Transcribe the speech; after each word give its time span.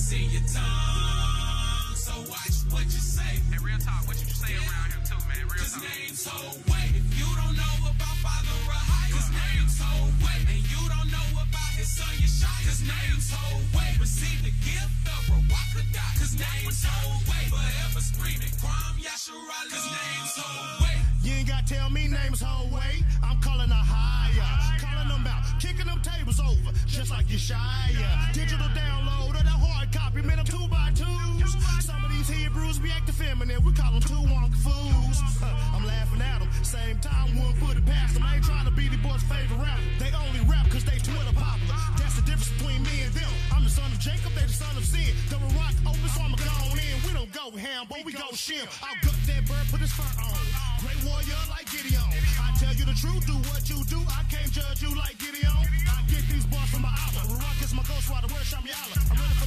and 0.00 0.06
is 0.06 0.12
in 0.12 0.30
your 0.30 0.42
tongue, 0.48 1.94
so 1.94 2.12
watch 2.30 2.56
what 2.70 2.84
you 2.84 3.00
say. 3.00 3.22
Hey, 3.50 3.58
real 3.62 3.78
talk, 3.78 4.06
what 4.06 4.18
you 4.20 4.26
say 4.32 4.54
around 4.54 4.92
here 4.92 5.04
too, 5.04 5.18
man? 5.28 5.44
Real 5.44 5.58
Cause 5.58 5.72
talk. 5.74 5.82
names 5.82 6.26
hold 6.26 6.79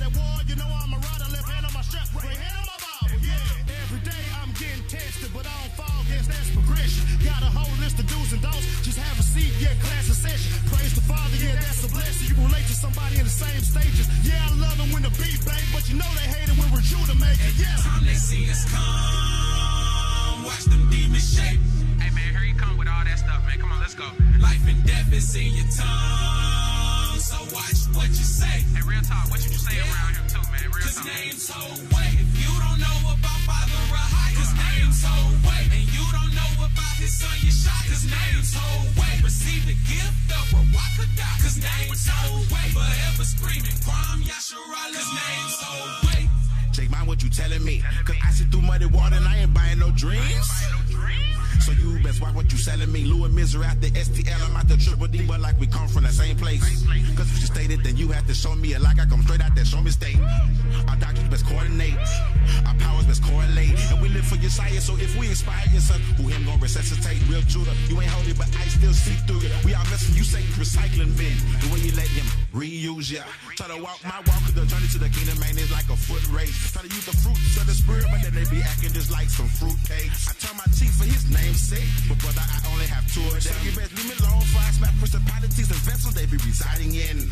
I'm 0.03 0.12
ready 0.12 0.12
for 0.12 0.12
that 0.12 0.12
war, 0.19 0.36
you 0.47 0.56
know 0.59 0.68
I'm 0.68 0.91
a 0.91 1.00
rider. 1.00 1.28
Left 1.31 1.47
hand 1.47 1.66
on 1.66 1.74
my 1.74 1.81
strap, 1.81 2.08
right 2.12 2.36
hand 2.36 2.56
on 2.59 2.68
my 2.68 2.75
Bible. 2.75 3.24
Yeah, 3.24 3.80
every 3.84 4.02
day 4.03 4.24
I'm 4.36 4.52
getting 4.59 4.84
tested, 4.91 5.31
but 5.31 5.47
I 5.47 5.56
don't 5.64 5.74
fall, 5.80 6.03
guess 6.12 6.28
that's 6.28 6.52
progression. 6.52 7.08
Got 7.24 7.40
a 7.44 7.52
whole 7.52 7.72
list 7.80 8.00
of 8.00 8.08
do's 8.12 8.36
and 8.36 8.41
don'ts. 8.44 8.68
Just 8.84 9.00
have 9.00 9.16
a 9.19 9.24
seat, 9.24 9.53
yeah, 9.64 9.72
class 9.80 10.12
a 10.12 10.16
session. 10.16 10.52
Praise 10.68 10.91
the 10.91 11.03
Father, 11.08 11.38
yeah, 11.40 11.56
that's 11.56 11.84
a 11.88 11.90
blessing. 11.90 12.28
You 12.28 12.36
relate 12.44 12.68
to 12.68 12.75
somebody 12.75 13.16
in 13.16 13.24
the 13.24 13.31
same 13.31 13.64
stages. 13.64 14.12
Yeah, 14.28 14.44
I 14.44 14.52
love 14.59 14.75
them 14.75 14.91
when 14.91 15.03
the 15.08 15.14
beat 15.16 15.40
bang, 15.47 15.64
but 15.72 15.88
you 15.88 15.96
know 15.96 16.09
they 16.20 16.28
hate 16.28 16.52
it 16.52 16.58
when 16.59 16.68
we're 16.75 16.84
due 16.84 17.00
to 17.08 17.16
make 17.16 17.40
it. 17.40 17.56
Yeah. 17.56 17.72
Time 17.80 18.03
they 18.03 18.20
see 18.20 18.52
us 18.52 18.68
come, 18.68 20.44
watch 20.44 20.68
them 20.68 20.84
demons 20.91 21.24
shake. 21.24 21.59
Hey 22.03 22.12
man, 22.12 22.28
here 22.35 22.44
you 22.44 22.56
come 22.59 22.75
with 22.75 22.91
all 22.91 23.03
that 23.08 23.20
stuff, 23.24 23.40
man. 23.47 23.56
Come 23.56 23.72
on, 23.72 23.80
let's 23.80 23.96
go. 23.96 24.08
Life 24.44 24.64
and 24.68 24.84
death 24.84 25.16
is 25.16 25.31
in 25.35 25.56
your 25.56 25.70
tongue, 25.72 27.20
so 27.24 27.40
watch 27.56 27.88
what 27.96 28.12
you 28.12 28.28
say. 28.28 28.68
Hey, 28.83 28.89
real 28.89 29.01
talk, 29.01 29.29
what 29.31 29.39
you 29.44 29.51
say 29.55 29.79
around 29.79 30.11
here 30.16 30.27
too, 30.27 30.44
man? 30.51 30.67
Real 30.75 30.84
Cause 30.84 30.96
talk. 30.96 31.05
names 31.05 31.47
hold 31.49 31.79
weight. 31.96 32.16
If 32.19 32.31
you 32.35 32.52
don't 32.59 32.79
know 32.79 32.97
about 33.16 33.40
Father 33.47 33.79
Rahai, 33.87 34.35
cause 34.35 34.52
names 34.59 34.99
hold 35.03 35.35
weight. 35.47 35.69
And 35.72 35.85
you 35.87 36.03
don't 36.11 36.34
know 36.35 36.52
about 36.67 36.96
his 36.99 37.16
son 37.16 37.31
Yeshai, 37.40 37.79
cause 37.87 38.03
names 38.03 38.52
hold 38.53 38.87
weight. 38.99 39.23
Receive 39.23 39.63
the 39.67 39.78
gift 39.87 40.28
of 40.35 40.43
Ruach 40.52 40.99
HaKodesh, 40.99 41.40
cause 41.43 41.58
names 41.63 42.08
hold 42.11 42.43
weight. 42.52 42.73
Forever 42.75 43.23
screaming, 43.23 43.78
Kwam 43.87 44.19
Yasharala, 44.28 44.91
cause 44.91 45.11
names 45.16 45.55
hold 45.63 45.91
weight. 46.11 46.29
Jake, 46.75 46.91
mind 46.91 47.08
what 47.08 47.23
you 47.23 47.29
telling 47.29 47.63
me? 47.63 47.84
Cause 48.03 48.17
I 48.19 48.31
sit 48.31 48.47
through 48.52 48.61
muddy 48.67 48.85
water 48.87 49.16
and 49.16 49.25
I 49.28 49.37
ain't 49.47 49.53
buying 49.53 49.79
no 49.79 49.91
dreams. 49.91 50.49
So 51.64 51.72
you 51.72 52.02
best 52.03 52.20
watch 52.22 52.35
what 52.35 52.52
you 52.52 52.58
selling 52.58 52.91
me. 52.91 53.05
Louis 53.05 53.29
Missouri 53.29 53.66
out 53.66 53.79
the 53.79 53.90
STL, 53.91 54.50
I'm 54.50 54.55
out 54.58 54.67
the 54.67 54.76
triple 54.76 55.08
D, 55.08 55.26
but 55.26 55.40
like 55.40 55.58
we 55.59 55.67
come 55.67 55.88
from 55.88 56.03
the 56.03 56.11
same 56.11 56.35
place. 56.35 56.61
Cause 57.16 57.32
if 57.32 57.40
you 57.40 57.47
stated, 57.47 57.84
then 57.84 57.96
you 57.96 58.09
have 58.09 58.28
to 58.28 58.34
show 58.34 58.53
me 58.55 58.73
it 58.73 58.82
like 58.82 59.00
I 59.00 59.05
come 59.05 59.23
straight 59.23 59.41
out 59.41 59.55
that 59.55 59.66
show 59.66 59.79
me 59.79 59.91
state. 59.91 60.20
Our 60.90 60.97
doctors 60.97 61.23
best 61.32 61.46
coordinate, 61.47 61.96
our 62.67 62.76
powers 62.84 63.05
best 63.05 63.23
correlate. 63.23 63.79
And 63.91 64.02
we 64.02 64.09
live 64.09 64.26
for 64.26 64.35
your 64.35 64.50
science, 64.50 64.85
so 64.85 64.96
if 65.00 65.16
we 65.17 65.29
inspire 65.29 65.64
your 65.72 65.82
son, 65.82 66.02
who 66.20 66.28
him 66.28 66.44
gonna 66.44 66.59
resuscitate? 66.59 67.22
Real 67.29 67.41
Judah, 67.47 67.72
you 67.88 67.99
ain't 68.02 68.11
holy, 68.11 68.34
but 68.34 68.52
I 68.59 68.67
still 68.67 68.94
see 68.94 69.16
through 69.23 69.47
it. 69.47 69.52
We 69.64 69.73
all 69.73 69.88
messing, 69.88 70.16
you 70.16 70.23
say 70.23 70.44
recycling 70.59 71.16
bin. 71.16 71.35
The 71.64 71.67
way 71.72 71.79
you 71.79 71.96
let 71.96 72.08
him 72.11 72.28
reuse 72.52 73.11
ya. 73.11 73.23
Try 73.56 73.72
to 73.72 73.79
walk 73.82 74.03
my 74.03 74.20
walk, 74.28 74.41
cause 74.44 74.53
the 74.53 74.66
journey 74.66 74.88
to 74.94 74.99
the 74.99 75.09
kingdom, 75.09 75.40
man, 75.40 75.58
is 75.58 75.72
like 75.72 75.88
a 75.88 75.96
foot 75.96 76.28
race. 76.29 76.72
Try 76.73 76.84
to 76.84 76.91
use 76.91 77.06
the 77.06 77.16
fruits 77.23 77.56
of 77.56 77.66
the 77.67 77.73
spirit, 77.73 78.06
but 78.11 78.20
then 78.20 78.35
they 78.35 78.44
be 78.49 78.61
acting 78.61 78.91
just 78.94 79.11
like 79.11 79.29
some 79.29 79.47
fruit 79.47 79.78
cakes. 79.88 80.28
I 80.28 80.34
turn 80.38 80.58
my 80.58 80.67
cheek 80.76 80.92
for 80.97 81.05
his 81.09 81.25
name's 81.29 81.61
sake, 81.61 81.90
but 82.07 82.17
brother, 82.22 82.43
I 82.43 82.57
only 82.72 82.85
have 82.85 83.05
two 83.09 83.25
of 83.25 83.34
them. 83.34 83.41
So 83.41 83.53
you 83.66 83.73
best 83.73 83.91
leave 83.97 84.09
me 84.09 84.16
alone 84.22 84.45
for 84.53 84.61
I 84.61 84.69
smack 84.73 84.93
principalities 85.01 85.69
and 85.69 85.81
vessels 85.84 86.13
they 86.13 86.25
be 86.29 86.37
residing 86.45 86.93
in. 86.93 87.29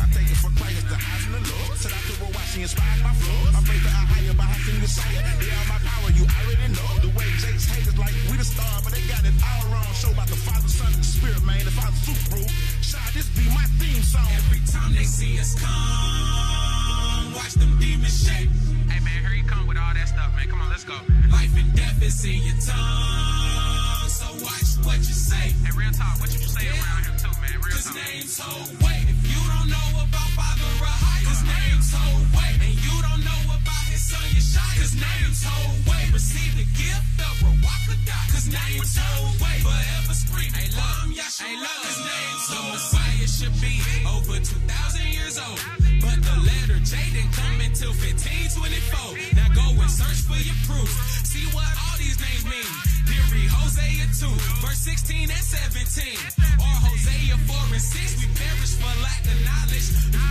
I 0.00 0.08
take 0.16 0.28
it 0.28 0.38
for 0.40 0.50
Christ, 0.56 0.82
the 0.88 0.96
highs 0.96 1.24
and 1.28 1.34
the 1.36 1.42
lows. 1.44 1.78
Said 1.78 1.92
I 1.92 2.00
a 2.00 2.28
watch, 2.32 2.48
she 2.52 2.64
inspired 2.64 3.02
my 3.04 3.14
flow. 3.16 3.40
I 3.52 3.60
pray 3.62 3.78
for 3.78 3.92
a 3.92 4.04
higher 4.08 4.34
by 4.34 4.46
Hashem 4.48 4.76
Messiah. 4.80 5.22
They 5.38 5.50
are 5.52 5.68
my 5.68 5.80
power, 5.84 6.08
you 6.16 6.24
already 6.24 6.68
know. 6.72 6.90
The 7.04 7.10
way 7.12 7.28
Jake's 7.38 7.66
haters 7.68 7.96
like 8.00 8.16
we 8.32 8.36
the 8.40 8.46
star, 8.48 8.80
but 8.82 8.96
they 8.96 9.04
got 9.06 9.22
it 9.22 9.36
all 9.40 9.64
wrong. 9.68 9.90
Show 9.92 10.10
about 10.10 10.28
the 10.32 10.40
Father, 10.40 10.68
Son, 10.68 10.88
and 10.88 11.02
the 11.02 11.06
Spirit, 11.06 11.42
man. 11.44 11.62
If 11.62 11.76
I'm 11.78 11.94
super 12.02 12.24
bro, 12.32 12.42
shall 12.80 13.08
this 13.12 13.28
be 13.36 13.44
my 13.52 13.66
theme 13.78 14.02
song? 14.02 14.26
Every 14.46 14.62
time 14.72 14.96
they 14.96 15.04
see 15.04 15.36
us 15.38 15.52
come, 15.60 17.34
watch 17.36 17.54
them 17.60 17.76
demons 17.78 18.16
shake. 18.24 18.71
Man, 19.04 19.18
here 19.22 19.34
you 19.34 19.44
come 19.44 19.66
with 19.66 19.78
all 19.78 19.94
that 19.94 20.08
stuff, 20.08 20.30
man. 20.36 20.48
Come 20.48 20.60
on, 20.60 20.70
let's 20.70 20.84
go. 20.84 20.94
Life 21.30 21.54
and 21.58 21.70
death 21.74 22.02
is 22.02 22.24
in 22.24 22.42
your 22.42 22.58
tongue, 22.62 24.08
so 24.08 24.26
watch 24.44 24.70
what 24.86 24.98
you 25.02 25.16
say. 25.16 25.54
Hey, 25.62 25.72
real 25.76 25.92
talk, 25.92 26.18
what 26.20 26.30
you 26.32 26.40
say 26.42 26.66
around 26.70 27.02
here 27.06 27.16
too, 27.18 27.34
man? 27.42 27.54
Real 27.62 27.74
Cause 27.74 27.90
talk. 27.90 27.98
names 27.98 28.38
weight. 28.82 29.06
If 29.10 29.20
you 29.26 29.40
don't 29.50 29.68
know 29.68 29.88
about 30.02 30.30
Father 30.38 30.70
Rahai, 30.78 31.18
cause 31.26 31.42
names 31.42 31.90
weight. 32.34 32.58
And 32.62 32.74
you 32.78 32.94
don't 33.02 33.22
know 33.26 33.42
about 33.58 33.84
his 33.90 34.02
son 34.06 34.22
Yeshai, 34.34 34.70
cause 34.78 34.94
names 34.94 35.42
hold 35.42 35.76
weight. 35.86 36.08
Receive 36.14 36.52
the 36.56 36.68
gift 36.78 37.18
of 37.22 37.34
Ruach 37.42 37.82
HaKodesh, 37.90 38.28
cause 38.32 38.46
names 38.50 38.94
hold 38.96 39.34
weight. 39.42 39.62
Forever 39.66 40.14
scream, 40.14 40.52
hey 40.54 40.70
love, 40.78 41.10
Yahshua, 41.10 41.70
cause 41.82 42.00
names 42.06 42.44
Messiah 42.70 43.28
should 43.28 43.56
be 43.60 43.82
over 44.06 44.38
2,000 44.38 45.06
years 45.10 45.38
old. 45.38 45.81
But 46.02 46.18
the 46.20 46.36
letter 46.42 46.78
J 46.82 46.98
didn't 47.14 47.32
come 47.32 47.60
until 47.62 47.94
1524. 47.94 49.38
Now 49.38 49.48
go 49.54 49.80
and 49.80 49.90
search 49.90 50.20
for 50.26 50.34
your 50.42 50.58
proof. 50.66 50.90
See 51.24 51.46
what 51.54 51.70
all 51.78 51.96
these 51.96 52.18
names 52.18 52.44
mean. 52.44 52.91
Then 53.12 53.48
Hosea 53.48 54.08
2, 54.08 54.24
verse 54.64 54.80
16 54.88 55.28
and 55.28 55.44
17. 55.44 56.16
Or 56.56 56.76
Hosea 56.88 57.36
4 57.44 57.76
and 57.76 57.80
6, 57.80 58.24
we 58.24 58.26
perish 58.32 58.74
for 58.80 58.92
lack 59.04 59.20
of 59.28 59.38
knowledge. 59.44 59.88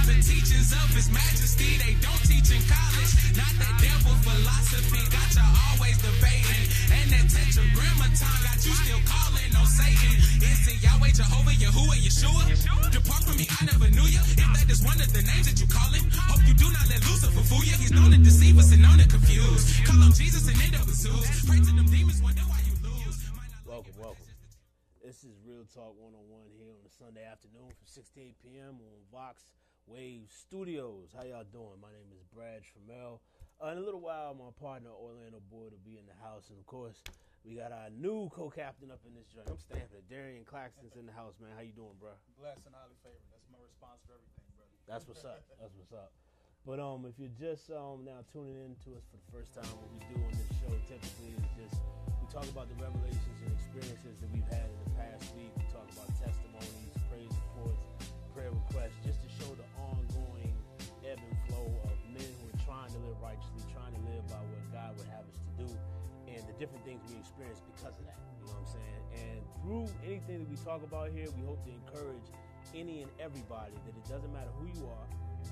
The 0.09 0.17
teachings 0.17 0.73
of 0.73 0.89
his 0.97 1.13
majesty, 1.13 1.77
they 1.77 1.93
don't 2.01 2.23
teach 2.25 2.49
in 2.49 2.61
college. 2.65 3.11
Not 3.37 3.53
that 3.61 3.73
devil 3.77 4.17
philosophy 4.25 5.01
got 5.13 5.29
you 5.29 5.45
always 5.45 5.97
debating. 6.01 6.65
And 6.89 7.05
that 7.13 7.25
tetragrammaton 7.29 8.37
got 8.41 8.57
you 8.65 8.73
still 8.73 9.01
calling 9.05 9.51
on 9.53 9.67
Satan. 9.69 10.17
Is 10.41 10.61
it 10.65 10.81
Yahweh, 10.81 11.13
Jehovah, 11.13 11.53
Yahuwah, 11.53 12.01
Yeshua? 12.01 12.49
Depart 12.89 13.21
from 13.29 13.37
me, 13.37 13.45
I 13.45 13.61
never 13.69 13.93
knew 13.93 14.09
you. 14.09 14.21
If 14.41 14.49
that 14.57 14.67
is 14.73 14.81
one 14.81 14.97
of 14.97 15.09
the 15.13 15.21
names 15.21 15.45
that 15.45 15.61
you 15.61 15.69
call 15.69 15.93
him, 15.93 16.09
hope 16.17 16.41
you 16.49 16.57
do 16.57 16.65
not 16.73 16.89
let 16.89 17.01
Lucifer 17.05 17.45
fool 17.45 17.61
you. 17.61 17.77
He's 17.77 17.93
known 17.93 18.09
to 18.09 18.17
deceive 18.17 18.57
us 18.57 18.73
and 18.73 18.81
known 18.81 18.97
to 18.97 19.07
confuse. 19.07 19.69
Call 19.85 20.01
him 20.01 20.13
Jesus 20.17 20.49
and 20.49 20.57
end 20.65 20.73
up 20.75 20.89
with 20.89 20.97
Zeus. 20.97 21.29
Pray 21.45 21.61
to 21.61 21.71
them 21.77 21.85
demons, 21.85 22.21
wonder 22.25 22.40
why 22.40 22.40
This 25.71 25.79
is 25.79 25.87
Real 25.87 25.87
Talk 25.87 26.03
101 26.03 26.51
here 26.59 26.75
on 26.75 26.83
a 26.83 26.91
Sunday 26.91 27.23
afternoon 27.23 27.71
from 27.71 27.87
6 27.87 27.95
to 28.11 28.19
8 28.19 28.35
p.m. 28.43 28.83
on 28.83 28.99
Vox 29.07 29.55
Wave 29.87 30.27
Studios. 30.27 31.15
How 31.15 31.23
y'all 31.23 31.47
doing? 31.47 31.79
My 31.79 31.95
name 31.95 32.11
is 32.11 32.27
Brad 32.27 32.59
Trammell. 32.67 33.23
Uh, 33.55 33.71
in 33.71 33.79
a 33.79 33.85
little 33.85 34.03
while, 34.03 34.35
my 34.35 34.51
partner 34.59 34.91
Orlando 34.91 35.39
Boyd 35.47 35.71
will 35.71 35.85
be 35.87 35.95
in 35.95 36.03
the 36.11 36.17
house, 36.19 36.51
and 36.51 36.59
of 36.59 36.67
course, 36.67 36.99
we 37.47 37.55
got 37.55 37.71
our 37.71 37.87
new 37.87 38.27
co-captain 38.35 38.91
up 38.91 38.99
in 39.07 39.15
this 39.15 39.31
joint. 39.31 39.47
I'm 39.47 39.55
stamping 39.63 40.03
it. 40.03 40.11
Darian 40.11 40.43
Claxton's 40.43 40.99
in 40.99 41.07
the 41.07 41.15
house, 41.15 41.39
man. 41.39 41.55
How 41.55 41.63
you 41.63 41.71
doing, 41.71 41.95
bro? 41.95 42.19
Blessed 42.35 42.67
and 42.67 42.75
highly 42.75 42.99
favored. 42.99 43.31
That's 43.31 43.47
my 43.47 43.61
response 43.63 44.03
for 44.03 44.19
everything, 44.19 44.51
brother. 44.59 44.75
That's 44.91 45.07
what's 45.07 45.23
up. 45.23 45.39
That's 45.61 45.75
what's 45.79 45.95
up. 45.95 46.11
But 46.67 46.83
um, 46.83 47.07
if 47.07 47.15
you're 47.15 47.33
just 47.39 47.71
um 47.71 48.03
now 48.03 48.21
tuning 48.29 48.59
in 48.59 48.75
to 48.85 48.99
us 48.99 49.07
for 49.07 49.17
the 49.17 49.29
first 49.31 49.55
time, 49.55 49.71
what 49.79 49.89
we 49.89 50.03
do 50.11 50.19
on 50.19 50.35
this 50.35 50.51
show 50.61 50.73
typically 50.85 51.33
is 51.33 51.47
just 51.57 51.79
we 52.21 52.27
talk 52.29 52.45
about 52.51 52.69
the 52.69 52.77
revelations 52.77 53.39
and 53.41 53.49
experiences 53.55 54.19
that 54.21 54.29
we've 54.29 54.45
had 54.51 54.69
in 54.69 54.77
the 54.85 54.91
past 54.93 55.25
week. 55.33 55.50
Different 66.61 66.85
things 66.85 67.01
we 67.09 67.17
experience 67.17 67.57
because 67.73 67.97
of 67.97 68.05
that. 68.05 68.21
You 68.37 68.45
know 68.45 68.53
what 68.53 68.69
I'm 68.69 68.69
saying? 68.69 69.01
And 69.17 69.37
through 69.65 69.89
anything 70.05 70.45
that 70.45 70.49
we 70.53 70.57
talk 70.61 70.85
about 70.85 71.09
here, 71.09 71.25
we 71.33 71.41
hope 71.49 71.57
to 71.65 71.73
encourage 71.73 72.29
any 72.77 73.01
and 73.01 73.09
everybody 73.17 73.73
that 73.81 73.97
it 73.97 74.05
doesn't 74.05 74.29
matter 74.29 74.53
who 74.61 74.69
you 74.69 74.85
are, 74.85 75.07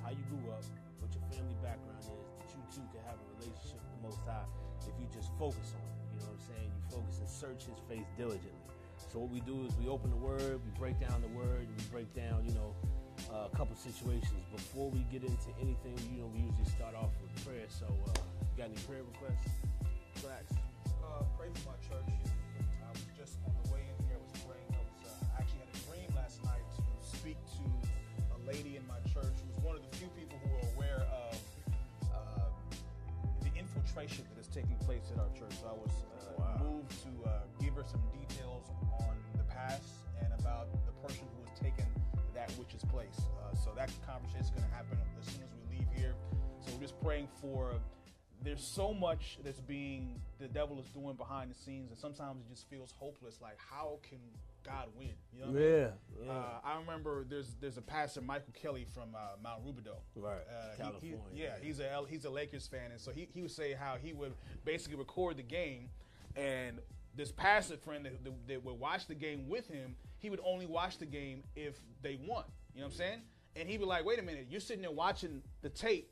how 0.06 0.14
you 0.14 0.22
grew 0.30 0.54
up, 0.54 0.62
what 1.02 1.10
your 1.10 1.26
family 1.34 1.58
background 1.66 1.98
is, 1.98 2.14
that 2.14 2.54
you 2.54 2.62
too 2.70 2.86
can 2.94 3.02
have 3.10 3.18
a 3.18 3.26
relationship 3.42 3.82
with 3.82 3.94
the 3.98 4.02
Most 4.06 4.22
High 4.22 4.46
if 4.86 4.94
you 5.02 5.10
just 5.10 5.34
focus 5.42 5.74
on 5.74 5.82
it. 5.82 5.98
You 6.14 6.18
know 6.22 6.30
what 6.30 6.38
I'm 6.38 6.46
saying? 6.46 6.70
You 6.70 6.82
focus 6.94 7.16
and 7.18 7.30
search 7.30 7.66
His 7.66 7.82
face 7.90 8.06
diligently. 8.14 8.70
So 9.10 9.26
what 9.26 9.34
we 9.34 9.42
do 9.42 9.66
is 9.66 9.74
we 9.82 9.90
open 9.90 10.14
the 10.14 10.22
Word, 10.22 10.62
we 10.62 10.72
break 10.78 11.02
down 11.02 11.26
the 11.26 11.34
Word, 11.34 11.66
we 11.66 11.82
break 11.90 12.14
down, 12.14 12.46
you 12.46 12.54
know, 12.54 12.78
uh, 13.34 13.50
a 13.50 13.54
couple 13.58 13.74
situations. 13.74 14.46
Before 14.54 14.94
we 14.94 15.02
get 15.10 15.26
into 15.26 15.50
anything, 15.58 15.98
you 16.14 16.22
know, 16.22 16.30
we 16.30 16.46
usually 16.46 16.70
start 16.70 16.94
off 16.94 17.10
with 17.18 17.34
prayer. 17.42 17.66
So, 17.66 17.90
uh, 17.90 18.14
got 18.54 18.70
any 18.70 18.78
prayer 18.86 19.02
requests? 19.02 19.50
Relax. 20.22 20.59
Uh, 21.20 21.24
pray 21.38 21.50
for 21.60 21.76
my 21.76 21.80
church. 21.84 22.08
I 22.80 22.92
was 22.96 23.04
just 23.20 23.36
on 23.44 23.52
the 23.60 23.66
way 23.76 23.84
in 23.84 23.98
here. 24.08 24.16
I 24.16 24.24
was 24.24 24.32
praying. 24.48 24.72
I 24.72 24.80
was 24.80 24.96
uh, 25.04 25.36
actually 25.40 25.68
had 25.68 25.72
a 25.76 25.80
dream 25.92 26.08
last 26.16 26.40
night 26.48 26.64
to 26.80 26.84
speak 27.04 27.36
to 27.60 27.66
a 28.32 28.40
lady 28.48 28.80
in 28.80 28.88
my 28.88 29.04
church 29.12 29.36
who 29.44 29.52
was 29.52 29.60
one 29.68 29.76
of 29.76 29.84
the 29.84 29.92
few 30.00 30.08
people 30.16 30.40
who 30.40 30.50
are 30.56 30.68
aware 30.80 31.04
of 31.12 31.36
uh, 32.16 32.48
the 33.44 33.52
infiltration 33.60 34.24
that 34.32 34.40
is 34.40 34.48
taking 34.48 34.80
place 34.88 35.12
at 35.12 35.20
our 35.20 35.28
church. 35.36 35.52
So 35.60 35.68
I 35.68 35.76
was 35.76 35.92
uh, 35.92 36.40
Wow. 36.40 36.56
moved 36.64 36.96
to 37.04 37.12
uh, 37.28 37.44
give 37.60 37.76
her 37.76 37.84
some 37.84 38.00
details 38.16 38.64
on 39.04 39.12
the 39.36 39.44
past 39.52 40.08
and 40.24 40.32
about 40.40 40.72
the 40.88 40.96
person 41.04 41.28
who 41.36 41.44
has 41.44 41.52
taken 41.60 41.84
that 42.34 42.48
which 42.56 42.72
is 42.74 42.84
place. 42.88 43.20
Uh, 43.44 43.52
so 43.60 43.76
that 43.76 43.92
conversation 44.08 44.48
is 44.48 44.52
going 44.56 44.64
to 44.64 44.72
happen 44.72 44.96
as 45.20 45.28
soon 45.28 45.44
as 45.44 45.52
we 45.52 45.84
leave 45.84 45.90
here. 46.00 46.16
So 46.64 46.72
we're 46.74 46.88
just 46.88 46.96
praying 47.04 47.28
for. 47.44 47.76
There's 48.44 48.64
so 48.64 48.94
much 48.94 49.38
that's 49.44 49.60
being 49.60 50.22
the 50.40 50.48
devil 50.48 50.80
is 50.80 50.86
doing 50.88 51.16
behind 51.16 51.52
the 51.52 51.56
scenes, 51.56 51.90
and 51.92 52.00
sometimes 52.00 52.40
it 52.42 52.50
just 52.50 52.70
feels 52.70 52.94
hopeless. 52.98 53.40
Like 53.42 53.58
how 53.70 54.00
can 54.08 54.20
God 54.66 54.88
win? 54.98 55.10
You 55.34 55.42
know 55.42 55.48
what 55.52 55.56
I 55.58 55.60
mean? 55.60 55.72
Yeah, 55.72 55.88
yeah. 56.26 56.32
Uh, 56.32 56.44
I 56.64 56.78
remember 56.80 57.26
there's 57.30 57.56
there's 57.60 57.78
a 57.78 57.82
pastor 57.82 58.22
Michael 58.22 58.54
Kelly 58.54 58.86
from 58.94 59.14
uh, 59.16 59.36
Mount 59.44 59.66
Rubidoux. 59.66 59.98
Right, 60.16 60.38
Uh, 60.50 60.64
he- 60.64 60.72
he- 60.72 60.78
California. 60.84 61.20
yeah, 61.36 61.56
he's 61.62 61.80
a 61.82 62.02
he's 62.10 62.24
a 62.26 62.30
Lakers 62.30 62.66
fan, 62.66 62.92
and 62.92 63.00
so 63.02 63.12
he, 63.12 63.28
he 63.34 63.42
would 63.42 63.52
say 63.52 63.74
how 63.74 63.96
he 64.02 64.14
would 64.14 64.34
basically 64.64 64.98
record 64.98 65.36
the 65.38 65.44
game, 65.44 65.90
and 66.38 66.80
this 67.16 67.32
pastor 67.34 67.76
friend 67.76 68.06
that, 68.06 68.24
that, 68.24 68.48
that 68.48 68.64
would 68.64 68.80
watch 68.80 69.08
the 69.08 69.16
game 69.16 69.50
with 69.50 69.68
him, 69.68 69.96
he 70.20 70.30
would 70.30 70.40
only 70.46 70.66
watch 70.66 70.98
the 70.98 71.06
game 71.06 71.44
if 71.58 71.78
they 72.02 72.18
won. 72.26 72.46
You 72.74 72.82
know 72.82 72.86
what 72.88 72.94
I'm 72.94 72.98
saying? 72.98 73.22
And 73.58 73.68
he'd 73.68 73.78
be 73.80 73.86
like, 73.86 74.06
"Wait 74.06 74.20
a 74.20 74.22
minute, 74.22 74.48
you're 74.50 74.62
sitting 74.62 74.82
there 74.84 74.92
watching 74.92 75.42
the 75.62 75.70
tape. 75.70 76.10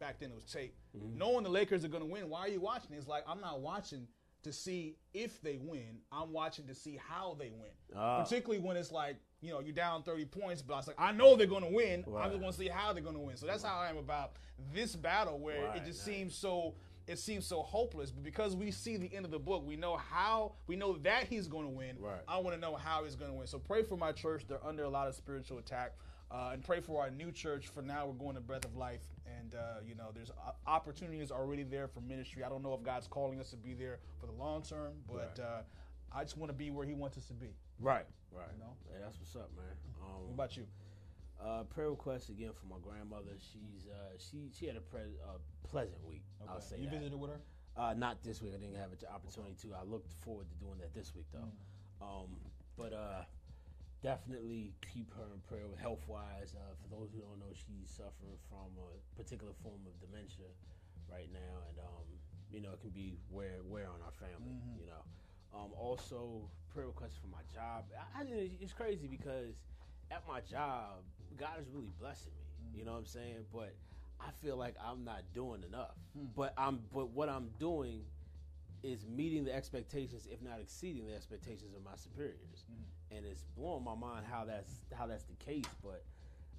Back 0.00 0.18
then 0.18 0.30
it 0.30 0.34
was 0.34 0.44
tape, 0.44 0.74
Mm-hmm. 0.96 1.18
knowing 1.18 1.44
the 1.44 1.50
Lakers 1.50 1.84
are 1.84 1.88
going 1.88 2.02
to 2.02 2.08
win. 2.12 2.28
Why 2.28 2.40
are 2.40 2.48
you 2.48 2.60
watching? 2.60 2.92
It's 2.92 3.06
like 3.08 3.24
I'm 3.28 3.40
not 3.40 3.60
watching." 3.60 4.06
To 4.44 4.54
see 4.54 4.96
if 5.12 5.42
they 5.42 5.58
win, 5.58 5.98
I'm 6.10 6.32
watching 6.32 6.66
to 6.68 6.74
see 6.74 6.98
how 6.98 7.36
they 7.38 7.50
win. 7.50 7.72
Ah. 7.94 8.22
Particularly 8.22 8.58
when 8.58 8.74
it's 8.74 8.90
like, 8.90 9.16
you 9.42 9.50
know, 9.52 9.60
you're 9.60 9.74
down 9.74 10.02
30 10.02 10.24
points, 10.24 10.62
but 10.62 10.72
I 10.72 10.76
was 10.78 10.86
like, 10.86 10.96
I 10.98 11.12
know 11.12 11.36
they're 11.36 11.46
going 11.46 11.62
to 11.62 11.68
win. 11.68 12.04
Right. 12.06 12.26
just 12.30 12.40
want 12.40 12.54
to 12.54 12.58
see 12.58 12.68
how 12.68 12.94
they're 12.94 13.02
going 13.02 13.16
to 13.16 13.20
win. 13.20 13.36
So 13.36 13.44
that's 13.44 13.62
how 13.62 13.78
I 13.78 13.90
am 13.90 13.98
about 13.98 14.32
this 14.72 14.96
battle, 14.96 15.38
where 15.38 15.66
Right, 15.66 15.76
it 15.76 15.84
just 15.84 16.06
nice. 16.06 16.16
seems 16.16 16.34
so. 16.34 16.72
It 17.06 17.18
seems 17.18 17.44
so 17.44 17.60
hopeless, 17.60 18.10
but 18.12 18.22
because 18.24 18.56
we 18.56 18.70
see 18.70 18.96
the 18.96 19.14
end 19.14 19.26
of 19.26 19.30
the 19.30 19.38
book, 19.38 19.62
we 19.66 19.76
know 19.76 19.98
how 19.98 20.52
we 20.66 20.74
know 20.74 20.94
that 21.02 21.24
he's 21.28 21.46
going 21.46 21.66
to 21.66 21.72
win. 21.72 21.96
Right. 22.00 22.20
I 22.26 22.38
want 22.38 22.54
to 22.56 22.60
know 22.62 22.76
how 22.76 23.04
he's 23.04 23.16
going 23.16 23.30
to 23.30 23.36
win. 23.36 23.46
So 23.46 23.58
pray 23.58 23.82
for 23.82 23.98
my 23.98 24.12
church; 24.12 24.46
they're 24.48 24.64
under 24.66 24.84
a 24.84 24.88
lot 24.90 25.06
of 25.06 25.14
spiritual 25.14 25.58
attack, 25.58 25.96
uh, 26.30 26.50
and 26.54 26.64
pray 26.64 26.80
for 26.80 27.02
our 27.02 27.10
new 27.10 27.30
church. 27.30 27.66
For 27.66 27.82
now, 27.82 28.06
we're 28.06 28.14
going 28.14 28.36
to 28.36 28.40
Breath 28.40 28.64
of 28.64 28.74
Life, 28.76 29.02
and 29.40 29.54
uh, 29.54 29.58
you 29.86 29.94
know, 29.94 30.10
there's 30.14 30.30
uh, 30.30 30.52
opportunities 30.66 31.30
already 31.30 31.62
there 31.62 31.88
for 31.88 32.00
ministry. 32.00 32.44
I 32.44 32.48
don't 32.48 32.62
know 32.62 32.74
if 32.74 32.82
God's 32.82 33.06
calling 33.08 33.40
us 33.40 33.50
to 33.50 33.56
be 33.56 33.74
there 33.74 33.98
for 34.20 34.26
the 34.26 34.32
long 34.32 34.62
term, 34.62 34.92
but 35.08 35.38
Right. 35.38 35.40
uh, 35.40 35.62
I 36.12 36.22
just 36.22 36.36
want 36.36 36.50
to 36.50 36.56
be 36.56 36.70
where 36.70 36.86
He 36.86 36.94
wants 36.94 37.16
us 37.16 37.26
to 37.26 37.34
be. 37.34 37.54
right, 37.80 38.06
right. 38.32 38.46
You 38.52 38.58
know? 38.60 38.72
Hey, 38.88 38.98
that's 39.02 39.18
what's 39.18 39.34
up, 39.36 39.50
man. 39.56 39.76
Um, 40.02 40.26
What 40.26 40.34
about 40.34 40.56
you? 40.56 40.66
Uh, 41.42 41.62
prayer 41.64 41.88
request 41.90 42.28
again 42.28 42.50
for 42.52 42.66
my 42.66 42.76
grandmother. 42.82 43.32
She's 43.38 43.86
uh, 43.86 44.12
she 44.18 44.50
she 44.52 44.66
had 44.66 44.76
a 44.76 44.80
pre- 44.80 45.00
uh, 45.24 45.38
pleasant 45.62 46.04
week. 46.06 46.22
I'll 46.48 46.60
say 46.60 46.76
you 46.78 46.84
that. 46.84 46.90
visited 46.98 47.18
with 47.18 47.30
her. 47.30 47.40
Uh, 47.76 47.94
not 47.96 48.22
this 48.22 48.42
week. 48.42 48.52
I 48.54 48.58
didn't 48.58 48.76
have 48.76 48.90
an 48.92 48.98
opportunity 49.14 49.54
to. 49.62 49.74
I 49.74 49.84
looked 49.84 50.12
forward 50.22 50.46
to 50.50 50.54
doing 50.56 50.78
that 50.80 50.92
this 50.92 51.14
week 51.14 51.24
though. 51.32 51.48
Um, 52.04 52.36
but 52.76 52.92
uh, 52.92 53.22
definitely 54.02 54.72
keep 54.92 55.12
her 55.14 55.28
in 55.32 55.40
prayer 55.48 55.68
health 55.80 56.04
wise. 56.08 56.56
Uh, 56.56 56.72
for 56.80 56.88
those 56.88 57.12
who 57.12 57.20
don't 57.20 57.38
know, 57.40 57.52
she's 57.52 57.90
suffering 57.90 58.36
from 58.48 58.72
a 58.80 58.90
particular 59.16 59.52
form 59.62 59.80
of 59.86 59.94
dementia 60.00 60.48
right 61.10 61.28
now, 61.32 61.64
and 61.68 61.78
um, 61.78 62.06
you 62.52 62.60
know 62.60 62.72
it 62.72 62.80
can 62.80 62.90
be 62.90 63.16
wear 63.30 63.60
wear 63.64 63.86
on 63.86 64.00
our 64.04 64.14
family. 64.16 64.56
You 64.78 64.86
know. 64.86 65.04
Um, 65.52 65.72
also, 65.76 66.48
prayer 66.72 66.86
requests 66.86 67.18
for 67.18 67.26
my 67.26 67.42
job. 67.52 67.84
I, 68.14 68.22
I, 68.22 68.50
it's 68.60 68.72
crazy 68.72 69.08
because 69.08 69.58
at 70.10 70.22
my 70.28 70.40
job, 70.40 71.02
God 71.36 71.58
is 71.60 71.66
really 71.74 71.92
blessing 71.98 72.32
me. 72.38 72.78
You 72.78 72.84
know 72.84 72.92
what 72.92 72.98
I'm 72.98 73.06
saying? 73.06 73.44
But 73.52 73.74
I 74.20 74.30
feel 74.42 74.56
like 74.56 74.74
I'm 74.84 75.04
not 75.04 75.22
doing 75.34 75.64
enough. 75.66 75.96
But 76.36 76.54
I'm 76.56 76.80
but 76.92 77.10
what 77.10 77.28
I'm 77.28 77.50
doing 77.58 78.02
is 78.82 79.04
meeting 79.06 79.44
the 79.44 79.54
expectations, 79.54 80.26
if 80.30 80.40
not 80.42 80.60
exceeding 80.60 81.06
the 81.06 81.14
expectations 81.14 81.74
of 81.74 81.84
my 81.84 81.96
superiors. 81.96 82.64
And 83.10 83.24
it's 83.26 83.44
blowing 83.56 83.84
my 83.84 83.94
mind 83.94 84.26
how 84.30 84.44
that's 84.44 84.72
how 84.96 85.06
that's 85.06 85.24
the 85.24 85.34
case. 85.34 85.64
But 85.82 86.04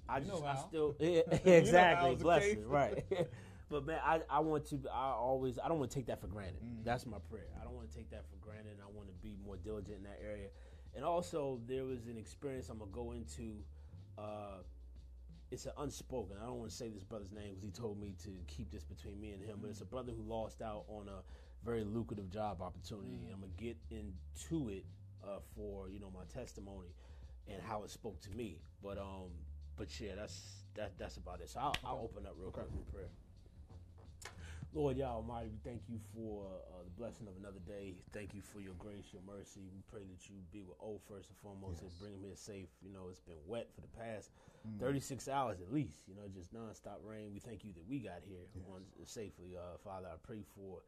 I 0.08 0.18
You 0.18 0.24
just 0.24 0.42
know 0.42 0.46
I 0.46 0.56
still 0.56 0.96
yeah, 1.00 1.20
exactly 1.44 2.10
it's 2.12 2.18
the 2.18 2.24
blessing 2.24 2.56
case. 2.56 2.64
right. 2.66 3.04
but 3.70 3.86
man, 3.86 4.00
I, 4.04 4.20
I 4.28 4.40
want 4.40 4.66
to 4.66 4.80
I 4.92 5.12
always 5.12 5.58
I 5.58 5.68
don't 5.68 5.78
want 5.78 5.90
to 5.90 5.94
take 5.96 6.06
that 6.06 6.20
for 6.20 6.26
granted. 6.26 6.62
Mm. 6.62 6.84
That's 6.84 7.06
my 7.06 7.18
prayer. 7.30 7.48
I 7.60 7.64
don't 7.64 7.74
want 7.74 7.90
to 7.90 7.96
take 7.96 8.10
that 8.10 8.24
for 8.28 8.36
granted. 8.36 8.72
And 8.72 8.82
I 8.82 8.90
want 8.94 9.08
to 9.08 9.14
be 9.22 9.36
more 9.44 9.56
diligent 9.56 9.98
in 9.98 10.04
that 10.04 10.20
area. 10.24 10.48
And 10.94 11.04
also 11.04 11.60
there 11.66 11.84
was 11.84 12.06
an 12.06 12.18
experience 12.18 12.68
I'm 12.68 12.78
gonna 12.78 12.90
go 12.90 13.12
into. 13.12 13.64
Uh, 14.18 14.62
it's 15.50 15.66
an 15.66 15.72
unspoken. 15.78 16.36
I 16.42 16.46
don't 16.46 16.58
want 16.58 16.70
to 16.70 16.76
say 16.76 16.88
this 16.88 17.04
brother's 17.04 17.30
name 17.32 17.50
because 17.50 17.62
he 17.62 17.70
told 17.70 18.00
me 18.00 18.14
to 18.24 18.30
keep 18.46 18.70
this 18.70 18.84
between 18.84 19.20
me 19.20 19.32
and 19.32 19.42
him. 19.42 19.58
But 19.60 19.70
it's 19.70 19.82
a 19.82 19.84
brother 19.86 20.12
who 20.12 20.22
lost 20.22 20.62
out 20.62 20.84
on 20.88 21.08
a 21.08 21.22
very 21.64 21.84
lucrative 21.84 22.30
job 22.30 22.62
opportunity. 22.62 23.20
And 23.24 23.34
I'm 23.34 23.40
gonna 23.40 23.52
get 23.58 23.76
into 23.90 24.70
it 24.70 24.84
uh, 25.24 25.38
for 25.54 25.88
you 25.88 26.00
know 26.00 26.10
my 26.14 26.24
testimony 26.32 26.88
and 27.48 27.60
how 27.62 27.82
it 27.82 27.90
spoke 27.90 28.20
to 28.22 28.30
me. 28.30 28.58
But 28.82 28.98
um, 28.98 29.30
but 29.76 29.88
yeah, 30.00 30.14
that's 30.16 30.62
that 30.74 30.92
that's 30.98 31.16
about 31.16 31.40
it. 31.40 31.50
So 31.50 31.60
I'll, 31.60 31.76
I'll 31.84 32.00
open 32.10 32.26
up 32.26 32.34
real 32.38 32.50
quick 32.50 32.66
with 32.72 32.92
prayer. 32.92 33.08
Lord, 34.74 34.96
Yah 34.96 35.20
Almighty, 35.20 35.50
we 35.52 35.60
thank 35.68 35.82
you 35.86 36.00
for 36.16 36.46
uh, 36.72 36.80
the 36.82 36.90
blessing 36.96 37.28
of 37.28 37.36
another 37.36 37.60
day. 37.68 37.92
Thank 38.14 38.32
you 38.32 38.40
for 38.40 38.58
your 38.58 38.72
grace, 38.78 39.04
your 39.12 39.20
mercy. 39.28 39.68
We 39.68 39.84
pray 39.92 40.00
that 40.08 40.30
you 40.30 40.36
be 40.50 40.64
with 40.64 40.80
O 40.80 40.96
first 41.04 41.28
and 41.28 41.36
foremost 41.44 41.82
and 41.82 41.90
bring 42.00 42.14
him 42.14 42.24
here 42.24 42.36
safe. 42.36 42.72
You 42.80 42.88
know, 42.90 43.12
it's 43.12 43.20
been 43.20 43.36
wet 43.46 43.68
for 43.74 43.82
the 43.82 43.92
past 44.00 44.30
36 44.80 45.28
hours 45.28 45.60
at 45.60 45.72
least, 45.72 46.08
you 46.08 46.14
know, 46.14 46.22
just 46.32 46.54
nonstop 46.54 47.04
rain. 47.04 47.30
We 47.34 47.40
thank 47.40 47.64
you 47.64 47.72
that 47.74 47.84
we 47.88 47.98
got 47.98 48.22
here 48.24 48.48
on, 48.72 48.82
safely. 49.04 49.56
Uh, 49.56 49.76
Father, 49.84 50.08
I 50.08 50.16
pray 50.22 50.42
for 50.56 50.80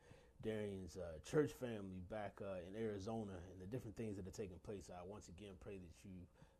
Darian's 0.45 0.97
uh, 1.01 1.17
church 1.25 1.53
family 1.57 2.05
back 2.11 2.37
uh, 2.45 2.61
in 2.69 2.77
Arizona 2.77 3.33
and 3.51 3.57
the 3.57 3.67
different 3.67 3.97
things 3.97 4.17
that 4.17 4.29
are 4.29 4.37
taking 4.37 4.61
place. 4.61 4.93
I 4.93 5.01
once 5.09 5.29
again 5.29 5.57
pray 5.59 5.81
that 5.81 5.97
you 6.05 6.13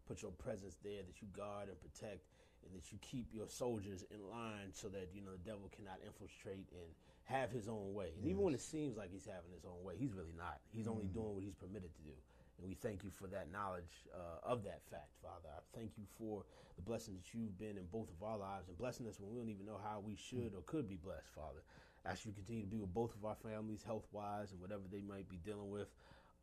put 0.09 0.23
your 0.23 0.33
presence 0.33 0.77
there, 0.83 1.05
that 1.05 1.21
you 1.21 1.29
guard 1.37 1.69
and 1.69 1.77
protect, 1.77 2.25
and 2.65 2.73
that 2.73 2.91
you 2.91 2.99
keep 3.05 3.29
your 3.33 3.47
soldiers 3.47 4.05
in 4.09 4.25
line 4.33 4.73
so 4.73 4.89
that 4.89 5.13
you 5.13 5.21
know 5.21 5.37
the 5.37 5.45
devil 5.45 5.69
cannot 5.77 6.01
infiltrate 6.01 6.73
and 6.73 6.89
have 7.25 7.53
his 7.53 7.69
own 7.69 7.93
way. 7.93 8.17
And 8.17 8.25
even 8.25 8.41
when 8.41 8.55
it 8.55 8.65
seems 8.65 8.97
like 8.97 9.13
he's 9.13 9.29
having 9.29 9.53
his 9.53 9.69
own 9.69 9.85
way, 9.85 9.95
he's 10.01 10.13
really 10.13 10.35
not. 10.37 10.61
He's 10.73 10.89
only 10.89 11.07
doing 11.13 11.37
what 11.37 11.45
he's 11.45 11.55
permitted 11.55 11.93
to 11.93 12.03
do. 12.03 12.17
And 12.59 12.69
we 12.69 12.75
thank 12.75 13.05
you 13.05 13.11
for 13.11 13.27
that 13.29 13.51
knowledge 13.53 14.09
uh, 14.15 14.41
of 14.49 14.65
that 14.65 14.81
fact, 14.89 15.13
Father. 15.21 15.49
I 15.53 15.61
thank 15.77 15.99
you 15.99 16.05
for 16.17 16.45
the 16.77 16.83
blessing 16.83 17.15
that 17.15 17.35
you've 17.35 17.59
been 17.59 17.77
in 17.77 17.85
both 17.91 18.09
of 18.09 18.23
our 18.23 18.39
lives 18.39 18.69
and 18.69 18.79
blessing 18.79 19.09
us 19.09 19.19
when 19.19 19.31
we 19.31 19.37
don't 19.37 19.51
even 19.51 19.67
know 19.67 19.81
how 19.83 20.01
we 20.01 20.17
should 20.17 20.55
or 20.55 20.63
could 20.65 20.89
be 20.89 20.97
blessed, 20.97 21.29
Father. 21.35 21.61
Ask 22.07 22.25
you 22.27 22.33
to 22.33 22.37
continue 22.37 22.63
to 22.63 22.69
be 22.69 22.79
with 22.79 22.93
both 22.93 23.15
of 23.15 23.25
our 23.25 23.37
families, 23.37 23.83
health 23.83 24.07
wise, 24.13 24.53
and 24.53 24.61
whatever 24.61 24.83
they 24.91 25.01
might 25.01 25.29
be 25.29 25.37
dealing 25.37 25.71
with. 25.71 25.89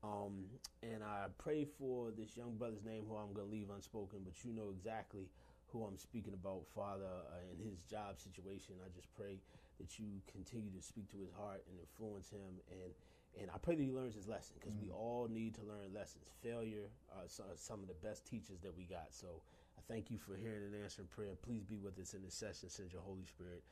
Um, 0.03 0.46
and 0.82 1.03
I 1.03 1.27
pray 1.38 1.65
for 1.77 2.10
this 2.10 2.36
young 2.36 2.58
brother's 2.58 2.84
name 2.84 3.03
who 3.08 3.15
I'm 3.15 3.34
going 3.34 3.46
to 3.46 3.51
leave 3.51 3.70
unspoken, 3.70 4.22
but 4.25 4.44
you 4.44 4.51
know 4.51 4.72
exactly 4.72 5.30
who 5.72 5.84
I'm 5.84 5.98
speaking 5.98 6.34
about, 6.34 6.65
Father, 6.74 7.06
uh, 7.06 7.53
in 7.53 7.70
his 7.70 7.84
job 7.84 8.20
situation. 8.20 8.75
I 8.84 8.89
just 8.96 9.13
pray 9.13 9.39
that 9.80 10.00
you 10.00 10.22
continue 10.32 10.72
to 10.72 10.82
speak 10.82 11.10
to 11.12 11.18
his 11.18 11.32
heart 11.32 11.63
and 11.70 11.80
influence 11.80 12.30
him. 12.30 12.60
And, 12.70 12.91
and 13.39 13.51
I 13.53 13.58
pray 13.58 13.75
that 13.75 13.84
he 13.84 13.91
learns 13.91 14.15
his 14.15 14.27
lesson 14.27 14.56
because 14.60 14.75
we 14.82 14.89
all 14.89 15.27
need 15.30 15.56
to 15.56 15.62
learn 15.62 15.94
lessons. 15.94 16.25
Failure 16.41 16.89
are 17.15 17.24
are 17.24 17.56
some 17.56 17.82
of 17.82 17.88
the 17.88 18.00
best 18.01 18.25
teachers 18.25 18.60
that 18.62 18.75
we 18.75 18.84
got. 18.84 19.13
So 19.13 19.41
I 19.77 19.82
thank 19.88 20.12
you 20.12 20.18
for 20.18 20.36
hearing 20.36 20.63
and 20.63 20.84
answering 20.84 21.08
prayer. 21.08 21.38
Please 21.41 21.63
be 21.63 21.77
with 21.77 21.98
us 22.00 22.13
in 22.13 22.24
this 22.24 22.34
session. 22.34 22.70
Send 22.70 22.91
your 22.91 23.01
Holy 23.01 23.25
Spirit. 23.25 23.63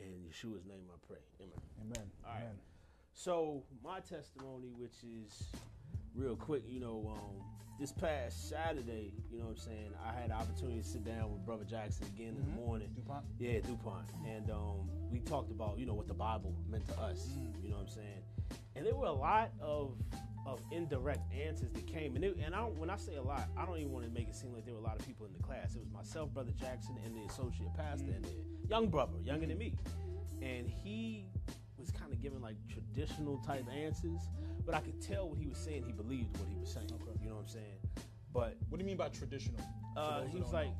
In 0.00 0.24
Yeshua's 0.28 0.64
name 0.66 0.84
I 0.90 0.98
pray. 1.06 1.18
Amen. 1.40 1.60
Amen. 1.82 2.10
All 2.24 2.32
right. 2.32 2.44
So 3.14 3.62
my 3.82 4.00
testimony, 4.00 4.68
which 4.76 5.02
is 5.02 5.48
real 6.14 6.36
quick, 6.36 6.62
you 6.68 6.80
know, 6.80 7.14
um, 7.16 7.44
this 7.78 7.92
past 7.92 8.48
Saturday, 8.48 9.12
you 9.30 9.38
know 9.38 9.46
what 9.46 9.50
I'm 9.52 9.56
saying, 9.58 9.90
I 10.06 10.18
had 10.18 10.30
the 10.30 10.34
opportunity 10.34 10.80
to 10.80 10.86
sit 10.86 11.04
down 11.04 11.32
with 11.32 11.44
Brother 11.44 11.64
Jackson 11.64 12.06
again 12.06 12.36
in 12.38 12.44
the 12.44 12.60
morning. 12.60 12.88
DuPont? 12.94 13.24
Yeah, 13.38 13.60
DuPont. 13.60 14.06
And 14.26 14.50
um, 14.50 14.88
we 15.10 15.20
talked 15.20 15.50
about, 15.50 15.78
you 15.78 15.86
know, 15.86 15.94
what 15.94 16.08
the 16.08 16.14
Bible 16.14 16.54
meant 16.70 16.86
to 16.88 16.98
us. 17.00 17.28
You 17.62 17.70
know 17.70 17.76
what 17.76 17.82
I'm 17.82 17.88
saying? 17.88 18.22
And 18.76 18.86
there 18.86 18.94
were 18.94 19.06
a 19.06 19.12
lot 19.12 19.50
of 19.60 19.96
of 20.46 20.62
indirect 20.70 21.20
answers 21.34 21.72
that 21.72 21.86
came. 21.86 22.14
And, 22.16 22.24
it, 22.24 22.36
and 22.42 22.54
I 22.54 22.58
don't, 22.58 22.78
when 22.78 22.88
I 22.88 22.96
say 22.96 23.16
a 23.16 23.22
lot, 23.22 23.48
I 23.56 23.66
don't 23.66 23.78
even 23.78 23.92
want 23.92 24.06
to 24.06 24.10
make 24.12 24.28
it 24.28 24.36
seem 24.36 24.52
like 24.54 24.64
there 24.64 24.74
were 24.74 24.80
a 24.80 24.84
lot 24.84 24.98
of 24.98 25.06
people 25.06 25.26
in 25.26 25.32
the 25.32 25.42
class. 25.42 25.74
It 25.74 25.80
was 25.80 25.90
myself, 25.90 26.32
Brother 26.32 26.52
Jackson, 26.58 26.96
and 27.04 27.16
the 27.16 27.24
associate 27.30 27.74
pastor, 27.74 28.12
and 28.14 28.24
the 28.24 28.68
young 28.68 28.88
brother, 28.88 29.18
younger 29.24 29.46
than 29.46 29.58
me. 29.58 29.74
and 30.40 30.68
he 30.70 31.28
was 31.78 31.90
kind 31.90 32.12
of 32.12 32.20
giving 32.22 32.40
like 32.40 32.56
traditional 32.68 33.38
type 33.38 33.66
answers, 33.72 34.20
but 34.64 34.74
I 34.74 34.80
could 34.80 35.00
tell 35.00 35.28
what 35.28 35.38
he 35.38 35.46
was 35.46 35.58
saying. 35.58 35.84
He 35.84 35.92
believed 35.92 36.36
what 36.38 36.48
he 36.48 36.56
was 36.56 36.72
saying. 36.72 36.88
You 37.22 37.28
know 37.28 37.34
what 37.36 37.42
I'm 37.42 37.48
saying? 37.48 37.78
But 38.32 38.56
What 38.68 38.78
do 38.78 38.84
you 38.84 38.86
mean 38.86 38.96
by 38.96 39.08
traditional? 39.08 39.60
Uh, 39.96 40.24
he 40.24 40.38
was 40.38 40.52
like, 40.52 40.68
know. 40.68 40.74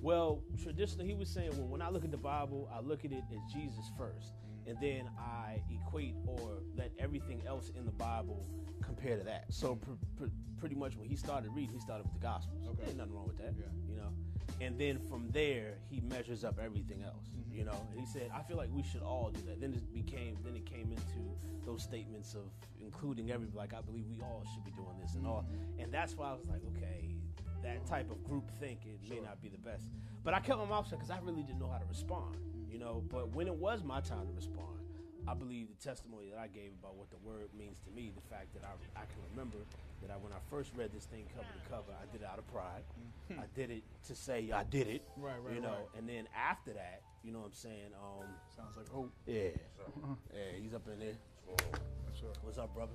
well, 0.00 0.42
traditionally, 0.62 1.06
he 1.06 1.14
was 1.14 1.28
saying, 1.28 1.50
well, 1.56 1.66
when 1.66 1.82
I 1.82 1.90
look 1.90 2.04
at 2.04 2.10
the 2.10 2.16
Bible, 2.16 2.70
I 2.74 2.80
look 2.80 3.04
at 3.04 3.12
it 3.12 3.22
as 3.32 3.52
Jesus 3.52 3.90
first, 3.96 4.32
and 4.66 4.76
then 4.80 5.08
I 5.18 5.62
equate 5.70 6.14
or 6.26 6.62
let 6.76 6.92
everything 6.98 7.42
else 7.46 7.70
in 7.76 7.84
the 7.84 7.92
Bible 7.92 8.46
compare 8.82 9.16
to 9.18 9.24
that. 9.24 9.46
So 9.52 9.76
pr- 9.76 9.92
pr- 10.16 10.30
pretty 10.58 10.74
much 10.74 10.96
when 10.96 11.08
he 11.08 11.16
started 11.16 11.50
reading, 11.54 11.74
he 11.74 11.80
started 11.80 12.04
with 12.04 12.14
the 12.14 12.20
Gospels. 12.26 12.66
Okay. 12.68 12.88
Ain't 12.88 12.96
nothing 12.96 13.14
wrong 13.14 13.26
with 13.26 13.38
that, 13.38 13.54
Yeah. 13.58 13.66
you 13.88 13.96
know. 13.96 14.12
And 14.60 14.78
then 14.78 14.98
from 14.98 15.28
there, 15.30 15.78
he 15.90 16.00
measures 16.00 16.44
up 16.44 16.58
everything 16.62 17.02
else, 17.02 17.28
Mm-hmm. 17.36 17.56
you 17.58 17.64
know. 17.64 17.86
And 17.90 17.98
he 18.00 18.06
said, 18.06 18.30
I 18.34 18.42
feel 18.42 18.56
like 18.56 18.68
we 18.72 18.82
should 18.82 19.02
all 19.02 19.30
do 19.30 19.40
that. 19.46 19.60
Then 19.60 19.72
it 19.74 19.92
became, 19.92 20.36
then 20.44 20.54
it 20.56 20.64
came 20.66 20.90
into 20.92 21.36
those 21.66 21.82
statements 21.82 22.34
of 22.34 22.50
including 22.80 23.30
everybody. 23.30 23.56
Like 23.58 23.74
I 23.74 23.80
believe 23.80 24.06
we 24.08 24.20
all 24.22 24.44
should 24.54 24.64
be 24.64 24.70
doing 24.72 24.96
this 25.00 25.14
and 25.14 25.26
all. 25.26 25.44
Mm-hmm. 25.50 25.80
And 25.82 25.92
that's 25.92 26.14
why 26.16 26.30
I 26.30 26.34
was 26.34 26.46
like, 26.48 26.60
okay, 26.76 27.14
that 27.62 27.86
type 27.86 28.10
of 28.10 28.22
group 28.24 28.50
thinking 28.60 28.98
may 29.08 29.20
not 29.20 29.40
be 29.40 29.48
the 29.48 29.58
best. 29.58 29.86
But 30.22 30.34
I 30.34 30.40
kept 30.40 30.58
my 30.58 30.66
mouth 30.66 30.88
shut 30.88 30.98
because 30.98 31.10
I 31.10 31.18
really 31.22 31.42
didn't 31.42 31.58
know 31.58 31.68
how 31.70 31.78
to 31.78 31.86
respond, 31.86 32.36
you 32.74 32.80
know. 32.80 33.02
But 33.08 33.32
when 33.34 33.46
it 33.46 33.54
was 33.54 33.84
my 33.84 34.00
time 34.00 34.26
to 34.26 34.32
respond, 34.34 34.82
I 35.26 35.32
believe 35.34 35.68
the 35.68 35.82
testimony 35.82 36.26
that 36.34 36.38
I 36.40 36.48
gave 36.48 36.72
about 36.82 36.96
what 36.96 37.08
the 37.10 37.16
word 37.24 37.48
means 37.56 37.78
to 37.86 37.90
me, 37.94 38.10
the 38.14 38.20
fact 38.34 38.52
that 38.54 38.62
I, 38.64 39.00
I 39.00 39.04
can 39.06 39.22
remember 39.30 39.56
that 40.02 40.10
I, 40.10 40.14
when 40.18 40.32
I 40.32 40.40
first 40.50 40.72
read 40.76 40.92
this 40.92 41.04
thing 41.06 41.24
cover 41.34 41.46
to 41.48 41.70
cover, 41.70 41.92
I 41.96 42.04
did 42.12 42.20
it 42.22 42.26
out 42.30 42.38
of 42.38 42.46
pride. 42.52 42.82
I 43.30 43.44
did 43.54 43.70
it 43.70 43.84
to 44.08 44.14
say 44.14 44.50
I 44.52 44.64
did 44.64 44.88
it, 44.88 45.02
Right, 45.16 45.36
right, 45.42 45.54
you 45.54 45.62
know. 45.62 45.68
right. 45.70 45.88
And 45.96 46.06
then 46.08 46.26
after 46.36 46.74
that, 46.74 47.02
you 47.22 47.32
know 47.32 47.38
what 47.38 47.46
I'm 47.46 47.52
saying? 47.54 47.90
Um, 47.96 48.26
Sounds 48.54 48.76
like 48.76 48.88
hope. 48.90 49.10
yeah, 49.26 49.48
yeah, 50.34 50.60
he's 50.60 50.74
up 50.74 50.86
in 50.92 50.98
there. 50.98 51.14
What's 52.42 52.58
up, 52.58 52.74
brother? 52.74 52.92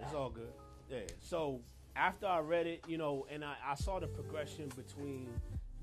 It's 0.00 0.12
all 0.14 0.30
good. 0.30 0.52
Yeah. 0.90 0.98
So 1.20 1.60
after 1.94 2.26
I 2.26 2.40
read 2.40 2.66
it, 2.66 2.80
you 2.88 2.98
know, 2.98 3.26
and 3.30 3.44
I, 3.44 3.54
I 3.64 3.74
saw 3.76 4.00
the 4.00 4.08
progression 4.08 4.70
between 4.76 5.28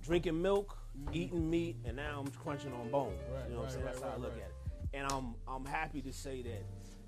drinking 0.02 0.42
milk, 0.42 0.78
eating 1.14 1.50
meat, 1.50 1.78
and 1.86 1.96
now 1.96 2.20
I'm 2.20 2.32
crunching 2.32 2.74
on 2.74 2.90
bone. 2.90 3.12
Mm-hmm. 3.12 3.34
Right, 3.34 3.44
you 3.50 3.56
know 3.56 3.62
what 3.62 3.62
I'm 3.62 3.64
right, 3.64 3.72
saying? 3.72 3.86
right, 3.86 3.94
That's 3.94 4.04
how 4.04 4.14
I 4.16 4.18
look 4.18 4.34
at 4.34 4.38
it. 4.38 4.56
And 4.94 5.12
I'm 5.12 5.36
I'm 5.48 5.66
happy 5.66 6.02
to 6.02 6.12
say 6.14 6.42
that 6.44 6.64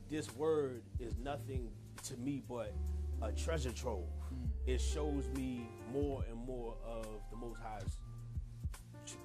this 0.10 0.34
word 0.36 0.84
is 1.00 1.18
nothing 1.18 1.70
to 2.04 2.18
me 2.18 2.44
but 2.48 2.74
a 3.22 3.32
treasure 3.32 3.72
trove. 3.72 4.04
Mm. 4.34 4.48
It 4.68 4.80
shows 4.80 5.28
me 5.36 5.70
more 5.92 6.24
and 6.30 6.38
more 6.46 6.76
of 6.86 7.08
the 7.30 7.38
Most 7.38 7.60
High's 7.62 7.98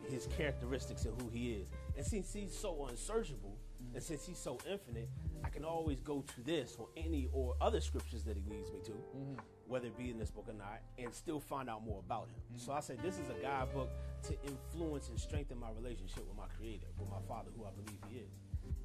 his 0.09 0.27
characteristics 0.27 1.05
and 1.05 1.21
who 1.21 1.29
he 1.29 1.53
is. 1.53 1.69
And 1.97 2.05
since 2.05 2.33
he's 2.33 2.57
so 2.57 2.87
unsearchable, 2.91 3.58
and 3.95 4.03
since 4.03 4.27
he's 4.27 4.39
so 4.39 4.59
infinite, 4.71 5.09
I 5.45 5.49
can 5.49 5.65
always 5.65 6.01
go 6.01 6.23
to 6.35 6.41
this 6.43 6.77
or 6.79 6.89
any 6.97 7.29
or 7.33 7.57
other 7.61 7.81
scriptures 7.81 8.25
that 8.25 8.37
he 8.37 8.43
leads 8.49 8.71
me 8.71 8.81
to, 8.85 8.91
mm-hmm. 8.93 9.35
whether 9.67 9.87
it 9.87 9.97
be 9.97 10.11
in 10.11 10.19
this 10.19 10.31
book 10.31 10.47
or 10.49 10.55
not, 10.55 10.81
and 10.99 11.13
still 11.13 11.41
find 11.41 11.69
out 11.69 11.85
more 11.85 12.01
about 12.05 12.29
him. 12.29 12.41
So 12.57 12.73
I 12.73 12.81
say 12.81 12.97
this 13.03 13.15
is 13.15 13.29
a 13.31 13.43
guidebook 13.43 13.91
to 14.25 14.37
influence 14.43 15.09
and 15.09 15.19
strengthen 15.19 15.59
my 15.59 15.71
relationship 15.75 16.27
with 16.29 16.37
my 16.37 16.47
creator, 16.57 16.87
with 16.99 17.09
my 17.11 17.21
father, 17.27 17.51
who 17.57 17.65
I 17.65 17.71
believe 17.71 17.99
he 18.11 18.19
is. 18.19 18.31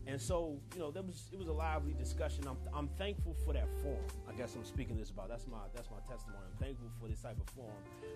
And 0.05 0.21
so, 0.21 0.59
you 0.73 0.79
know, 0.79 0.89
was 0.89 1.29
it 1.31 1.39
was 1.39 1.47
a 1.47 1.53
lively 1.53 1.93
discussion. 1.93 2.45
I'm, 2.47 2.57
I'm 2.73 2.89
thankful 2.97 3.35
for 3.45 3.53
that 3.53 3.67
forum. 3.81 4.03
I 4.27 4.33
guess 4.33 4.53
I'm 4.55 4.65
speaking 4.65 4.97
this 4.97 5.09
about. 5.09 5.29
That's 5.29 5.47
my 5.47 5.59
that's 5.73 5.89
my 5.89 5.97
testimony. 6.09 6.43
I'm 6.51 6.57
thankful 6.65 6.89
for 6.99 7.07
this 7.07 7.21
type 7.21 7.37
of 7.39 7.49
forum 7.53 7.71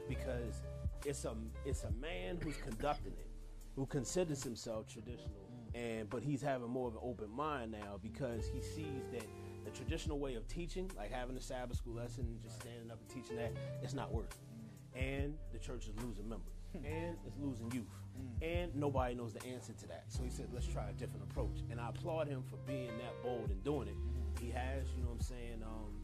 because 0.09 0.63
it's 1.05 1.23
a 1.23 1.33
it's 1.65 1.83
a 1.83 1.91
man 1.91 2.39
who's 2.43 2.57
conducting 2.57 3.13
it, 3.13 3.29
who 3.75 3.85
considers 3.85 4.43
himself 4.43 4.87
traditional, 4.87 5.46
and 5.77 6.09
but 6.09 6.23
he's 6.23 6.41
having 6.41 6.69
more 6.69 6.87
of 6.87 6.95
an 6.95 7.01
open 7.03 7.29
mind 7.29 7.71
now 7.71 7.99
because 8.01 8.47
he 8.47 8.61
sees 8.61 9.05
that 9.11 9.25
the 9.63 9.71
traditional 9.71 10.17
way 10.19 10.35
of 10.35 10.47
teaching, 10.47 10.89
like 10.95 11.11
having 11.11 11.35
a 11.35 11.41
Sabbath 11.41 11.77
school 11.77 11.95
lesson 11.95 12.25
and 12.25 12.41
just 12.41 12.61
standing 12.61 12.89
up 12.89 12.99
and 12.99 13.09
teaching 13.09 13.37
that, 13.37 13.51
it's 13.83 13.93
not 13.93 14.13
working. 14.13 14.39
And 14.95 15.35
the 15.51 15.59
church 15.59 15.87
is 15.87 15.93
losing 16.03 16.27
members, 16.27 16.53
and 16.73 17.17
it's 17.25 17.37
losing 17.39 17.69
youth, 17.71 17.85
and 18.41 18.73
nobody 18.75 19.13
knows 19.13 19.33
the 19.33 19.45
answer 19.45 19.73
to 19.73 19.87
that. 19.87 20.05
So 20.07 20.23
he 20.23 20.29
said, 20.29 20.47
let's 20.53 20.65
try 20.65 20.89
a 20.89 20.93
different 20.93 21.23
approach. 21.29 21.59
And 21.69 21.79
I 21.79 21.89
applaud 21.89 22.27
him 22.27 22.43
for 22.49 22.57
being 22.65 22.87
that 22.87 23.21
bold 23.21 23.49
and 23.51 23.63
doing 23.63 23.89
it. 23.89 23.95
He 24.41 24.49
has, 24.51 24.87
you 24.95 25.03
know 25.03 25.09
what 25.09 25.15
I'm 25.15 25.21
saying, 25.21 25.63
um, 25.63 26.01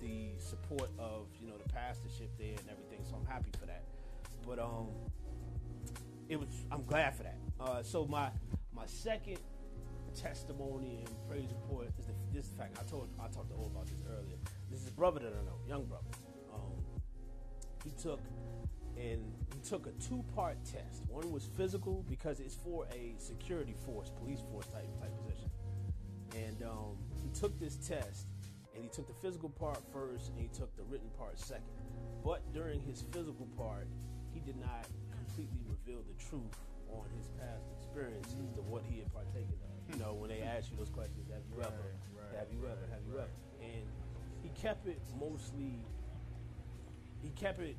the 0.00 0.38
support 0.38 0.90
of, 0.98 1.26
you 1.40 1.48
know, 1.48 1.54
the 1.56 1.72
pastorship 1.72 2.30
there 2.38 2.54
and 2.58 2.68
everything. 2.70 3.04
So 3.08 3.16
I'm 3.16 3.26
happy 3.26 3.50
for 3.58 3.66
that. 3.66 3.82
But 4.46 4.58
um, 4.58 4.88
it 6.28 6.38
was 6.38 6.48
I'm 6.70 6.84
glad 6.84 7.14
for 7.14 7.22
that. 7.24 7.38
Uh, 7.58 7.82
so 7.82 8.06
my 8.06 8.30
my 8.74 8.86
second 8.86 9.38
testimony 10.14 11.04
and 11.06 11.28
praise 11.28 11.48
report 11.50 11.88
is 11.98 12.06
the, 12.06 12.12
this 12.32 12.48
fact 12.56 12.78
I 12.80 12.88
told 12.88 13.08
I 13.18 13.28
talked 13.28 13.50
to 13.50 13.56
O 13.56 13.66
about 13.66 13.86
this 13.86 14.02
earlier. 14.08 14.36
This 14.70 14.80
is 14.82 14.88
a 14.88 14.92
brother 14.92 15.20
that 15.20 15.32
I 15.32 15.44
know, 15.44 15.58
young 15.66 15.84
brother. 15.84 16.04
Um, 16.52 16.78
he 17.84 17.90
took 17.90 18.20
and 18.96 19.32
he 19.52 19.60
took 19.68 19.86
a 19.86 19.92
two 19.92 20.24
part 20.34 20.56
test. 20.64 21.02
One 21.08 21.32
was 21.32 21.48
physical 21.56 22.04
because 22.08 22.40
it's 22.40 22.54
for 22.54 22.86
a 22.94 23.14
security 23.18 23.74
force, 23.84 24.10
police 24.10 24.40
force 24.50 24.66
type 24.66 24.88
type 25.00 25.12
position. 25.24 25.50
And 26.36 26.62
um, 26.62 26.96
he 27.22 27.28
took 27.30 27.58
this 27.58 27.76
test 27.76 28.26
and 28.74 28.82
he 28.82 28.88
took 28.88 29.06
the 29.06 29.14
physical 29.14 29.48
part 29.48 29.78
first 29.92 30.30
and 30.30 30.40
he 30.40 30.48
took 30.48 30.74
the 30.76 30.82
written 30.84 31.08
part 31.18 31.38
second. 31.38 31.64
But 32.24 32.52
during 32.52 32.80
his 32.80 33.02
physical 33.12 33.46
part, 33.56 33.86
he 34.32 34.40
did 34.40 34.56
not 34.56 34.86
completely 35.10 35.60
reveal 35.68 36.02
the 36.02 36.24
truth 36.24 36.56
on 36.90 37.04
his 37.16 37.28
past 37.38 37.83
experiences 37.94 38.50
to 38.54 38.62
what 38.62 38.82
he 38.88 38.98
had 38.98 39.12
partaken 39.12 39.54
of. 39.62 39.94
You 39.94 40.02
know, 40.02 40.14
when 40.14 40.30
they 40.30 40.42
ask 40.42 40.70
you 40.70 40.76
those 40.76 40.90
questions, 40.90 41.28
have 41.30 41.42
you 41.46 41.62
ever, 41.62 41.94
right, 42.16 42.38
have 42.38 42.48
you 42.50 42.66
ever, 42.66 42.82
have 42.90 43.02
you 43.06 43.14
ever? 43.18 43.30
And 43.62 43.86
he 44.42 44.48
kept 44.60 44.86
it 44.86 45.00
mostly 45.18 45.78
he 47.22 47.30
kept 47.30 47.60
it 47.60 47.76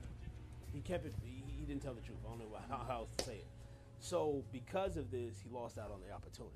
he 0.73 0.79
kept 0.81 1.05
it 1.05 1.13
he, 1.21 1.43
he 1.59 1.65
didn't 1.65 1.81
tell 1.81 1.93
the 1.93 2.01
truth. 2.01 2.17
I 2.25 2.29
don't 2.29 2.39
know 2.39 2.57
how, 2.69 2.85
how 2.87 2.95
else 2.99 3.09
to 3.17 3.25
say 3.25 3.35
it. 3.35 3.47
So 3.99 4.43
because 4.51 4.97
of 4.97 5.11
this 5.11 5.35
he 5.43 5.49
lost 5.49 5.77
out 5.77 5.91
on 5.91 5.99
the 6.07 6.13
opportunity. 6.13 6.55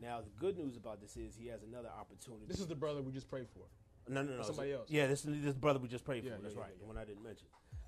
Now 0.00 0.20
the 0.20 0.30
good 0.38 0.56
news 0.56 0.76
about 0.76 1.00
this 1.00 1.16
is 1.16 1.36
he 1.36 1.48
has 1.48 1.62
another 1.62 1.90
opportunity. 1.98 2.44
This 2.48 2.60
is 2.60 2.66
the 2.66 2.74
brother 2.74 3.02
we 3.02 3.12
just 3.12 3.28
prayed 3.28 3.48
for. 3.54 3.64
no 4.12 4.22
no 4.22 4.36
no 4.36 4.42
somebody 4.42 4.72
so- 4.72 4.78
else. 4.78 4.90
yeah 4.90 5.06
this 5.06 5.24
is 5.24 5.42
this 5.42 5.54
brother 5.54 5.78
we 5.78 5.88
just 5.88 6.04
prayed 6.04 6.22
for. 6.22 6.30
Yeah, 6.30 6.36
that's 6.42 6.54
yeah, 6.54 6.60
right 6.60 6.70
yeah, 6.72 6.80
the 6.80 6.86
one 6.86 6.98
i 6.98 7.04
didn't 7.04 7.24
mention. 7.24 7.46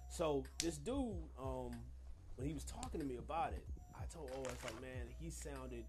So 0.09 0.45
this 0.63 0.79
dude 0.79 1.13
um 1.39 1.71
when 2.37 2.49
he 2.49 2.55
was 2.55 2.65
talking 2.65 3.01
to 3.01 3.07
me 3.07 3.17
about 3.17 3.53
it 3.53 3.65
i 4.03 4.07
told 4.13 4.29
oh 4.35 4.43
it's 4.51 4.65
like 4.65 4.81
man 4.83 5.07
he 5.21 5.31
sounded 5.31 5.85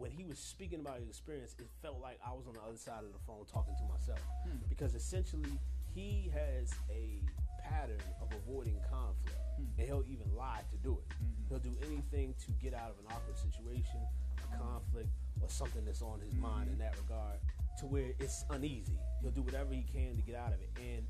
when 0.00 0.10
he 0.10 0.24
was 0.24 0.38
speaking 0.38 0.80
about 0.80 0.98
his 0.98 1.08
experience, 1.08 1.54
it 1.58 1.68
felt 1.82 2.00
like 2.00 2.18
I 2.26 2.32
was 2.32 2.46
on 2.46 2.54
the 2.54 2.60
other 2.60 2.78
side 2.78 3.04
of 3.04 3.12
the 3.12 3.18
phone 3.26 3.44
talking 3.44 3.74
to 3.76 3.84
myself. 3.84 4.20
Hmm. 4.44 4.56
Because 4.68 4.94
essentially, 4.94 5.58
he 5.94 6.30
has 6.32 6.72
a 6.90 7.20
pattern 7.62 8.00
of 8.22 8.28
avoiding 8.32 8.78
conflict, 8.90 9.36
hmm. 9.56 9.64
and 9.78 9.86
he'll 9.86 10.04
even 10.08 10.34
lie 10.34 10.62
to 10.70 10.76
do 10.78 10.98
it. 10.98 11.08
Mm-hmm. 11.14 11.48
He'll 11.48 11.58
do 11.58 11.76
anything 11.84 12.34
to 12.46 12.52
get 12.62 12.74
out 12.74 12.90
of 12.90 12.98
an 13.04 13.12
awkward 13.12 13.36
situation, 13.36 14.00
a 14.38 14.56
conflict, 14.56 15.08
or 15.42 15.48
something 15.48 15.84
that's 15.84 16.02
on 16.02 16.20
his 16.20 16.34
mind 16.34 16.68
in 16.68 16.74
mm-hmm. 16.74 16.82
that 16.82 16.96
regard, 17.02 17.38
to 17.80 17.86
where 17.86 18.12
it's 18.18 18.44
uneasy. 18.50 18.98
He'll 19.20 19.32
do 19.32 19.42
whatever 19.42 19.74
he 19.74 19.84
can 19.92 20.16
to 20.16 20.22
get 20.22 20.34
out 20.34 20.52
of 20.52 20.60
it. 20.60 20.70
And 20.80 21.04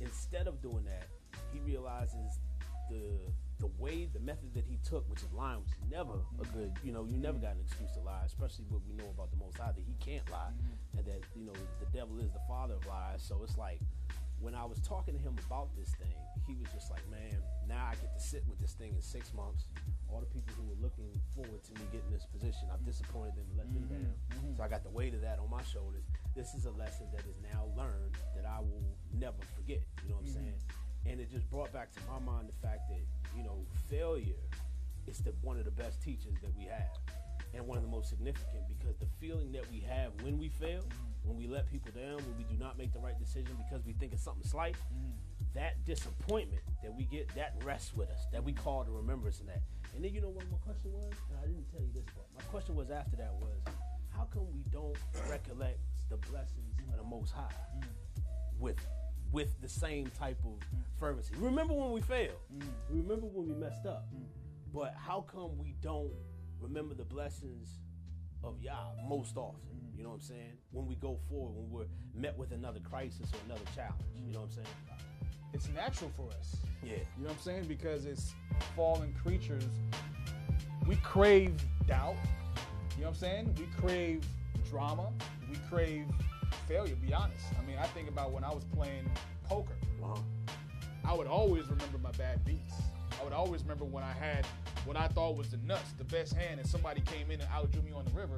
instead 0.00 0.48
of 0.48 0.60
doing 0.60 0.84
that, 0.84 1.06
he 1.52 1.60
realizes 1.60 2.40
the 2.90 3.30
the 3.62 3.70
way, 3.78 4.08
the 4.12 4.18
method 4.18 4.52
that 4.54 4.64
he 4.66 4.76
took, 4.82 5.08
which 5.08 5.22
is 5.22 5.32
lying, 5.32 5.62
was 5.62 5.70
never 5.88 6.18
a 6.42 6.46
good. 6.50 6.74
You 6.82 6.92
know, 6.92 7.06
you 7.06 7.16
never 7.16 7.38
got 7.38 7.54
an 7.54 7.62
excuse 7.62 7.92
to 7.94 8.00
lie, 8.00 8.26
especially 8.26 8.66
what 8.68 8.82
we 8.82 8.92
know 8.98 9.08
about 9.14 9.30
the 9.30 9.38
Most 9.38 9.56
High 9.56 9.70
that 9.70 9.86
he 9.86 9.94
can't 10.02 10.28
lie, 10.34 10.50
mm-hmm. 10.50 10.98
and 10.98 11.06
that 11.06 11.22
you 11.38 11.46
know 11.46 11.54
the 11.78 11.86
devil 11.94 12.18
is 12.18 12.34
the 12.34 12.42
father 12.50 12.74
of 12.74 12.84
lies. 12.86 13.22
So 13.22 13.38
it's 13.46 13.56
like 13.56 13.78
when 14.42 14.58
I 14.58 14.66
was 14.66 14.82
talking 14.82 15.14
to 15.14 15.20
him 15.22 15.38
about 15.46 15.70
this 15.78 15.94
thing, 15.94 16.18
he 16.42 16.58
was 16.58 16.66
just 16.74 16.90
like, 16.90 17.06
"Man, 17.06 17.38
now 17.70 17.86
I 17.86 17.94
get 17.94 18.10
to 18.18 18.20
sit 18.20 18.42
with 18.50 18.58
this 18.58 18.74
thing 18.74 18.98
in 18.98 19.00
six 19.00 19.32
months. 19.32 19.70
All 20.10 20.18
the 20.18 20.26
people 20.26 20.58
who 20.58 20.66
were 20.66 20.80
looking 20.82 21.14
forward 21.30 21.62
to 21.62 21.72
me 21.78 21.86
getting 21.94 22.10
this 22.10 22.26
position, 22.26 22.66
I've 22.66 22.84
disappointed 22.84 23.38
them 23.38 23.46
and 23.54 23.58
let 23.62 23.70
them 23.70 23.86
mm-hmm. 23.86 24.02
down. 24.02 24.14
Mm-hmm. 24.34 24.52
So 24.58 24.66
I 24.66 24.68
got 24.68 24.82
the 24.82 24.90
weight 24.90 25.14
of 25.14 25.22
that 25.22 25.38
on 25.38 25.48
my 25.48 25.62
shoulders. 25.62 26.02
This 26.34 26.50
is 26.58 26.66
a 26.66 26.74
lesson 26.74 27.06
that 27.14 27.22
is 27.30 27.38
now 27.46 27.70
learned 27.78 28.18
that 28.34 28.42
I 28.42 28.58
will 28.58 28.82
never 29.14 29.38
forget. 29.54 29.86
You 30.02 30.10
know 30.10 30.18
what 30.18 30.26
I'm 30.26 30.34
saying? 30.34 30.58
And 31.08 31.20
it 31.20 31.30
just 31.30 31.50
brought 31.50 31.72
back 31.72 31.92
to 31.92 32.00
my 32.10 32.18
mind 32.24 32.48
the 32.48 32.66
fact 32.66 32.88
that 32.88 33.02
you 33.36 33.42
know 33.42 33.64
failure 33.90 34.42
is 35.06 35.18
the 35.18 35.32
one 35.42 35.58
of 35.58 35.64
the 35.64 35.70
best 35.70 36.00
teachers 36.02 36.34
that 36.42 36.50
we 36.56 36.64
have, 36.64 36.96
and 37.54 37.66
one 37.66 37.76
of 37.76 37.82
the 37.82 37.90
most 37.90 38.08
significant 38.08 38.62
because 38.68 38.96
the 38.98 39.06
feeling 39.20 39.52
that 39.52 39.70
we 39.70 39.80
have 39.80 40.12
when 40.22 40.38
we 40.38 40.48
fail, 40.48 40.82
when 41.24 41.36
we 41.36 41.46
let 41.46 41.70
people 41.70 41.90
down, 41.92 42.16
when 42.16 42.36
we 42.38 42.44
do 42.44 42.56
not 42.58 42.78
make 42.78 42.92
the 42.92 43.00
right 43.00 43.18
decision 43.18 43.56
because 43.68 43.84
we 43.84 43.92
think 43.94 44.12
it's 44.12 44.22
something 44.22 44.46
slight, 44.46 44.76
that 45.54 45.84
disappointment 45.84 46.62
that 46.82 46.94
we 46.94 47.04
get 47.04 47.28
that 47.34 47.54
rests 47.64 47.94
with 47.94 48.08
us, 48.10 48.26
that 48.32 48.42
we 48.42 48.52
call 48.52 48.84
to 48.84 48.90
remembrance 48.90 49.40
in 49.40 49.46
that. 49.46 49.62
And 49.94 50.04
then 50.04 50.14
you 50.14 50.20
know 50.20 50.30
what 50.30 50.44
my 50.50 50.56
question 50.58 50.92
was? 50.92 51.12
And 51.30 51.38
I 51.42 51.46
didn't 51.46 51.70
tell 51.70 51.82
you 51.82 51.90
this 51.92 52.04
part. 52.14 52.26
My 52.34 52.42
question 52.44 52.74
was 52.74 52.90
after 52.90 53.16
that 53.16 53.34
was, 53.40 53.74
how 54.16 54.24
come 54.32 54.46
we 54.52 54.62
don't 54.70 54.96
recollect 55.30 55.78
the 56.08 56.16
blessings 56.30 56.76
of 56.90 56.96
the 56.96 57.04
Most 57.04 57.32
High 57.32 57.52
with 58.58 58.76
with 59.32 59.60
the 59.60 59.68
same 59.68 60.06
type 60.18 60.38
of 60.44 60.60
fervency? 60.98 61.34
Remember 61.38 61.74
when 61.74 61.90
we 61.92 62.00
failed? 62.00 62.38
Mm. 62.54 62.66
Remember 62.90 63.26
when 63.26 63.48
we 63.48 63.54
messed 63.54 63.86
up? 63.86 64.06
Mm. 64.14 64.22
But 64.72 64.94
how 64.96 65.22
come 65.22 65.58
we 65.58 65.74
don't 65.82 66.12
remember 66.60 66.94
the 66.94 67.04
blessings 67.04 67.68
of 68.44 68.60
Yah 68.60 68.74
most 69.08 69.36
often. 69.36 69.60
Mm. 69.74 69.96
You 69.96 70.04
know 70.04 70.10
what 70.10 70.16
I'm 70.16 70.20
saying? 70.22 70.52
When 70.70 70.86
we 70.86 70.94
go 70.96 71.18
forward, 71.28 71.54
when 71.54 71.70
we're 71.70 72.20
met 72.20 72.36
with 72.36 72.52
another 72.52 72.80
crisis 72.80 73.30
or 73.32 73.38
another 73.46 73.64
challenge. 73.74 74.02
You 74.24 74.32
know 74.32 74.40
what 74.40 74.50
I'm 74.50 74.64
saying? 74.64 74.66
It's 75.54 75.68
natural 75.68 76.10
for 76.16 76.28
us. 76.38 76.56
Yeah. 76.82 76.92
You 76.92 77.24
know 77.24 77.28
what 77.28 77.32
I'm 77.32 77.38
saying? 77.42 77.64
Because 77.64 78.06
it's 78.06 78.34
fallen 78.74 79.14
creatures. 79.22 79.64
We 80.86 80.96
crave 80.96 81.54
doubt. 81.86 82.16
You 82.96 83.02
know 83.02 83.08
what 83.08 83.14
I'm 83.14 83.14
saying? 83.14 83.56
We 83.58 83.66
crave 83.78 84.24
drama. 84.68 85.12
We 85.50 85.56
crave 85.68 86.06
failure, 86.68 86.94
be 86.96 87.12
honest. 87.14 87.44
I 87.60 87.66
mean, 87.66 87.76
I 87.78 87.86
think 87.88 88.08
about 88.08 88.32
when 88.32 88.44
I 88.44 88.50
was 88.52 88.64
playing 88.64 89.10
poker. 89.44 89.74
Uh-huh. 90.02 90.20
I 91.04 91.14
would 91.14 91.26
always 91.26 91.64
remember 91.68 91.98
my 91.98 92.12
bad 92.12 92.44
beats. 92.44 92.74
I 93.20 93.24
would 93.24 93.32
always 93.32 93.62
remember 93.62 93.84
when 93.84 94.02
I 94.04 94.12
had 94.12 94.46
what 94.84 94.96
I 94.96 95.06
thought 95.08 95.36
was 95.36 95.48
the 95.50 95.58
nuts, 95.58 95.92
the 95.98 96.04
best 96.04 96.32
hand, 96.34 96.58
and 96.60 96.68
somebody 96.68 97.00
came 97.02 97.30
in 97.30 97.40
and 97.40 97.48
outdrew 97.52 97.82
me 97.82 97.92
on 97.92 98.04
the 98.04 98.10
river. 98.12 98.36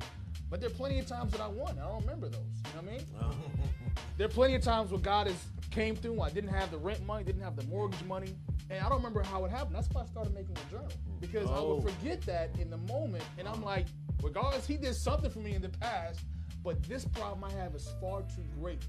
But 0.50 0.60
there 0.60 0.68
are 0.70 0.74
plenty 0.74 0.98
of 0.98 1.06
times 1.06 1.32
that 1.32 1.40
I 1.40 1.48
won. 1.48 1.78
I 1.78 1.86
don't 1.86 2.00
remember 2.00 2.28
those. 2.28 2.40
You 2.66 2.82
know 2.82 2.82
what 2.82 2.88
I 2.88 2.96
mean? 2.96 3.06
Uh-huh. 3.20 3.32
There 4.16 4.26
are 4.26 4.30
plenty 4.30 4.54
of 4.54 4.62
times 4.62 4.90
where 4.92 5.00
God 5.00 5.26
has 5.26 5.36
came 5.72 5.96
through. 5.96 6.20
I 6.20 6.30
didn't 6.30 6.50
have 6.50 6.70
the 6.70 6.78
rent 6.78 7.04
money, 7.04 7.24
didn't 7.24 7.42
have 7.42 7.56
the 7.56 7.64
mortgage 7.64 8.02
money, 8.04 8.36
and 8.70 8.78
I 8.84 8.88
don't 8.88 8.98
remember 8.98 9.24
how 9.24 9.44
it 9.44 9.50
happened. 9.50 9.74
That's 9.74 9.88
why 9.90 10.02
I 10.02 10.06
started 10.06 10.32
making 10.32 10.56
a 10.68 10.70
journal 10.70 10.92
because 11.20 11.50
I 11.50 11.56
Oh. 11.58 11.74
would 11.76 11.92
forget 11.92 12.20
that 12.22 12.50
in 12.60 12.70
the 12.70 12.76
moment, 12.76 13.24
and 13.38 13.48
I'm 13.48 13.62
like, 13.64 13.86
regardless, 14.22 14.66
He 14.68 14.76
did 14.76 14.94
something 14.94 15.30
for 15.30 15.40
me 15.40 15.54
in 15.56 15.62
the 15.62 15.68
past, 15.68 16.20
but 16.64 16.82
this 16.84 17.04
problem 17.04 17.44
I 17.44 17.52
have 17.62 17.74
is 17.74 17.88
far 18.00 18.22
too 18.22 18.42
great 18.58 18.80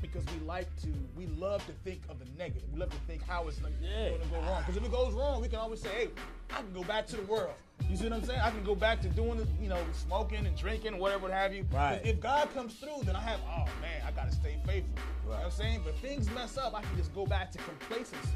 because 0.00 0.24
we 0.34 0.44
like 0.46 0.66
to, 0.82 0.88
we 1.16 1.26
love 1.26 1.64
to 1.66 1.72
think 1.84 2.00
of 2.08 2.18
the 2.18 2.24
negative. 2.36 2.64
We 2.72 2.80
love 2.80 2.90
to 2.90 2.96
think 3.06 3.22
how 3.22 3.46
it's 3.46 3.62
like, 3.62 3.74
Yeah. 3.80 4.08
going 4.08 4.20
to 4.22 4.26
go 4.28 4.40
wrong. 4.40 4.62
Because 4.62 4.76
if 4.76 4.84
it 4.84 4.90
goes 4.90 5.12
wrong, 5.14 5.40
we 5.40 5.48
can 5.48 5.60
always 5.60 5.80
say, 5.80 5.88
hey, 5.90 6.08
I 6.50 6.56
can 6.56 6.72
go 6.72 6.82
back 6.82 7.06
to 7.08 7.16
the 7.16 7.22
world. 7.22 7.54
You 7.88 7.96
see 7.96 8.04
what 8.04 8.14
I'm 8.14 8.24
saying? 8.24 8.40
I 8.40 8.50
can 8.50 8.64
go 8.64 8.74
back 8.74 9.00
to 9.02 9.08
doing, 9.08 9.36
the, 9.38 9.46
you 9.60 9.68
know, 9.68 9.78
smoking 9.92 10.44
and 10.44 10.56
drinking, 10.56 10.98
whatever, 10.98 11.24
what 11.24 11.32
have 11.32 11.54
you. 11.54 11.64
Right. 11.72 12.00
If 12.04 12.20
God 12.20 12.52
comes 12.52 12.74
through, 12.74 13.02
then 13.04 13.14
I 13.14 13.20
have, 13.20 13.38
oh 13.46 13.66
man, 13.80 14.02
I 14.04 14.10
got 14.10 14.28
to 14.28 14.34
stay 14.34 14.56
faithful. 14.66 14.92
You 15.24 15.30
know 15.30 15.36
what 15.36 15.44
I'm 15.44 15.50
saying? 15.52 15.82
But 15.84 15.94
things 15.98 16.28
mess 16.30 16.58
up, 16.58 16.74
I 16.74 16.82
can 16.82 16.96
just 16.96 17.14
go 17.14 17.24
back 17.24 17.52
to 17.52 17.58
complacency. 17.58 18.28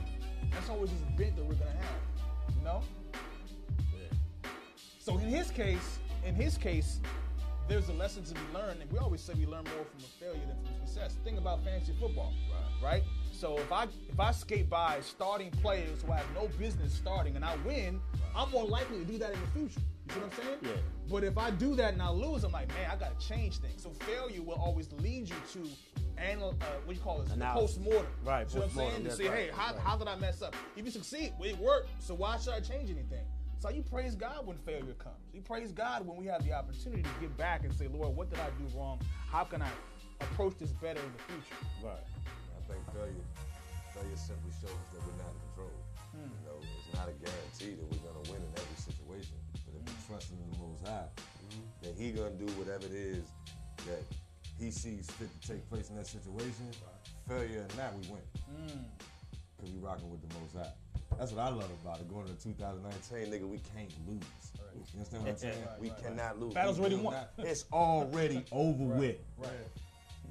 That's 0.53 0.69
always 0.69 0.91
this 0.91 1.01
bent 1.17 1.37
that 1.37 1.43
we're 1.45 1.55
going 1.55 1.73
to 1.73 1.79
have. 1.79 2.57
You 2.59 2.65
know? 2.65 2.83
Yeah. 3.93 4.49
So 5.01 5.15
in 5.19 5.29
his 5.29 5.51
case, 5.51 5.99
in 6.25 6.35
his 6.37 6.57
case, 6.57 7.01
there's 7.69 7.89
a 7.89 7.93
lesson 7.93 8.25
to 8.25 8.35
be 8.35 8.41
learned, 8.55 8.81
and 8.81 8.91
we 8.93 8.99
always 8.99 9.21
say 9.21 9.35
we 9.35 9.47
learn 9.47 9.65
more 9.65 9.85
from 9.85 10.01
a 10.01 10.25
failure 10.25 10.47
than 10.47 10.57
from 10.65 10.87
success. 10.87 11.17
Think 11.25 11.39
about 11.39 11.65
fantasy 11.65 11.95
football, 11.99 12.33
right? 12.83 12.93
Right. 12.93 13.03
So 13.33 13.59
if 13.59 13.71
I 13.73 13.85
if 14.09 14.19
I 14.19 14.33
skate 14.33 14.71
by 14.71 14.99
starting 15.01 15.51
players 15.51 16.03
who 16.03 16.13
I 16.13 16.19
have 16.19 16.35
no 16.35 16.49
business 16.59 16.93
starting 16.93 17.37
and 17.37 17.45
I 17.45 17.57
win, 17.67 18.01
I'm 18.35 18.51
more 18.51 18.65
likely 18.65 18.99
to 18.99 19.05
do 19.05 19.19
that 19.19 19.33
in 19.33 19.41
the 19.41 19.47
future. 19.49 19.81
You 20.07 20.15
see 20.15 20.21
what 20.21 20.33
I'm 20.33 20.45
saying? 20.45 20.59
Yeah. 20.63 20.71
But 21.11 21.25
if 21.25 21.37
I 21.37 21.51
do 21.51 21.75
that 21.77 21.93
and 21.93 22.03
I 22.03 22.11
lose, 22.11 22.45
I'm 22.45 22.53
like, 22.53 22.69
man, 22.69 22.91
I 22.91 22.97
got 22.97 23.19
to 23.19 23.29
change 23.29 23.59
things. 23.59 23.83
So 23.83 23.91
failure 23.91 24.43
will 24.43 24.55
always 24.55 24.89
lead 25.01 25.29
you 25.29 25.35
to 25.53 25.69
anal, 26.19 26.51
uh, 26.61 26.65
what 26.85 26.89
do 26.89 26.95
you 26.95 27.01
call 27.01 27.23
it? 27.23 27.29
Post 27.41 27.81
mortem. 27.81 28.07
Right, 28.25 28.47
You 28.47 28.51
see 28.51 28.59
what 28.59 28.69
I'm 28.69 28.75
saying? 28.75 29.05
To 29.05 29.11
say, 29.11 29.29
right, 29.29 29.39
hey, 29.39 29.51
how, 29.53 29.73
right. 29.75 29.83
how 29.83 29.97
did 29.97 30.09
I 30.09 30.17
mess 30.17 30.43
up? 30.43 30.55
If 30.77 30.85
you 30.85 30.91
succeed, 30.91 31.33
it 31.41 31.59
worked. 31.59 31.91
So 31.99 32.15
why 32.15 32.39
should 32.39 32.55
I 32.55 32.61
change 32.61 32.91
anything? 32.91 33.25
So 33.59 33.71
you 33.71 33.83
praise 33.83 34.15
God 34.15 34.47
when 34.47 34.57
failure 34.59 34.95
comes. 34.99 35.17
You 35.33 35.41
praise 35.41 35.73
God 35.73 36.07
when 36.07 36.17
we 36.17 36.27
have 36.27 36.45
the 36.45 36.53
opportunity 36.53 37.03
to 37.03 37.09
give 37.21 37.37
back 37.37 37.65
and 37.65 37.73
say, 37.75 37.89
Lord, 37.89 38.15
what 38.15 38.31
did 38.31 38.39
I 38.39 38.49
do 38.61 38.67
wrong? 38.79 39.01
How 39.31 39.45
can 39.45 39.63
I 39.63 39.71
approach 40.21 40.55
this 40.59 40.71
better 40.73 41.01
in 41.01 41.13
the 41.17 41.23
future? 41.25 41.57
Right. 41.83 41.97
I 41.97 42.73
think 42.73 42.85
failure, 42.93 43.27
failure 43.95 44.17
simply 44.17 44.53
shows 44.61 44.77
that 44.93 45.01
we're 45.03 45.19
not 45.19 45.33
in 45.33 45.41
control. 45.51 45.75
Hmm. 46.13 46.29
You 46.31 46.43
know, 46.47 46.59
it's 46.61 46.93
not 46.97 47.09
a 47.09 47.17
guarantee 47.17 47.81
that 47.81 47.87
we're 47.91 48.05
gonna 48.07 48.25
win 48.31 48.43
in 48.45 48.53
every 48.55 48.77
situation. 48.79 49.37
But 49.65 49.73
if 49.81 49.83
we 49.89 49.95
trust 50.07 50.31
in 50.31 50.39
the 50.53 50.59
Most 50.59 50.87
High, 50.87 51.09
Mm-hmm. 51.47 51.63
then 51.81 51.95
He 51.95 52.11
gonna 52.11 52.35
do 52.35 52.47
whatever 52.59 52.87
it 52.87 52.93
is 52.93 53.23
that 53.87 54.03
He 54.59 54.71
sees 54.73 55.07
fit 55.13 55.29
to 55.41 55.49
take 55.49 55.63
place 55.71 55.91
in 55.91 55.97
that 55.97 56.07
situation. 56.09 56.67
Failure 57.29 57.65
or 57.71 57.77
not, 57.79 57.95
we 57.95 58.09
win. 58.09 58.23
Hmm. 58.51 58.83
Cause 59.61 59.71
we 59.71 59.79
rocking 59.79 60.11
with 60.11 60.21
the 60.29 60.35
Most 60.41 60.55
High. 60.59 60.75
That's 61.19 61.33
what 61.33 61.43
I 61.45 61.49
love 61.49 61.71
about 61.83 62.01
it. 62.01 62.09
Going 62.09 62.29
into 62.29 62.43
2019, 62.43 63.33
nigga, 63.33 63.49
we 63.49 63.59
can't 63.75 63.91
lose. 64.07 64.21
You 64.93 64.99
understand 64.99 65.23
what 65.23 65.31
I'm 65.33 65.37
saying? 65.39 65.55
we 65.81 65.91
cannot 66.03 66.39
lose. 66.41 66.55
Battle's 66.55 66.79
We 66.79 66.85
already 66.87 66.97
won. 66.97 67.15
not- 67.15 67.31
It's 67.39 67.65
already 67.73 68.45
over 68.53 68.85
with. 68.85 69.17
Right. 69.39 69.51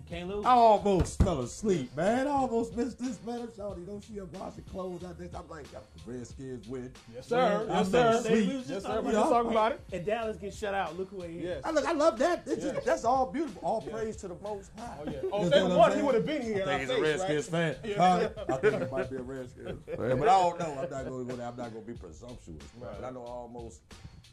Can't 0.09 0.29
lose. 0.29 0.45
I 0.45 0.51
almost 0.51 1.17
fell 1.17 1.41
asleep, 1.41 1.95
man. 1.95 2.27
I 2.27 2.31
almost 2.31 2.75
missed 2.77 2.99
this, 2.99 3.17
man. 3.25 3.41
I'm. 3.41 3.85
Don't 3.85 4.03
see 4.03 4.17
her 4.17 4.25
washing 4.25 4.63
clothes 4.65 5.03
out 5.03 5.17
there. 5.17 5.29
I'm 5.33 5.49
like, 5.49 5.65
the 5.71 5.79
Redskins 6.05 6.67
win. 6.67 6.91
Yes, 7.13 7.27
sir. 7.27 7.65
I 7.67 7.79
Yes, 7.79 7.91
sir. 7.91 8.09
asleep. 8.09 8.49
We 8.49 8.55
was 8.55 8.67
just 8.67 8.69
Yes, 8.69 8.83
sir. 8.83 9.01
We 9.01 9.11
just 9.11 9.29
talking 9.29 9.51
about 9.51 9.71
it. 9.71 9.81
And 9.91 10.05
Dallas 10.05 10.37
gets 10.37 10.57
shut 10.57 10.75
out. 10.75 10.95
Look 10.97 11.09
where 11.11 11.27
he 11.27 11.37
is. 11.39 11.43
Yes. 11.43 11.61
I 11.63 11.71
look, 11.71 11.85
I 11.85 11.91
love 11.93 12.19
that. 12.19 12.43
It's 12.45 12.63
Yeah. 12.63 12.73
just, 12.73 12.85
that's 12.85 13.03
all 13.03 13.31
beautiful. 13.31 13.61
All 13.63 13.81
praise 13.81 14.15
to 14.17 14.27
the 14.27 14.35
Most 14.43 14.69
High. 14.77 14.97
Oh, 14.99 15.09
yeah. 15.09 15.17
Oh, 15.31 15.49
they 15.49 15.63
what 15.63 15.77
won, 15.77 15.95
he 15.95 16.03
would 16.03 16.15
have 16.15 16.25
been 16.25 16.41
here. 16.43 16.63
I 16.63 16.65
think 16.65 16.81
he's 16.81 16.89
a 16.91 17.01
Redskins 17.01 17.51
right? 17.51 17.75
fan. 17.77 17.93
Huh? 17.97 18.29
I 18.47 18.57
think 18.57 18.73
he 18.83 18.91
might 18.91 19.09
be 19.09 19.15
a 19.15 19.21
Redskins 19.21 19.79
fan. 19.85 19.95
But 19.97 20.29
I 20.29 20.39
don't 20.39 20.59
know. 20.59 20.71
I'm 20.71 20.75
not 20.75 20.89
going 20.89 21.05
to 21.05 21.09
go 21.09 21.35
there. 21.35 21.47
I'm 21.47 21.57
not 21.57 21.73
going 21.73 21.85
to 21.85 21.91
be 21.91 21.97
presumptuous. 21.97 22.63
But 22.79 23.03
I 23.03 23.09
know 23.09 23.21
almost, 23.23 23.81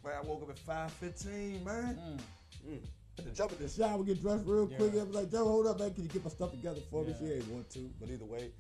man, 0.05 0.15
I 0.19 0.27
woke 0.27 0.43
up 0.43 0.51
at 0.51 0.91
5.15, 1.03 1.65
man. 1.65 1.99
Mm. 1.99 2.21
Had 2.69 2.83
to 2.83 3.02
jump 3.35 3.53
in 3.53 3.59
the 3.59 3.69
shower, 3.69 4.03
get 4.05 4.21
dressed 4.21 4.45
real 4.47 4.67
quick. 4.67 4.93
Yeah. 4.95 5.03
I 5.03 5.05
was 5.05 5.15
like, 5.15 5.31
Joe, 5.31 5.45
hold 5.45 5.67
up, 5.67 5.79
man. 5.79 5.93
Can 5.95 6.05
you 6.05 6.09
get 6.09 6.25
my 6.25 6.31
stuff 6.31 6.51
together 6.51 6.81
for 6.91 7.05
me? 7.05 7.15
She 7.19 7.33
ain't 7.33 7.49
want 7.49 7.71
to. 7.71 7.91
But 8.01 8.11
either 8.11 8.25
way, 8.25 8.51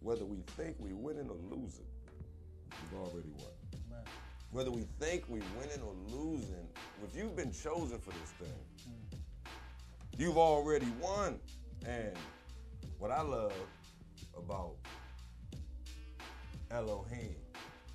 whether 0.00 0.24
we 0.24 0.38
think 0.56 0.76
we 0.78 0.92
winning 0.92 1.28
or 1.28 1.36
losing, 1.50 1.86
we've 2.70 3.00
already 3.00 3.30
won. 3.30 3.52
Man. 3.90 4.00
Whether 4.50 4.70
we 4.70 4.86
think 5.00 5.24
we 5.28 5.40
winning 5.58 5.82
or 5.84 5.94
losing, 6.08 6.68
if 7.04 7.16
you've 7.16 7.36
been 7.36 7.52
chosen 7.52 7.98
for 7.98 8.10
this 8.10 8.30
thing, 8.38 8.88
mm. 8.88 9.18
you've 10.16 10.38
already 10.38 10.88
won. 11.00 11.38
And 11.86 12.16
what 12.98 13.10
I 13.10 13.22
love 13.22 13.52
about 14.36 14.76
Elohim, 16.70 17.36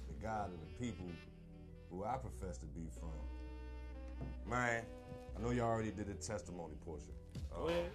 the 0.08 0.14
God 0.22 0.52
of 0.52 0.60
the 0.60 0.86
people 0.86 1.06
who 1.90 2.04
I 2.04 2.18
profess 2.18 2.58
to 2.60 2.66
be 2.68 2.88
from, 3.00 3.10
man, 4.54 4.84
I 5.38 5.42
know 5.42 5.50
y'all 5.52 5.66
already 5.66 5.92
did 5.92 6.08
the 6.08 6.14
testimony 6.14 6.76
portion. 6.86 7.10
Go 7.56 7.68
ahead. 7.68 7.90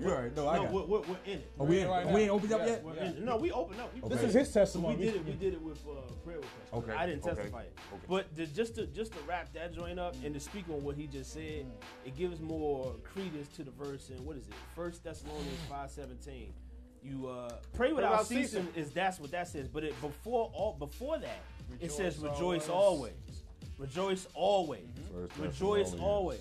You 0.00 0.06
already 0.06 0.32
know 0.36 0.46
I 0.48 0.56
No, 0.58 0.62
got 0.62 0.72
we're, 0.72 0.82
we're, 0.84 1.00
we're 1.00 1.16
in 1.26 1.38
it. 1.38 1.50
Oh, 1.58 1.64
we 1.64 1.80
in, 1.80 1.88
Right 1.88 2.06
we 2.06 2.20
ain't 2.20 2.28
now. 2.28 2.34
opened 2.34 2.52
up 2.52 2.60
Yeah. 2.60 2.66
yet? 2.66 2.84
We're 2.84 2.94
Yeah. 2.94 3.00
in 3.06 3.08
it. 3.16 3.24
No, 3.24 3.36
we 3.36 3.50
opened 3.50 3.80
up. 3.80 3.92
We, 3.92 4.00
Okay. 4.02 4.14
This 4.14 4.22
is 4.28 4.34
his 4.34 4.52
testimony. 4.52 4.94
We 4.96 5.04
did 5.06 5.14
it. 5.16 5.24
We 5.24 5.32
did 5.32 5.54
it 5.54 5.60
with 5.60 5.78
uh, 5.88 6.12
prayer 6.24 6.36
request. 6.36 6.72
Okay, 6.72 6.92
I 6.92 7.06
didn't 7.06 7.24
okay, 7.24 7.34
testify 7.34 7.62
it. 7.62 7.76
okay. 7.92 8.02
But 8.08 8.36
the, 8.36 8.46
just 8.46 8.76
to 8.76 8.86
just 8.86 9.10
to 9.14 9.18
wrap 9.26 9.52
that 9.54 9.74
joint 9.74 9.98
up 9.98 10.14
and 10.24 10.32
to 10.34 10.38
speak 10.38 10.68
on 10.68 10.84
what 10.84 10.94
he 10.94 11.08
just 11.08 11.32
said, 11.32 11.66
it 12.06 12.16
gives 12.16 12.40
more 12.40 12.94
credence 13.02 13.48
to 13.56 13.64
the 13.64 13.72
verse 13.72 14.10
in 14.10 14.24
what 14.24 14.36
is 14.36 14.46
it? 14.46 14.54
First 14.76 15.02
Thessalonians 15.02 15.58
five 15.68 15.90
seventeen. 15.90 16.52
You 17.02 17.26
uh, 17.26 17.56
pray 17.74 17.92
without 17.92 18.10
without 18.10 18.26
ceasing 18.26 18.66
ceasing. 18.66 18.80
is 18.80 18.92
that's 18.92 19.18
what 19.18 19.32
that 19.32 19.48
says. 19.48 19.66
But 19.66 19.82
it 19.82 20.00
before 20.00 20.48
all 20.54 20.76
before 20.78 21.18
that 21.18 21.40
it 21.80 21.82
Rejoice 21.82 21.96
says 21.96 22.18
rejoice 22.18 22.68
always. 22.68 22.68
always. 22.68 23.12
Rejoice 23.78 24.26
always. 24.34 24.80
First 25.12 25.38
Rejoice 25.38 25.84
Thessalonians 25.90 26.00
always. 26.00 26.40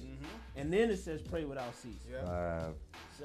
And 0.56 0.73
then 0.73 0.89
it 0.89 0.97
says 0.97 1.21
pray 1.21 1.45
without 1.45 1.76
ceasing. 1.76 2.00
Yeah. 2.12 2.26
Five, 2.26 2.73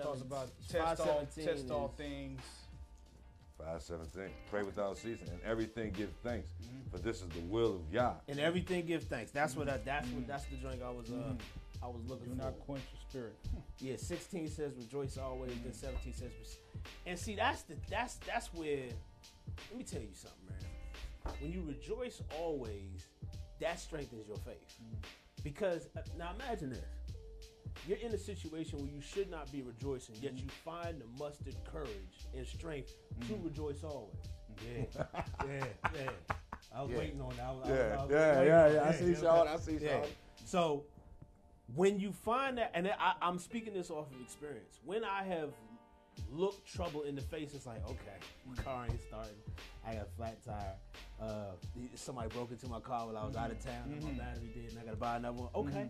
Talks 0.02 0.20
about 0.20 0.48
test 0.68 1.00
all, 1.00 1.06
517 1.06 1.44
test 1.46 1.70
all 1.70 1.88
things. 1.96 2.40
five 3.58 3.82
seventeen. 3.82 4.30
Pray 4.50 4.62
without 4.62 4.96
ceasing, 4.96 5.28
and 5.30 5.40
everything 5.44 5.92
give 5.92 6.10
thanks. 6.22 6.48
Mm-hmm. 6.62 6.90
For 6.90 6.98
this 7.02 7.20
is 7.22 7.28
the 7.28 7.40
will 7.40 7.76
of 7.76 7.92
Yah. 7.92 8.14
And 8.28 8.38
everything 8.40 8.84
give 8.86 9.04
thanks. 9.04 9.30
That's 9.30 9.54
what 9.56 9.68
I, 9.68 9.78
that's 9.84 10.08
what 10.08 10.26
that's 10.26 10.44
the 10.46 10.56
drink 10.56 10.80
I 10.84 10.90
was 10.90 11.10
uh 11.10 11.34
I 11.82 11.86
was 11.88 12.00
looking 12.08 12.28
Mm-hmm. 12.28 12.38
Do 12.38 12.44
not 12.44 12.58
quench 12.60 12.82
your 12.92 13.00
spirit. 13.08 13.36
Yeah, 13.80 13.96
16 13.96 14.48
says 14.48 14.72
rejoice 14.78 15.18
always, 15.18 15.50
then 15.64 15.72
17 15.72 16.12
says 16.12 16.30
res- 16.38 16.58
and 17.04 17.18
see 17.18 17.34
that's 17.34 17.62
the 17.62 17.74
that's 17.90 18.14
that's 18.26 18.52
where 18.54 18.84
let 19.70 19.78
me 19.78 19.82
tell 19.84 20.00
you 20.00 20.08
something, 20.14 20.38
man. 20.48 21.34
When 21.40 21.52
you 21.52 21.64
rejoice 21.66 22.22
always, 22.38 23.06
that 23.62 23.80
strengthens 23.80 24.28
your 24.28 24.36
faith. 24.38 24.78
Because 25.42 25.88
uh, 25.96 26.00
now 26.18 26.30
imagine 26.34 26.70
this. 26.70 26.80
You're 27.88 27.98
in 27.98 28.12
a 28.12 28.18
situation 28.18 28.78
where 28.78 28.88
you 28.88 29.00
should 29.00 29.30
not 29.30 29.50
be 29.50 29.62
rejoicing, 29.62 30.14
yet 30.20 30.36
you 30.36 30.46
find 30.64 31.00
the 31.00 31.06
mustered 31.18 31.56
courage 31.64 32.26
and 32.36 32.46
strength 32.46 32.92
to 33.28 33.40
rejoice 33.42 33.82
always. 33.82 34.14
Yeah, 34.62 34.84
yeah, 35.48 35.64
yeah. 35.96 36.10
I 36.74 36.82
was 36.82 36.90
waiting 36.92 37.20
on 37.20 37.30
that. 37.36 37.46
I 37.46 37.52
was, 37.52 37.64
I 37.64 37.70
was- 37.70 37.70
I 37.70 38.04
was 38.04 38.10
waiting 38.10 38.52
on 38.52 38.88
it. 38.92 38.98
see 38.98 39.04
you 39.06 39.12
know 39.12 39.20
Sean. 39.20 39.48
I 39.48 39.56
see 39.56 39.78
yeah. 39.80 39.90
Sean. 39.90 40.06
So 40.44 40.84
when 41.74 41.98
you 41.98 42.12
find 42.12 42.58
that, 42.58 42.70
and 42.74 42.86
I, 42.88 43.14
I'm 43.22 43.38
speaking 43.38 43.72
this 43.72 43.90
off 43.90 44.06
of 44.14 44.20
experience, 44.20 44.80
when 44.84 45.04
I 45.04 45.22
have 45.24 45.50
looked 46.30 46.72
trouble 46.72 47.02
in 47.02 47.14
the 47.14 47.22
face, 47.22 47.52
it's 47.54 47.66
like, 47.66 47.84
okay, 47.84 48.18
my 48.46 48.62
car 48.62 48.86
ain't 48.88 49.00
starting. 49.00 49.34
I 49.86 49.94
got 49.94 50.02
a 50.02 50.16
flat 50.16 50.44
tire. 50.44 50.74
Uh, 51.20 51.52
somebody 51.94 52.28
broke 52.28 52.50
into 52.50 52.68
my 52.68 52.80
car 52.80 53.06
while 53.06 53.16
I 53.16 53.26
was 53.26 53.36
out 53.36 53.50
of 53.50 53.62
town, 53.62 53.92
and 53.92 54.02
my 54.02 54.10
battery 54.24 54.50
did, 54.54 54.70
and 54.70 54.80
I 54.80 54.84
got 54.84 54.90
to 54.92 54.96
buy 54.96 55.16
another 55.16 55.38
one. 55.38 55.48
Okay, 55.54 55.88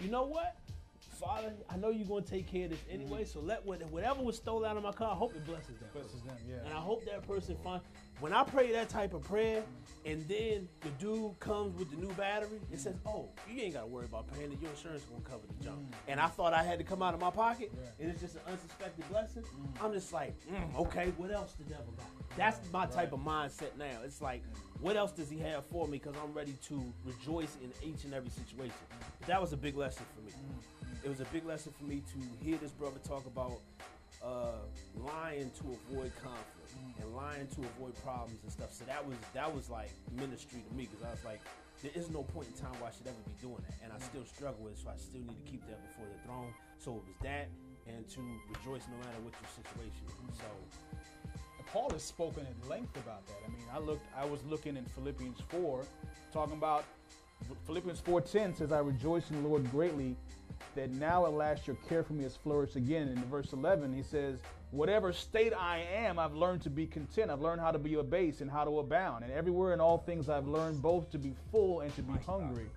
you 0.00 0.10
know 0.10 0.24
what? 0.24 0.56
Father, 1.22 1.52
I 1.70 1.76
know 1.76 1.90
you're 1.90 2.06
going 2.06 2.24
to 2.24 2.30
take 2.30 2.50
care 2.50 2.64
of 2.64 2.70
this 2.70 2.80
anyway, 2.90 3.22
mm-hmm. 3.22 3.38
so 3.38 3.40
let 3.40 3.64
whatever 3.64 4.22
was 4.22 4.36
stolen 4.36 4.68
out 4.68 4.76
of 4.76 4.82
my 4.82 4.90
car, 4.90 5.12
I 5.12 5.14
hope 5.14 5.36
it 5.36 5.44
blesses 5.44 5.78
that. 5.78 5.92
Blesses 5.92 6.20
person. 6.20 6.26
them, 6.26 6.36
yeah. 6.48 6.56
And 6.64 6.74
I 6.74 6.80
hope 6.80 7.04
that 7.04 7.26
person 7.26 7.56
finds 7.62 7.84
when 8.18 8.32
I 8.32 8.42
pray 8.42 8.72
that 8.72 8.88
type 8.88 9.14
of 9.14 9.22
prayer, 9.22 9.60
mm-hmm. 9.60 10.10
and 10.10 10.28
then 10.28 10.68
the 10.80 10.88
dude 10.98 11.38
comes 11.38 11.78
with 11.78 11.90
the 11.90 11.96
new 11.96 12.12
battery 12.14 12.60
and 12.70 12.80
says, 12.80 12.96
"Oh, 13.06 13.28
you 13.48 13.62
ain't 13.62 13.74
got 13.74 13.82
to 13.82 13.86
worry 13.86 14.06
about 14.06 14.32
paying 14.32 14.50
it. 14.50 14.60
Your 14.60 14.70
insurance 14.70 15.04
gonna 15.04 15.22
cover 15.22 15.42
the 15.46 15.64
junk." 15.64 15.78
Mm-hmm. 15.78 16.10
And 16.10 16.20
I 16.20 16.26
thought 16.26 16.54
I 16.54 16.64
had 16.64 16.78
to 16.78 16.84
come 16.84 17.02
out 17.02 17.14
of 17.14 17.20
my 17.20 17.30
pocket, 17.30 17.72
and 18.00 18.10
it's 18.10 18.20
just 18.20 18.34
an 18.36 18.42
unsuspected 18.48 19.08
blessing. 19.08 19.44
I'm 19.80 19.92
just 19.92 20.12
like, 20.12 20.34
mm, 20.50 20.76
okay, 20.76 21.12
what 21.16 21.30
else 21.30 21.52
the 21.52 21.64
devil 21.64 21.94
got? 21.96 22.06
That's 22.36 22.58
my 22.72 22.86
type 22.86 23.12
of 23.12 23.20
mindset 23.20 23.76
now. 23.78 24.00
It's 24.04 24.20
like, 24.20 24.42
what 24.80 24.96
else 24.96 25.12
does 25.12 25.30
he 25.30 25.38
have 25.38 25.64
for 25.66 25.86
me? 25.86 25.98
Because 25.98 26.14
I'm 26.22 26.32
ready 26.32 26.54
to 26.68 26.92
rejoice 27.04 27.56
in 27.62 27.70
each 27.88 28.04
and 28.04 28.14
every 28.14 28.30
situation. 28.30 28.74
That 29.26 29.40
was 29.40 29.52
a 29.52 29.56
big 29.56 29.76
lesson 29.76 30.04
for 30.14 30.22
me. 30.22 30.32
It 31.04 31.08
was 31.08 31.20
a 31.20 31.26
big 31.26 31.44
lesson 31.44 31.72
for 31.76 31.84
me 31.84 32.02
to 32.14 32.44
hear 32.44 32.56
this 32.58 32.70
brother 32.70 32.98
talk 33.06 33.26
about 33.26 33.58
uh, 34.22 34.62
lying 34.94 35.50
to 35.58 35.64
avoid 35.90 36.12
conflict 36.22 36.70
and 37.00 37.16
lying 37.16 37.48
to 37.48 37.60
avoid 37.74 37.94
problems 38.04 38.38
and 38.42 38.52
stuff. 38.52 38.72
So 38.72 38.84
that 38.84 39.04
was 39.04 39.16
that 39.34 39.52
was 39.52 39.68
like 39.68 39.90
ministry 40.14 40.62
to 40.68 40.74
me 40.76 40.86
because 40.86 41.04
I 41.04 41.10
was 41.10 41.24
like, 41.24 41.40
there 41.82 41.90
is 41.94 42.08
no 42.10 42.22
point 42.22 42.46
in 42.46 42.54
time 42.54 42.72
where 42.78 42.90
I 42.90 42.94
should 42.94 43.06
ever 43.06 43.18
be 43.26 43.34
doing 43.42 43.58
that, 43.66 43.74
and 43.82 43.92
I 43.92 43.98
still 43.98 44.24
struggle 44.24 44.62
with 44.62 44.74
it. 44.74 44.78
So 44.78 44.90
I 44.94 44.96
still 44.96 45.26
need 45.26 45.34
to 45.44 45.50
keep 45.50 45.66
that 45.66 45.82
before 45.90 46.06
the 46.06 46.18
throne. 46.22 46.54
So 46.78 47.02
it 47.02 47.02
was 47.02 47.18
that, 47.26 47.48
and 47.90 48.06
to 48.06 48.20
rejoice 48.54 48.86
no 48.86 48.96
matter 49.02 49.18
what 49.26 49.34
your 49.34 49.50
situation. 49.58 50.06
is. 50.06 50.38
So 50.38 50.46
Paul 51.72 51.90
has 51.90 52.02
spoken 52.02 52.46
at 52.46 52.68
length 52.68 52.94
about 52.96 53.26
that. 53.26 53.42
I 53.42 53.48
mean, 53.50 53.66
I 53.74 53.78
looked, 53.78 54.06
I 54.14 54.24
was 54.24 54.38
looking 54.44 54.76
in 54.76 54.84
Philippians 54.84 55.40
4, 55.48 55.82
talking 56.32 56.54
about 56.54 56.84
Philippians 57.66 58.00
4:10 58.00 58.54
says, 58.54 58.70
"I 58.70 58.78
rejoice 58.78 59.30
in 59.30 59.42
the 59.42 59.48
Lord 59.48 59.68
greatly 59.70 60.16
that 60.74 60.90
now 60.90 61.26
at 61.26 61.32
last 61.32 61.66
your 61.66 61.76
care 61.88 62.02
for 62.02 62.12
me 62.12 62.24
has 62.24 62.36
flourished 62.36 62.76
again." 62.76 63.08
In 63.08 63.22
verse 63.24 63.52
11, 63.52 63.92
he 63.92 64.02
says, 64.02 64.38
"Whatever 64.70 65.12
state 65.12 65.52
I 65.52 65.78
am, 65.78 66.18
I've 66.18 66.34
learned 66.34 66.62
to 66.62 66.70
be 66.70 66.86
content. 66.86 67.30
I've 67.30 67.42
learned 67.42 67.60
how 67.60 67.70
to 67.70 67.78
be 67.78 67.94
abased 67.94 68.40
and 68.40 68.50
how 68.50 68.64
to 68.64 68.78
abound. 68.78 69.24
And 69.24 69.32
everywhere 69.32 69.72
in 69.72 69.80
all 69.80 69.98
things, 69.98 70.28
I've 70.28 70.48
learned 70.48 70.80
both 70.80 71.10
to 71.10 71.18
be 71.18 71.34
full 71.50 71.80
and 71.80 71.94
to 71.96 72.02
be 72.02 72.18
hungry." 72.24 72.70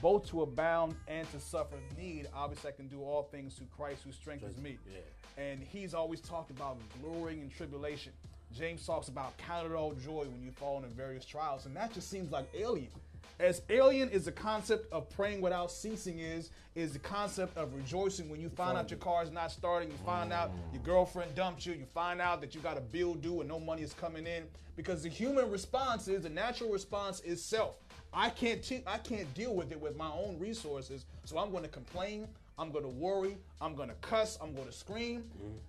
Both 0.00 0.28
to 0.28 0.42
abound 0.42 0.94
and 1.08 1.30
to 1.32 1.40
suffer 1.40 1.76
need. 1.98 2.28
Obviously, 2.32 2.70
I 2.70 2.72
can 2.72 2.88
do 2.88 3.02
all 3.02 3.24
things 3.24 3.56
through 3.56 3.66
Christ 3.76 4.04
who 4.04 4.12
strengthens 4.12 4.56
me. 4.56 4.78
Yeah. 4.86 5.00
And 5.36 5.60
he's 5.62 5.94
always 5.94 6.20
talked 6.20 6.50
about 6.50 6.78
glorying 7.02 7.40
in 7.40 7.50
tribulation. 7.50 8.12
James 8.52 8.86
talks 8.86 9.08
about 9.08 9.36
count 9.36 9.66
it 9.66 9.74
all 9.74 9.92
joy 9.92 10.24
when 10.24 10.42
you 10.42 10.52
fall 10.52 10.76
into 10.76 10.88
various 10.88 11.26
trials. 11.26 11.66
And 11.66 11.76
that 11.76 11.92
just 11.92 12.08
seems 12.08 12.30
like 12.30 12.46
alien. 12.54 12.90
As 13.38 13.62
alien 13.70 14.10
is 14.10 14.26
the 14.26 14.32
concept 14.32 14.92
of 14.92 15.08
praying 15.08 15.40
without 15.40 15.70
ceasing 15.70 16.18
is, 16.18 16.50
is 16.74 16.92
the 16.92 16.98
concept 16.98 17.56
of 17.56 17.74
rejoicing 17.74 18.28
when 18.28 18.40
you 18.40 18.50
find 18.50 18.76
out 18.76 18.90
your 18.90 18.98
car 18.98 19.22
is 19.22 19.30
not 19.30 19.50
starting, 19.50 19.88
you 19.90 19.96
find 20.04 20.32
out 20.32 20.50
your 20.72 20.82
girlfriend 20.82 21.34
dumped 21.34 21.64
you, 21.64 21.72
you 21.72 21.86
find 21.86 22.20
out 22.20 22.40
that 22.42 22.54
you 22.54 22.60
got 22.60 22.76
a 22.76 22.82
bill 22.82 23.14
due 23.14 23.40
and 23.40 23.48
no 23.48 23.58
money 23.58 23.82
is 23.82 23.94
coming 23.94 24.26
in. 24.26 24.44
Because 24.76 25.02
the 25.02 25.08
human 25.08 25.50
response 25.50 26.06
is, 26.06 26.22
the 26.22 26.28
natural 26.28 26.70
response 26.70 27.20
is 27.20 27.42
self. 27.42 27.76
I 28.12 28.30
can't 28.30 28.62
te- 28.62 28.82
I 28.86 28.98
can't 28.98 29.32
deal 29.34 29.54
with 29.54 29.72
it 29.72 29.80
with 29.80 29.96
my 29.96 30.08
own 30.08 30.38
resources, 30.38 31.04
so 31.24 31.38
I'm 31.38 31.50
going 31.50 31.62
to 31.62 31.68
complain. 31.68 32.28
I'm 32.58 32.70
going 32.70 32.84
to 32.84 32.90
worry. 32.90 33.38
I'm 33.60 33.74
going 33.74 33.88
to 33.88 33.94
cuss. 33.96 34.36
I'm 34.42 34.54
going 34.54 34.66
to 34.66 34.72
scream. 34.72 35.24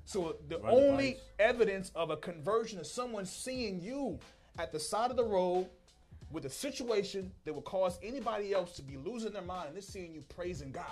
So 0.05 0.35
the 0.49 0.61
only 0.63 1.17
evidence 1.39 1.91
of 1.95 2.09
a 2.09 2.17
conversion 2.17 2.79
is 2.79 2.91
someone 2.91 3.25
seeing 3.25 3.79
you 3.79 4.19
at 4.59 4.73
the 4.73 4.79
side 4.79 5.09
of 5.09 5.15
the 5.15 5.23
road 5.23 5.67
with 6.31 6.45
a 6.45 6.49
situation 6.49 7.31
that 7.45 7.53
would 7.53 7.65
cause 7.65 7.99
anybody 8.03 8.53
else 8.53 8.75
to 8.77 8.81
be 8.81 8.97
losing 8.97 9.33
their 9.33 9.41
mind, 9.41 9.67
and 9.67 9.75
they're 9.75 9.81
seeing 9.81 10.13
you 10.13 10.23
praising 10.29 10.71
God. 10.71 10.85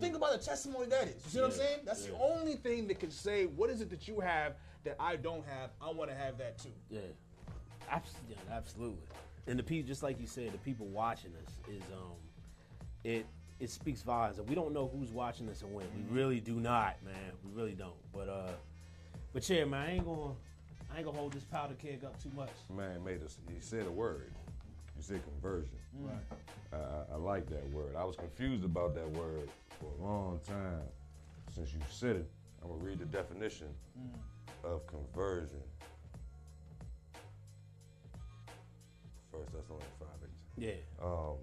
Think 0.00 0.16
about 0.16 0.32
the 0.32 0.44
testimony 0.44 0.86
that 0.86 1.04
is. 1.04 1.14
You 1.24 1.30
see 1.30 1.38
what 1.40 1.46
I'm 1.46 1.52
saying? 1.52 1.78
That's 1.84 2.04
the 2.06 2.14
only 2.20 2.54
thing 2.54 2.88
that 2.88 2.98
can 2.98 3.12
say, 3.12 3.46
what 3.46 3.70
is 3.70 3.80
it 3.80 3.90
that 3.90 4.08
you 4.08 4.18
have 4.18 4.54
that 4.82 4.96
I 4.98 5.14
don't 5.16 5.46
have? 5.46 5.70
I 5.80 5.90
want 5.92 6.10
to 6.10 6.16
have 6.16 6.36
that 6.38 6.58
too. 6.58 6.72
Yeah, 6.90 7.00
Abs- 7.88 8.14
yeah, 8.28 8.36
absolutely. 8.50 9.06
And 9.46 9.56
the 9.58 9.62
people, 9.62 9.86
just 9.86 10.02
like 10.02 10.20
you 10.20 10.26
said, 10.26 10.52
the 10.52 10.58
people 10.58 10.86
watching 10.86 11.30
us 11.44 11.52
is 11.72 11.82
um, 11.92 12.16
it 13.04 13.24
it 13.60 13.70
speaks 13.70 14.02
volumes. 14.02 14.38
And 14.38 14.48
we 14.48 14.56
don't 14.56 14.72
know 14.72 14.90
who's 14.92 15.10
watching 15.10 15.48
us 15.48 15.62
and 15.62 15.72
when. 15.72 15.86
We 15.94 16.18
really 16.18 16.40
do 16.40 16.54
not, 16.54 16.96
man. 17.04 17.14
We 17.44 17.52
really 17.52 17.74
don't. 17.74 17.94
But 18.12 18.28
uh, 18.28 18.50
but 19.32 19.48
yeah, 19.48 19.64
man, 19.64 19.80
I 19.88 19.92
ain't 19.92 20.04
gonna 20.04 20.32
I 20.94 20.98
ain't 20.98 21.06
gonna 21.06 21.18
hold 21.18 21.32
this 21.32 21.42
powder 21.44 21.74
keg 21.74 22.04
up 22.04 22.22
too 22.22 22.30
much. 22.36 22.50
Man 22.74 23.02
made 23.04 23.22
us. 23.24 23.36
He 23.52 23.58
said 23.60 23.86
a 23.86 23.90
word. 23.90 24.30
You 24.96 25.02
said 25.02 25.22
conversion. 25.24 25.76
Right. 25.98 26.14
I, 26.72 26.76
I, 26.76 27.14
I 27.14 27.16
like 27.16 27.48
that 27.50 27.68
word. 27.70 27.96
I 27.98 28.04
was 28.04 28.14
confused 28.14 28.62
about 28.64 28.94
that 28.94 29.10
word 29.10 29.48
for 29.80 29.86
a 29.98 30.06
long 30.06 30.38
time. 30.46 30.82
Since 31.52 31.72
you 31.72 31.80
said 31.90 32.16
it, 32.16 32.30
I'm 32.62 32.68
gonna 32.68 32.80
read 32.80 33.00
the 33.00 33.06
definition 33.06 33.66
of 34.62 34.86
conversion. 34.86 35.60
First 39.32 39.52
Thessalonians 39.52 39.90
five 39.98 40.08
eighteen. 40.22 40.70
Yeah. 40.70 41.04
Um, 41.04 41.38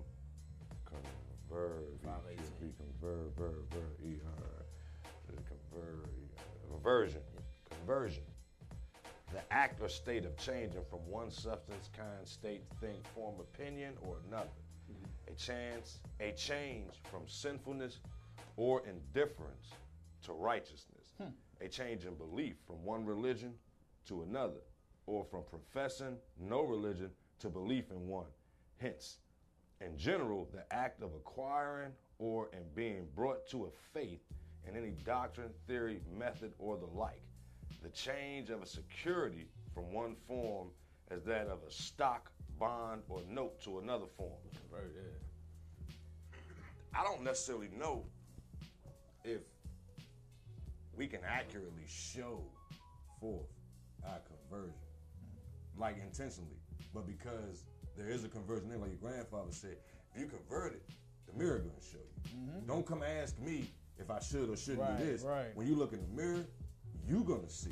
convert. 0.85 1.99
Five 2.05 2.23
V- 2.25 2.31
eighteen. 2.31 2.45
V- 2.61 2.73
Convert. 3.01 3.37
Ver. 3.37 3.51
Ver. 3.71 4.07
E. 4.07 4.15
R. 4.39 4.65
Convert. 5.27 6.05
Conversion. 6.71 7.21
Conversion. 7.69 8.23
The 9.33 9.41
act 9.53 9.81
or 9.81 9.89
state 9.89 10.25
of 10.25 10.35
changing 10.37 10.83
from 10.89 10.99
one 11.09 11.31
substance, 11.31 11.89
kind, 11.95 12.25
state, 12.25 12.63
thing, 12.79 12.97
form, 13.15 13.35
opinion, 13.39 13.93
or 14.01 14.17
another. 14.27 14.49
Mm-hmm. 14.91 15.33
A 15.33 15.35
chance, 15.35 15.99
a 16.19 16.31
change 16.31 16.93
from 17.09 17.21
sinfulness 17.27 17.99
or 18.57 18.83
indifference 18.87 19.71
to 20.23 20.33
righteousness. 20.33 21.13
Hmm. 21.17 21.29
A 21.61 21.67
change 21.67 22.05
in 22.05 22.15
belief 22.15 22.55
from 22.65 22.83
one 22.83 23.05
religion 23.05 23.53
to 24.07 24.23
another, 24.23 24.61
or 25.05 25.23
from 25.23 25.43
professing 25.49 26.17
no 26.39 26.61
religion 26.61 27.11
to 27.39 27.49
belief 27.49 27.91
in 27.91 28.07
one. 28.07 28.27
Hence, 28.77 29.17
in 29.79 29.97
general, 29.97 30.47
the 30.51 30.63
act 30.73 31.01
of 31.01 31.13
acquiring 31.13 31.91
or 32.19 32.49
in 32.53 32.63
being 32.75 33.07
brought 33.15 33.47
to 33.49 33.65
a 33.65 33.69
faith 33.93 34.21
in 34.67 34.77
any 34.77 34.91
doctrine, 35.03 35.49
theory, 35.67 36.01
method, 36.17 36.53
or 36.59 36.77
the 36.77 36.85
like. 36.85 37.21
The 37.81 37.89
change 37.89 38.49
of 38.49 38.61
a 38.61 38.65
security 38.65 39.47
from 39.73 39.93
one 39.93 40.15
form 40.27 40.69
as 41.09 41.23
that 41.25 41.47
of 41.47 41.59
a 41.67 41.71
stock, 41.71 42.31
bond, 42.59 43.01
or 43.09 43.21
note 43.29 43.61
to 43.63 43.79
another 43.79 44.05
form. 44.17 44.31
Right, 44.71 44.83
yeah. 44.95 45.97
I 46.93 47.03
don't 47.03 47.23
necessarily 47.23 47.69
know 47.77 48.05
if 49.23 49.41
we 50.95 51.07
can 51.07 51.21
accurately 51.25 51.85
show 51.87 52.43
forth 53.19 53.47
our 54.05 54.19
conversion, 54.49 54.75
like 55.77 55.97
intentionally, 56.01 56.59
but 56.93 57.07
because 57.07 57.65
there 57.97 58.09
is 58.09 58.23
a 58.23 58.29
conversion 58.29 58.69
there, 58.69 58.77
like 58.77 58.89
your 58.91 59.11
grandfather 59.11 59.51
said, 59.51 59.77
if 60.13 60.19
you 60.21 60.27
convert 60.27 60.73
it, 60.73 60.83
the 61.27 61.37
mirror 61.37 61.59
gonna 61.59 61.71
show 61.81 61.97
you. 61.99 62.37
Mm-hmm. 62.37 62.67
Don't 62.67 62.85
come 62.85 63.03
ask 63.03 63.39
me 63.39 63.65
if 63.97 64.09
I 64.11 64.19
should 64.19 64.49
or 64.49 64.57
shouldn't 64.57 64.81
Right, 64.81 64.97
do 64.97 65.05
this. 65.05 65.21
right. 65.23 65.55
When 65.55 65.67
you 65.67 65.75
look 65.75 65.93
in 65.93 66.01
the 66.01 66.21
mirror, 66.21 66.45
you 67.07 67.23
gonna 67.23 67.49
see 67.49 67.71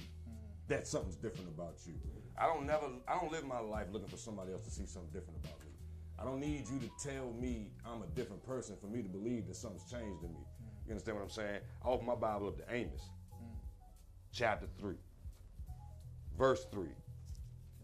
that 0.68 0.88
something's 0.88 1.15
different 1.15 1.50
about 1.50 1.76
you. 1.86 1.94
I 2.38 2.46
don't 2.46 2.65
never, 2.65 2.86
I 3.08 3.20
don't 3.20 3.32
live 3.32 3.46
my 3.46 3.60
life 3.60 3.88
looking 3.92 4.08
for 4.08 4.18
somebody 4.18 4.54
else 4.54 4.63
to 4.63 4.72
see 4.72 4.86
something 4.86 5.12
different 5.12 5.39
about 5.44 5.60
me. 5.62 5.72
I 6.18 6.24
don't 6.24 6.39
need 6.39 6.65
you 6.70 6.80
to 6.80 7.10
tell 7.10 7.34
me 7.34 7.72
I'm 7.86 8.02
a 8.02 8.08
different 8.08 8.44
person 8.46 8.76
for 8.80 8.88
me 8.88 9.02
to 9.02 9.10
believe 9.10 9.48
that 9.48 9.56
something's 9.56 9.89
changed 9.89 10.24
in 10.24 10.34
me. 10.34 10.42
You 10.86 10.92
understand 10.92 11.18
what 11.18 11.24
I'm 11.24 11.30
saying? 11.30 11.60
I 11.84 11.88
open 11.88 12.06
my 12.06 12.15
Bible 12.15 12.48
up 12.48 12.58
to 12.58 12.74
Amos, 12.74 13.02
chapter 14.32 14.68
3, 14.80 14.96
verse 16.38 16.65
3. 16.72 16.88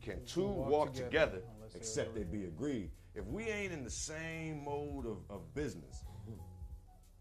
Can 0.01 0.23
two 0.25 0.45
walk 0.45 0.69
walk 0.69 0.93
together 0.93 1.10
together 1.39 1.41
except 1.75 2.15
they 2.15 2.23
be 2.23 2.45
agreed? 2.45 2.91
If 3.13 3.25
we 3.25 3.43
ain't 3.45 3.73
in 3.73 3.84
the 3.84 3.89
same 3.89 4.63
mode 4.65 5.05
of, 5.05 5.17
of 5.29 5.53
business, 5.53 6.03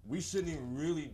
we 0.07 0.21
shouldn't 0.21 0.49
even 0.49 0.77
really 0.77 1.11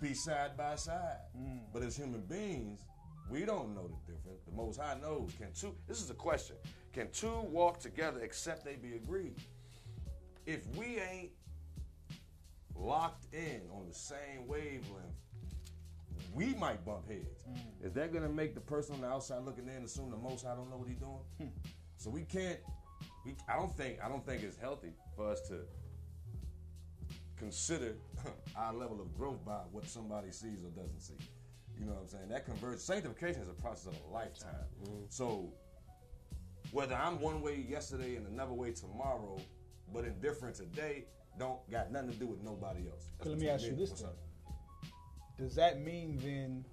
be 0.00 0.14
side 0.14 0.56
by 0.56 0.76
side. 0.76 1.18
Mm. 1.36 1.60
But 1.72 1.82
as 1.82 1.96
human 1.96 2.22
beings, 2.22 2.80
we 3.28 3.44
don't 3.44 3.74
know 3.74 3.88
the 3.88 4.12
difference. 4.12 4.42
The 4.44 4.54
Most 4.54 4.80
High 4.80 4.96
knows. 5.00 5.32
Can 5.38 5.52
two? 5.52 5.74
This 5.86 6.02
is 6.02 6.10
a 6.10 6.14
question. 6.14 6.56
Can 6.92 7.10
two 7.10 7.40
walk 7.50 7.80
together 7.80 8.20
except 8.20 8.64
they 8.64 8.76
be 8.76 8.94
agreed? 8.94 9.36
If 10.46 10.66
we 10.76 11.00
ain't 11.00 11.30
locked 12.74 13.26
in 13.34 13.62
on 13.72 13.86
the 13.88 13.94
same 13.94 14.46
wavelength, 14.46 15.16
we 16.32 16.54
might 16.54 16.84
bump 16.84 17.08
heads. 17.08 17.44
Mm. 17.50 17.86
Is 17.86 17.92
that 17.94 18.12
gonna 18.12 18.28
make 18.28 18.54
the 18.54 18.60
person 18.60 18.94
on 18.96 19.00
the 19.00 19.08
outside 19.08 19.42
looking 19.42 19.68
in 19.68 19.84
assume 19.84 20.10
the 20.10 20.16
Most 20.16 20.44
High 20.44 20.54
don't 20.54 20.70
know 20.70 20.76
what 20.76 20.88
he's 20.88 20.98
doing? 20.98 21.20
Hmm. 21.38 21.70
So 21.96 22.10
we 22.10 22.22
can't. 22.22 22.58
We, 23.24 23.34
I 23.48 23.56
don't 23.56 23.74
think. 23.76 23.98
I 24.04 24.08
don't 24.08 24.24
think 24.24 24.42
it's 24.42 24.56
healthy 24.56 24.92
for 25.16 25.30
us 25.30 25.40
to 25.48 25.60
consider 27.36 27.96
our 28.56 28.72
level 28.72 29.00
of 29.00 29.16
growth 29.16 29.44
by 29.44 29.60
what 29.72 29.86
somebody 29.86 30.30
sees 30.30 30.64
or 30.64 30.70
doesn't 30.70 31.00
see. 31.00 31.14
You 31.78 31.86
know 31.86 31.92
what 31.92 32.02
I'm 32.02 32.08
saying? 32.08 32.28
That 32.30 32.46
conversion, 32.46 32.78
sanctification 32.78 33.42
is 33.42 33.48
a 33.48 33.52
process 33.52 33.92
of 33.92 34.00
a 34.10 34.14
lifetime. 34.14 34.50
Mm-hmm. 34.82 35.04
So 35.10 35.52
whether 36.72 36.94
I'm 36.94 37.20
one 37.20 37.42
way 37.42 37.64
yesterday 37.68 38.16
and 38.16 38.26
another 38.26 38.52
way 38.52 38.72
tomorrow, 38.72 39.38
but 39.92 40.04
indifferent 40.04 40.56
today, 40.56 41.04
don't 41.38 41.58
got 41.70 41.92
nothing 41.92 42.10
to 42.10 42.16
do 42.16 42.26
with 42.26 42.42
nobody 42.42 42.88
else. 42.88 43.10
That's 43.18 43.30
let 43.30 43.38
me 43.38 43.48
ask 43.48 43.64
you 43.64 43.76
this 43.76 44.04
Does 45.38 45.54
that 45.56 45.80
mean 45.80 46.18
then 46.22 46.64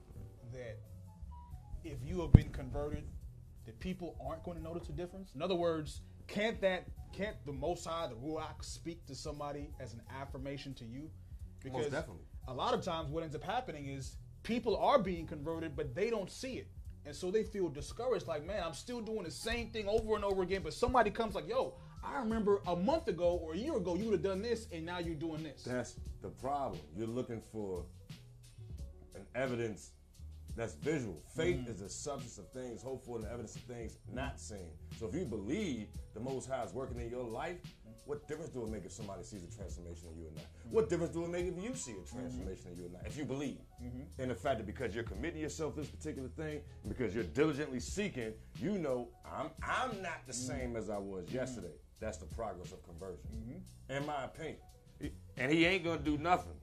that 0.53 0.77
if 1.83 1.97
you 2.03 2.21
have 2.21 2.31
been 2.31 2.49
converted 2.49 3.03
that 3.65 3.79
people 3.79 4.15
aren't 4.25 4.43
going 4.43 4.57
to 4.57 4.63
notice 4.63 4.87
a 4.89 4.93
difference? 4.93 5.35
In 5.35 5.41
other 5.41 5.55
words, 5.55 6.01
can't 6.27 6.59
that 6.61 6.87
can't 7.13 7.35
the 7.45 7.53
Most 7.53 7.85
High, 7.85 8.07
the 8.07 8.15
Ruach, 8.15 8.63
speak 8.63 9.05
to 9.05 9.15
somebody 9.15 9.69
as 9.79 9.93
an 9.93 10.01
affirmation 10.19 10.73
to 10.75 10.85
you? 10.85 11.09
Because 11.63 11.85
definitely. 11.85 12.23
a 12.47 12.53
lot 12.53 12.73
of 12.73 12.83
times 12.83 13.09
what 13.09 13.23
ends 13.23 13.35
up 13.35 13.43
happening 13.43 13.87
is 13.87 14.17
people 14.41 14.75
are 14.77 14.99
being 14.99 15.25
converted, 15.25 15.75
but 15.75 15.95
they 15.95 16.09
don't 16.09 16.29
see 16.29 16.53
it. 16.53 16.67
And 17.05 17.15
so 17.15 17.31
they 17.31 17.43
feel 17.43 17.69
discouraged, 17.69 18.27
like, 18.27 18.45
man, 18.45 18.63
I'm 18.65 18.73
still 18.73 19.01
doing 19.01 19.23
the 19.23 19.31
same 19.31 19.69
thing 19.69 19.87
over 19.87 20.15
and 20.15 20.23
over 20.23 20.41
again. 20.41 20.61
But 20.63 20.73
somebody 20.73 21.11
comes 21.11 21.35
like, 21.35 21.47
yo, 21.47 21.75
I 22.03 22.19
remember 22.19 22.61
a 22.67 22.75
month 22.75 23.07
ago 23.07 23.39
or 23.41 23.53
a 23.53 23.57
year 23.57 23.75
ago 23.75 23.95
you 23.95 24.05
would 24.05 24.13
have 24.13 24.23
done 24.23 24.41
this, 24.41 24.67
and 24.71 24.85
now 24.85 24.99
you're 24.99 25.15
doing 25.15 25.43
this. 25.43 25.63
That's 25.63 25.95
the 26.21 26.29
problem. 26.29 26.81
You're 26.97 27.07
looking 27.07 27.41
for 27.51 27.85
an 29.15 29.25
evidence 29.35 29.91
that's 30.55 30.75
visual. 30.75 31.21
Faith 31.35 31.57
mm-hmm. 31.57 31.71
is 31.71 31.79
the 31.79 31.89
substance 31.89 32.37
of 32.37 32.49
things 32.51 32.83
hoped 32.83 33.05
for 33.05 33.17
and 33.17 33.25
the 33.25 33.29
evidence 33.29 33.55
of 33.55 33.63
things 33.63 33.97
not 34.11 34.39
seen. 34.39 34.69
So 34.99 35.07
if 35.07 35.15
you 35.15 35.25
believe 35.25 35.87
the 36.13 36.19
Most 36.19 36.49
High 36.49 36.63
is 36.63 36.73
working 36.73 36.99
in 36.99 37.09
your 37.09 37.23
life, 37.23 37.57
what 38.05 38.27
difference 38.27 38.51
do 38.51 38.63
it 38.63 38.69
make 38.69 38.85
if 38.85 38.91
somebody 38.91 39.23
sees 39.23 39.43
a 39.43 39.55
transformation 39.55 40.09
in 40.13 40.19
you 40.19 40.27
or 40.27 40.35
not? 40.35 40.45
What 40.69 40.89
difference 40.89 41.13
do 41.13 41.23
it 41.23 41.29
make 41.29 41.45
if 41.45 41.55
you 41.63 41.73
see 41.73 41.91
a 41.91 41.95
mm-hmm. 41.95 42.17
transformation 42.17 42.71
in 42.71 42.77
you 42.77 42.85
or 42.87 42.89
not? 42.89 43.01
If 43.05 43.17
you 43.17 43.23
believe 43.23 43.59
mm-hmm. 43.81 44.21
in 44.21 44.29
the 44.29 44.35
fact 44.35 44.57
that 44.57 44.67
because 44.67 44.93
you're 44.93 45.05
committing 45.05 45.39
yourself 45.39 45.75
to 45.75 45.81
this 45.81 45.89
particular 45.89 46.27
thing, 46.29 46.61
because 46.87 47.15
you're 47.15 47.23
diligently 47.23 47.79
seeking, 47.79 48.33
you 48.59 48.77
know 48.77 49.07
I'm 49.25 49.49
I'm 49.63 50.01
not 50.01 50.27
the 50.27 50.33
same 50.33 50.75
as 50.75 50.89
I 50.89 50.97
was 50.97 51.31
yesterday. 51.31 51.75
That's 51.99 52.17
the 52.17 52.25
progress 52.25 52.73
of 52.73 52.83
conversion, 52.83 53.23
in 53.89 54.05
my 54.05 54.25
opinion. 54.25 54.57
And 55.37 55.51
he 55.51 55.65
ain't 55.65 55.83
gonna 55.83 55.99
do 55.99 56.17
nothing 56.17 56.53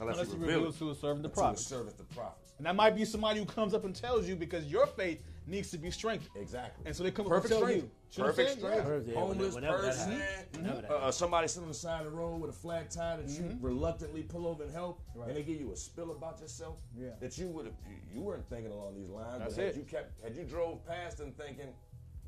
unless, 0.00 0.18
Unless 0.18 0.32
he 0.32 0.38
he 0.38 0.44
reveals 0.44 0.78
to 0.78 0.88
his 0.88 0.98
servant 1.00 1.22
the 1.22 1.28
to 1.28 1.34
prophets. 1.34 1.62
his 1.62 1.68
servants 1.68 1.94
the 1.94 2.04
prophets. 2.14 2.47
And 2.58 2.66
that 2.66 2.74
might 2.76 2.96
be 2.96 3.04
somebody 3.04 3.38
who 3.38 3.46
comes 3.46 3.72
up 3.72 3.84
and 3.84 3.94
tells 3.94 4.28
you 4.28 4.34
because 4.36 4.64
your 4.66 4.86
faith 4.86 5.22
needs 5.46 5.70
to 5.70 5.78
be 5.78 5.90
strengthened. 5.90 6.30
Exactly. 6.36 6.84
And 6.86 6.94
so 6.94 7.04
they 7.04 7.10
come 7.12 7.26
up 7.26 7.30
Perfect 7.30 7.52
and 7.54 7.60
tell 7.60 7.68
stranger. 7.68 7.86
you. 7.86 7.90
See 8.10 8.20
what 8.20 8.28
I'm 8.28 8.34
Perfect 8.34 8.48
saying? 8.48 8.58
stranger. 8.60 8.82
Perfect, 8.82 9.08
yeah, 9.08 9.20
Homeless 9.20 9.54
whenever 9.54 9.78
person. 9.78 10.10
happens. 10.12 10.56
Whenever 10.56 10.80
that 10.82 10.90
Uh, 10.90 11.10
somebody 11.12 11.48
sitting 11.48 11.62
on 11.62 11.68
the 11.68 11.74
side 11.74 12.04
of 12.04 12.12
the 12.12 12.18
road 12.18 12.40
with 12.40 12.50
a 12.50 12.54
flat 12.54 12.90
tire 12.90 13.22
that 13.22 13.30
you 13.30 13.56
reluctantly 13.60 14.22
pull 14.24 14.46
over 14.46 14.64
and 14.64 14.72
help, 14.72 15.00
Right. 15.14 15.28
and 15.28 15.36
they 15.36 15.42
give 15.42 15.60
you 15.60 15.72
a 15.72 15.76
spill 15.76 16.10
about 16.10 16.40
yourself 16.40 16.80
Yeah. 16.96 17.10
that 17.20 17.38
you 17.38 17.46
would 17.48 17.66
have 17.66 17.74
you 18.12 18.20
weren't 18.20 18.46
thinking 18.48 18.72
along 18.72 18.96
these 18.96 19.08
lines. 19.08 19.38
That's 19.38 19.54
but 19.54 19.64
had 19.64 19.74
it. 19.74 19.78
you 19.78 19.84
kept 19.84 20.20
had 20.20 20.36
you 20.36 20.44
drove 20.44 20.84
past 20.84 21.18
them 21.18 21.32
thinking, 21.32 21.72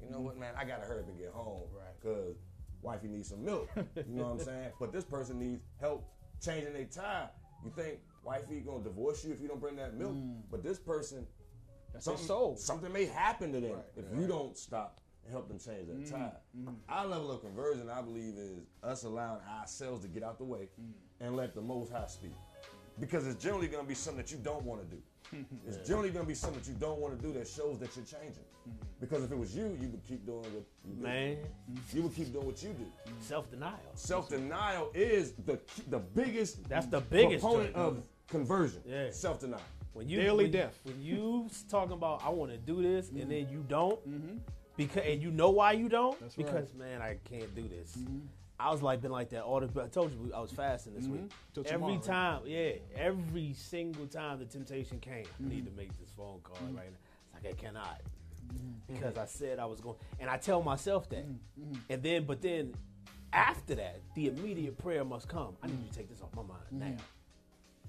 you 0.03 0.11
know 0.11 0.21
what, 0.21 0.38
man, 0.38 0.55
I 0.57 0.64
gotta 0.64 0.85
hurry 0.85 1.01
up 1.01 1.09
and 1.09 1.19
get 1.19 1.31
home, 1.33 1.69
Right. 1.75 2.01
Because 2.01 2.37
wifey 2.83 3.09
needs 3.09 3.29
some 3.29 3.45
milk. 3.45 3.69
you 3.77 3.83
know 4.09 4.29
what 4.31 4.33
I'm 4.33 4.38
saying? 4.47 4.73
But 4.79 4.93
this 4.93 5.05
person 5.05 5.38
needs 5.40 5.62
help 5.79 6.09
changing 6.40 6.73
their 6.73 6.85
tire. 6.87 7.29
You 7.64 7.71
think 7.71 7.99
wifey 8.23 8.61
gonna 8.61 8.83
divorce 8.85 9.25
you 9.25 9.33
if 9.33 9.41
you 9.41 9.49
don't 9.49 9.61
bring 9.61 9.77
that 9.77 9.95
milk? 9.95 10.13
Mm. 10.15 10.43
But 10.51 10.63
this 10.63 10.79
person 10.79 11.27
That's 11.93 12.05
something, 12.05 12.27
soul. 12.27 12.57
something 12.57 12.93
may 12.93 13.07
happen 13.07 13.53
to 13.53 13.61
them 13.61 13.73
Right, 13.73 13.85
if 13.97 14.05
you 14.19 14.27
don't 14.27 14.57
stop 14.57 15.01
and 15.25 15.33
help 15.33 15.49
them 15.49 15.59
change 15.59 15.87
their 15.89 15.97
mm. 15.97 16.11
tire. 16.11 16.33
Mm. 16.59 16.75
Our 16.89 17.07
level 17.07 17.31
of 17.31 17.41
conversion, 17.43 17.89
I 17.91 18.01
believe, 18.03 18.35
is 18.37 18.59
us 18.83 19.05
allowing 19.05 19.41
ourselves 19.59 20.03
to 20.03 20.09
get 20.09 20.23
out 20.23 20.39
the 20.39 20.45
way 20.45 20.69
and 21.21 21.37
let 21.37 21.55
the 21.55 21.61
Most 21.61 21.93
High 21.93 22.07
speak. 22.07 22.33
Because 22.99 23.27
it's 23.27 23.43
generally 23.43 23.69
going 23.69 23.83
to 23.85 23.89
be 23.89 23.95
something 23.95 24.23
that 24.23 24.31
you 24.31 24.39
don't 24.39 24.65
want 24.65 24.83
to 24.83 24.97
do. 24.97 25.03
It's 25.69 25.87
generally 25.87 26.11
going 26.11 26.25
to 26.25 26.29
be 26.29 26.35
something 26.35 26.61
that 26.61 26.69
you 26.69 26.75
don't 26.75 26.99
want 26.99 27.19
to 27.19 27.27
do 27.27 27.33
that 27.35 27.47
shows 27.47 27.79
that 27.79 27.95
you're 27.97 28.05
changing. 28.05 28.43
Because 29.01 29.23
if 29.25 29.31
it 29.33 29.39
was 29.39 29.55
you, 29.57 29.77
you 29.81 29.89
would 29.89 30.03
keep 30.07 30.27
doing 30.27 30.41
what 30.43 30.53
you 30.85 30.95
do. 30.97 31.03
Man, 31.03 31.39
You 31.93 32.03
would 32.03 32.15
keep 32.15 32.33
doing 32.33 32.45
what 32.47 32.63
you 32.63 32.71
do. 32.71 32.87
self 33.21 33.51
denial. 33.51 33.79
Self 33.95 34.29
denial 34.29 34.91
is 34.93 35.33
the 35.47 35.59
the 35.89 35.99
biggest. 35.99 36.69
That's 36.69 36.87
the 36.87 37.01
biggest 37.01 37.43
proponent 37.43 37.75
joint. 37.75 37.87
of 37.87 38.03
conversion. 38.31 38.83
Yeah. 38.87 39.11
Self 39.11 39.40
denial. 39.40 39.61
When 39.93 40.09
you 40.09 40.21
Daily 40.21 40.45
when, 40.45 40.53
death. 40.53 40.79
When 40.85 41.03
you 41.03 41.49
talking 41.69 41.93
about 41.93 42.23
I 42.25 42.31
want 42.31 42.53
to 42.53 42.59
do 42.59 42.83
this 42.83 43.07
Mm-hmm. 43.07 43.21
and 43.21 43.31
then 43.31 43.45
mm-hmm. 43.45 43.53
you 43.53 43.64
don't, 43.69 44.09
mm-hmm. 44.09 44.37
because 44.77 45.03
and 45.05 45.21
you 45.23 45.31
know 45.31 45.51
why 45.51 45.73
you 45.73 45.88
don't, 45.88 46.19
That's 46.21 46.38
right. 46.38 46.47
because 46.47 46.75
man 46.75 47.03
I 47.03 47.16
can't 47.29 47.55
do 47.55 47.69
this. 47.69 47.97
Mm-hmm. 47.97 48.19
I 48.59 48.71
was 48.71 48.83
like 48.83 49.01
been 49.01 49.11
like 49.11 49.31
that 49.31 49.43
all 49.43 49.61
the. 49.61 49.83
I 49.83 49.88
told 49.88 50.12
you 50.12 50.33
I 50.35 50.40
was 50.40 50.53
fasting 50.53 50.95
this 50.95 51.07
week. 51.07 51.31
Till 51.55 51.64
every 51.66 51.73
tomorrow, 51.73 51.95
right? 51.95 52.03
time, 52.05 52.40
yeah, 52.45 52.73
every 52.95 53.55
single 53.55 54.07
time 54.07 54.38
the 54.38 54.45
temptation 54.45 55.01
came, 55.01 55.25
I 55.25 55.49
need 55.49 55.64
to 55.64 55.73
make 55.73 55.99
this 55.99 56.11
phone 56.14 56.40
call 56.43 56.59
right 56.66 56.75
now. 56.75 56.83
It's 57.25 57.45
like 57.45 57.55
I 57.55 57.57
cannot 57.57 58.03
because 58.87 59.16
I 59.16 59.27
said 59.27 59.59
I 59.59 59.66
was 59.66 59.81
going, 59.81 59.97
and 60.19 60.29
I 60.29 60.37
tell 60.37 60.62
myself 60.62 61.09
that, 61.11 61.25
and 61.88 62.03
then 62.03 62.25
but 62.25 62.43
then 62.43 62.75
after 63.33 63.75
that, 63.77 64.01
the 64.14 64.29
immediate 64.29 64.77
prayer 64.79 65.05
must 65.05 65.29
come. 65.29 65.57
I 65.62 65.69
need 65.69 65.79
you 65.81 65.88
to 65.88 65.97
take 65.97 66.09
this 66.09 66.21
off 66.21 66.35
my 66.35 66.43
mind 66.43 66.64
now. 66.71 67.03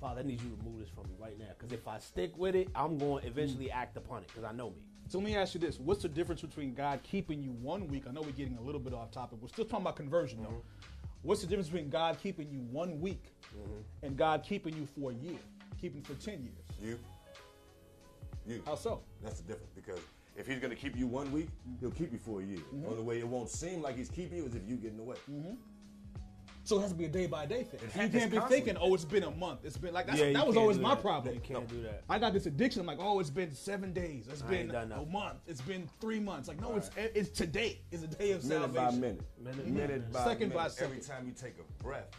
Father, 0.02 0.22
I 0.22 0.24
need 0.24 0.42
you 0.42 0.50
to 0.50 0.56
remove 0.64 0.80
this 0.80 0.90
from 0.90 1.04
me 1.04 1.16
right 1.20 1.38
now. 1.38 1.46
Because 1.58 1.72
if 1.72 1.88
I 1.88 2.00
stick 2.00 2.36
with 2.36 2.56
it, 2.56 2.70
I'm 2.74 2.98
going 2.98 3.22
to 3.22 3.28
eventually 3.28 3.66
mm. 3.66 3.76
act 3.76 3.96
upon 3.96 4.24
it 4.24 4.30
because 4.30 4.44
I 4.44 4.52
know 4.52 4.72
me. 4.72 4.82
So 5.08 5.20
let 5.20 5.26
me 5.26 5.36
ask 5.36 5.54
you 5.54 5.60
this: 5.60 5.80
What's 5.80 6.02
the 6.02 6.10
difference 6.10 6.42
between 6.42 6.74
God 6.74 7.02
keeping 7.04 7.44
you 7.44 7.52
one 7.52 7.88
week? 7.88 8.06
I 8.10 8.12
know 8.12 8.22
we're 8.22 8.32
getting 8.32 8.58
a 8.58 8.62
little 8.62 8.82
bit 8.82 8.94
off 8.94 9.12
topic. 9.12 9.38
We're 9.40 9.50
still 9.50 9.66
talking 9.66 9.84
about 9.84 9.98
conversion, 9.98 10.40
though. 10.42 10.50
Mm-hmm. 10.50 10.88
What's 11.22 11.42
the 11.42 11.48
difference 11.48 11.68
between 11.68 11.90
God 11.90 12.18
keeping 12.22 12.50
you 12.50 12.62
one 12.72 13.00
week 13.00 13.24
mm-hmm. 13.56 14.06
and 14.06 14.18
God 14.18 14.44
keeping 14.44 14.76
you 14.76 14.88
for 14.88 15.12
a 15.12 15.14
year, 15.14 15.38
keeping 15.80 16.02
for 16.02 16.16
ten 16.16 16.42
years? 16.42 16.66
You. 16.82 17.00
You. 18.48 18.64
How 18.66 18.74
so? 18.74 19.02
That's 19.22 19.40
the 19.42 19.48
difference 19.50 19.72
because 19.76 20.00
if 20.36 20.48
he's 20.48 20.58
going 20.58 20.72
to 20.72 20.76
keep 20.76 20.98
you 20.98 21.06
one 21.06 21.32
week, 21.32 21.50
he'll 21.80 21.92
keep 21.92 22.12
you 22.12 22.18
for 22.18 22.42
a 22.42 22.44
year. 22.44 22.62
The 22.74 22.88
only 22.88 23.04
way 23.04 23.20
it 23.20 23.28
won't 23.28 23.50
seem 23.50 23.84
like 23.84 23.98
he's 23.98 24.10
keeping 24.10 24.40
you 24.40 24.46
is 24.46 24.56
if 24.56 24.68
you 24.68 24.78
get 24.78 24.92
in 24.92 24.98
the 24.98 25.04
way. 25.04 25.18
So 26.64 26.78
it 26.78 26.82
has 26.82 26.92
to 26.92 26.96
be 26.98 27.06
a 27.06 27.10
day 27.10 27.26
by 27.26 27.46
day 27.46 27.64
thing. 27.64 27.80
You 27.82 27.88
can't 27.90 28.12
be 28.12 28.20
constantly- 28.20 28.50
thinking, 28.58 28.78
"Oh, 28.78 28.94
it's 28.94 29.04
been 29.06 29.24
a 29.24 29.32
month. 29.32 29.66
It's 29.66 29.78
been 29.78 29.94
like 29.94 30.06
that's, 30.08 30.20
Yeah, 30.20 30.32
that 30.34 30.46
was 30.46 30.56
always 30.58 30.78
my 30.78 30.94
that. 30.96 31.02
problem." 31.02 31.34
You 31.34 31.42
can't 31.42 31.68
do 31.68 31.82
that. 31.84 32.04
I 32.08 32.20
got 32.20 32.34
this 32.34 32.46
addiction. 32.46 32.82
I'm 32.82 32.86
like, 32.86 33.00
"Oh, 33.00 33.20
it's 33.20 33.30
been 33.32 33.52
seven 33.52 33.94
days. 33.94 34.28
It's 34.28 34.44
I 34.44 34.48
been 34.48 34.72
a 34.72 35.06
month. 35.06 35.40
It's 35.48 35.62
been 35.62 35.90
three 36.00 36.20
months." 36.20 36.48
Like, 36.48 36.62
no, 36.62 36.76
it's 36.76 36.92
it's 36.96 37.30
today. 37.30 37.82
It's 37.92 38.04
a 38.04 38.08
day 38.08 38.32
of 38.32 38.44
Minute 38.46 38.68
by 38.74 38.76
salvation. 38.76 39.02
minute. 39.02 39.22
Minute- 39.40 39.58
by 39.58 39.64
minute 39.64 39.74
minute. 39.90 40.12
by 40.12 40.24
Second 40.24 40.50
minute. 40.50 40.78
by 40.78 40.84
Every 40.86 41.00
time 41.00 41.26
you 41.28 41.34
take 41.34 41.56
a 41.60 41.84
breath. 41.84 42.10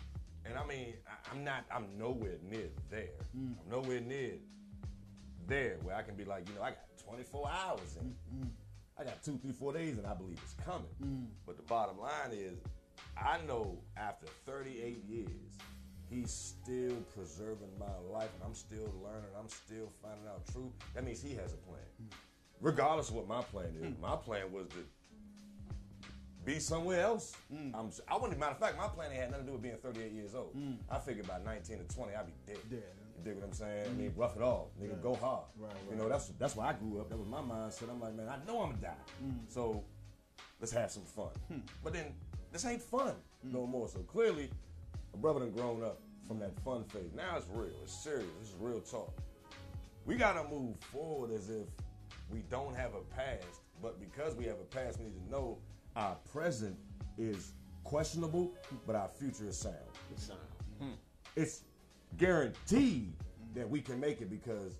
And 0.44 0.58
I 0.58 0.66
mean, 0.66 0.94
I, 1.06 1.30
I'm 1.30 1.44
not, 1.44 1.64
I'm 1.70 1.86
nowhere 1.96 2.36
near 2.42 2.68
there. 2.90 3.10
Mm. 3.36 3.54
I'm 3.64 3.70
nowhere 3.70 4.00
near 4.00 4.32
there 5.46 5.76
where 5.82 5.94
I 5.94 6.02
can 6.02 6.16
be 6.16 6.24
like, 6.24 6.48
you 6.48 6.54
know, 6.56 6.62
I 6.62 6.70
got 6.70 6.98
24 6.98 7.48
hours 7.48 7.96
in. 8.00 8.16
Mm, 8.34 8.48
I 8.98 9.04
got 9.04 9.22
two, 9.22 9.38
three, 9.38 9.52
four 9.52 9.72
days 9.72 9.98
and 9.98 10.06
I 10.06 10.14
believe 10.14 10.38
it's 10.42 10.54
coming. 10.54 10.88
mm. 11.00 11.26
But 11.46 11.56
the 11.58 11.62
bottom 11.62 11.96
line 12.00 12.32
is, 12.32 12.58
I 13.16 13.38
know 13.46 13.78
after 13.96 14.26
38 14.46 15.04
years, 15.08 15.28
he's 16.08 16.30
still 16.30 16.96
preserving 17.14 17.70
my 17.78 17.86
life 18.12 18.30
and 18.34 18.42
I'm 18.44 18.54
still 18.54 18.92
learning, 19.02 19.30
I'm 19.38 19.48
still 19.48 19.90
finding 20.02 20.26
out 20.28 20.46
truth. 20.52 20.72
That 20.94 21.04
means 21.04 21.22
he 21.22 21.34
has 21.34 21.52
a 21.52 21.56
plan. 21.56 21.80
Mm. 22.02 22.14
Regardless 22.60 23.08
of 23.08 23.16
what 23.16 23.28
my 23.28 23.42
plan 23.42 23.74
is. 23.80 23.94
Hmm. 23.94 24.00
My 24.00 24.14
plan 24.14 24.52
was 24.52 24.68
to 24.68 24.84
be 26.44 26.60
somewhere 26.60 27.00
else. 27.00 27.34
Mm. 27.52 27.74
I'm, 27.74 27.90
I 28.08 28.16
wouldn't, 28.16 28.38
matter 28.38 28.52
of 28.52 28.58
fact, 28.58 28.76
my 28.76 28.86
plan 28.86 29.10
had 29.10 29.30
nothing 29.30 29.46
to 29.46 29.50
do 29.50 29.52
with 29.54 29.62
being 29.62 29.76
38 29.82 30.12
years 30.12 30.34
old. 30.34 30.52
Hmm. 30.52 30.74
I 30.88 30.98
figured 30.98 31.26
by 31.26 31.38
19 31.44 31.78
to 31.78 31.94
20, 31.94 32.14
I'd 32.14 32.26
be 32.26 32.32
dead. 32.46 32.58
Dead. 32.70 32.82
You 33.16 33.24
dig 33.24 33.34
what 33.34 33.46
I'm 33.46 33.52
saying? 33.52 33.86
I 33.86 33.92
mean, 33.92 34.10
hmm. 34.10 34.20
rough 34.20 34.36
it 34.36 34.42
all, 34.42 34.70
Nigga, 34.80 35.02
go 35.02 35.14
hard. 35.14 35.44
Right, 35.58 35.72
You 35.90 35.96
know, 35.96 36.08
that's 36.08 36.28
that's 36.38 36.54
why 36.54 36.68
I 36.68 36.72
grew 36.74 37.00
up. 37.00 37.08
That 37.08 37.18
was 37.18 37.28
my 37.28 37.40
mindset. 37.40 37.90
I'm 37.90 38.00
like, 38.00 38.14
man, 38.14 38.28
I 38.28 38.36
know 38.46 38.62
I'm 38.62 38.70
gonna 38.70 38.82
die. 38.82 38.94
So 39.48 39.82
let's 40.60 40.72
have 40.72 40.90
some 40.90 41.04
fun. 41.04 41.30
But 41.82 41.92
then 41.92 42.14
this 42.52 42.64
ain't 42.64 42.82
fun 42.82 43.14
hmm. 43.42 43.52
no 43.52 43.66
more. 43.66 43.88
So 43.88 44.00
clearly, 44.00 44.50
a 45.14 45.16
brother 45.16 45.40
done 45.40 45.50
grown 45.50 45.82
up 45.82 46.00
from 46.26 46.38
that 46.40 46.58
fun 46.60 46.84
phase. 46.84 47.12
Now 47.14 47.36
it's 47.36 47.46
real. 47.52 47.72
It's 47.82 47.92
serious. 47.92 48.26
This 48.40 48.50
is 48.50 48.56
real 48.60 48.80
talk. 48.80 49.12
We 50.06 50.16
gotta 50.16 50.48
move 50.48 50.76
forward 50.80 51.30
as 51.32 51.48
if 51.48 51.66
we 52.30 52.40
don't 52.50 52.74
have 52.74 52.94
a 52.94 53.00
past, 53.14 53.60
but 53.80 54.00
because 54.00 54.34
we 54.34 54.44
have 54.44 54.58
a 54.58 54.64
past, 54.64 54.98
we 54.98 55.06
need 55.06 55.24
to 55.26 55.30
know 55.30 55.58
our 55.96 56.16
present 56.32 56.76
is 57.18 57.52
questionable, 57.84 58.52
but 58.86 58.96
our 58.96 59.08
future 59.08 59.48
is 59.48 59.58
sound. 59.58 59.76
It's 60.10 60.26
sound. 60.26 60.40
Hmm. 60.80 60.92
It's 61.36 61.62
guaranteed 62.16 63.12
that 63.54 63.68
we 63.68 63.80
can 63.80 64.00
make 64.00 64.20
it 64.20 64.30
because 64.30 64.76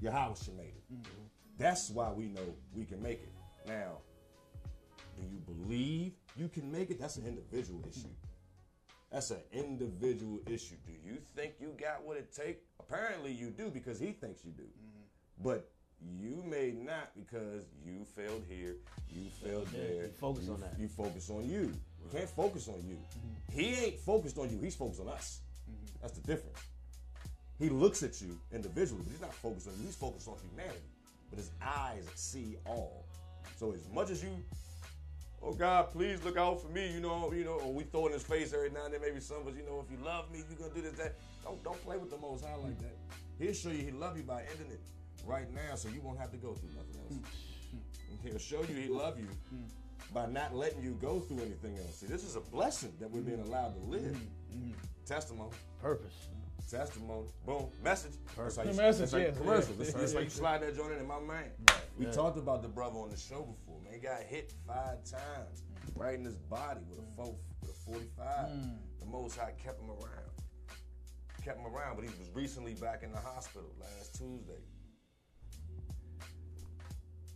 your 0.00 0.12
Yahweh 0.12 0.34
made 0.56 0.66
it. 0.66 0.92
Mm-hmm. 0.92 1.22
That's 1.58 1.90
why 1.90 2.10
we 2.10 2.26
know 2.26 2.54
we 2.74 2.84
can 2.84 3.02
make 3.02 3.22
it. 3.22 3.32
Now, 3.66 3.98
do 5.16 5.22
you 5.22 5.38
believe 5.38 6.12
you 6.36 6.48
can 6.48 6.70
make 6.70 6.90
it? 6.90 7.00
That's 7.00 7.16
an 7.16 7.26
individual 7.26 7.82
issue. 7.88 8.08
That's 9.10 9.30
an 9.30 9.40
individual 9.52 10.40
issue. 10.46 10.76
Do 10.86 10.92
you 11.04 11.18
think 11.36 11.54
you 11.60 11.74
got 11.78 12.04
what 12.04 12.16
it 12.16 12.34
takes? 12.34 12.62
Apparently 12.80 13.30
you 13.32 13.50
do 13.50 13.70
because 13.70 13.98
he 13.98 14.12
thinks 14.12 14.44
you 14.44 14.52
do. 14.52 14.62
Mm-hmm. 14.62 15.44
But 15.44 15.70
you 16.18 16.42
may 16.48 16.72
not 16.72 17.10
because 17.14 17.64
you 17.84 18.04
failed 18.16 18.44
here, 18.48 18.76
you 19.14 19.28
failed 19.44 19.68
there. 19.68 20.04
You 20.04 20.12
focus 20.18 20.46
you, 20.46 20.54
on 20.54 20.60
that. 20.60 20.74
You 20.78 20.88
focus 20.88 21.30
on 21.30 21.48
you. 21.48 21.60
You 21.60 22.18
can't 22.18 22.30
focus 22.30 22.68
on 22.68 22.82
you. 22.88 22.96
Mm-hmm. 22.96 23.58
He 23.58 23.74
ain't 23.84 24.00
focused 24.00 24.38
on 24.38 24.50
you. 24.50 24.58
He's 24.60 24.74
focused 24.74 25.00
on 25.00 25.08
us. 25.08 25.40
Mm-hmm. 25.70 25.98
That's 26.00 26.18
the 26.18 26.26
difference. 26.26 26.58
He 27.58 27.68
looks 27.68 28.02
at 28.02 28.20
you 28.20 28.38
individually, 28.50 29.02
but 29.04 29.12
he's 29.12 29.20
not 29.20 29.34
focused 29.34 29.68
on 29.68 29.74
you. 29.78 29.86
He's 29.86 29.94
focused 29.94 30.26
on 30.26 30.36
humanity. 30.50 30.80
But 31.30 31.38
his 31.38 31.50
eyes 31.62 32.08
see 32.14 32.56
all. 32.66 33.04
So 33.56 33.72
as 33.72 33.88
much 33.94 34.10
as 34.10 34.22
you, 34.22 34.30
oh 35.42 35.52
God, 35.52 35.90
please 35.90 36.22
look 36.24 36.36
out 36.36 36.62
for 36.62 36.68
me, 36.68 36.92
you 36.92 37.00
know, 37.00 37.32
you 37.32 37.44
know, 37.44 37.58
or 37.60 37.72
we 37.72 37.84
throw 37.84 38.06
in 38.06 38.12
his 38.12 38.22
face 38.22 38.52
every 38.52 38.70
now 38.70 38.84
and 38.84 38.94
then, 38.94 39.00
maybe 39.00 39.20
some 39.20 39.38
of 39.38 39.48
us, 39.48 39.54
you 39.56 39.64
know, 39.64 39.84
if 39.84 39.90
you 39.90 40.04
love 40.04 40.30
me, 40.32 40.42
you're 40.48 40.58
gonna 40.58 40.74
do 40.74 40.82
this, 40.82 40.92
that. 40.98 41.14
Don't 41.42 41.62
don't 41.64 41.82
play 41.84 41.96
with 41.96 42.10
the 42.10 42.18
most 42.18 42.44
high 42.44 42.54
like 42.56 42.78
that. 42.78 42.96
He'll 43.38 43.52
show 43.52 43.70
you 43.70 43.84
he 43.84 43.90
love 43.90 44.16
you 44.16 44.22
by 44.22 44.42
ending 44.42 44.70
it 44.70 44.80
right 45.26 45.52
now, 45.52 45.74
so 45.74 45.88
you 45.88 46.00
won't 46.00 46.18
have 46.18 46.30
to 46.30 46.36
go 46.36 46.54
through 46.54 46.70
nothing 46.70 46.96
else. 47.00 47.26
Hmm. 47.70 48.28
He'll 48.28 48.38
show 48.38 48.60
you 48.60 48.74
he 48.74 48.86
hmm. 48.86 48.96
love 48.96 49.18
you 49.18 49.26
hmm. 49.50 50.14
by 50.14 50.26
not 50.26 50.54
letting 50.54 50.82
you 50.82 50.96
go 51.00 51.20
through 51.20 51.40
anything 51.40 51.76
else. 51.78 51.96
See, 51.96 52.06
this 52.06 52.24
is 52.24 52.36
a 52.36 52.40
blessing 52.40 52.92
that 53.00 53.10
we're 53.10 53.22
being 53.22 53.40
allowed 53.40 53.74
to 53.74 53.90
live. 53.90 54.16
Testimony. 55.06 55.50
Purpose. 55.80 56.28
Testimony. 56.70 57.26
Boom. 57.44 57.66
Message. 57.82 58.12
That's 58.36 58.56
how 58.56 58.62
you, 58.62 58.72
Message, 58.74 59.00
that's 59.00 59.12
how 59.12 59.18
you 59.18 59.24
yes, 59.24 59.36
commercial. 59.36 59.74
yes, 59.78 59.92
That's, 59.92 60.00
yes, 60.00 60.14
how 60.14 60.20
you 60.20 60.30
slide 60.42 60.62
that 60.62 60.76
joint 60.76 60.92
in, 60.92 61.06
my 61.06 61.20
man. 61.20 61.44
We 61.98 62.06
Yeah. 62.06 62.12
talked 62.12 62.38
about 62.38 62.62
the 62.62 62.68
brother 62.68 62.98
on 62.98 63.10
the 63.10 63.16
show 63.16 63.42
before. 63.42 63.71
He 63.92 63.98
got 64.00 64.22
hit 64.22 64.52
five 64.66 65.04
times 65.04 65.64
right 65.94 66.14
in 66.18 66.24
his 66.24 66.36
body 66.36 66.80
with 66.88 66.98
a 66.98 67.02
four, 67.16 67.36
with 67.60 67.70
a 67.70 67.74
45. 67.90 68.48
Hmm. 68.50 68.68
The 69.00 69.06
Most 69.06 69.36
High 69.36 69.52
kept 69.62 69.80
him 69.80 69.90
around. 69.90 70.30
Kept 71.44 71.58
him 71.58 71.66
around, 71.66 71.96
but 71.96 72.04
he 72.04 72.10
was 72.18 72.30
recently 72.34 72.74
back 72.74 73.02
in 73.02 73.12
the 73.12 73.18
hospital 73.18 73.70
last 73.80 74.14
Tuesday. 74.16 74.62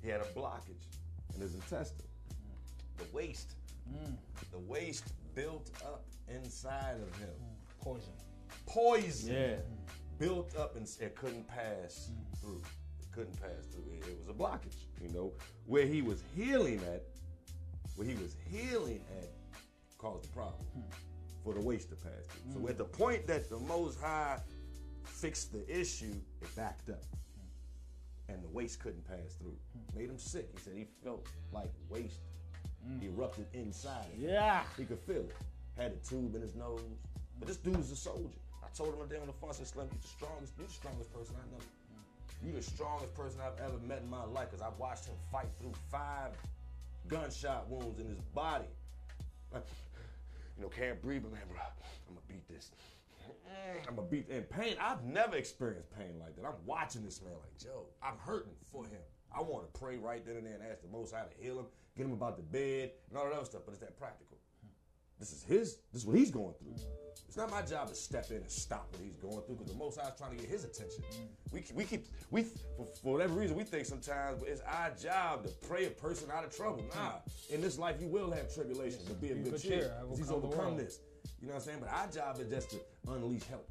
He 0.02 0.08
had 0.08 0.20
a 0.20 0.38
blockage 0.38 0.86
in 1.34 1.40
his 1.40 1.54
intestine. 1.54 2.06
The 2.96 3.04
waste. 3.12 3.54
Hmm. 3.90 4.12
The 4.52 4.58
waste 4.60 5.12
built 5.34 5.70
up 5.84 6.04
inside 6.28 6.96
of 7.02 7.18
him. 7.18 7.28
Hmm. 7.28 7.82
Poison. 7.82 8.12
Poison 8.66 9.34
Yeah. 9.34 9.56
built 10.18 10.56
up 10.56 10.76
and 10.76 10.88
it 11.00 11.14
couldn't 11.16 11.46
pass 11.48 12.10
through. 12.40 12.62
Couldn't 13.16 13.40
pass 13.40 13.64
through. 13.72 13.85
It, 13.94 14.07
it 14.07 14.18
was 14.18 14.29
a 14.29 14.35
blockage, 14.35 14.76
you 15.02 15.09
know. 15.09 15.33
Where 15.64 15.87
he 15.87 16.02
was 16.02 16.22
healing 16.37 16.81
at, 16.92 17.02
where 17.94 18.07
he 18.07 18.14
was 18.14 18.37
healing 18.50 19.00
at, 19.18 19.31
caused 19.96 20.24
the 20.24 20.33
problem 20.35 20.61
for 21.42 21.55
the 21.55 21.61
waste 21.61 21.88
to 21.88 21.96
pass 21.96 22.26
through. 22.29 22.52
So 22.52 22.59
mm. 22.59 22.68
at 22.68 22.76
the 22.76 22.85
point 22.85 23.26
that 23.26 23.48
the 23.48 23.59
Most 23.61 23.98
High 24.00 24.38
fixed 25.05 25.50
the 25.50 25.64
issue, 25.66 26.12
it 26.42 26.55
backed 26.55 26.90
up. 26.90 27.02
And 28.29 28.42
the 28.42 28.48
waste 28.48 28.81
couldn't 28.81 29.07
pass 29.09 29.35
through. 29.38 29.57
Made 29.96 30.11
him 30.11 30.18
sick. 30.18 30.50
He 30.52 30.61
said 30.61 30.74
he 30.76 30.87
felt 31.02 31.26
like 31.52 31.70
waste 31.88 32.20
mm. 32.87 33.02
erupted 33.02 33.46
inside 33.55 34.05
him. 34.12 34.29
Yeah. 34.29 34.62
He 34.76 34.85
could 34.85 34.98
feel 34.98 35.22
it. 35.22 35.37
Had 35.79 35.92
a 35.92 36.07
tube 36.07 36.35
in 36.35 36.42
his 36.42 36.55
nose. 36.55 36.83
But 37.38 37.48
this 37.48 37.57
dude's 37.57 37.90
a 37.90 37.96
soldier. 37.96 38.29
I 38.62 38.68
told 38.76 38.92
him 38.92 39.00
on 39.00 39.09
the 39.09 39.33
phone, 39.33 39.50
I 39.50 39.52
said, 39.52 39.68
Slim, 39.68 39.88
you're 39.90 40.00
the 40.02 40.09
strongest, 40.09 40.52
you're 40.59 40.66
the 40.66 40.72
strongest 40.72 41.14
person 41.14 41.35
I 41.37 41.50
know. 41.50 41.62
You 42.44 42.53
the 42.53 42.62
strongest 42.62 43.14
person 43.14 43.40
I've 43.40 43.59
ever 43.64 43.79
met 43.79 44.03
in 44.03 44.11
my 44.11 44.25
life 44.25 44.51
because 44.51 44.62
I 44.62 44.70
watched 44.79 45.07
him 45.07 45.14
fight 45.33 45.49
through 45.59 45.72
five 45.90 46.31
gunshot 47.09 47.68
wounds 47.68 48.01
in 48.01 48.09
his 48.09 48.20
body. 48.35 48.66
You 49.55 50.62
know, 50.62 50.68
can't 50.68 51.01
breathe, 51.03 51.22
but 51.22 51.33
man, 51.33 51.42
bro, 51.49 51.59
I'm 51.61 52.14
gonna 52.14 52.27
beat 52.29 52.46
this. 52.49 52.70
I'm 53.88 53.96
gonna 53.96 54.09
beat 54.09 54.29
in 54.29 54.42
pain. 54.42 54.77
I've 54.81 55.05
never 55.05 55.37
experienced 55.37 55.90
pain 55.96 56.18
like 56.20 56.37
that. 56.37 56.44
I'm 56.44 56.55
watching 56.64 57.05
this 57.05 57.22
man 57.22 57.35
like 57.35 57.59
Joe. 57.59 57.87
I'm 58.03 58.18
hurting 58.18 58.53
for 58.72 58.85
him. 58.85 59.01
I 59.37 59.42
want 59.42 59.72
to 59.72 59.81
pray 59.81 59.96
right 59.96 60.25
then 60.25 60.37
and 60.37 60.46
there 60.46 60.55
and 60.55 60.62
ask 60.62 60.83
the 60.83 60.88
Most 60.88 61.14
High 61.14 61.25
to 61.25 61.42
heal 61.42 61.59
him, 61.59 61.66
get 61.96 62.07
him 62.07 62.12
about 62.12 62.37
the 62.37 62.42
bed, 62.42 62.92
and 63.09 63.18
all 63.18 63.25
that 63.25 63.35
other 63.35 63.44
stuff. 63.44 63.62
But 63.66 63.72
it's 63.72 63.81
that 63.81 63.99
practical. 63.99 64.38
This 65.18 65.33
is 65.33 65.42
his. 65.44 65.76
This 65.92 66.02
is 66.02 66.07
what 66.07 66.16
he's 66.16 66.31
going 66.31 66.55
through. 66.55 66.74
It's 67.26 67.37
not 67.37 67.50
my 67.50 67.62
job 67.62 67.88
to 67.88 67.94
step 67.94 68.31
in 68.31 68.37
and 68.38 68.50
stop 68.50 68.88
what 68.92 69.02
he's 69.02 69.16
going 69.16 69.40
through 69.42 69.57
because 69.57 69.72
the 69.72 69.79
Most 69.79 70.00
High 70.00 70.09
is 70.09 70.14
trying 70.16 70.31
to 70.31 70.37
get 70.37 70.48
his 70.48 70.64
attention. 70.64 71.05
We 71.52 71.64
we 71.74 71.85
keep 71.85 72.07
we 72.31 72.42
for, 72.76 72.87
for 73.03 73.12
whatever 73.14 73.34
reason 73.34 73.57
we 73.57 73.64
think 73.64 73.84
sometimes 73.86 74.43
it's 74.43 74.62
our 74.62 74.90
job 74.90 75.45
to 75.45 75.51
pray 75.68 75.86
a 75.86 75.90
person 75.90 76.30
out 76.32 76.45
of 76.45 76.55
trouble. 76.57 76.84
Nah, 76.95 77.12
in 77.51 77.61
this 77.61 77.78
life 77.78 77.97
you 78.01 78.09
will 78.09 78.30
have 78.30 78.53
tribulation, 78.55 79.01
but 79.07 79.20
be 79.20 79.30
of 79.32 79.45
good 79.45 79.61
cheer. 79.61 79.80
cheer. 79.80 79.97
I 79.99 80.03
will 80.03 80.11
'cause 80.11 80.18
He's 80.18 80.30
overcome 80.30 80.76
this. 80.76 81.01
You 81.40 81.49
know 81.49 81.55
what 81.55 81.61
I'm 81.61 81.66
saying? 81.66 81.78
But 81.80 81.90
our 81.90 82.07
job 82.09 82.40
is 82.40 82.49
just 82.49 82.70
to 82.70 82.76
unleash 83.09 83.45
help. 83.45 83.68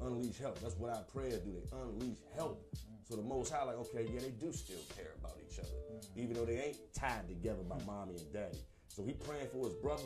Unleash 0.00 0.38
help. 0.38 0.58
That's 0.60 0.76
what 0.76 0.90
our 0.94 1.02
prayers 1.02 1.40
do. 1.40 1.52
They 1.52 1.76
unleash 1.76 2.18
help. 2.34 2.64
So 3.08 3.14
the 3.14 3.22
Most 3.22 3.52
High, 3.52 3.62
like, 3.62 3.76
okay, 3.76 4.08
yeah, 4.12 4.18
they 4.20 4.30
do 4.30 4.52
still 4.52 4.80
care 4.96 5.12
about 5.20 5.36
each 5.48 5.60
other, 5.60 5.68
even 6.16 6.32
though 6.34 6.44
they 6.44 6.58
ain't 6.60 6.78
tied 6.92 7.28
together 7.28 7.62
by 7.62 7.76
mommy 7.84 8.16
and 8.16 8.32
daddy. 8.32 8.58
So 8.88 9.04
he 9.04 9.12
praying 9.12 9.46
for 9.48 9.66
his 9.68 9.74
brother. 9.74 10.02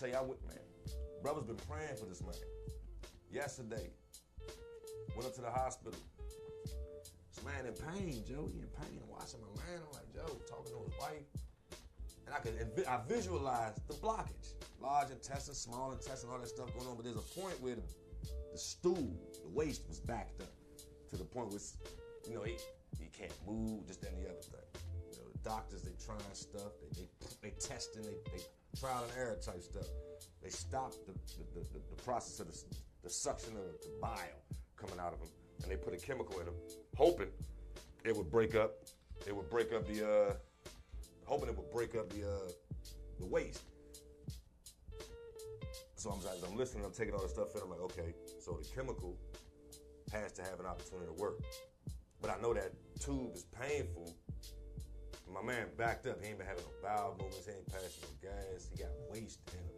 Tell 0.00 0.08
y'all 0.08 0.24
what, 0.24 0.38
man. 0.48 0.56
Brother's 1.22 1.44
been 1.44 1.60
praying 1.68 1.94
for 2.00 2.06
this 2.06 2.22
man. 2.22 2.32
Yesterday, 3.30 3.90
went 5.14 5.28
up 5.28 5.34
to 5.34 5.42
the 5.42 5.50
hospital. 5.50 6.00
This 6.64 7.44
man 7.44 7.66
in 7.66 7.74
pain, 7.74 8.24
Joe. 8.26 8.48
He 8.50 8.60
in 8.60 8.72
pain. 8.80 8.96
I'm 8.96 9.10
watching 9.10 9.40
my 9.44 9.52
man. 9.60 9.82
I'm 9.84 9.92
like, 9.92 10.08
Joe, 10.14 10.40
talking 10.48 10.72
to 10.72 10.88
his 10.88 10.98
wife. 10.98 11.28
And 12.24 12.34
I 12.34 12.38
could, 12.38 12.56
I 12.88 12.98
visualized 13.06 13.86
the 13.88 13.94
blockage. 14.00 14.54
Large 14.80 15.10
intestine, 15.10 15.54
small 15.54 15.92
intestine, 15.92 16.30
all 16.30 16.38
that 16.38 16.48
stuff 16.48 16.72
going 16.72 16.88
on. 16.88 16.96
But 16.96 17.04
there's 17.04 17.20
a 17.20 17.38
point 17.38 17.60
where 17.60 17.74
the, 17.74 17.82
the 18.52 18.58
stool, 18.58 19.20
the 19.44 19.50
waste 19.50 19.86
was 19.86 20.00
backed 20.00 20.40
up 20.40 20.48
to 21.10 21.16
the 21.18 21.24
point 21.24 21.50
where, 21.50 21.60
you 22.26 22.36
know, 22.36 22.42
he, 22.42 22.56
he 22.98 23.10
can't 23.12 23.36
move, 23.46 23.86
just 23.86 24.02
any 24.06 24.24
other 24.24 24.40
thing. 24.40 24.80
You 25.12 25.18
know, 25.18 25.28
the 25.30 25.46
doctors, 25.46 25.82
they 25.82 25.92
trying 26.02 26.20
stuff, 26.32 26.72
they, 26.80 27.02
they, 27.02 27.08
they 27.42 27.50
testing, 27.60 28.00
they, 28.00 28.16
they 28.32 28.42
trial 28.78 29.04
and 29.08 29.12
error 29.18 29.38
type 29.44 29.62
stuff. 29.62 29.86
They 30.42 30.50
stop 30.50 30.92
the, 31.06 31.12
the, 31.12 31.60
the, 31.60 31.80
the 31.96 32.02
process 32.02 32.40
of 32.40 32.48
the, 32.48 32.58
the 33.02 33.10
suction 33.10 33.52
of 33.56 33.80
the 33.82 33.90
bile 34.00 34.18
coming 34.76 34.98
out 34.98 35.12
of 35.12 35.20
them, 35.20 35.28
And 35.62 35.70
they 35.70 35.76
put 35.76 35.94
a 35.94 35.98
chemical 35.98 36.38
in 36.40 36.46
them, 36.46 36.54
hoping 36.96 37.28
it 38.04 38.16
would 38.16 38.30
break 38.30 38.54
up, 38.54 38.72
it 39.26 39.36
would 39.36 39.50
break 39.50 39.72
up 39.72 39.86
the, 39.86 40.08
uh, 40.08 40.34
hoping 41.26 41.48
it 41.48 41.56
would 41.56 41.70
break 41.70 41.94
up 41.94 42.08
the, 42.10 42.26
uh, 42.28 42.50
the 43.18 43.26
waste. 43.26 43.62
So 45.96 46.10
I'm, 46.10 46.20
I'm 46.50 46.56
listening, 46.56 46.84
I'm 46.86 46.92
taking 46.92 47.12
all 47.12 47.20
this 47.20 47.32
stuff 47.32 47.54
in. 47.54 47.60
I'm 47.62 47.68
like, 47.68 47.80
okay, 47.80 48.14
so 48.40 48.58
the 48.60 48.66
chemical 48.74 49.18
has 50.12 50.32
to 50.32 50.42
have 50.42 50.58
an 50.58 50.64
opportunity 50.64 51.06
to 51.06 51.12
work. 51.12 51.42
But 52.22 52.30
I 52.30 52.40
know 52.40 52.54
that 52.54 52.72
tube 52.98 53.34
is 53.34 53.44
painful. 53.44 54.14
My 55.32 55.42
man 55.42 55.66
backed 55.76 56.06
up. 56.06 56.20
He 56.22 56.28
ain't 56.28 56.38
been 56.38 56.46
having 56.46 56.64
no 56.64 56.72
bowel 56.82 57.16
movements. 57.18 57.46
He 57.46 57.52
ain't 57.52 57.66
passing 57.66 58.02
no 58.02 58.30
gas. 58.30 58.68
He 58.70 58.76
got 58.82 58.90
waste 59.10 59.40
in 59.52 59.58
him. 59.58 59.70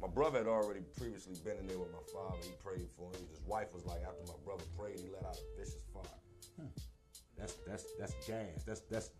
My 0.00 0.08
brother 0.08 0.38
had 0.38 0.48
already 0.48 0.80
previously 0.98 1.36
been 1.44 1.56
in 1.58 1.66
there 1.66 1.78
with 1.78 1.92
my 1.92 2.02
father. 2.12 2.38
He 2.42 2.50
prayed 2.62 2.88
for 2.96 3.06
him. 3.10 3.26
His 3.30 3.40
wife 3.46 3.72
was 3.72 3.86
like, 3.86 4.02
after 4.02 4.22
my 4.26 4.38
brother 4.44 4.64
prayed, 4.78 4.98
he 4.98 5.08
let 5.12 5.24
out 5.24 5.36
a 5.36 5.58
vicious 5.58 5.84
fire. 5.94 6.66
That's 7.38 7.54
that's 7.66 7.84
that's 7.98 8.14
gas. 8.26 8.62
That's 8.66 8.80
that's 8.82 9.10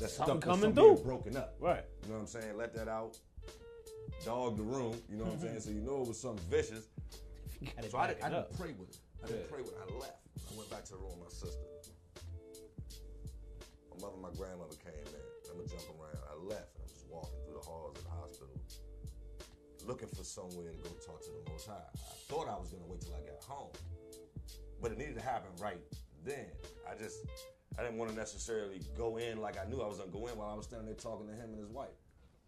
that's 0.00 0.14
Something 0.14 0.40
coming 0.40 0.74
through. 0.74 0.98
broken 1.04 1.36
up. 1.36 1.54
Right. 1.60 1.84
You 2.02 2.08
know 2.08 2.14
what 2.14 2.20
I'm 2.22 2.26
saying? 2.26 2.56
Let 2.56 2.74
that 2.74 2.88
out. 2.88 3.18
Dog 4.24 4.56
the 4.56 4.62
room. 4.62 4.96
You 5.08 5.16
know 5.16 5.24
what 5.24 5.34
I'm 5.34 5.38
mm-hmm. 5.38 5.48
saying? 5.48 5.60
So 5.60 5.70
you 5.70 5.80
know 5.80 6.02
it 6.02 6.08
was 6.08 6.20
something 6.20 6.44
vicious. 6.50 6.88
So 7.88 7.96
I, 7.96 8.08
didn't, 8.08 8.24
I 8.24 8.28
didn't 8.28 8.58
pray 8.58 8.74
with 8.76 8.90
it. 8.90 8.98
I 9.22 9.28
didn't 9.28 9.42
Yeah. 9.42 9.46
pray 9.48 9.62
with 9.62 9.70
it. 9.70 9.78
I 9.78 9.94
left. 9.94 10.18
I 10.52 10.58
went 10.58 10.68
back 10.68 10.84
to 10.86 10.92
the 10.94 10.98
room 10.98 11.14
with 11.20 11.30
my 11.30 11.30
sister. 11.30 11.62
Mother 14.02 14.18
and 14.18 14.26
my 14.26 14.34
grandmother 14.34 14.74
came 14.82 14.98
in. 14.98 15.22
I'm 15.46 15.62
gonna 15.62 15.70
jump 15.70 15.86
around. 15.94 16.18
I 16.26 16.34
left 16.42 16.74
and 16.74 16.82
I'm 16.82 16.90
just 16.90 17.06
walking 17.06 17.38
through 17.46 17.54
the 17.54 17.62
halls 17.62 17.94
of 17.94 18.02
the 18.02 18.10
hospital, 18.10 18.58
looking 19.86 20.10
for 20.10 20.26
somewhere 20.26 20.74
to 20.74 20.80
go 20.82 20.90
talk 20.98 21.22
to 21.22 21.30
the 21.30 21.46
Most 21.46 21.70
High. 21.70 21.86
I 21.94 22.18
thought 22.26 22.50
I 22.50 22.58
was 22.58 22.74
gonna 22.74 22.90
wait 22.90 22.98
till 22.98 23.14
I 23.14 23.22
got 23.22 23.38
home, 23.46 23.70
but 24.82 24.90
it 24.90 24.98
needed 24.98 25.14
to 25.14 25.22
happen 25.22 25.54
right 25.62 25.78
then. 26.26 26.50
I 26.82 26.98
just 26.98 27.22
I 27.78 27.86
didn't 27.86 27.96
want 27.96 28.10
to 28.10 28.16
necessarily 28.18 28.82
go 28.98 29.22
in 29.22 29.38
like 29.38 29.54
I 29.54 29.70
knew 29.70 29.78
I 29.78 29.86
was 29.86 30.02
gonna 30.02 30.10
go 30.10 30.26
in 30.26 30.34
while 30.34 30.50
I 30.50 30.58
was 30.58 30.66
standing 30.66 30.90
there 30.90 30.98
talking 30.98 31.30
to 31.30 31.36
him 31.38 31.54
and 31.54 31.62
his 31.62 31.70
wife. 31.70 31.94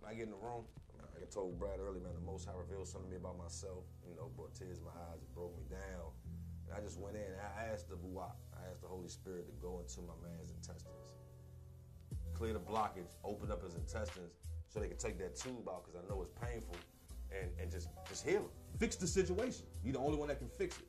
When 0.02 0.10
I 0.10 0.18
get 0.18 0.26
in 0.26 0.34
the 0.34 0.42
room, 0.42 0.66
like 1.14 1.22
I 1.22 1.30
told 1.30 1.54
Brad 1.54 1.78
earlier, 1.78 2.02
man, 2.02 2.18
the 2.18 2.26
Most 2.26 2.50
High 2.50 2.58
revealed 2.58 2.90
something 2.90 3.06
to 3.08 3.14
me 3.14 3.22
about 3.22 3.38
myself. 3.38 3.86
You 4.02 4.18
know, 4.18 4.26
brought 4.34 4.58
tears 4.58 4.82
in 4.82 4.84
my 4.84 4.96
eyes, 5.06 5.22
it 5.22 5.30
broke 5.38 5.54
me 5.54 5.62
down. 5.70 6.10
And 6.66 6.74
I 6.74 6.82
just 6.82 6.98
went 6.98 7.14
in 7.14 7.30
and 7.30 7.38
I 7.38 7.70
asked 7.70 7.88
the 7.88 7.96
Ruach, 7.96 8.34
I 8.58 8.66
asked 8.66 8.82
the 8.82 8.90
Holy 8.90 9.08
Spirit 9.08 9.46
to 9.46 9.54
go 9.62 9.78
into 9.78 10.02
my 10.02 10.18
man's 10.18 10.50
intestines, 10.50 11.13
clear 12.34 12.52
the 12.52 12.58
blockage, 12.60 13.14
open 13.24 13.50
up 13.50 13.62
his 13.62 13.74
intestines 13.74 14.34
so 14.68 14.80
they 14.80 14.88
can 14.88 14.98
take 14.98 15.18
that 15.18 15.36
tube 15.36 15.68
out 15.68 15.84
because 15.84 16.00
I 16.02 16.08
know 16.08 16.22
it's 16.22 16.34
painful 16.42 16.76
and, 17.30 17.50
and 17.60 17.70
just, 17.70 17.88
just 18.08 18.26
heal 18.26 18.40
him. 18.42 18.52
Fix 18.78 18.96
the 18.96 19.06
situation. 19.06 19.66
You're 19.82 19.94
the 19.94 20.00
only 20.00 20.18
one 20.18 20.28
that 20.28 20.38
can 20.38 20.48
fix 20.48 20.78
it. 20.78 20.88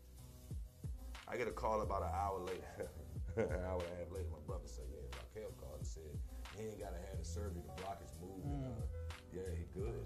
I 1.28 1.38
get 1.38 1.48
a 1.48 1.52
call 1.52 1.82
about 1.82 2.02
an 2.02 2.14
hour 2.14 2.40
later, 2.42 2.90
an 3.38 3.62
hour 3.66 3.82
and 3.82 3.90
a 3.94 3.98
half 4.02 4.10
later. 4.14 4.30
My 4.30 4.42
brother 4.46 4.66
said, 4.70 4.86
"Yeah, 4.94 5.02
Raquel 5.18 5.54
called 5.58 5.82
and 5.82 5.88
said 5.88 6.14
he 6.58 6.70
ain't 6.70 6.80
gotta 6.80 7.02
have 7.02 7.18
the 7.18 7.26
surgery. 7.26 7.62
The 7.66 7.82
blockage 7.82 8.14
moved. 8.22 8.46
And, 8.46 8.62
uh, 8.62 8.86
yeah, 9.34 9.50
he 9.58 9.66
good. 9.74 10.06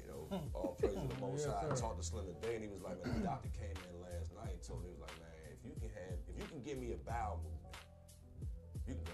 You 0.00 0.06
know, 0.12 0.22
all 0.52 0.76
praise 0.78 0.94
to 0.94 1.08
the 1.08 1.20
Most 1.24 1.48
High. 1.48 1.64
I 1.64 1.74
talked 1.74 1.96
to 1.96 2.04
Slim 2.04 2.28
today, 2.28 2.60
and 2.60 2.64
he 2.64 2.68
was 2.68 2.80
like, 2.84 3.00
"Man, 3.04 3.20
the 3.20 3.24
doctor 3.24 3.48
came 3.56 3.72
in 3.72 4.00
last 4.04 4.36
night 4.36 4.52
and 4.52 4.60
told 4.60 4.84
me 4.84 4.92
he 4.92 4.96
was 4.96 5.04
like, 5.04 5.16
man, 5.16 5.48
if 5.48 5.60
you 5.64 5.72
can 5.80 5.88
have, 5.96 6.16
if 6.28 6.36
you 6.36 6.44
can 6.44 6.60
give 6.60 6.76
me 6.76 6.92
a 6.92 7.00
bowel 7.08 7.40
movement, 7.40 7.50
you 7.50 7.56
can 7.56 7.59
go 7.59 7.59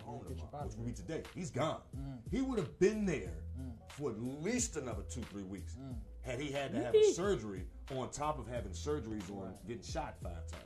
home 0.06 0.22
Get 0.26 0.38
tomorrow, 0.38 0.64
which 0.64 0.76
will 0.76 0.84
be 0.84 0.92
today. 0.92 1.22
He's 1.34 1.50
gone. 1.50 1.80
He 2.30 2.40
would 2.40 2.58
have 2.58 2.78
been 2.78 3.04
there 3.04 3.32
for 3.88 4.10
at 4.10 4.20
least 4.20 4.76
another 4.76 5.02
two, 5.10 5.22
three 5.22 5.42
weeks 5.42 5.76
had 6.22 6.40
he 6.40 6.50
had 6.50 6.72
to 6.72 6.82
have 6.82 6.94
a 6.94 7.12
surgery 7.12 7.64
on 7.94 8.10
top 8.10 8.38
of 8.38 8.46
having 8.46 8.72
surgeries 8.72 9.30
on 9.30 9.54
getting 9.66 9.82
shot 9.82 10.16
five 10.22 10.46
times. 10.48 10.62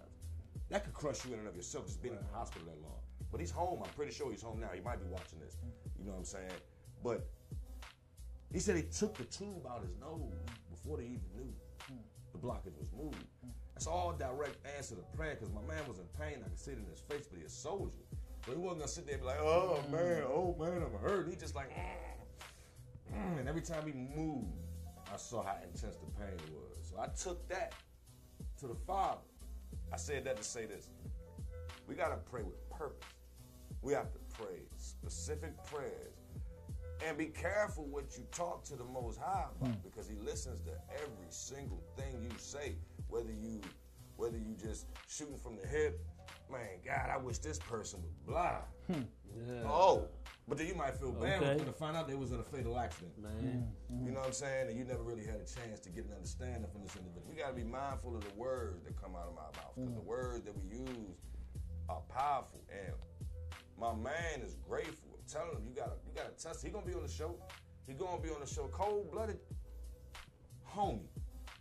That 0.70 0.84
could 0.84 0.95
crush 0.95 1.24
you 1.26 1.32
in 1.32 1.41
and 1.41 1.49
of 1.49 1.57
yourself, 1.57 1.86
just 1.86 2.01
being 2.03 2.14
in 2.14 2.20
the 2.20 2.36
hospital 2.38 2.68
that 2.68 2.80
long. 2.82 3.01
But 3.30 3.41
he's 3.41 3.51
home. 3.51 3.80
I'm 3.84 3.91
pretty 3.91 4.12
sure 4.12 4.30
he's 4.30 4.43
home 4.43 4.61
now. 4.61 4.68
He 4.74 4.80
might 4.80 5.01
be 5.01 5.07
watching 5.11 5.38
this. 5.41 5.57
You 5.99 6.07
know 6.07 6.12
what 6.12 6.18
I'm 6.18 6.24
saying? 6.24 6.51
But 7.03 7.28
he 8.53 8.59
said 8.59 8.76
he 8.76 8.82
took 8.82 9.16
the 9.16 9.24
tube 9.24 9.66
out 9.68 9.82
his 9.82 9.97
nose 10.01 10.32
before 10.70 10.97
they 10.97 11.05
even 11.05 11.20
knew 11.36 11.53
the 12.32 12.38
blockage 12.38 12.78
was 12.78 12.91
moved. 12.97 13.24
That's 13.74 13.86
all 13.86 14.12
direct 14.12 14.57
answer 14.76 14.95
to 14.95 15.03
prayer 15.16 15.34
because 15.34 15.53
my 15.53 15.62
man 15.62 15.86
was 15.88 15.99
in 15.99 16.07
pain. 16.18 16.43
I 16.45 16.49
could 16.49 16.59
see 16.59 16.72
it 16.72 16.78
in 16.78 16.86
his 16.91 17.01
face, 17.01 17.26
but 17.30 17.38
he's 17.41 17.53
a 17.53 17.55
soldier. 17.55 18.05
So 18.45 18.53
he 18.53 18.59
wasn't 18.59 18.80
gonna 18.80 18.88
sit 18.88 19.07
there 19.07 19.14
and 19.14 19.22
be 19.22 19.28
like, 19.28 19.41
oh 19.41 19.82
man, 19.91 20.22
oh 20.26 20.57
man, 20.59 20.82
I'm 20.82 20.99
hurt. 21.01 21.28
He 21.28 21.36
just 21.36 21.55
like, 21.55 21.70
mm, 21.70 23.14
mm. 23.14 23.38
and 23.38 23.49
every 23.49 23.61
time 23.61 23.84
he 23.86 23.93
moved, 23.93 24.49
I 25.12 25.16
saw 25.16 25.43
how 25.45 25.57
intense 25.62 25.97
the 25.97 26.11
pain 26.18 26.38
was. 26.53 26.91
So 26.91 27.01
I 27.01 27.07
took 27.09 27.47
that 27.49 27.74
to 28.61 28.66
the 28.66 28.76
Father. 28.86 29.20
I 29.93 29.97
said 29.97 30.24
that 30.24 30.36
to 30.36 30.45
say 30.45 30.66
this. 30.66 30.88
We 31.86 31.95
gotta 31.95 32.16
pray 32.16 32.43
with 32.43 32.68
purpose. 32.70 33.09
We 33.82 33.93
have 33.93 34.12
to 34.12 34.18
pray 34.36 34.61
specific 34.76 35.53
prayers 35.64 36.14
and 37.07 37.16
be 37.16 37.26
careful 37.26 37.86
what 37.86 38.16
you 38.16 38.24
talk 38.30 38.62
to 38.64 38.76
the 38.76 38.84
Most 38.84 39.18
High 39.18 39.47
about 39.61 39.82
because 39.82 40.09
He 40.09 40.16
listens 40.16 40.61
to 40.61 40.72
every 40.95 41.26
single 41.30 41.82
thing 41.97 42.22
you 42.22 42.30
say, 42.38 42.76
whether 43.09 43.32
you 43.32 43.61
whether 44.16 44.36
you 44.36 44.55
just 44.62 44.86
shooting 45.09 45.38
from 45.38 45.57
the 45.57 45.66
hip. 45.66 45.99
Man, 46.51 46.80
God, 46.84 47.11
I 47.12 47.16
wish 47.16 47.38
this 47.38 47.59
person 47.59 48.03
would 48.03 48.26
blah. 48.26 48.59
Hmm. 48.86 49.03
Yeah. 49.46 49.62
Oh, 49.66 50.09
but 50.48 50.59
then 50.59 50.66
you 50.66 50.74
might 50.74 50.96
feel 50.96 51.12
bad 51.12 51.40
Okay. 51.42 51.57
when 51.57 51.66
you 51.66 51.72
find 51.72 51.96
out 51.96 52.09
they 52.09 52.16
was 52.16 52.32
in 52.32 52.40
a 52.40 52.42
fatal 52.42 52.76
accident. 52.78 53.12
Man. 53.22 53.30
Hmm. 53.88 53.94
Hmm. 53.94 54.07
You 54.07 54.12
know 54.12 54.18
what 54.20 54.26
I'm 54.28 54.32
saying? 54.32 54.68
And 54.68 54.78
you 54.78 54.84
never 54.84 55.03
really 55.03 55.24
had 55.24 55.36
a 55.36 55.46
chance 55.46 55.78
to 55.80 55.90
get 55.90 56.07
an 56.07 56.12
understanding 56.14 56.66
from 56.72 56.82
this 56.82 56.96
individual. 56.96 57.26
We 57.30 57.36
got 57.36 57.48
to 57.51 57.55
be 57.55 57.62
mindful 57.64 58.16
of 58.16 58.24
the 58.24 58.34
words 58.34 58.82
that 58.84 59.01
come 59.01 59.14
out 59.14 59.28
of 59.28 59.34
my 59.34 59.42
mouth 59.42 59.72
because 59.76 59.94
the 59.94 60.01
words 60.01 60.44
that 60.44 60.55
we 60.57 60.78
use 60.78 61.16
are 61.88 62.03
powerful. 62.09 62.61
And 62.70 62.94
my 63.78 63.94
man 63.94 64.42
is 64.44 64.57
grateful. 64.68 65.11
I'm 65.16 65.24
telling 65.28 65.57
him, 65.57 65.62
you 65.68 65.74
got 65.74 65.86
to 65.86 65.96
you 66.07 66.12
got 66.14 66.36
to 66.36 66.44
test. 66.44 66.64
He 66.64 66.70
gonna 66.70 66.84
be 66.86 66.94
on 66.94 67.03
the 67.03 67.09
show. 67.09 67.36
He 67.86 67.94
gonna 67.94 68.20
be 68.20 68.30
on 68.30 68.40
the 68.40 68.46
show. 68.46 68.68
Cold 68.72 69.11
blooded, 69.12 69.38
homie. 70.68 71.07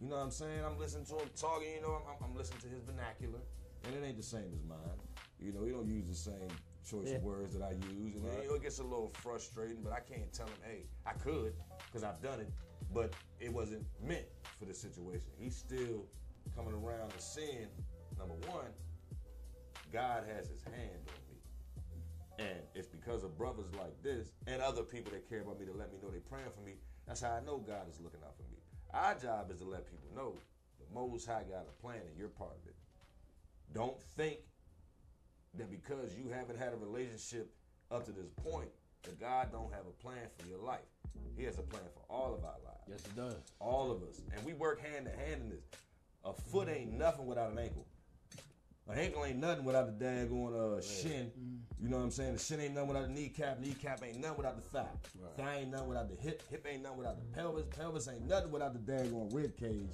You 0.02 0.08
know 0.10 0.16
what 0.16 0.24
I'm 0.24 0.32
saying? 0.32 0.64
I'm 0.66 0.78
listening 0.80 1.06
to 1.08 1.16
him 1.16 1.30
talking. 1.36 1.72
You 1.76 1.82
know, 1.82 2.00
I'm, 2.02 2.04
I'm, 2.10 2.30
I'm 2.32 2.36
listening 2.36 2.62
to 2.62 2.68
his 2.70 2.84
vernacular, 2.84 3.40
and 3.90 4.04
it 4.04 4.08
ain't 4.08 4.18
the 4.18 4.24
same 4.24 4.52
as 4.54 4.64
mine. 4.68 4.78
You 5.40 5.52
know, 5.54 5.66
he 5.66 5.72
don't 5.72 5.88
use 5.88 6.08
the 6.08 6.16
same 6.16 6.50
choice 6.88 7.12
of 7.12 7.24
words 7.24 7.54
that 7.54 7.64
I 7.64 7.72
use, 7.72 8.16
and 8.16 8.24
you 8.44 8.50
know, 8.50 8.56
it 8.56 8.62
gets 8.62 8.80
a 8.80 8.84
little 8.84 9.12
frustrating. 9.22 9.78
But 9.84 9.94
I 9.94 10.00
can't 10.00 10.32
tell 10.34 10.48
him, 10.48 10.56
hey, 10.64 10.84
I 11.06 11.14
could, 11.14 11.54
because 11.86 12.04
I've 12.04 12.22
done 12.22 12.40
it, 12.40 12.52
but 12.94 13.14
it 13.40 13.52
wasn't 13.52 13.86
meant 14.04 14.26
for 14.60 14.66
the 14.66 14.74
situation. 14.74 15.30
He's 15.40 15.56
still 15.56 16.06
coming 16.56 16.74
around 16.74 17.12
and 17.12 17.22
seeing, 17.22 17.68
number 18.18 18.36
one, 18.48 18.68
God 19.92 20.24
has 20.36 20.50
His 20.50 20.64
hand 20.64 21.08
on 21.08 21.22
me. 21.30 22.46
And 22.52 22.60
it's 22.76 22.88
because 22.88 23.24
of 23.24 23.38
brothers 23.38 23.68
like 23.78 24.02
this 24.02 24.32
and 24.48 24.62
other 24.62 24.84
people 24.84 25.12
that 25.12 25.28
care 25.28 25.42
about 25.42 25.60
me 25.60 25.66
to 25.66 25.74
let 25.74 25.92
me 25.92 26.00
know 26.02 26.10
they're 26.10 26.22
praying 26.22 26.52
for 26.56 26.66
me. 26.66 26.76
That's 27.08 27.22
how 27.22 27.32
I 27.32 27.42
know 27.46 27.58
God 27.58 27.90
is 27.90 28.00
looking 28.00 28.22
out 28.24 28.36
for 28.38 28.44
me. 28.44 28.60
Our 28.94 29.16
job 29.16 29.52
is 29.52 29.60
to 29.60 29.66
let 29.66 29.86
people 29.90 30.10
know 30.16 30.36
the 30.80 30.86
Most 30.94 31.28
High 31.28 31.44
got 31.50 31.68
a 31.68 31.82
plan 31.82 32.00
and 32.08 32.18
you're 32.18 32.30
part 32.30 32.56
of 32.62 32.68
it. 32.68 32.76
Don't 33.74 34.00
think 34.18 34.40
that 35.58 35.70
because 35.70 36.16
you 36.16 36.30
haven't 36.34 36.58
had 36.58 36.74
a 36.74 36.78
relationship 36.78 37.52
up 37.92 38.06
to 38.06 38.12
this 38.12 38.30
point, 38.44 38.70
that 39.04 39.20
God 39.20 39.52
don't 39.52 39.74
have 39.74 39.86
a 39.88 40.04
plan 40.04 40.28
for 40.38 40.48
your 40.48 40.60
life. 40.60 40.80
He 41.38 41.44
has 41.46 41.58
a 41.58 41.64
plan 41.64 41.84
for 41.94 42.04
all 42.14 42.34
of 42.34 42.44
our 42.44 42.58
lives. 42.66 42.84
Yes, 42.88 43.04
He 43.06 43.20
does. 43.20 43.36
All 43.60 43.92
of 43.92 44.04
us. 44.04 44.22
And 44.36 44.46
we 44.46 44.54
work 44.54 44.82
hand 44.82 45.06
to 45.06 45.12
hand 45.12 45.42
in 45.42 45.50
this. 45.50 45.64
A 46.26 46.34
foot 46.34 46.68
ain't 46.68 46.98
nothing 46.98 47.26
without 47.26 47.52
an 47.52 47.60
ankle. 47.60 47.86
An 48.90 48.98
ankle 48.98 49.24
ain't 49.24 49.38
nothing 49.38 49.64
without 49.64 50.00
the 50.00 50.06
daggone 50.06 50.78
uh, 50.78 50.82
shin. 50.82 51.32
You 51.80 51.90
know 51.90 51.98
what 51.98 52.04
I'm 52.04 52.12
saying? 52.12 52.34
The 52.34 52.40
shin 52.40 52.60
ain't 52.60 52.74
nothing 52.74 52.90
without 52.90 53.08
the 53.08 53.14
kneecap. 53.14 53.60
Kneecap 53.62 54.04
ain't 54.04 54.20
nothing 54.20 54.38
without 54.38 54.56
the 54.56 54.62
thigh. 54.64 54.88
Thigh 55.38 55.60
ain't 55.60 55.72
nothing 55.72 55.90
without 55.90 56.10
the 56.10 56.16
hip. 56.16 56.44
Hip 56.50 56.66
ain't 56.70 56.84
nothing 56.84 56.98
without 56.98 57.18
the 57.20 57.38
pelvis. 57.40 57.66
Pelvis 57.78 58.08
ain't 58.08 58.28
nothing 58.28 58.52
without 58.52 58.74
the 58.74 58.92
daggone 58.92 59.34
rib 59.34 59.56
cage. 59.56 59.92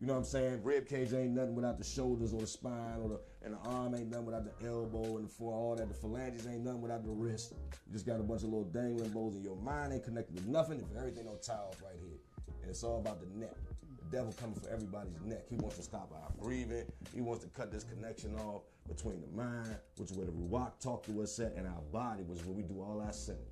You 0.00 0.06
know 0.06 0.14
what 0.14 0.20
I'm 0.20 0.24
saying? 0.24 0.64
Rib 0.64 0.88
cage 0.88 1.12
ain't 1.12 1.30
nothing 1.30 1.54
without 1.54 1.78
the 1.78 1.84
shoulders 1.84 2.34
or 2.34 2.40
the 2.40 2.46
spine 2.46 2.98
or 3.00 3.08
the 3.08 3.20
and 3.44 3.54
the 3.54 3.58
arm 3.70 3.94
ain't 3.94 4.10
nothing 4.10 4.26
without 4.26 4.44
the 4.44 4.66
elbow 4.66 5.16
and 5.16 5.24
the 5.24 5.28
fore, 5.28 5.52
all 5.52 5.76
that. 5.76 5.88
The 5.88 5.94
phalanges 5.94 6.46
ain't 6.46 6.64
nothing 6.64 6.80
without 6.80 7.04
the 7.04 7.10
wrist. 7.10 7.54
You 7.86 7.92
just 7.92 8.06
got 8.06 8.20
a 8.20 8.22
bunch 8.22 8.42
of 8.42 8.48
little 8.48 8.64
dangling 8.64 9.10
bones 9.10 9.34
and 9.34 9.44
your 9.44 9.56
mind 9.56 9.92
ain't 9.92 10.04
connected 10.04 10.36
to 10.36 10.50
nothing 10.50 10.78
if 10.78 10.96
everything 10.96 11.24
don't 11.24 11.42
tie 11.42 11.54
off 11.54 11.82
right 11.82 11.98
here. 12.00 12.18
And 12.62 12.70
it's 12.70 12.84
all 12.84 12.98
about 12.98 13.20
the 13.20 13.26
neck. 13.38 13.56
The 13.98 14.16
devil 14.16 14.32
coming 14.38 14.54
for 14.54 14.68
everybody's 14.70 15.20
neck. 15.24 15.44
He 15.48 15.56
wants 15.56 15.76
to 15.76 15.82
stop 15.82 16.12
our 16.12 16.30
breathing. 16.44 16.84
He 17.14 17.20
wants 17.20 17.44
to 17.44 17.50
cut 17.50 17.72
this 17.72 17.84
connection 17.84 18.34
off 18.36 18.62
between 18.88 19.20
the 19.20 19.36
mind, 19.36 19.76
which 19.96 20.10
is 20.10 20.16
where 20.16 20.26
the 20.26 20.32
Ruach 20.32 20.78
talk 20.80 21.04
to 21.06 21.22
us 21.22 21.38
at, 21.40 21.54
and 21.56 21.66
our 21.66 21.82
body, 21.92 22.22
which 22.22 22.40
is 22.40 22.46
where 22.46 22.56
we 22.56 22.62
do 22.62 22.80
all 22.80 23.02
our 23.04 23.12
sinning. 23.12 23.42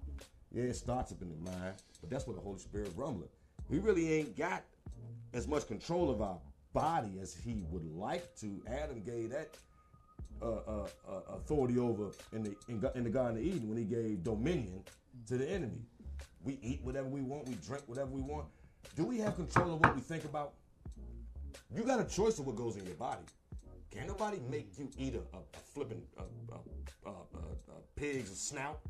Yeah, 0.52 0.64
it 0.64 0.76
starts 0.76 1.12
up 1.12 1.22
in 1.22 1.30
the 1.30 1.50
mind, 1.50 1.74
but 2.00 2.10
that's 2.10 2.26
where 2.26 2.34
the 2.34 2.42
Holy 2.42 2.58
Spirit 2.58 2.92
rumbling. 2.96 3.28
We 3.68 3.78
really 3.78 4.12
ain't 4.12 4.36
got 4.36 4.64
as 5.32 5.46
much 5.46 5.66
control 5.66 6.10
of 6.10 6.22
our 6.22 6.38
body 6.72 7.18
as 7.20 7.34
he 7.34 7.64
would 7.70 7.84
like 7.96 8.34
to. 8.36 8.62
Adam 8.68 9.02
gave 9.02 9.30
that 9.30 9.48
uh, 10.42 10.46
uh, 10.46 10.86
uh, 11.08 11.20
authority 11.34 11.78
over 11.78 12.10
in 12.32 12.42
the 12.42 12.54
in, 12.68 12.82
in 12.94 13.04
the 13.04 13.10
Garden 13.10 13.38
of 13.38 13.44
Eden 13.44 13.68
when 13.68 13.78
he 13.78 13.84
gave 13.84 14.22
dominion 14.22 14.82
to 15.26 15.36
the 15.36 15.48
enemy. 15.48 15.82
We 16.42 16.58
eat 16.62 16.80
whatever 16.82 17.08
we 17.08 17.20
want. 17.20 17.46
We 17.48 17.54
drink 17.66 17.82
whatever 17.86 18.10
we 18.10 18.22
want. 18.22 18.46
Do 18.96 19.04
we 19.04 19.18
have 19.18 19.36
control 19.36 19.74
of 19.74 19.80
what 19.80 19.94
we 19.94 20.00
think 20.00 20.24
about? 20.24 20.54
You 21.74 21.82
got 21.82 22.00
a 22.00 22.04
choice 22.04 22.38
of 22.38 22.46
what 22.46 22.56
goes 22.56 22.76
in 22.76 22.86
your 22.86 22.94
body. 22.94 23.22
Can't 23.90 24.06
nobody 24.06 24.38
make 24.50 24.78
you 24.78 24.88
eat 24.96 25.14
a, 25.14 25.36
a, 25.36 25.40
a 25.40 25.58
flipping 25.74 26.02
a, 26.16 26.22
pig's 28.00 28.30
snout. 28.40 28.80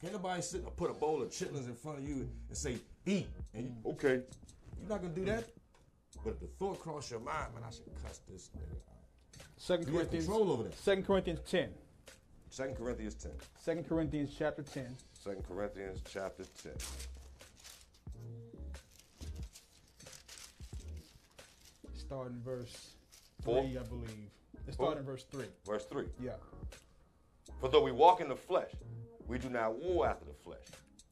Can't 0.00 0.12
nobody 0.12 0.42
sit 0.42 0.62
and 0.62 0.76
put 0.76 0.90
a 0.90 0.94
bowl 0.94 1.22
of 1.22 1.30
chitlins 1.30 1.66
in 1.66 1.74
front 1.74 1.98
of 1.98 2.08
you 2.08 2.28
and 2.48 2.56
say 2.56 2.76
eat. 3.04 3.26
And 3.52 3.64
you, 3.64 3.90
okay, 3.90 4.22
you're 4.78 4.88
not 4.88 5.02
gonna 5.02 5.14
do 5.14 5.24
that. 5.24 5.44
But 6.22 6.30
if 6.34 6.40
the 6.40 6.46
thought 6.58 6.78
cross 6.80 7.10
your 7.10 7.20
mind, 7.20 7.54
man, 7.54 7.64
I 7.66 7.70
should 7.70 7.84
cuss 8.02 8.20
this 8.30 8.50
nigga. 8.56 8.76
out. 8.76 9.46
Second 9.56 9.86
You 9.88 9.94
Corinthians. 9.94 10.26
control 10.26 10.52
over 10.52 10.62
that. 10.64 10.78
Second 10.78 11.06
Corinthians 11.06 11.40
10. 11.50 11.70
Second 12.50 12.76
Corinthians 12.76 13.14
10. 13.14 13.32
Second 13.60 13.88
Corinthians 13.88 14.34
chapter 14.38 14.62
10. 14.62 14.96
Second 15.12 15.44
Corinthians 15.48 16.00
chapter 16.10 16.44
10. 16.62 16.72
Starting 21.94 22.40
verse 22.44 22.90
Four? 23.42 23.62
3, 23.64 23.78
I 23.78 23.82
believe. 23.82 24.08
Let's 24.66 24.76
start 24.76 24.98
in 24.98 25.04
verse 25.04 25.24
3. 25.30 25.44
Verse 25.66 25.84
3. 25.86 26.04
Yeah. 26.22 26.32
For 27.60 27.68
though 27.68 27.82
we 27.82 27.92
walk 27.92 28.20
in 28.20 28.28
the 28.28 28.36
flesh, 28.36 28.70
we 29.26 29.38
do 29.38 29.48
not 29.48 29.74
war 29.78 30.06
after 30.06 30.24
the 30.24 30.32
flesh. 30.34 30.64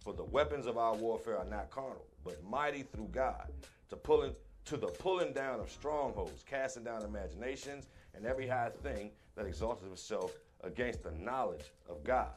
For 0.04 0.12
the 0.12 0.24
weapons 0.24 0.66
of 0.66 0.76
our 0.78 0.94
warfare 0.94 1.38
are 1.38 1.44
not 1.44 1.70
carnal, 1.70 2.04
but 2.24 2.42
mighty 2.44 2.82
through 2.82 3.08
God 3.12 3.48
to 3.90 3.96
pulling 3.96 4.34
to 4.64 4.76
the 4.76 4.86
pulling 4.86 5.32
down 5.32 5.60
of 5.60 5.70
strongholds, 5.70 6.44
casting 6.48 6.84
down 6.84 7.02
imaginations 7.02 7.88
and 8.14 8.26
every 8.26 8.46
high 8.46 8.70
thing 8.82 9.10
that 9.34 9.46
exalts 9.46 9.82
itself 9.84 10.32
against 10.62 11.02
the 11.02 11.10
knowledge 11.12 11.64
of 11.88 12.04
God, 12.04 12.30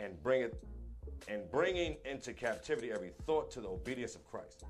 and 0.00 0.20
bring 0.22 0.42
it 0.42 0.62
and 1.28 1.48
bringing 1.50 1.96
into 2.04 2.32
captivity 2.32 2.90
every 2.92 3.10
thought 3.26 3.50
to 3.52 3.60
the 3.60 3.68
obedience 3.68 4.14
of 4.14 4.24
Christ. 4.28 4.64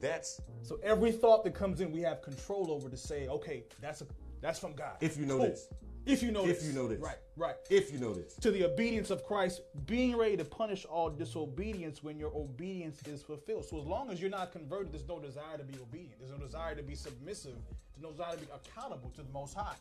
That's 0.00 0.40
So 0.62 0.78
every 0.82 1.10
thought 1.10 1.42
that 1.44 1.54
comes 1.54 1.80
in, 1.80 1.90
we 1.90 2.02
have 2.02 2.22
control 2.22 2.70
over 2.70 2.88
to 2.88 2.96
say, 2.96 3.26
okay, 3.28 3.64
that's 3.80 4.02
a 4.02 4.06
that's 4.40 4.58
from 4.58 4.74
God. 4.74 4.96
If 5.00 5.16
you 5.16 5.26
know 5.26 5.38
Cool. 5.38 5.46
this. 5.46 5.68
If 6.06 6.22
you 6.22 6.30
know 6.30 6.46
If 6.46 6.60
this. 6.60 6.66
you 6.68 6.72
know 6.72 6.86
this. 6.86 7.00
Right, 7.00 7.18
right. 7.36 7.56
if 7.68 7.92
you 7.92 7.98
know 7.98 8.14
this. 8.14 8.34
to 8.36 8.50
the 8.52 8.64
obedience 8.64 9.10
of 9.10 9.24
Christ, 9.24 9.60
being 9.86 10.16
ready 10.16 10.36
to 10.36 10.44
punish 10.44 10.84
all 10.84 11.10
disobedience 11.10 12.02
when 12.02 12.16
your 12.18 12.30
obedience 12.34 13.00
is 13.06 13.22
fulfilled. 13.22 13.64
So 13.66 13.78
as 13.80 13.84
long 13.86 14.10
as 14.10 14.20
you're 14.20 14.30
not 14.30 14.52
converted, 14.52 14.92
there's 14.92 15.08
no 15.08 15.18
desire 15.18 15.58
to 15.58 15.64
be 15.64 15.74
obedient. 15.80 16.18
There's 16.20 16.30
no 16.30 16.38
desire 16.38 16.74
to 16.76 16.82
be 16.82 16.94
submissive. 16.94 17.56
There's 17.92 18.02
no 18.02 18.10
desire 18.12 18.34
to 18.36 18.40
be 18.40 18.46
accountable 18.54 19.10
to 19.16 19.22
the 19.22 19.32
Most 19.32 19.54
High. 19.54 19.74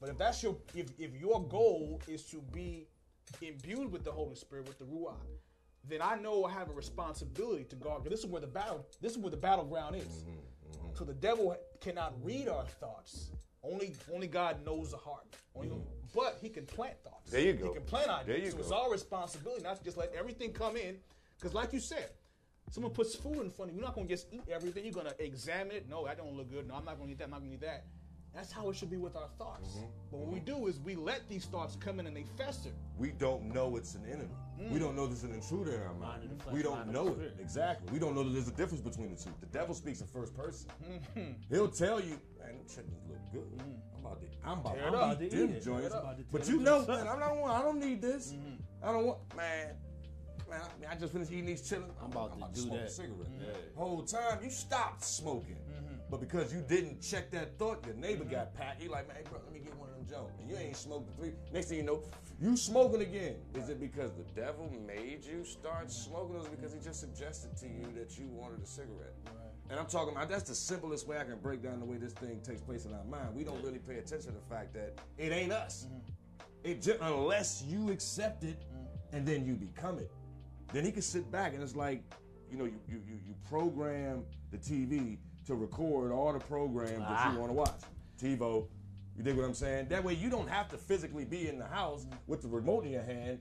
But 0.00 0.08
if 0.08 0.16
that's 0.16 0.42
your 0.42 0.56
if 0.74 0.86
if 0.98 1.10
your 1.20 1.42
goal 1.42 2.00
is 2.08 2.22
to 2.30 2.38
be 2.52 2.86
imbued 3.42 3.92
with 3.92 4.04
the 4.04 4.12
Holy 4.12 4.36
Spirit 4.36 4.66
with 4.68 4.78
the 4.78 4.84
Ruach, 4.86 5.16
then 5.86 6.00
I 6.00 6.14
know 6.16 6.44
I 6.44 6.52
have 6.52 6.70
a 6.70 6.72
responsibility 6.72 7.64
to 7.64 7.76
guard. 7.76 8.04
This 8.04 8.20
is 8.20 8.26
where 8.26 8.40
the 8.40 8.46
battle. 8.46 8.86
This 9.02 9.12
is 9.12 9.18
where 9.18 9.30
the 9.32 9.36
battleground 9.36 9.96
is. 9.96 10.04
Mm-hmm, 10.04 10.94
So 10.94 11.04
the 11.04 11.14
devil 11.14 11.56
cannot 11.80 12.14
read 12.22 12.48
our 12.48 12.64
thoughts. 12.64 13.32
Only 13.70 13.94
only 14.12 14.26
God 14.26 14.64
knows 14.64 14.92
the 14.92 14.96
heart. 14.96 15.26
Only, 15.54 15.68
mm. 15.68 15.82
But 16.14 16.38
he 16.40 16.48
can 16.48 16.64
plant 16.64 16.94
thoughts. 17.04 17.30
There 17.30 17.40
you 17.40 17.52
go. 17.52 17.68
He 17.68 17.74
can 17.74 17.82
plant 17.82 18.08
ideas. 18.08 18.52
So 18.52 18.58
it's 18.58 18.70
go. 18.70 18.76
our 18.76 18.90
responsibility 18.90 19.62
not 19.62 19.78
to 19.78 19.84
just 19.84 19.96
let 19.96 20.12
everything 20.18 20.52
come 20.52 20.76
in. 20.76 20.96
Because 21.38 21.54
like 21.54 21.72
you 21.72 21.80
said, 21.80 22.10
someone 22.70 22.92
puts 22.92 23.14
food 23.14 23.40
in 23.40 23.50
front 23.50 23.70
of 23.70 23.76
you, 23.76 23.80
you're 23.80 23.86
not 23.86 23.94
going 23.94 24.08
to 24.08 24.12
just 24.14 24.26
eat 24.32 24.42
everything. 24.50 24.84
You're 24.84 24.94
going 24.94 25.06
to 25.06 25.24
examine 25.24 25.76
it. 25.76 25.88
No, 25.88 26.06
that 26.06 26.16
don't 26.16 26.34
look 26.34 26.50
good. 26.50 26.66
No, 26.66 26.74
I'm 26.74 26.84
not 26.84 26.96
going 26.96 27.08
to 27.08 27.12
eat 27.12 27.18
that. 27.18 27.24
I'm 27.24 27.30
not 27.30 27.40
going 27.40 27.50
to 27.50 27.56
eat 27.56 27.60
that. 27.60 27.84
That's 28.34 28.52
how 28.52 28.68
it 28.70 28.76
should 28.76 28.90
be 28.90 28.96
with 28.98 29.16
our 29.16 29.28
thoughts. 29.38 29.70
Mm-hmm. 29.70 29.86
But 30.12 30.18
what 30.20 30.28
we 30.32 30.38
do 30.40 30.66
is 30.68 30.78
we 30.78 30.94
let 30.94 31.28
these 31.28 31.46
thoughts 31.46 31.76
come 31.80 31.98
in 31.98 32.06
and 32.06 32.16
they 32.16 32.24
fester. 32.36 32.70
we 32.96 33.10
don't 33.10 33.52
know 33.52 33.76
it's 33.76 33.94
an 33.94 34.04
enemy. 34.06 34.30
We 34.70 34.78
don't 34.80 34.96
know 34.96 35.06
there's 35.06 35.22
an 35.24 35.32
intruder 35.32 35.72
in 35.76 35.82
our 35.82 35.94
mind. 35.94 36.24
Mind 36.28 36.42
flesh, 36.42 36.54
We 36.54 36.62
don't 36.62 36.78
mind 36.78 36.92
know 36.92 37.08
it. 37.20 37.36
Exactly. 37.40 37.88
We 37.92 37.98
don't 37.98 38.14
know 38.14 38.24
that 38.24 38.30
there's 38.32 38.48
a 38.48 38.52
difference 38.52 38.80
between 38.82 39.10
the 39.10 39.16
two. 39.16 39.30
The 39.40 39.46
devil 39.46 39.74
speaks 39.74 40.00
in 40.00 40.06
first 40.08 40.34
person. 40.36 40.68
Mm-hmm. 40.84 41.32
He'll 41.48 41.68
tell 41.68 42.00
you, 42.00 42.18
man, 42.38 42.56
them 42.58 42.66
chitlins 42.68 43.08
look 43.08 43.32
good. 43.32 43.62
I'm 43.96 44.04
about 44.04 44.20
to, 44.20 44.26
I'm 44.44 44.58
about, 44.58 44.74
Tear 44.74 44.82
it 44.84 44.88
I'm 44.88 44.94
up. 44.94 45.02
about 45.02 45.18
to 45.20 45.24
Eat 45.26 45.32
eat 45.32 45.36
them 45.36 45.60
joints. 45.64 45.94
But 46.32 46.48
you 46.48 46.58
know, 46.58 46.84
man. 46.86 47.06
I 47.08 47.18
don't 47.18 47.40
want, 47.40 47.52
I 47.54 47.62
don't 47.62 47.78
need 47.80 48.02
this. 48.02 48.32
Mm-hmm. 48.32 48.86
I 48.88 48.92
don't 48.92 49.06
want, 49.06 49.18
man. 49.36 49.74
Man, 50.50 50.60
I, 50.62 50.80
man, 50.80 50.90
I 50.90 50.94
just 50.96 51.12
finished 51.12 51.30
eating 51.30 51.46
these 51.46 51.62
chitlins. 51.62 51.90
I'm 52.02 52.10
about 52.10 52.32
to 52.32 52.54
do 52.54 52.60
smoke 52.66 52.78
that. 52.78 52.86
A 52.88 52.90
cigarette. 52.90 53.28
Yeah. 53.40 53.46
Whole 53.76 54.02
time 54.02 54.38
you 54.42 54.50
stopped 54.50 55.04
smoking, 55.04 55.56
Mm-hmm. 55.56 55.67
But 56.10 56.20
because 56.20 56.52
you 56.52 56.64
didn't 56.66 57.02
check 57.02 57.30
that 57.32 57.58
thought, 57.58 57.84
your 57.84 57.94
neighbor 57.94 58.24
mm-hmm. 58.24 58.32
got 58.32 58.54
packed. 58.54 58.80
He 58.80 58.88
like, 58.88 59.06
man, 59.08 59.18
hey, 59.18 59.24
bro, 59.28 59.40
let 59.44 59.52
me 59.52 59.60
get 59.60 59.76
one 59.76 59.90
of 59.90 59.96
them 59.96 60.06
joint, 60.08 60.32
and 60.40 60.48
you 60.48 60.56
ain't 60.56 60.76
smoked 60.76 61.06
the 61.06 61.22
three. 61.22 61.32
Next 61.52 61.66
thing 61.66 61.78
you 61.78 61.84
know, 61.84 62.02
you 62.40 62.56
smoking 62.56 63.02
again. 63.02 63.36
Is 63.54 63.68
it 63.68 63.80
because 63.80 64.12
the 64.12 64.24
devil 64.34 64.72
made 64.86 65.24
you 65.24 65.44
start 65.44 65.90
smoking, 65.90 66.36
or 66.36 66.40
is 66.40 66.46
it 66.46 66.56
because 66.56 66.72
he 66.72 66.80
just 66.80 67.00
suggested 67.00 67.56
to 67.58 67.66
you 67.66 67.86
that 67.96 68.18
you 68.18 68.26
wanted 68.28 68.62
a 68.62 68.66
cigarette? 68.66 69.14
And 69.70 69.78
I'm 69.78 69.86
talking 69.86 70.14
about 70.14 70.30
that's 70.30 70.48
the 70.48 70.54
simplest 70.54 71.06
way 71.06 71.18
I 71.18 71.24
can 71.24 71.38
break 71.38 71.62
down 71.62 71.78
the 71.80 71.84
way 71.84 71.98
this 71.98 72.14
thing 72.14 72.40
takes 72.40 72.62
place 72.62 72.86
in 72.86 72.94
our 72.94 73.04
mind. 73.04 73.34
We 73.34 73.44
don't 73.44 73.62
really 73.62 73.78
pay 73.78 73.96
attention 73.96 74.32
to 74.32 74.38
the 74.38 74.54
fact 74.54 74.72
that 74.74 74.98
it 75.18 75.30
ain't 75.30 75.52
us. 75.52 75.86
Mm-hmm. 75.86 76.70
It 76.70 76.82
just 76.82 77.00
unless 77.00 77.62
you 77.66 77.90
accept 77.90 78.44
it 78.44 78.60
mm. 78.60 78.86
and 79.12 79.26
then 79.26 79.46
you 79.46 79.54
become 79.54 79.98
it. 79.98 80.10
Then 80.72 80.84
he 80.84 80.92
can 80.92 81.02
sit 81.02 81.30
back 81.30 81.54
and 81.54 81.62
it's 81.62 81.76
like, 81.76 82.02
you 82.50 82.56
know, 82.56 82.64
you 82.64 82.80
you 82.88 83.02
you, 83.06 83.20
you 83.26 83.34
program 83.48 84.24
the 84.50 84.56
TV 84.56 85.18
to 85.48 85.54
record 85.54 86.12
all 86.12 86.30
the 86.30 86.38
programs 86.38 86.98
that 86.98 87.32
you 87.32 87.36
ah. 87.36 87.36
want 87.38 87.48
to 87.48 87.54
watch. 87.54 87.80
TiVo, 88.22 88.66
you 89.16 89.22
dig 89.24 89.34
what 89.34 89.46
I'm 89.46 89.54
saying? 89.54 89.88
That 89.88 90.04
way 90.04 90.12
you 90.12 90.28
don't 90.28 90.48
have 90.48 90.68
to 90.68 90.76
physically 90.76 91.24
be 91.24 91.48
in 91.48 91.58
the 91.58 91.66
house 91.66 92.06
with 92.26 92.42
the 92.42 92.48
remote 92.48 92.84
in 92.84 92.92
your 92.92 93.02
hand 93.02 93.38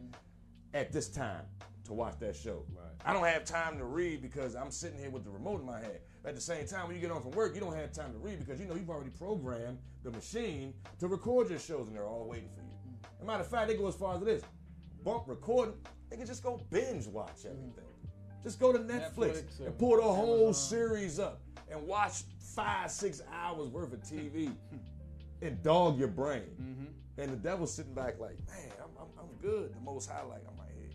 at 0.74 0.94
this 0.94 1.10
time 1.10 1.44
to 1.84 1.94
watch 1.94 2.18
that 2.20 2.34
show. 2.34 2.64
I 3.06 3.12
don't 3.12 3.26
have 3.26 3.44
time 3.44 3.78
to 3.78 3.84
read 3.84 4.22
because 4.22 4.56
I'm 4.56 4.72
sitting 4.72 4.98
here 4.98 5.10
with 5.10 5.26
the 5.26 5.30
remote 5.30 5.60
in 5.60 5.66
my 5.66 5.80
hand. 5.80 6.00
At 6.24 6.36
the 6.36 6.42
same 6.42 6.66
time, 6.66 6.88
when 6.88 6.96
you 6.96 7.02
get 7.02 7.12
home 7.12 7.22
from 7.22 7.32
work, 7.32 7.54
you 7.54 7.60
don't 7.60 7.76
have 7.76 7.92
time 7.92 8.14
to 8.14 8.20
read 8.20 8.40
because 8.40 8.60
you 8.60 8.68
know 8.68 8.76
you've 8.76 8.90
already 8.90 9.12
programmed 9.12 9.78
the 10.04 10.12
machine 10.12 10.74
to 11.00 11.08
record 11.08 11.50
your 11.50 11.60
shows 11.60 11.88
and 11.88 11.96
they're 11.96 12.08
all 12.08 12.26
waiting 12.26 12.50
for 12.56 12.62
you. 12.62 13.08
As 13.18 13.24
a 13.24 13.26
matter 13.26 13.44
of 13.44 13.50
fact, 13.50 13.68
they 13.68 13.76
go 13.76 13.88
as 13.88 13.96
far 13.96 14.16
as 14.16 14.24
this. 14.24 14.44
Bump 15.04 15.24
recording, 15.28 15.76
they 16.10 16.16
can 16.16 16.26
just 16.26 16.42
go 16.42 16.62
binge 16.70 17.06
watch 17.08 17.46
everything. 17.46 17.84
Just 18.44 18.60
go 18.62 18.72
to 18.72 18.80
Netflix, 18.80 19.44
Netflix 19.44 19.66
and 19.66 19.78
pull 19.78 19.98
the 19.98 20.04
whole 20.04 20.46
Amazon. 20.46 20.54
series 20.54 21.20
up 21.20 21.42
and 21.70 21.86
watch 21.86 22.24
five, 22.40 22.92
six 22.92 23.22
hours 23.34 23.70
worth 23.70 23.94
of 23.94 24.02
TV 24.02 24.52
and 25.42 25.62
dog 25.64 26.00
your 26.00 26.08
brain. 26.08 26.44
Mm-hmm. 26.62 27.22
And 27.22 27.32
the 27.32 27.38
devil's 27.38 27.74
sitting 27.74 27.94
back 27.94 28.20
like, 28.20 28.38
man, 28.48 28.72
I'm, 28.80 28.90
I'm, 29.00 29.08
I'm 29.20 29.42
good. 29.42 29.74
The 29.74 29.82
most 29.82 30.10
high, 30.10 30.22
like, 30.24 30.42
I'm 30.48 30.58
right 30.58 30.72
here. 30.78 30.90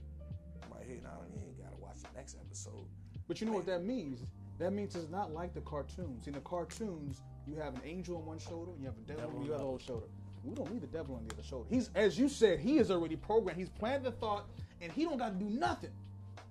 I'm 0.62 0.76
right 0.76 0.86
here 0.86 1.00
now. 1.02 1.18
You 1.34 1.40
ain't 1.44 1.58
got 1.58 1.70
to 1.70 1.82
watch 1.82 1.96
the 2.02 2.16
next 2.16 2.36
episode. 2.36 2.86
But 3.26 3.40
you 3.40 3.46
know 3.46 3.54
what 3.54 3.66
that 3.66 3.84
means? 3.84 4.20
That 4.58 4.72
means 4.72 4.94
it's 4.94 5.10
not 5.10 5.32
like 5.32 5.54
the 5.54 5.60
cartoons. 5.62 6.26
In 6.26 6.34
the 6.34 6.40
cartoons, 6.40 7.22
you 7.46 7.56
have 7.56 7.74
an 7.74 7.82
angel 7.84 8.16
on 8.18 8.26
one 8.26 8.38
shoulder, 8.38 8.72
you 8.78 8.86
have 8.86 8.94
a 8.96 9.00
devil, 9.00 9.22
Devil 9.24 9.38
on 9.38 9.42
the 9.42 9.48
the 9.48 9.54
other 9.56 9.78
shoulder. 9.84 10.06
We 10.44 10.54
don't 10.54 10.72
need 10.72 10.82
the 10.82 10.86
devil 10.86 11.16
on 11.16 11.26
the 11.26 11.34
other 11.34 11.42
shoulder. 11.42 11.66
He's, 11.68 11.90
as 11.94 12.18
you 12.18 12.28
said, 12.28 12.60
he 12.60 12.78
is 12.78 12.90
already 12.90 13.16
programmed. 13.16 13.58
He's 13.58 13.68
planted 13.68 14.04
the 14.04 14.12
thought, 14.12 14.46
and 14.80 14.92
he 14.92 15.04
don't 15.04 15.18
got 15.18 15.38
to 15.38 15.44
do 15.44 15.50
nothing. 15.50 15.90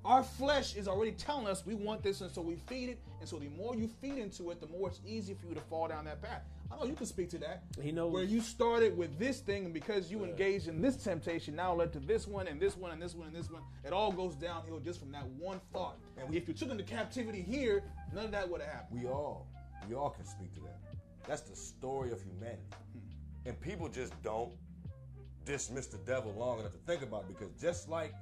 Our 0.03 0.23
flesh 0.23 0.75
is 0.75 0.87
already 0.87 1.11
telling 1.11 1.47
us 1.47 1.65
we 1.65 1.75
want 1.75 2.03
this, 2.03 2.21
and 2.21 2.31
so 2.31 2.41
we 2.41 2.55
feed 2.55 2.89
it. 2.89 2.99
And 3.21 3.29
so 3.29 3.37
the 3.37 3.49
more 3.49 3.75
you 3.75 3.87
feed 3.87 4.17
into 4.17 4.49
it, 4.49 4.59
the 4.59 4.65
more 4.67 4.89
it's 4.89 4.99
easy 5.05 5.35
for 5.35 5.45
you 5.45 5.53
to 5.53 5.61
fall 5.61 5.87
down 5.87 6.05
that 6.05 6.23
path. 6.23 6.41
I 6.71 6.75
know 6.75 6.85
you 6.85 6.95
can 6.95 7.05
speak 7.05 7.29
to 7.29 7.37
that. 7.37 7.61
He 7.79 7.91
knows- 7.91 8.11
where 8.11 8.23
you 8.23 8.41
started 8.41 8.97
with 8.97 9.19
this 9.19 9.41
thing, 9.41 9.65
and 9.65 9.73
because 9.73 10.09
you 10.09 10.23
engaged 10.23 10.67
in 10.67 10.81
this 10.81 11.03
temptation, 11.03 11.55
now 11.55 11.75
led 11.75 11.93
to 11.93 11.99
this 11.99 12.27
one 12.27 12.47
and 12.47 12.59
this 12.59 12.75
one 12.75 12.91
and 12.91 12.99
this 12.99 13.13
one 13.13 13.27
and 13.27 13.35
this 13.35 13.51
one. 13.51 13.61
It 13.85 13.93
all 13.93 14.11
goes 14.11 14.35
downhill 14.35 14.79
just 14.79 14.99
from 14.99 15.11
that 15.11 15.27
one 15.27 15.61
thought. 15.71 15.99
And 16.17 16.33
if 16.33 16.47
you 16.47 16.55
took 16.55 16.71
into 16.71 16.83
captivity 16.83 17.43
here, 17.43 17.83
none 18.11 18.25
of 18.25 18.31
that 18.31 18.49
would 18.49 18.61
have 18.61 18.71
happened. 18.71 19.01
We 19.03 19.07
all, 19.07 19.47
we 19.87 19.93
all 19.93 20.09
can 20.09 20.25
speak 20.25 20.51
to 20.55 20.61
that. 20.61 20.79
That's 21.27 21.41
the 21.41 21.55
story 21.55 22.11
of 22.11 22.23
humanity. 22.23 22.63
Hmm. 22.71 23.49
And 23.49 23.61
people 23.61 23.87
just 23.87 24.19
don't 24.23 24.53
dismiss 25.45 25.85
the 25.87 25.97
devil 25.99 26.33
long 26.33 26.59
enough 26.59 26.71
to 26.71 26.79
think 26.79 27.03
about 27.03 27.25
it 27.25 27.27
because 27.27 27.51
just 27.61 27.87
like 27.87 28.13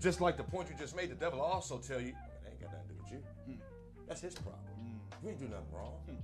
just 0.00 0.20
like 0.20 0.36
the 0.36 0.44
point 0.44 0.68
you 0.70 0.76
just 0.76 0.94
made, 0.94 1.10
the 1.10 1.14
devil 1.14 1.40
also 1.40 1.78
tell 1.78 2.00
you, 2.00 2.14
That's 4.08 4.20
his 4.22 4.34
problem. 4.34 4.56
Mm. 4.80 5.22
You 5.22 5.28
ain't 5.30 5.38
do 5.38 5.44
nothing 5.48 5.72
wrong. 5.72 5.92
Hmm. 6.06 6.16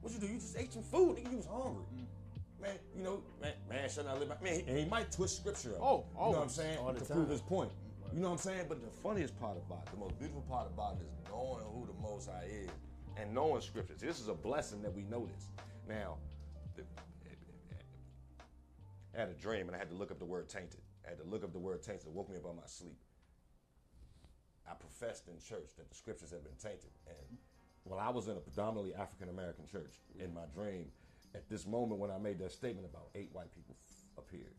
What 0.00 0.12
you 0.12 0.20
do? 0.20 0.26
You 0.26 0.38
just 0.38 0.56
ate 0.58 0.72
some 0.72 0.82
food. 0.82 1.16
Nigga, 1.16 1.30
you 1.30 1.36
was 1.38 1.46
hungry. 1.46 1.84
Hmm. 1.84 2.62
Man, 2.62 2.78
you 2.94 3.02
know, 3.02 3.22
man, 3.40 3.52
man, 3.68 3.88
should 3.88 4.04
not 4.04 4.20
live 4.20 4.28
by 4.28 4.36
man, 4.44 4.60
he, 4.60 4.60
and 4.68 4.78
he 4.78 4.84
might 4.84 5.10
twist 5.10 5.38
scripture 5.38 5.74
up. 5.76 5.80
Oh, 5.80 6.04
you 6.14 6.20
know 6.20 6.30
what 6.30 6.42
I'm 6.42 6.48
saying? 6.50 6.78
All 6.78 6.92
the 6.92 7.00
to 7.00 7.06
time. 7.06 7.16
prove 7.16 7.30
his 7.30 7.40
point. 7.40 7.70
Hmm. 7.70 8.16
You 8.16 8.22
know 8.22 8.28
what 8.28 8.34
I'm 8.34 8.38
saying? 8.38 8.66
But 8.68 8.82
the 8.82 8.90
funniest 9.02 9.38
part 9.40 9.56
about 9.56 9.84
it, 9.86 9.92
the 9.92 9.98
most 9.98 10.18
beautiful 10.18 10.42
part 10.42 10.66
about 10.66 10.96
it 11.00 11.04
is 11.04 11.30
knowing 11.30 11.64
who 11.64 11.86
the 11.86 11.98
Most 12.02 12.28
High 12.28 12.48
is 12.50 12.70
and 13.16 13.34
knowing 13.34 13.62
scriptures. 13.62 14.00
This 14.00 14.20
is 14.20 14.28
a 14.28 14.34
blessing 14.34 14.82
that 14.82 14.94
we 14.94 15.02
know 15.04 15.26
this. 15.26 15.46
Now, 15.88 16.16
the, 16.76 16.82
I 19.16 19.20
had 19.20 19.28
a 19.28 19.34
dream 19.34 19.66
and 19.66 19.74
I 19.74 19.78
had 19.78 19.88
to 19.90 19.96
look 19.96 20.10
up 20.10 20.18
the 20.18 20.24
word 20.24 20.48
tainted. 20.48 20.80
I 21.06 21.10
had 21.10 21.18
to 21.18 21.24
look 21.24 21.42
up 21.42 21.52
the 21.52 21.58
word 21.58 21.82
tainted. 21.82 22.06
It 22.06 22.12
woke 22.12 22.30
me 22.30 22.36
up 22.36 22.46
out 22.46 22.56
my 22.56 22.62
sleep. 22.66 22.96
I 24.70 24.74
professed 24.74 25.26
in 25.28 25.34
church 25.40 25.74
that 25.76 25.88
the 25.88 25.96
scriptures 25.96 26.30
had 26.30 26.44
been 26.44 26.56
tainted. 26.62 26.90
And 27.08 27.38
when 27.84 27.98
I 27.98 28.10
was 28.10 28.28
in 28.28 28.36
a 28.36 28.40
predominantly 28.40 28.94
African 28.94 29.28
American 29.28 29.66
church, 29.66 29.90
in 30.18 30.32
my 30.32 30.46
dream, 30.54 30.86
at 31.34 31.48
this 31.48 31.66
moment 31.66 32.00
when 32.00 32.10
I 32.10 32.18
made 32.18 32.38
that 32.38 32.52
statement, 32.52 32.86
about 32.86 33.08
eight 33.14 33.30
white 33.32 33.52
people 33.54 33.74
appeared 34.16 34.54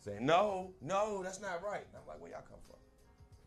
saying, 0.00 0.24
No, 0.24 0.72
no, 0.82 1.22
that's 1.22 1.40
not 1.40 1.62
right. 1.64 1.84
And 1.88 1.96
I'm 2.00 2.06
like, 2.06 2.20
Where 2.20 2.30
y'all 2.30 2.42
come 2.48 2.60
from? 2.66 2.76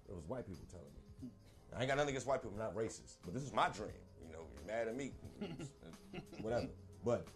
It 0.09 0.15
was 0.15 0.25
white 0.27 0.47
people 0.47 0.65
telling 0.69 0.85
me. 0.95 1.29
I 1.75 1.81
ain't 1.81 1.87
got 1.87 1.97
nothing 1.97 2.09
against 2.09 2.27
white 2.27 2.41
people, 2.41 2.57
I'm 2.57 2.63
not 2.63 2.75
racist. 2.75 3.17
But 3.23 3.33
this 3.33 3.43
is 3.43 3.53
my 3.53 3.69
dream. 3.69 3.89
You 4.25 4.33
know, 4.33 4.45
you're 4.53 4.67
mad 4.67 4.87
at 4.87 4.95
me. 4.95 5.11
Whatever. 6.41 6.67
But 7.03 7.27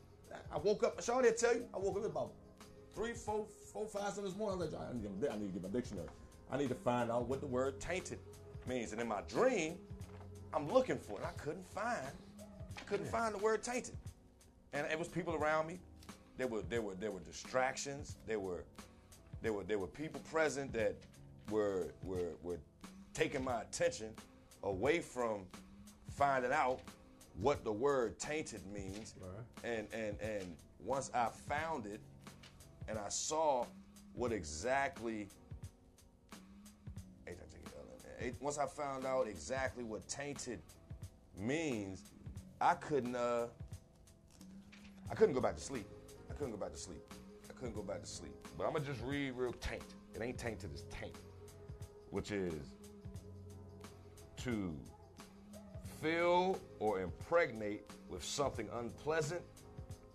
I 0.54 0.58
woke 0.58 0.84
up, 0.84 1.02
Sean 1.04 1.24
didn't 1.24 1.38
tell 1.38 1.56
you, 1.56 1.66
I 1.74 1.78
woke 1.80 1.98
up 1.98 2.06
about 2.06 2.32
three, 2.96 3.14
four, 3.14 3.48
four, 3.74 3.88
five 3.88 4.10
seven 4.14 4.26
this 4.26 4.36
morning. 4.36 4.62
I 4.62 4.66
was 4.66 4.74
like, 4.74 4.90
I 4.90 4.94
need, 4.94 5.30
I 5.32 5.38
need 5.38 5.54
to 5.54 5.60
get 5.60 5.64
my 5.64 5.70
dictionary. 5.70 6.08
I 6.52 6.58
need 6.58 6.70
to 6.70 6.76
find 6.76 7.12
out 7.12 7.28
what 7.28 7.42
the 7.42 7.48
word 7.48 7.80
tainted 7.80 8.20
means. 8.68 8.92
And 8.92 9.02
in 9.02 9.08
my 9.08 9.22
dream, 9.28 9.78
I'm 10.54 10.72
looking 10.72 10.98
for 10.98 11.20
it. 11.20 11.26
I 11.26 11.32
couldn't 11.42 11.68
find, 11.72 12.00
couldn't 12.86 13.08
find 13.08 13.34
the 13.34 13.40
word 13.40 13.64
tainted. 13.64 13.96
And 14.74 14.86
it 14.92 14.98
was 14.98 15.08
people 15.08 15.36
around 15.36 15.68
me. 15.68 15.80
There 16.38 16.48
were 16.48 16.62
there 16.70 16.82
were 16.82 16.94
there 16.96 17.12
were 17.12 17.20
distractions. 17.22 18.16
There 18.28 18.40
were 18.40 18.64
there 19.42 19.54
were 19.54 19.64
there 19.64 19.80
were 19.80 19.88
people 19.88 20.22
present 20.32 20.72
that 20.74 20.96
were 21.50 21.94
were 22.04 22.34
were 22.44 22.60
taking 23.14 23.44
my 23.44 23.62
attention 23.62 24.14
away 24.64 25.00
from 25.00 25.46
finding 26.12 26.52
out 26.52 26.80
what 27.40 27.64
the 27.64 27.72
word 27.72 28.20
tainted 28.20 28.62
means. 28.68 29.16
And 29.64 29.88
and 29.94 30.20
and 30.22 30.56
once 30.80 31.10
I 31.14 31.30
found 31.50 31.86
it 31.86 32.02
and 32.88 32.98
I 32.98 33.10
saw 33.10 33.66
what 34.14 34.32
exactly 34.32 35.28
once 38.40 38.58
I 38.58 38.66
found 38.66 39.06
out 39.06 39.28
exactly 39.28 39.84
what 39.84 40.08
tainted 40.08 40.60
means, 41.38 42.12
I 42.60 42.74
couldn't 42.74 43.16
uh 43.16 43.48
I 45.10 45.16
couldn't 45.16 45.34
go 45.34 45.42
back 45.42 45.56
to 45.56 45.62
sleep. 45.62 45.88
I 46.30 46.34
couldn't 46.34 46.52
go 46.52 46.58
back 46.58 46.72
to 46.72 46.78
sleep. 46.78 47.02
I 47.50 47.54
couldn't 47.54 47.76
go 47.76 47.82
back 47.82 48.02
to 48.02 48.08
sleep. 48.08 48.36
But 48.58 48.66
I'm 48.66 48.74
gonna 48.74 48.86
just 48.86 49.02
read 49.04 49.34
real 49.36 49.54
taint. 49.54 49.84
It 50.16 50.22
ain't 50.22 50.38
tainted, 50.38 50.72
it's 50.74 50.84
taint. 50.92 51.16
Which 52.10 52.32
is 52.32 52.54
to 54.38 54.74
fill 56.02 56.60
or 56.80 57.02
impregnate 57.02 57.90
with 58.10 58.24
something 58.24 58.70
unpleasant 58.74 59.42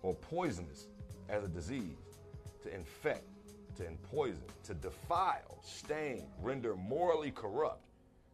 or 0.01 0.13
poisonous 0.15 0.87
as 1.29 1.43
a 1.43 1.47
disease, 1.47 1.97
to 2.63 2.73
infect, 2.73 3.23
to 3.77 3.83
empoison, 3.83 4.47
to 4.63 4.73
defile, 4.73 5.59
stain, 5.63 6.25
render 6.41 6.75
morally 6.75 7.31
corrupt, 7.31 7.81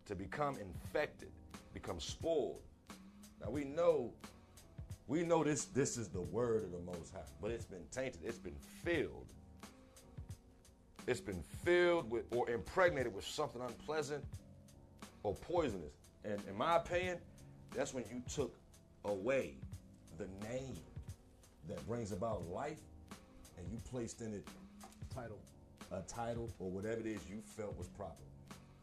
to 0.10 0.16
become 0.16 0.58
infected, 0.58 1.30
become 1.72 2.00
spoiled. 2.00 2.64
Now 3.40 3.52
we 3.52 3.64
know 3.64 4.12
we 5.08 5.22
know 5.22 5.44
this 5.44 5.66
this 5.66 5.98
is 5.98 6.08
the 6.08 6.22
word 6.22 6.64
of 6.64 6.72
the 6.72 6.80
most 6.80 7.14
high, 7.14 7.22
but 7.40 7.52
it's 7.52 7.66
been 7.66 7.86
tainted, 7.92 8.22
it's 8.24 8.40
been 8.40 8.58
filled. 8.84 9.28
It's 11.06 11.22
been 11.22 11.44
filled 11.64 12.10
with 12.10 12.26
or 12.32 12.50
impregnated 12.50 13.14
with 13.14 13.24
something 13.24 13.62
unpleasant 13.62 14.24
or 15.22 15.36
poisonous. 15.36 15.94
And 16.26 16.42
in 16.50 16.58
my 16.58 16.78
opinion, 16.78 17.20
that's 17.76 17.94
when 17.94 18.04
you 18.12 18.24
took 18.34 18.56
away 19.06 19.58
the 20.18 20.28
name 20.50 20.74
that 21.68 21.88
brings 21.88 22.12
about 22.12 22.48
life 22.50 22.80
and 23.60 23.68
you 23.72 23.78
placed 23.92 24.22
in 24.22 24.34
it 24.34 24.48
Title. 25.14 25.40
a 25.92 26.02
title 26.02 26.50
or 26.58 26.72
whatever 26.72 27.00
it 27.00 27.06
is 27.06 27.20
you 27.30 27.42
felt 27.56 27.78
was 27.78 27.88
proper. 27.90 28.24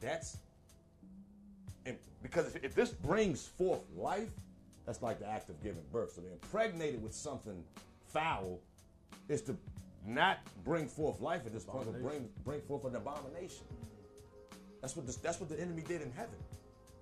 That's 0.01 0.39
and 1.87 1.97
because 2.23 2.55
if, 2.55 2.65
if 2.65 2.75
this 2.75 2.91
brings 2.91 3.47
forth 3.47 3.81
life, 3.97 4.29
that's 4.85 5.03
like 5.03 5.19
the 5.19 5.29
act 5.29 5.49
of 5.51 5.63
giving 5.63 5.83
birth. 5.93 6.13
So 6.13 6.23
to 6.23 6.33
impregnate 6.33 6.95
it 6.95 7.01
with 7.01 7.15
something 7.15 7.63
foul 8.09 8.61
is 9.29 9.43
to 9.43 9.57
not 10.07 10.39
bring 10.65 10.87
forth 10.87 11.21
life 11.21 11.43
at 11.47 11.53
this 11.53 11.65
point, 11.65 11.87
but 11.87 12.03
bring 12.03 12.29
bring 12.45 12.61
forth 12.63 12.85
an 12.85 12.95
abomination. 12.95 13.65
That's 14.81 14.97
what 14.97 15.07
this, 15.07 15.17
that's 15.17 15.41
what 15.41 15.49
the 15.49 15.61
enemy 15.61 15.83
did 15.83 16.03
in 16.03 16.13
heaven. 16.13 16.37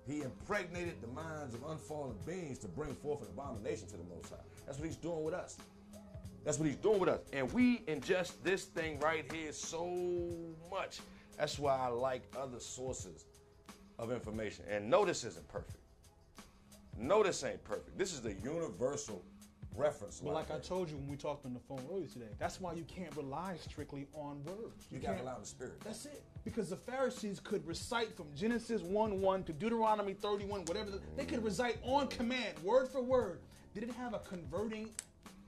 He 0.07 0.21
impregnated 0.21 1.01
the 1.01 1.07
minds 1.07 1.55
of 1.55 1.63
unfallen 1.63 2.15
beings 2.25 2.59
to 2.59 2.67
bring 2.67 2.93
forth 2.93 3.21
an 3.21 3.27
abomination 3.29 3.87
to 3.87 3.97
the 3.97 4.03
Most 4.03 4.29
High. 4.29 4.37
That's 4.65 4.77
what 4.77 4.85
he's 4.87 4.95
doing 4.97 5.23
with 5.23 5.33
us. 5.33 5.57
That's 6.43 6.59
what 6.59 6.67
he's 6.67 6.77
doing 6.77 6.99
with 6.99 7.09
us. 7.09 7.21
And 7.33 7.51
we 7.53 7.79
ingest 7.87 8.33
this 8.43 8.65
thing 8.65 8.99
right 8.99 9.31
here 9.31 9.51
so 9.51 10.29
much. 10.69 10.99
That's 11.37 11.57
why 11.57 11.75
I 11.75 11.87
like 11.87 12.21
other 12.39 12.59
sources 12.59 13.25
of 13.99 14.11
information. 14.11 14.65
And 14.69 14.89
no, 14.89 15.05
this 15.05 15.23
isn't 15.23 15.47
perfect. 15.47 15.77
No, 16.97 17.23
this 17.23 17.43
ain't 17.43 17.63
perfect. 17.63 17.97
This 17.97 18.13
is 18.13 18.21
the 18.21 18.33
universal 18.43 19.21
reference. 19.75 20.21
But 20.21 20.33
like 20.33 20.51
I 20.51 20.59
told 20.59 20.89
you 20.89 20.95
when 20.97 21.07
we 21.09 21.17
talked 21.17 21.45
on 21.45 21.53
the 21.53 21.59
phone 21.59 21.81
earlier 21.91 22.07
today, 22.07 22.29
that's 22.39 22.61
why 22.61 22.73
you 22.73 22.83
can't 22.83 23.15
rely 23.17 23.57
strictly 23.69 24.07
on 24.13 24.41
words. 24.45 24.87
you 24.91 24.99
got 24.99 25.07
to 25.07 25.13
can't- 25.15 25.19
rely 25.19 25.33
on 25.33 25.41
the 25.41 25.47
spirit. 25.47 25.81
That's 25.83 26.05
it. 26.05 26.23
Because 26.45 26.69
the 26.69 26.77
Pharisees 26.77 27.39
could 27.39 27.65
recite 27.67 28.15
from 28.15 28.27
Genesis 28.35 28.81
1 28.81 29.19
1 29.21 29.43
to 29.45 29.53
Deuteronomy 29.53 30.13
31, 30.13 30.61
whatever. 30.65 30.91
The, 30.91 31.01
they 31.17 31.25
could 31.25 31.43
recite 31.43 31.77
on 31.83 32.07
command, 32.07 32.57
word 32.63 32.87
for 32.87 33.01
word. 33.01 33.39
Did 33.73 33.83
it 33.83 33.91
have 33.95 34.13
a 34.13 34.19
converting 34.19 34.89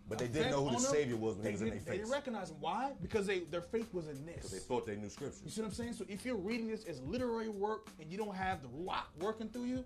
But 0.10 0.20
they 0.20 0.28
didn't 0.28 0.52
know 0.52 0.64
who 0.64 0.76
the 0.78 0.82
them? 0.82 0.92
Savior 0.94 1.18
was 1.18 1.36
when 1.36 1.44
they 1.44 1.50
he 1.50 1.54
was 1.54 1.62
in 1.62 1.70
their 1.70 1.80
They 1.80 1.98
didn't 1.98 2.12
recognize 2.12 2.50
him. 2.50 2.58
Why? 2.62 2.94
Because 3.02 3.28
they 3.28 3.40
their 3.40 3.62
faith 3.62 3.94
was 3.94 4.08
in 4.08 4.26
this. 4.26 4.36
Because 4.36 4.52
They 4.52 4.60
thought 4.60 4.86
they 4.86 4.96
knew 4.96 5.10
Scripture. 5.10 5.40
You 5.44 5.52
see 5.52 5.62
what 5.62 5.68
I'm 5.68 5.74
saying? 5.74 5.94
So 5.94 6.06
if 6.08 6.26
you're 6.26 6.38
reading 6.38 6.68
this 6.70 6.86
as 6.86 7.02
literary 7.02 7.50
work 7.50 7.88
and 8.00 8.10
you 8.10 8.18
don't 8.18 8.36
have 8.36 8.62
the 8.62 8.70
Ruach 8.70 9.04
working 9.20 9.50
through 9.50 9.66
you, 9.66 9.84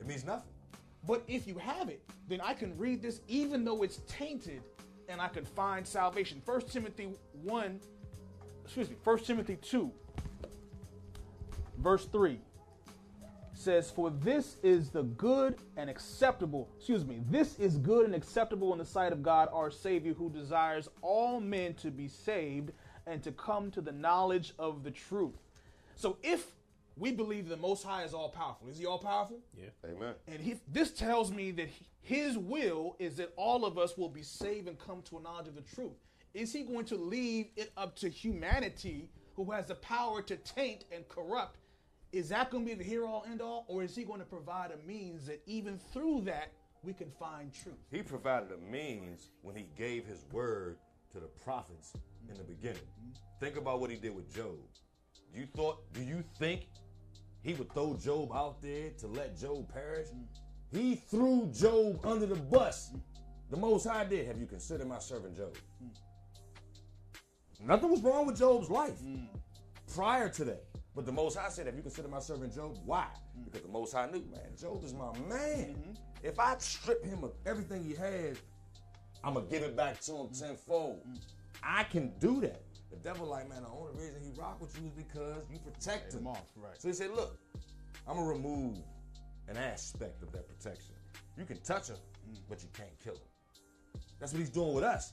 It 0.00 0.06
means 0.06 0.24
nothing. 0.24 0.50
but 1.06 1.22
if 1.28 1.46
you 1.46 1.56
have 1.58 1.88
it, 1.88 2.02
then 2.28 2.40
I 2.40 2.52
can 2.54 2.76
read 2.76 3.00
this 3.00 3.20
even 3.28 3.64
though 3.64 3.82
it's 3.84 4.00
tainted 4.08 4.62
and 5.08 5.20
I 5.20 5.28
can 5.28 5.44
find 5.44 5.86
salvation. 5.86 6.42
1 6.44 6.60
Timothy 6.62 7.08
1, 7.44 7.80
excuse 8.64 8.90
me, 8.90 8.96
1 9.04 9.18
Timothy 9.20 9.56
2, 9.62 9.90
verse 11.78 12.06
3 12.06 12.40
says, 13.60 13.90
For 13.90 14.10
this 14.10 14.56
is 14.62 14.90
the 14.90 15.02
good 15.02 15.56
and 15.76 15.90
acceptable, 15.90 16.70
excuse 16.76 17.04
me, 17.04 17.20
this 17.30 17.58
is 17.58 17.76
good 17.76 18.06
and 18.06 18.14
acceptable 18.14 18.72
in 18.72 18.78
the 18.78 18.84
sight 18.84 19.12
of 19.12 19.22
God 19.22 19.48
our 19.52 19.70
Savior, 19.70 20.14
who 20.14 20.30
desires 20.30 20.88
all 21.02 21.40
men 21.40 21.74
to 21.74 21.90
be 21.90 22.08
saved 22.08 22.72
and 23.06 23.22
to 23.22 23.32
come 23.32 23.70
to 23.72 23.80
the 23.80 23.92
knowledge 23.92 24.52
of 24.58 24.82
the 24.82 24.90
truth. 24.90 25.38
So 25.94 26.16
if 26.22 26.46
we 26.96 27.12
believe 27.12 27.48
the 27.48 27.56
Most 27.56 27.82
High 27.84 28.04
is 28.04 28.14
all 28.14 28.28
powerful, 28.28 28.68
is 28.68 28.78
he 28.78 28.86
all 28.86 28.98
powerful? 28.98 29.38
Yeah. 29.56 29.68
Amen. 29.84 30.14
And 30.26 30.40
he, 30.40 30.56
this 30.72 30.90
tells 30.90 31.30
me 31.30 31.50
that 31.52 31.68
he- 31.68 31.86
his 32.02 32.36
will 32.38 32.96
is 32.98 33.16
that 33.16 33.32
all 33.36 33.64
of 33.64 33.78
us 33.78 33.96
will 33.96 34.08
be 34.08 34.22
saved 34.22 34.68
and 34.68 34.78
come 34.78 35.02
to 35.02 35.18
a 35.18 35.22
knowledge 35.22 35.48
of 35.48 35.54
the 35.54 35.62
truth. 35.62 35.96
Is 36.34 36.52
he 36.52 36.62
going 36.62 36.84
to 36.86 36.96
leave 36.96 37.48
it 37.56 37.72
up 37.76 37.96
to 37.96 38.08
humanity 38.08 39.08
who 39.34 39.50
has 39.50 39.66
the 39.66 39.74
power 39.76 40.22
to 40.22 40.36
taint 40.36 40.84
and 40.92 41.06
corrupt? 41.08 41.56
Is 42.12 42.28
that 42.30 42.50
going 42.50 42.66
to 42.66 42.70
be 42.70 42.74
the 42.74 42.84
here 42.84 43.06
all 43.06 43.24
end 43.30 43.40
all? 43.40 43.64
Or 43.68 43.82
is 43.84 43.94
he 43.94 44.02
going 44.02 44.18
to 44.20 44.26
provide 44.26 44.70
a 44.72 44.86
means 44.86 45.26
that 45.26 45.42
even 45.46 45.78
through 45.92 46.22
that 46.22 46.52
we 46.82 46.92
can 46.92 47.10
find 47.10 47.52
truth? 47.52 47.76
He 47.90 48.02
provided 48.02 48.50
a 48.52 48.70
means 48.70 49.30
when 49.42 49.54
he 49.54 49.66
gave 49.76 50.06
his 50.06 50.24
word 50.32 50.78
to 51.12 51.20
the 51.20 51.28
prophets 51.44 51.92
in 52.28 52.36
the 52.36 52.44
beginning. 52.44 52.82
Mm-hmm. 52.82 53.44
Think 53.44 53.56
about 53.56 53.80
what 53.80 53.90
he 53.90 53.96
did 53.96 54.14
with 54.14 54.34
Job. 54.34 54.58
You 55.34 55.46
thought, 55.54 55.80
do 55.92 56.02
you 56.02 56.24
think 56.38 56.66
he 57.42 57.54
would 57.54 57.72
throw 57.72 57.96
Job 57.96 58.32
out 58.34 58.60
there 58.60 58.90
to 58.98 59.06
let 59.06 59.38
Job 59.38 59.72
perish? 59.72 60.08
Mm. 60.08 60.24
He 60.72 60.94
threw 60.96 61.50
Job 61.52 62.04
under 62.04 62.26
the 62.26 62.36
bus. 62.36 62.90
The 63.50 63.56
Most 63.56 63.86
High 63.86 64.04
did. 64.04 64.26
Have 64.26 64.38
you 64.38 64.46
considered 64.46 64.88
my 64.88 64.98
servant 64.98 65.36
Job? 65.36 65.56
Mm. 65.82 65.90
Nothing 67.66 67.90
was 67.90 68.00
wrong 68.00 68.26
with 68.26 68.38
Job's 68.38 68.70
life 68.70 69.00
mm. 69.00 69.26
prior 69.94 70.28
to 70.28 70.44
that. 70.44 70.64
But 70.94 71.06
the 71.06 71.12
Most 71.12 71.36
High 71.36 71.48
said, 71.48 71.68
if 71.68 71.76
you 71.76 71.82
consider 71.82 72.08
my 72.08 72.18
servant 72.18 72.54
Job? 72.54 72.76
Why? 72.84 73.06
Mm-hmm. 73.06 73.44
Because 73.44 73.62
the 73.62 73.68
Most 73.68 73.92
High 73.92 74.06
knew, 74.06 74.24
man, 74.30 74.56
Job 74.60 74.82
is 74.84 74.92
my 74.92 75.12
man. 75.28 75.76
Mm-hmm. 75.76 75.92
If 76.22 76.38
I 76.38 76.56
strip 76.58 77.04
him 77.04 77.22
of 77.24 77.32
everything 77.46 77.84
he 77.84 77.94
has, 77.94 78.38
I'm 79.22 79.34
going 79.34 79.46
to 79.46 79.52
give 79.52 79.62
it 79.62 79.76
back 79.76 80.00
to 80.02 80.12
him 80.12 80.26
mm-hmm. 80.26 80.46
tenfold. 80.46 81.02
I 81.62 81.84
can 81.84 82.12
do 82.18 82.40
that. 82.40 82.62
The 82.90 82.96
devil, 82.96 83.26
like, 83.26 83.48
man, 83.48 83.62
the 83.62 83.68
only 83.68 83.92
reason 83.94 84.20
he 84.20 84.38
rock 84.40 84.60
with 84.60 84.76
you 84.80 84.88
is 84.88 84.92
because 84.92 85.44
you 85.50 85.58
protect 85.58 86.12
him. 86.12 86.20
him 86.20 86.26
off, 86.28 86.46
right. 86.56 86.80
So 86.80 86.88
he 86.88 86.94
said, 86.94 87.10
Look, 87.10 87.38
I'm 88.08 88.16
going 88.16 88.26
to 88.26 88.32
remove 88.32 88.78
an 89.48 89.56
aspect 89.56 90.22
of 90.22 90.32
that 90.32 90.48
protection. 90.48 90.94
You 91.38 91.44
can 91.44 91.60
touch 91.60 91.88
him, 91.88 91.96
mm. 92.28 92.38
but 92.48 92.62
you 92.62 92.68
can't 92.76 92.98
kill 93.02 93.14
him. 93.14 94.00
That's 94.18 94.32
what 94.32 94.40
he's 94.40 94.50
doing 94.50 94.74
with 94.74 94.84
us. 94.84 95.12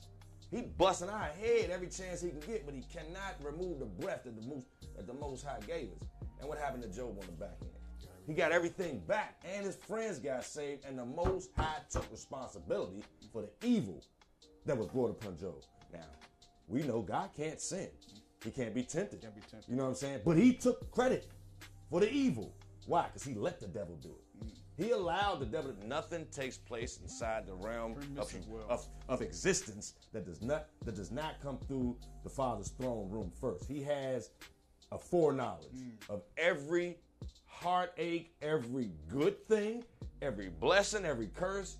He 0.51 0.61
busting 0.61 1.09
our 1.09 1.29
head 1.41 1.69
every 1.69 1.87
chance 1.87 2.21
he 2.21 2.29
can 2.29 2.39
get, 2.39 2.65
but 2.65 2.73
he 2.73 2.83
cannot 2.93 3.35
remove 3.43 3.79
the 3.79 3.85
breath 3.85 4.23
that 4.23 4.39
the 4.39 4.47
most 4.47 4.65
that 4.95 5.05
the 5.05 5.13
Most 5.13 5.45
High 5.45 5.59
gave 5.67 5.89
us. 6.01 6.07
And 6.39 6.47
what 6.47 6.57
happened 6.57 6.83
to 6.83 6.89
Job 6.89 7.17
on 7.19 7.25
the 7.25 7.31
back 7.33 7.57
end? 7.61 7.71
He 8.25 8.33
got 8.33 8.51
everything 8.51 8.99
back, 9.07 9.41
and 9.45 9.65
his 9.65 9.75
friends 9.75 10.19
got 10.19 10.43
saved, 10.43 10.85
and 10.85 10.97
the 10.99 11.05
Most 11.05 11.51
High 11.55 11.79
took 11.89 12.09
responsibility 12.11 13.03
for 13.31 13.43
the 13.43 13.67
evil 13.67 14.03
that 14.65 14.77
was 14.77 14.87
brought 14.87 15.11
upon 15.11 15.37
Job. 15.37 15.63
Now, 15.93 15.99
we 16.67 16.83
know 16.83 17.01
God 17.01 17.29
can't 17.35 17.59
sin. 17.61 17.87
He 18.43 18.51
can't 18.51 18.73
be 18.75 18.83
tempted. 18.83 19.21
Can't 19.21 19.33
be 19.33 19.41
tempted. 19.41 19.69
You 19.69 19.77
know 19.77 19.83
what 19.83 19.89
I'm 19.89 19.95
saying? 19.95 20.21
But 20.25 20.37
he 20.37 20.53
took 20.53 20.91
credit 20.91 21.27
for 21.89 22.01
the 22.01 22.11
evil. 22.11 22.53
Why? 22.85 23.07
Because 23.07 23.23
he 23.23 23.33
let 23.33 23.59
the 23.59 23.67
devil 23.67 23.95
do 23.95 24.09
it. 24.09 24.26
He 24.77 24.91
allowed 24.91 25.39
the 25.39 25.45
devil. 25.45 25.71
That 25.73 25.87
nothing 25.87 26.27
takes 26.31 26.57
place 26.57 26.99
inside 27.01 27.47
the 27.47 27.55
realm 27.55 27.95
of, 28.17 28.33
of, 28.69 28.85
of 29.09 29.21
existence 29.21 29.93
that 30.13 30.25
does 30.25 30.41
not 30.41 30.67
that 30.85 30.95
does 30.95 31.11
not 31.11 31.41
come 31.41 31.57
through 31.67 31.97
the 32.23 32.29
Father's 32.29 32.69
throne 32.69 33.09
room 33.09 33.31
first. 33.41 33.67
He 33.67 33.81
has 33.83 34.29
a 34.91 34.97
foreknowledge 34.97 35.73
of 36.09 36.21
every 36.37 36.97
heartache, 37.45 38.35
every 38.41 38.91
good 39.09 39.45
thing, 39.47 39.83
every 40.21 40.49
blessing, 40.49 41.05
every 41.05 41.27
curse, 41.27 41.77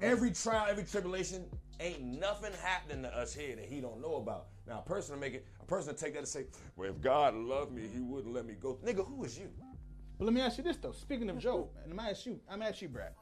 every 0.00 0.30
trial, 0.30 0.66
every 0.70 0.84
tribulation. 0.84 1.44
Ain't 1.80 2.02
nothing 2.02 2.52
happening 2.64 3.02
to 3.02 3.16
us 3.16 3.32
here 3.32 3.54
that 3.54 3.66
he 3.66 3.80
don't 3.80 4.00
know 4.00 4.16
about. 4.16 4.46
Now, 4.66 4.82
a 4.84 4.88
person 4.88 5.14
to 5.14 5.20
make 5.20 5.34
it, 5.34 5.46
a 5.60 5.64
person 5.64 5.94
to 5.94 6.00
take 6.00 6.14
that 6.14 6.20
and 6.20 6.28
say, 6.28 6.46
"Well, 6.76 6.90
if 6.90 7.00
God 7.00 7.34
loved 7.34 7.72
me, 7.72 7.86
He 7.86 8.00
wouldn't 8.00 8.34
let 8.34 8.46
me 8.46 8.54
go." 8.54 8.78
Nigga, 8.84 9.06
who 9.06 9.22
is 9.24 9.38
you? 9.38 9.48
But 10.18 10.24
let 10.24 10.34
me 10.34 10.40
ask 10.40 10.58
you 10.58 10.64
this 10.64 10.76
though. 10.76 10.92
Speaking 10.92 11.30
of 11.30 11.38
Job, 11.38 11.68
and 11.82 11.92
I'm 11.92 11.96
gonna 11.96 12.10
ask 12.10 12.26
you, 12.26 12.40
I'm 12.50 12.58
gonna 12.58 12.70
ask 12.70 12.82
you, 12.82 12.88
Brad. 12.88 13.12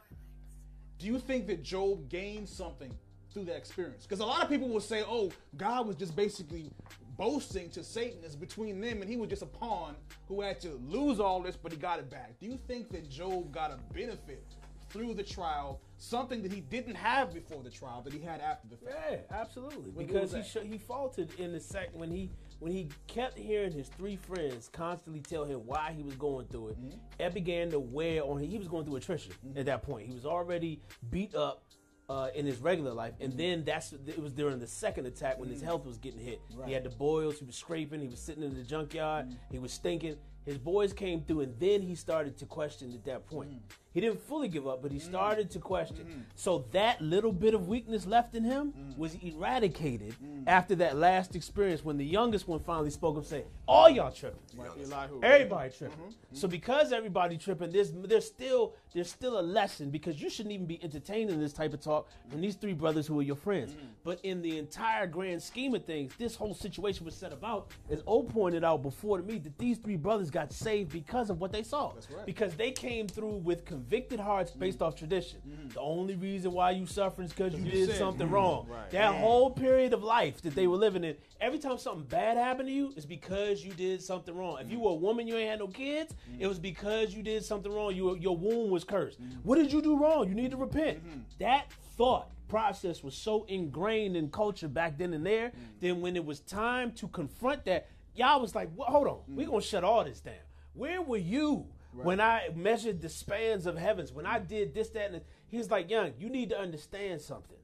Do 0.99 1.07
you 1.07 1.19
think 1.19 1.47
that 1.49 1.63
Job 1.63 2.09
gained 2.09 2.49
something 2.49 2.91
through 3.33 3.45
that 3.45 3.57
experience? 3.57 4.05
Because 4.05 4.21
a 4.21 4.25
lot 4.27 4.43
of 4.43 4.49
people 4.49 4.69
will 4.69 4.81
say, 4.81 5.05
"Oh, 5.07 5.31
God 5.59 5.87
was 5.87 5.97
just 5.97 6.17
basically 6.17 6.71
boasting 7.19 7.71
to 7.71 7.83
Satan 7.85 8.23
is 8.25 8.35
between 8.37 8.81
them, 8.81 9.01
and 9.03 9.11
he 9.11 9.17
was 9.17 9.29
just 9.29 9.43
a 9.43 9.47
pawn 9.47 9.95
who 10.29 10.41
had 10.41 10.61
to 10.61 10.71
lose 10.87 11.21
all 11.21 11.41
this, 11.43 11.57
but 11.57 11.71
he 11.71 11.77
got 11.79 11.99
it 11.99 12.09
back." 12.11 12.39
Do 12.41 12.47
you 12.47 12.59
think 12.67 12.89
that 12.93 13.09
Job 13.11 13.53
got 13.53 13.71
a 13.71 13.79
benefit 13.93 14.43
through 14.89 15.13
the 15.15 15.23
trial, 15.23 15.81
something 15.99 16.43
that 16.43 16.53
he 16.53 16.61
didn't 16.63 16.95
have 16.95 17.35
before 17.35 17.63
the 17.63 17.71
trial 17.71 18.01
that 18.03 18.13
he 18.15 18.21
had 18.21 18.41
after 18.41 18.69
the 18.69 18.77
fact? 18.79 18.97
Yeah, 19.11 19.19
absolutely. 19.37 19.91
What- 19.91 19.97
what 19.97 20.07
because 20.07 20.33
he 20.33 20.43
sh- 20.43 20.65
he 20.65 20.79
faltered 20.79 21.29
in 21.39 21.53
the 21.53 21.61
second 21.61 21.99
when 21.99 22.11
he 22.11 22.31
when 22.59 22.73
he 22.73 22.89
kept 23.07 23.39
hearing 23.39 23.73
his 23.73 23.89
three 23.89 24.17
friends 24.17 24.69
constantly 24.73 25.21
tell 25.21 25.45
him 25.45 25.61
why 25.67 25.93
he 25.97 26.03
was 26.03 26.15
going 26.15 26.47
through 26.47 26.69
it. 26.69 26.79
Mm-hmm. 26.81 26.97
It 27.23 27.35
began 27.35 27.71
to 27.71 27.79
wear 27.79 28.23
on 28.23 28.39
him. 28.39 28.49
He 28.49 28.59
was 28.59 28.69
going 28.69 28.85
through 28.85 28.97
attrition 28.97 29.33
at 29.57 29.67
that 29.67 29.83
point. 29.83 30.07
He 30.07 30.15
was 30.15 30.27
already 30.27 30.81
beat 31.11 31.35
up. 31.35 31.63
Uh, 32.09 32.29
in 32.37 32.47
his 32.47 32.59
regular 32.59 32.93
life, 32.93 33.15
and 33.21 33.31
Mm-hmm. 33.31 33.39
then 33.39 33.65
that's 33.65 33.93
it 33.93 34.23
was 34.23 34.31
during 34.33 34.61
the 34.61 34.67
second 34.69 35.07
attack 35.07 35.41
when 35.41 35.49
his 35.49 35.61
health 35.61 35.85
was 35.85 35.99
getting 35.99 36.21
hit. 36.21 36.41
He 36.65 36.73
had 36.73 36.85
the 36.85 36.89
boils, 36.91 37.41
he 37.41 37.45
was 37.45 37.57
scraping, 37.57 38.01
he 38.01 38.07
was 38.07 38.21
sitting 38.21 38.45
in 38.45 38.55
the 38.55 38.63
junkyard, 38.63 39.27
Mm-hmm. 39.27 39.35
he 39.51 39.59
was 39.59 39.73
stinking. 39.73 40.15
His 40.45 40.57
boys 40.57 40.93
came 40.93 41.23
through, 41.23 41.41
and 41.41 41.59
then 41.59 41.83
he 41.83 41.97
started 41.97 42.37
to 42.39 42.47
question 42.47 42.93
at 42.93 43.05
that 43.07 43.27
point. 43.27 43.51
Mm-hmm. 43.97 44.05
He 44.05 44.09
didn't 44.13 44.29
fully 44.29 44.49
give 44.49 44.67
up, 44.69 44.83
but 44.83 44.93
he 44.93 44.99
started 44.99 45.51
to 45.53 45.59
question. 45.59 46.27
So 46.35 46.67
that 46.73 47.01
little 47.01 47.33
bit 47.33 47.55
of 47.55 47.67
weakness 47.69 48.07
left 48.07 48.35
in 48.35 48.45
him 48.45 48.73
Mm. 48.77 48.97
was 48.99 49.15
eradicated 49.23 50.15
after 50.47 50.75
that 50.77 50.97
last 50.97 51.35
experience 51.37 51.85
when 51.85 51.97
the 51.97 52.05
youngest 52.05 52.47
one 52.49 52.61
finally 52.61 52.91
spoke 52.91 53.15
up 53.15 53.19
and 53.23 53.27
said, 53.27 53.45
All 53.69 53.89
y'all 53.89 54.11
tripping. 54.13 54.41
Elihu. 54.59 55.21
Everybody 55.23 55.71
tripping. 55.77 56.15
So 56.33 56.47
because 56.49 56.93
everybody 56.93 57.37
tripping, 57.39 57.71
there's 57.71 57.93
there's 57.93 58.27
still 58.27 58.75
there's 58.93 59.11
still 59.11 59.39
a 59.39 59.43
lesson 59.43 59.91
because 59.91 60.21
you 60.21 60.29
shouldn't 60.31 60.53
even 60.55 60.67
be 60.67 60.83
entertaining 60.83 61.41
this 61.41 61.53
type 61.53 61.73
of 61.75 61.81
talk 61.81 62.09
from 62.29 62.41
these 62.41 62.55
three 62.57 62.73
brothers 62.75 63.07
who 63.07 63.19
are 63.19 63.23
your 63.23 63.37
friends. 63.37 63.75
But 64.05 64.21
in 64.25 64.43
the 64.43 64.59
entire 64.59 65.07
grand 65.07 65.43
scheme 65.43 65.75
of 65.75 65.85
things, 65.85 66.13
this 66.19 66.35
whole 66.37 66.55
situation 66.55 67.05
was 67.05 67.15
set 67.15 67.33
about, 67.33 67.69
as 67.91 68.03
O 68.07 68.23
pointed 68.23 68.63
out 68.65 68.83
before 68.83 69.19
to 69.19 69.25
me, 69.25 69.39
that 69.39 69.59
these 69.59 69.79
three 69.79 69.97
brothers 69.97 70.31
got 70.31 70.53
saved 70.53 70.93
because 70.93 71.31
of 71.31 71.41
what 71.41 71.53
they 71.53 71.63
saw. 71.63 71.93
right. 72.15 72.27
Because 72.27 72.55
they 72.55 72.71
came 72.71 73.09
through 73.09 73.37
with 73.39 73.65
convicted 73.87 74.21
hearts 74.21 74.51
mm-hmm. 74.51 74.61
based 74.61 74.83
off 74.83 74.97
tradition. 74.97 75.41
Mm-hmm. 75.47 75.69
The 75.71 75.81
only 75.81 76.17
reason 76.17 76.53
why 76.53 76.73
you 76.73 76.87
suffering 76.87 77.27
is 77.27 77.33
because 77.33 77.55
you, 77.55 77.65
you 77.65 77.71
did 77.71 77.87
sinned. 77.87 77.99
something 77.99 78.29
Mhm. 78.29 78.33
wrong. 78.33 78.67
Right. 78.69 78.91
That 78.91 79.15
whole 79.15 79.51
period 79.51 79.93
of 79.93 80.03
life 80.03 80.43
that 80.43 80.55
they 80.55 80.67
were 80.67 80.75
mm-hmm. 80.75 80.81
living 80.81 81.05
in, 81.05 81.17
every 81.41 81.59
time 81.59 81.79
something 81.79 82.05
bad 82.05 82.37
happened 82.37 82.69
to 82.69 82.75
you, 82.75 82.93
it's 82.97 83.07
because 83.07 83.65
you 83.65 83.73
did 83.73 84.03
something 84.03 84.35
wrong. 84.37 84.59
If 84.61 84.71
you 84.71 84.81
were 84.81 84.91
a 84.91 84.95
woman, 84.95 85.27
you 85.29 85.37
ain't 85.37 85.51
had 85.51 85.59
no 85.61 85.69
kids, 85.69 86.15
it 86.39 86.47
was 86.47 86.59
because 86.59 87.15
you 87.15 87.23
did 87.23 87.45
something 87.45 87.73
wrong. 87.73 87.95
You, 87.95 88.17
your 88.17 88.37
womb 88.37 88.71
was 88.71 88.85
cursed. 88.85 89.19
What 89.43 89.57
did 89.57 89.73
you 89.73 89.81
do 89.81 89.97
wrong? 89.97 90.29
You 90.29 90.35
need 90.35 90.51
to 90.51 90.57
repent. 90.57 91.01
That 91.39 91.71
thought 91.97 92.31
process 92.49 93.03
was 93.03 93.15
so 93.15 93.45
ingrained 93.49 94.17
in 94.17 94.31
culture 94.31 94.69
back 94.69 94.99
then 94.99 95.13
and 95.15 95.25
there. 95.25 95.53
Then 95.81 96.01
when 96.01 96.17
it 96.17 96.25
was 96.25 96.41
time 96.41 96.93
to 96.93 97.09
confront 97.09 97.65
that, 97.65 97.89
y'all 98.15 98.41
was 98.41 98.55
like, 98.55 98.69
well, 98.77 98.89
hold 98.89 99.07
on, 99.09 99.19
we're 99.29 99.47
gonna 99.47 99.61
shut 99.63 99.85
all 99.85 100.05
this 100.05 100.21
down. 100.21 100.35
Where 100.75 101.01
were 101.01 101.17
you 101.17 101.67
when 102.05 102.21
I 102.21 102.49
measured 102.55 103.01
the 103.01 103.09
spans 103.09 103.67
of 103.67 103.77
heavens? 103.77 104.13
When 104.13 104.27
I 104.27 104.39
did 104.39 104.75
this, 104.75 104.91
that, 104.91 105.13
and 105.13 105.23
he's 105.47 105.71
like, 105.71 105.91
young, 105.91 106.13
you 106.19 106.29
need 106.29 106.51
to 106.51 106.59
understand 106.59 107.21
something. 107.21 107.57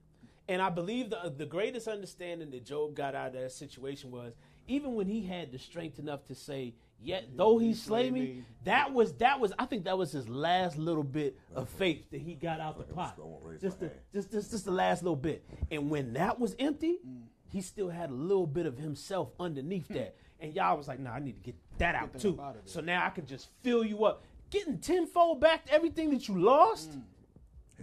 And 0.49 0.61
I 0.61 0.71
believe 0.71 1.11
the 1.11 1.33
the 1.35 1.47
greatest 1.47 1.89
understanding 1.89 2.51
that 2.51 2.65
Job 2.65 2.95
got 2.95 3.15
out 3.15 3.29
of 3.29 3.33
that 3.35 3.53
situation 3.53 4.11
was 4.11 4.35
even 4.67 4.95
when 4.95 5.07
he 5.07 5.23
had 5.23 5.53
the 5.53 5.59
strength 5.59 5.99
enough 5.99 6.27
to 6.27 6.35
say, 6.35 6.75
"Yet 7.01 7.37
though 7.37 7.59
he 7.59 7.75
slay 7.75 8.11
me," 8.11 8.45
that 8.65 8.93
was 8.93 9.15
that 9.15 9.39
was 9.39 9.53
I 9.59 9.67
think 9.67 9.85
that 9.85 9.97
was 9.97 10.13
his 10.13 10.29
last 10.29 10.77
little 10.77 11.05
bit 11.05 11.39
of 11.55 11.69
faith 11.69 12.11
that 12.11 12.21
he 12.21 12.35
got 12.35 12.61
out 12.61 12.77
the 12.77 12.93
pot. 12.93 13.11
just 13.11 13.17
gonna 13.19 13.37
raise 13.43 13.61
Just 13.61 13.81
my 13.81 13.89
the, 13.89 13.95
just, 14.13 14.33
just 14.33 14.51
just 14.51 14.65
the 14.65 14.73
last 14.73 15.03
little 15.03 15.17
bit. 15.17 15.45
And 15.71 15.91
when 15.91 16.15
that 16.15 16.41
was 16.41 16.57
empty, 16.59 16.99
mm. 17.07 17.23
he 17.49 17.61
still 17.61 17.89
had 17.89 18.11
a 18.11 18.15
little 18.15 18.47
bit 18.47 18.67
of 18.67 18.79
himself 18.79 19.31
underneath 19.39 19.87
hmm. 19.87 19.95
that. 19.95 20.17
And 20.43 20.53
y'all 20.55 20.77
was 20.77 20.89
like, 20.89 20.99
"Nah, 20.99 21.13
I 21.13 21.21
need 21.21 21.37
to 21.37 21.41
get 21.43 21.55
that 21.79 21.95
out 21.95 22.13
that 22.13 22.21
too." 22.21 22.39
out. 22.41 22.57
So 22.65 22.81
now 22.81 23.07
I 23.07 23.11
can 23.11 23.25
just 23.27 23.49
fill 23.63 23.85
you 23.85 24.05
up, 24.05 24.25
getting 24.51 24.79
tenfold 24.79 25.41
back 25.41 25.67
to 25.67 25.73
everything 25.73 26.11
that 26.11 26.29
you 26.29 26.39
lost 26.39 26.91
mm. 26.91 27.03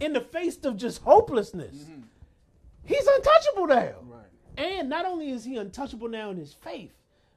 in 0.01 0.13
the 0.13 0.21
face 0.21 0.57
of 0.65 0.75
just 0.77 1.01
hopelessness. 1.01 1.75
Mm-hmm. 1.75 2.01
He's 2.83 3.07
untouchable 3.07 3.67
now. 3.67 3.95
Right. 4.03 4.25
And 4.57 4.89
not 4.89 5.05
only 5.05 5.29
is 5.31 5.45
he 5.45 5.55
untouchable 5.57 6.09
now 6.09 6.31
in 6.31 6.37
his 6.37 6.53
faith, 6.53 6.91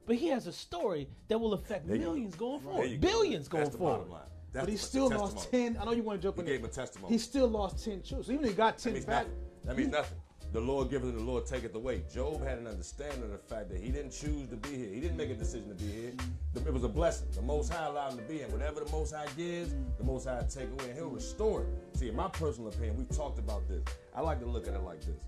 but 0.06 0.16
he 0.16 0.26
has 0.28 0.46
a 0.48 0.52
story 0.52 1.08
that 1.28 1.38
will 1.38 1.52
affect 1.54 1.86
There 1.86 1.96
you 1.96 2.02
go. 2.02 2.08
millions 2.10 2.34
going 2.34 2.60
There 2.64 2.72
forward, 2.72 2.90
you 2.90 2.96
go. 2.98 3.08
billions 3.08 3.48
going 3.48 3.70
the 3.70 3.78
forward. 3.78 4.08
line. 4.10 4.20
That's 4.52 4.64
But 4.64 4.70
he 4.70 4.76
the 4.76 4.82
still 4.82 5.08
lost 5.08 5.50
ten. 5.50 5.78
I 5.80 5.84
know 5.84 5.92
you 5.92 6.02
want 6.02 6.20
to 6.20 6.26
jump 6.26 6.36
He 6.36 6.40
in. 6.42 6.46
gave 6.46 6.58
him 6.60 6.66
a 6.66 6.68
testimony. 6.68 7.12
He 7.12 7.18
still 7.18 7.46
lost 7.48 7.84
ten 7.84 8.02
too. 8.02 8.22
So 8.22 8.32
even 8.32 8.42
though 8.42 8.48
he 8.48 8.54
got 8.54 8.76
That 8.78 8.82
ten 8.82 8.92
means 8.94 9.04
back, 9.06 9.26
nothing. 9.26 9.38
That 9.64 9.76
means 9.76 9.92
nothing. 9.92 10.18
The 10.52 10.60
Lord 10.60 10.90
giveth 10.90 11.08
and 11.08 11.18
the 11.18 11.22
Lord 11.22 11.46
taketh 11.46 11.74
away. 11.74 12.02
Job 12.12 12.44
had 12.44 12.58
an 12.58 12.66
understanding 12.66 13.22
of 13.22 13.30
the 13.30 13.38
fact 13.38 13.70
that 13.70 13.80
he 13.80 13.90
didn't 13.90 14.10
choose 14.10 14.48
to 14.48 14.56
be 14.56 14.76
here. 14.76 14.92
He 14.92 15.00
didn't 15.00 15.16
make 15.16 15.30
a 15.30 15.34
decision 15.34 15.70
to 15.70 15.74
be 15.74 15.90
here. 15.90 16.12
It 16.54 16.72
was 16.72 16.84
a 16.84 16.88
blessing. 16.88 17.28
The 17.34 17.40
Most 17.40 17.72
High 17.72 17.86
allowed 17.86 18.12
him 18.12 18.18
to 18.18 18.24
be 18.24 18.38
here. 18.38 18.48
Whatever 18.48 18.80
the 18.80 18.92
Most 18.92 19.14
High 19.14 19.28
gives, 19.34 19.74
the 19.96 20.04
Most 20.04 20.28
High 20.28 20.44
take 20.50 20.70
away, 20.70 20.90
and 20.90 20.94
He'll 20.94 21.08
restore 21.08 21.62
it. 21.62 21.68
See, 21.96 22.08
in 22.10 22.16
my 22.16 22.28
personal 22.28 22.68
opinion, 22.68 22.98
we've 22.98 23.16
talked 23.16 23.38
about 23.38 23.66
this. 23.66 23.82
I 24.14 24.20
like 24.20 24.40
to 24.40 24.46
look 24.46 24.68
at 24.68 24.74
it 24.74 24.82
like 24.82 25.00
this. 25.00 25.24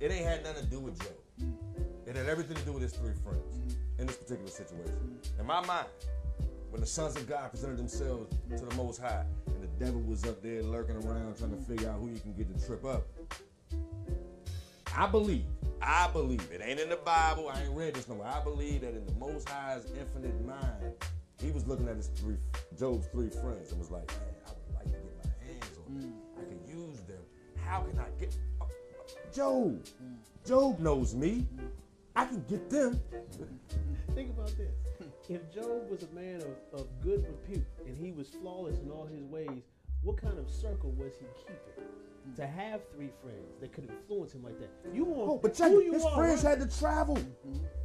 It 0.00 0.10
ain't 0.10 0.26
had 0.26 0.42
nothing 0.42 0.64
to 0.64 0.70
do 0.70 0.80
with 0.80 0.98
Job. 0.98 1.14
It 2.06 2.16
had 2.16 2.26
everything 2.28 2.56
to 2.56 2.62
do 2.64 2.72
with 2.72 2.82
his 2.82 2.92
three 2.94 3.14
friends 3.22 3.76
in 4.00 4.08
this 4.08 4.16
particular 4.16 4.50
situation. 4.50 5.20
In 5.38 5.46
my 5.46 5.64
mind, 5.66 5.86
when 6.70 6.80
the 6.80 6.86
sons 6.86 7.14
of 7.16 7.28
God 7.28 7.50
presented 7.50 7.78
themselves 7.78 8.34
to 8.56 8.64
the 8.64 8.74
Most 8.74 9.00
High, 9.00 9.24
and 9.46 9.62
the 9.62 9.84
devil 9.84 10.00
was 10.00 10.24
up 10.24 10.42
there 10.42 10.64
lurking 10.64 10.96
around 10.96 11.36
trying 11.38 11.56
to 11.56 11.62
figure 11.62 11.90
out 11.90 12.00
who 12.00 12.08
you 12.08 12.18
can 12.18 12.34
get 12.34 12.52
to 12.52 12.66
trip 12.66 12.84
up. 12.84 13.06
I 14.98 15.06
believe, 15.06 15.44
I 15.80 16.08
believe, 16.12 16.44
it 16.52 16.60
ain't 16.60 16.80
in 16.80 16.88
the 16.88 16.96
Bible, 16.96 17.48
I 17.48 17.62
ain't 17.62 17.70
read 17.70 17.94
this 17.94 18.08
nowhere. 18.08 18.26
I 18.26 18.42
believe 18.42 18.80
that 18.80 18.96
in 18.96 19.06
the 19.06 19.12
Most 19.12 19.48
High's 19.48 19.86
infinite 19.96 20.44
mind, 20.44 20.92
he 21.40 21.52
was 21.52 21.68
looking 21.68 21.88
at 21.88 21.94
his 21.94 22.08
three, 22.08 22.34
Job's 22.76 23.06
three 23.12 23.30
friends 23.30 23.70
and 23.70 23.78
was 23.78 23.92
like, 23.92 24.08
man, 24.08 24.34
I 24.44 24.50
would 24.50 24.74
like 24.74 24.84
to 24.86 24.90
get 24.90 25.24
my 25.24 25.46
hands 25.46 25.78
on 25.86 26.00
them. 26.00 26.14
I 26.36 26.40
can 26.40 26.58
use 26.66 26.98
them. 27.02 27.20
How 27.64 27.82
can 27.82 28.00
I 28.00 28.06
get, 28.18 28.36
uh, 28.60 28.64
Job, 29.32 29.86
Job 30.44 30.80
knows 30.80 31.14
me. 31.14 31.46
I 32.16 32.24
can 32.24 32.42
get 32.48 32.68
them. 32.68 33.00
Think 34.16 34.30
about 34.30 34.52
this. 34.58 34.74
If 35.28 35.54
Job 35.54 35.88
was 35.88 36.02
a 36.02 36.12
man 36.12 36.40
of, 36.40 36.80
of 36.80 36.88
good 37.02 37.24
repute 37.24 37.64
and 37.86 37.96
he 37.96 38.10
was 38.10 38.30
flawless 38.30 38.80
in 38.80 38.90
all 38.90 39.06
his 39.06 39.22
ways, 39.22 39.62
what 40.02 40.20
kind 40.20 40.40
of 40.40 40.50
circle 40.50 40.90
was 40.90 41.12
he 41.20 41.26
keeping? 41.46 41.86
To 42.36 42.46
have 42.46 42.82
three 42.94 43.10
friends 43.22 43.58
that 43.60 43.72
could 43.72 43.88
influence 43.90 44.32
him 44.32 44.44
like 44.44 44.58
that. 44.60 44.70
You 44.94 45.04
want 45.04 45.28
Oh, 45.30 45.38
but 45.42 45.54
check 45.54 45.72
who 45.72 45.80
it. 45.80 45.86
you 45.86 45.92
His 45.94 46.04
are, 46.04 46.14
friends 46.14 46.44
right? 46.44 46.58
had 46.58 46.70
to 46.70 46.78
travel 46.78 47.18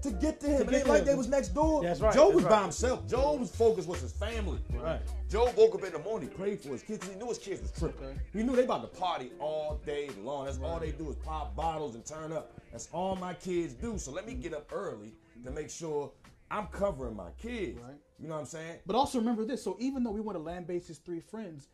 to 0.01 0.11
get 0.11 0.39
to 0.41 0.47
him. 0.47 0.69
it 0.69 0.75
ain't 0.75 0.87
like 0.87 1.01
him. 1.01 1.05
they 1.07 1.15
was 1.15 1.27
next 1.27 1.49
door. 1.49 1.81
That's 1.81 1.99
right, 2.01 2.13
Job 2.13 2.33
that's 2.33 2.35
was 2.35 2.45
by 2.45 2.61
himself. 2.61 3.07
Job's 3.07 3.55
focus 3.55 3.85
was 3.87 4.01
his 4.01 4.11
family. 4.13 4.59
Right. 4.73 5.01
Job 5.29 5.55
woke 5.57 5.73
up 5.75 5.83
in 5.83 5.93
the 5.93 5.99
morning, 5.99 6.29
prayed 6.29 6.59
for 6.61 6.69
his 6.69 6.83
kids. 6.83 7.07
he 7.07 7.15
knew 7.15 7.27
his 7.29 7.39
kids 7.39 7.61
was 7.61 7.71
tripping. 7.71 8.05
Okay. 8.05 8.17
He 8.33 8.43
knew 8.43 8.55
they 8.55 8.65
about 8.65 8.81
to 8.93 8.99
party 8.99 9.31
all 9.39 9.79
day 9.85 10.09
long. 10.23 10.45
That's 10.45 10.59
all 10.59 10.79
they 10.79 10.91
do 10.91 11.09
is 11.09 11.15
pop 11.15 11.55
bottles 11.55 11.95
and 11.95 12.05
turn 12.05 12.31
up. 12.31 12.53
That's 12.71 12.89
all 12.91 13.15
my 13.15 13.33
kids 13.33 13.73
do. 13.73 13.97
So 13.97 14.11
let 14.11 14.27
me 14.27 14.33
get 14.35 14.53
up 14.53 14.69
early 14.71 15.13
to 15.43 15.51
make 15.51 15.69
sure 15.71 16.11
I'm 16.51 16.67
covering 16.67 17.15
my 17.15 17.31
kids. 17.41 17.79
Right. 17.81 17.95
You 18.19 18.27
know 18.27 18.35
what 18.35 18.41
I'm 18.41 18.45
saying? 18.45 18.77
But 18.85 18.95
also 18.95 19.17
remember 19.17 19.45
this. 19.45 19.63
So 19.63 19.75
even 19.79 20.03
though 20.03 20.11
we 20.11 20.21
want 20.21 20.37
to 20.37 20.43
land 20.43 20.67
base 20.67 20.87
his 20.87 20.99
three 20.99 21.19
friends, 21.21 21.69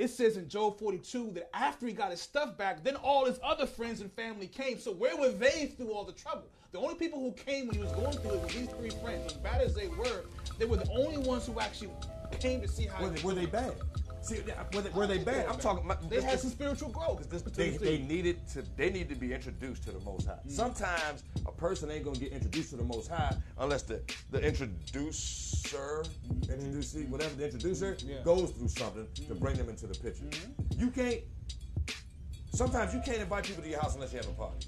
it 0.00 0.08
says 0.08 0.38
in 0.38 0.48
Job 0.48 0.78
42 0.78 1.32
that 1.34 1.50
after 1.54 1.86
he 1.86 1.92
got 1.92 2.10
his 2.10 2.22
stuff 2.22 2.56
back, 2.56 2.82
then 2.82 2.96
all 2.96 3.26
his 3.26 3.38
other 3.44 3.66
friends 3.66 4.00
and 4.00 4.10
family 4.10 4.46
came. 4.46 4.78
So 4.78 4.92
where 4.92 5.14
were 5.14 5.28
they 5.28 5.74
through 5.76 5.92
all 5.92 6.04
the 6.04 6.12
trouble? 6.12 6.48
The 6.72 6.78
only 6.78 6.94
people 6.94 7.20
who 7.20 7.32
came 7.32 7.66
when 7.66 7.76
he 7.76 7.82
was 7.82 7.92
going 7.92 8.12
through 8.12 8.36
it 8.36 8.40
were 8.40 8.48
these 8.48 8.68
three 8.68 9.02
friends. 9.02 9.26
As 9.26 9.34
bad 9.34 9.60
as 9.60 9.74
they 9.74 9.88
were, 9.88 10.24
they 10.58 10.64
were 10.64 10.78
the 10.78 10.90
only 10.90 11.18
ones 11.18 11.46
who 11.46 11.60
actually 11.60 11.90
came 12.38 12.62
to 12.62 12.68
see 12.68 12.86
how 12.86 13.02
Were 13.02 13.10
they, 13.10 13.22
were 13.22 13.34
they 13.34 13.44
bad? 13.44 13.74
See, 14.22 14.40
were 14.74 14.82
they, 14.82 14.90
were 14.90 15.06
they 15.06 15.18
bad? 15.18 15.46
I'm 15.46 15.58
talking. 15.58 15.86
My, 15.86 15.96
They 16.08 16.20
had 16.20 16.38
some 16.40 16.50
spiritual 16.50 16.90
growth. 16.90 17.28
This 17.30 17.42
They, 17.42 17.70
they 17.70 17.98
needed 17.98 18.46
to 18.48 18.62
they 18.76 18.90
need 18.90 19.08
to 19.08 19.14
be 19.14 19.32
introduced 19.32 19.84
to 19.84 19.92
the 19.92 20.00
most 20.00 20.26
high. 20.26 20.38
Mm. 20.46 20.50
Sometimes 20.50 21.24
a 21.46 21.52
person 21.52 21.90
ain't 21.90 22.04
gonna 22.04 22.18
get 22.18 22.32
introduced 22.32 22.70
to 22.70 22.76
the 22.76 22.84
most 22.84 23.08
high 23.08 23.34
unless 23.58 23.82
the 23.82 24.02
the 24.30 24.40
introducer, 24.40 26.04
mm-hmm. 26.04 26.52
introducee, 26.52 27.06
whatever 27.06 27.34
the 27.34 27.44
introducer 27.44 27.94
mm-hmm. 27.94 28.22
goes 28.24 28.50
through 28.50 28.68
something 28.68 29.06
to 29.26 29.34
bring 29.34 29.56
them 29.56 29.68
into 29.68 29.86
the 29.86 29.98
picture. 29.98 30.24
Mm-hmm. 30.24 30.80
You 30.80 30.90
can't 30.90 31.20
Sometimes 32.52 32.92
you 32.92 33.00
can't 33.00 33.18
invite 33.18 33.44
people 33.44 33.62
to 33.62 33.68
your 33.68 33.80
house 33.80 33.94
unless 33.94 34.12
you 34.12 34.18
have 34.18 34.28
a 34.28 34.32
party. 34.32 34.66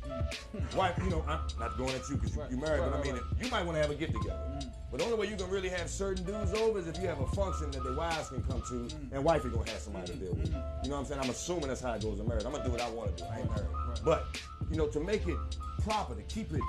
Mm. 0.57 0.77
Wife, 0.77 0.99
you 1.03 1.11
know, 1.11 1.25
I'm 1.27 1.41
not 1.59 1.77
going 1.77 1.95
at 1.95 2.09
you 2.09 2.17
because 2.17 2.37
you, 2.37 2.43
are 2.43 2.49
married, 2.51 2.81
but 2.81 2.93
I 2.93 2.97
right, 2.99 3.05
mean, 3.05 3.21
you 3.41 3.51
might 3.51 3.65
want 3.65 3.77
to 3.77 3.83
have 3.83 3.91
a 3.91 3.95
get 3.95 4.13
together. 4.13 4.39
Mm. 4.55 4.73
But 4.91 4.99
the 4.99 5.05
only 5.05 5.17
way 5.17 5.29
you 5.29 5.37
can 5.37 5.51
really 5.51 5.69
have 5.69 5.91
certain 5.91 6.25
dudes 6.25 6.55
over 6.55 6.79
is 6.79 6.87
if 6.87 6.99
you 7.01 7.09
have 7.09 7.21
a 7.21 7.27
function 7.29 7.71
that 7.73 7.83
the 7.83 7.95
wives 7.95 8.29
can 8.29 8.43
come 8.45 8.63
to, 8.63 8.75
mm. 8.75 9.13
and 9.13 9.25
wifey 9.25 9.49
gonna 9.49 9.69
have 9.69 9.81
somebody 9.81 10.13
to 10.13 10.17
deal 10.17 10.35
with. 10.35 10.47
You 10.47 10.91
know 10.91 10.95
what 10.95 10.99
I'm 10.99 11.05
saying? 11.07 11.21
I'm 11.23 11.31
assuming 11.31 11.69
that's 11.69 11.81
how 11.81 11.93
it 11.95 12.03
goes 12.03 12.21
in 12.21 12.29
marriage. 12.29 12.45
I'm 12.45 12.53
gonna 12.53 12.65
do 12.65 12.71
what 12.71 12.81
I 12.81 12.91
want 12.91 13.17
to 13.17 13.25
do. 13.25 13.29
I 13.29 13.41
ain't 13.41 13.51
married, 13.51 13.67
but 14.05 14.27
you 14.71 14.77
know, 14.77 14.87
to 14.87 15.01
make 15.01 15.27
it 15.27 15.37
proper, 15.83 16.15
to 16.15 16.23
keep 16.23 16.53
it, 16.53 16.63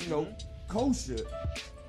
you 0.00 0.10
know, 0.10 0.24
mm-hmm. 0.24 0.68
kosher, 0.68 1.24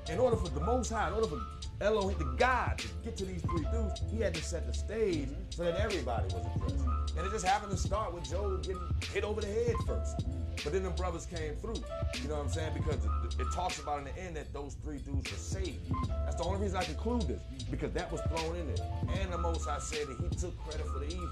in 0.09 0.19
order 0.19 0.37
for 0.37 0.47
the 0.47 0.61
Most 0.61 0.89
High, 0.89 1.09
in 1.09 1.13
order 1.13 1.27
for 1.27 1.41
Elohim, 1.79 2.17
the 2.17 2.25
God, 2.37 2.79
to 2.79 2.87
get 3.03 3.15
to 3.17 3.25
these 3.25 3.41
three 3.41 3.65
dudes, 3.71 4.01
he 4.11 4.19
had 4.19 4.33
to 4.33 4.43
set 4.43 4.65
the 4.65 4.73
stage 4.73 5.29
so 5.49 5.63
that 5.63 5.79
everybody 5.79 6.25
was 6.33 6.45
impressed. 6.55 6.85
And 7.15 7.25
it 7.25 7.31
just 7.31 7.45
happened 7.45 7.71
to 7.71 7.77
start 7.77 8.13
with 8.13 8.29
Job 8.29 8.63
getting 8.63 8.81
hit 9.13 9.23
over 9.23 9.41
the 9.41 9.47
head 9.47 9.75
first. 9.85 10.25
But 10.63 10.73
then 10.73 10.83
the 10.83 10.89
brothers 10.89 11.27
came 11.27 11.55
through. 11.55 11.81
You 12.21 12.29
know 12.29 12.35
what 12.35 12.45
I'm 12.45 12.49
saying? 12.49 12.73
Because 12.73 13.05
it, 13.05 13.39
it 13.39 13.51
talks 13.53 13.79
about 13.79 13.99
in 13.99 14.05
the 14.05 14.17
end 14.17 14.35
that 14.35 14.51
those 14.53 14.75
three 14.83 14.97
dudes 14.97 15.31
were 15.31 15.37
saved. 15.37 15.91
That's 16.25 16.37
the 16.37 16.43
only 16.43 16.61
reason 16.61 16.77
I 16.77 16.83
conclude 16.83 17.21
this, 17.23 17.41
because 17.69 17.91
that 17.93 18.11
was 18.11 18.21
thrown 18.21 18.55
in 18.55 18.73
there. 18.73 18.85
And 19.21 19.31
the 19.31 19.37
Most 19.37 19.67
I 19.67 19.77
said 19.77 20.07
that 20.07 20.17
he 20.17 20.35
took 20.35 20.57
credit 20.63 20.87
for 20.87 20.99
the 20.99 21.07
evil. 21.07 21.29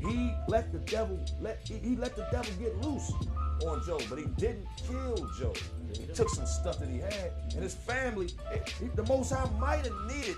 He 0.00 0.32
let 0.48 0.72
the 0.72 0.78
devil 0.78 1.20
let 1.42 1.60
he, 1.68 1.74
he 1.74 1.96
let 1.96 2.16
the 2.16 2.26
devil 2.32 2.50
get 2.58 2.74
loose 2.80 3.12
on 3.66 3.84
Job, 3.84 4.02
but 4.08 4.18
he 4.18 4.24
didn't 4.38 4.66
kill 4.88 5.30
Job. 5.38 5.56
He 5.96 6.06
took 6.14 6.28
some 6.28 6.46
stuff 6.46 6.78
that 6.78 6.88
he 6.88 6.98
had, 6.98 7.32
and 7.54 7.62
his 7.62 7.74
family. 7.74 8.28
it- 8.52 8.68
he- 8.80 8.88
the 8.88 9.04
Most 9.04 9.32
High 9.32 9.48
might 9.58 9.84
have 9.84 9.94
needed 10.06 10.36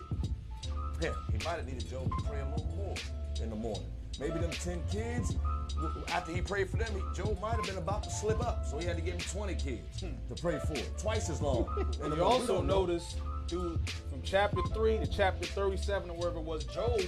him. 1.01 1.15
He 1.31 1.39
might 1.45 1.57
have 1.57 1.67
needed 1.67 1.89
Job 1.89 2.05
to 2.05 2.25
pray 2.25 2.41
a 2.41 2.49
little 2.51 2.67
more 2.77 2.95
in 3.41 3.51
the 3.51 3.57
morning. 3.57 3.91
Maybe 4.21 4.39
them 4.39 4.51
ten 4.51 4.83
kids. 4.91 5.35
w- 5.75 5.89
w- 5.89 6.05
After 6.09 6.33
he 6.33 6.43
prayed 6.43 6.69
for 6.71 6.77
them, 6.77 6.89
he, 6.95 7.03
Job 7.23 7.41
might 7.41 7.55
have 7.55 7.65
been 7.65 7.79
about 7.79 8.03
to 8.05 8.11
slip 8.11 8.41
up, 8.41 8.65
so 8.67 8.79
he 8.79 8.85
had 8.85 8.97
to 8.97 9.03
give 9.03 9.15
him 9.15 9.21
twenty 9.21 9.55
kids 9.55 10.01
hmm. 10.01 10.35
to 10.35 10.41
pray 10.41 10.59
for, 10.59 10.75
twice 11.01 11.31
as 11.31 11.41
long. 11.41 11.67
And 12.03 12.15
you 12.15 12.23
also 12.23 12.61
know. 12.61 12.81
notice 12.87 13.17
through 13.53 13.79
from 14.11 14.23
chapter 14.25 14.63
three 14.73 14.97
to 14.97 15.07
chapter 15.07 15.47
thirty-seven 15.47 16.09
or 16.09 16.17
wherever 16.17 16.39
it 16.39 16.45
was, 16.45 16.65
Job 16.65 16.99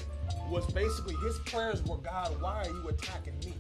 was 0.50 0.66
basically 0.72 1.14
his 1.26 1.38
prayers 1.46 1.82
were 1.84 1.96
God, 1.96 2.38
why 2.40 2.64
are 2.66 2.70
you 2.70 2.86
attacking 2.88 3.38
me? 3.38 3.54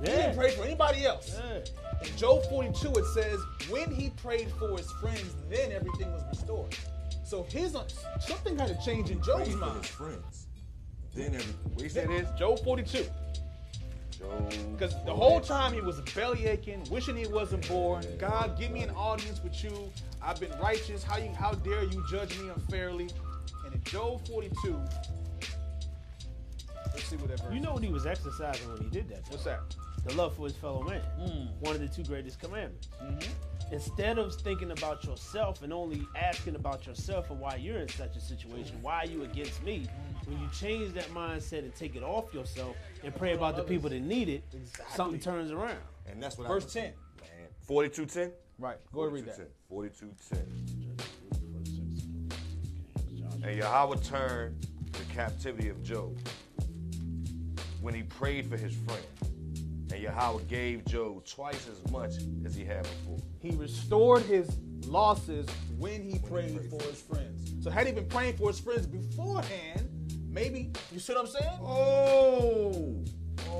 He 0.00 0.06
didn't 0.06 0.36
pray 0.36 0.50
for 0.50 0.64
anybody 0.64 1.06
else. 1.06 1.32
Yeah. 1.38 1.58
In 2.06 2.16
Job 2.16 2.44
42, 2.50 2.90
it 2.90 3.04
says, 3.14 3.38
when 3.70 3.94
he 3.94 4.10
prayed 4.10 4.50
for 4.58 4.76
his 4.76 4.90
friends, 5.00 5.34
then 5.48 5.70
everything 5.70 6.10
was 6.12 6.24
restored. 6.28 6.76
So 7.24 7.44
his 7.44 7.76
something 8.20 8.58
had 8.58 8.68
to 8.68 8.84
change 8.84 9.10
in 9.10 9.22
Job's 9.22 9.44
Prayed 9.44 9.52
for 9.52 9.58
mind. 9.58 9.78
his 9.78 9.86
friends. 9.86 10.46
Then 11.14 11.26
everything. 11.26 11.54
What 11.72 11.82
you 11.84 11.88
said 11.88 12.10
is 12.10 12.26
Job 12.36 12.58
42. 12.64 13.06
Because 14.72 14.94
the 15.04 15.14
whole 15.14 15.40
time 15.40 15.72
he 15.72 15.80
was 15.80 16.00
belly 16.14 16.46
aching, 16.46 16.84
wishing 16.90 17.16
he 17.16 17.26
wasn't 17.26 17.66
born. 17.68 18.04
God, 18.18 18.58
give 18.58 18.70
me 18.70 18.82
an 18.82 18.90
audience 18.90 19.42
with 19.42 19.62
you. 19.62 19.90
I've 20.22 20.40
been 20.40 20.52
righteous. 20.60 21.02
How 21.02 21.18
you? 21.18 21.30
How 21.30 21.52
dare 21.52 21.84
you 21.84 22.04
judge 22.08 22.38
me 22.38 22.48
unfairly? 22.48 23.08
And 23.64 23.74
in 23.74 23.82
Job 23.84 24.26
42, 24.28 24.80
let's 26.86 27.04
see 27.04 27.16
what 27.16 27.28
that 27.28 27.40
verse. 27.40 27.54
You 27.54 27.60
know 27.60 27.74
what 27.74 27.82
he 27.82 27.90
was 27.90 28.06
exercising 28.06 28.68
when 28.72 28.82
he 28.82 28.88
did 28.90 29.08
that? 29.08 29.24
though? 29.24 29.30
what's 29.32 29.44
that? 29.44 29.60
The 30.04 30.14
love 30.14 30.36
for 30.36 30.44
his 30.44 30.56
fellow 30.56 30.82
man. 30.82 31.00
Mm. 31.18 31.48
One 31.60 31.74
of 31.74 31.80
the 31.80 31.88
two 31.88 32.04
greatest 32.04 32.38
commandments. 32.40 32.88
Mm-hmm. 33.02 33.72
Instead 33.72 34.18
of 34.18 34.34
thinking 34.34 34.70
about 34.72 35.02
yourself 35.04 35.62
and 35.62 35.72
only 35.72 36.06
asking 36.14 36.54
about 36.54 36.86
yourself 36.86 37.30
and 37.30 37.40
why 37.40 37.56
you're 37.56 37.78
in 37.78 37.88
such 37.88 38.14
a 38.14 38.20
situation, 38.20 38.76
why 38.82 39.00
are 39.00 39.06
you 39.06 39.22
against 39.24 39.62
me? 39.64 39.88
When 40.26 40.38
you 40.38 40.48
change 40.52 40.92
that 40.94 41.08
mindset 41.08 41.60
and 41.60 41.74
take 41.74 41.96
it 41.96 42.02
off 42.02 42.34
yourself 42.34 42.76
and 43.02 43.14
pray 43.14 43.32
about 43.32 43.56
the 43.56 43.62
people 43.62 43.88
that 43.90 44.00
need 44.00 44.28
it, 44.28 44.44
something 44.90 45.18
turns 45.18 45.50
around. 45.50 45.78
And 46.06 46.22
that's 46.22 46.36
what 46.36 46.46
Verse 46.46 46.76
I 46.76 46.80
10. 46.80 46.92
Man, 47.20 47.48
4210? 47.62 48.32
Right. 48.58 48.76
Go 48.92 49.00
ahead 49.00 49.14
and 49.14 49.26
read 49.26 49.34
that. 49.34 49.50
4210. 49.68 50.84
And 53.42 53.58
Yahweh 53.58 53.96
turned 53.96 54.66
the 54.92 55.04
captivity 55.14 55.68
of 55.70 55.82
Job 55.82 56.16
when 57.80 57.94
he 57.94 58.02
prayed 58.02 58.48
for 58.48 58.56
his 58.56 58.74
friend. 58.74 59.04
And 59.94 60.02
Yahweh 60.02 60.42
gave 60.48 60.84
Job 60.86 61.24
twice 61.24 61.68
as 61.68 61.92
much 61.92 62.14
as 62.44 62.56
he 62.56 62.64
had 62.64 62.82
before. 62.82 63.18
He 63.40 63.54
restored 63.54 64.22
his 64.22 64.58
losses 64.86 65.46
when 65.78 66.02
he 66.02 66.18
prayed 66.18 66.68
for 66.68 66.82
his 66.82 67.00
friends. 67.00 67.62
So 67.62 67.70
had 67.70 67.86
he 67.86 67.92
been 67.92 68.08
praying 68.08 68.36
for 68.36 68.48
his 68.48 68.58
friends 68.58 68.86
beforehand, 68.86 69.88
maybe 70.28 70.72
you 70.90 70.98
see 70.98 71.12
what 71.12 71.20
I'm 71.20 71.28
saying? 71.28 71.58
Oh, 71.62 73.04
oh, 73.46 73.52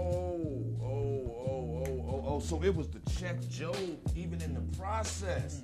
oh, 0.82 0.82
oh, 0.82 1.46
oh, 1.46 2.04
oh, 2.08 2.24
oh. 2.26 2.40
So 2.40 2.60
it 2.64 2.74
was 2.74 2.88
to 2.88 2.98
check 3.16 3.40
Job 3.48 3.76
even 4.16 4.42
in 4.42 4.54
the 4.54 4.76
process. 4.76 5.62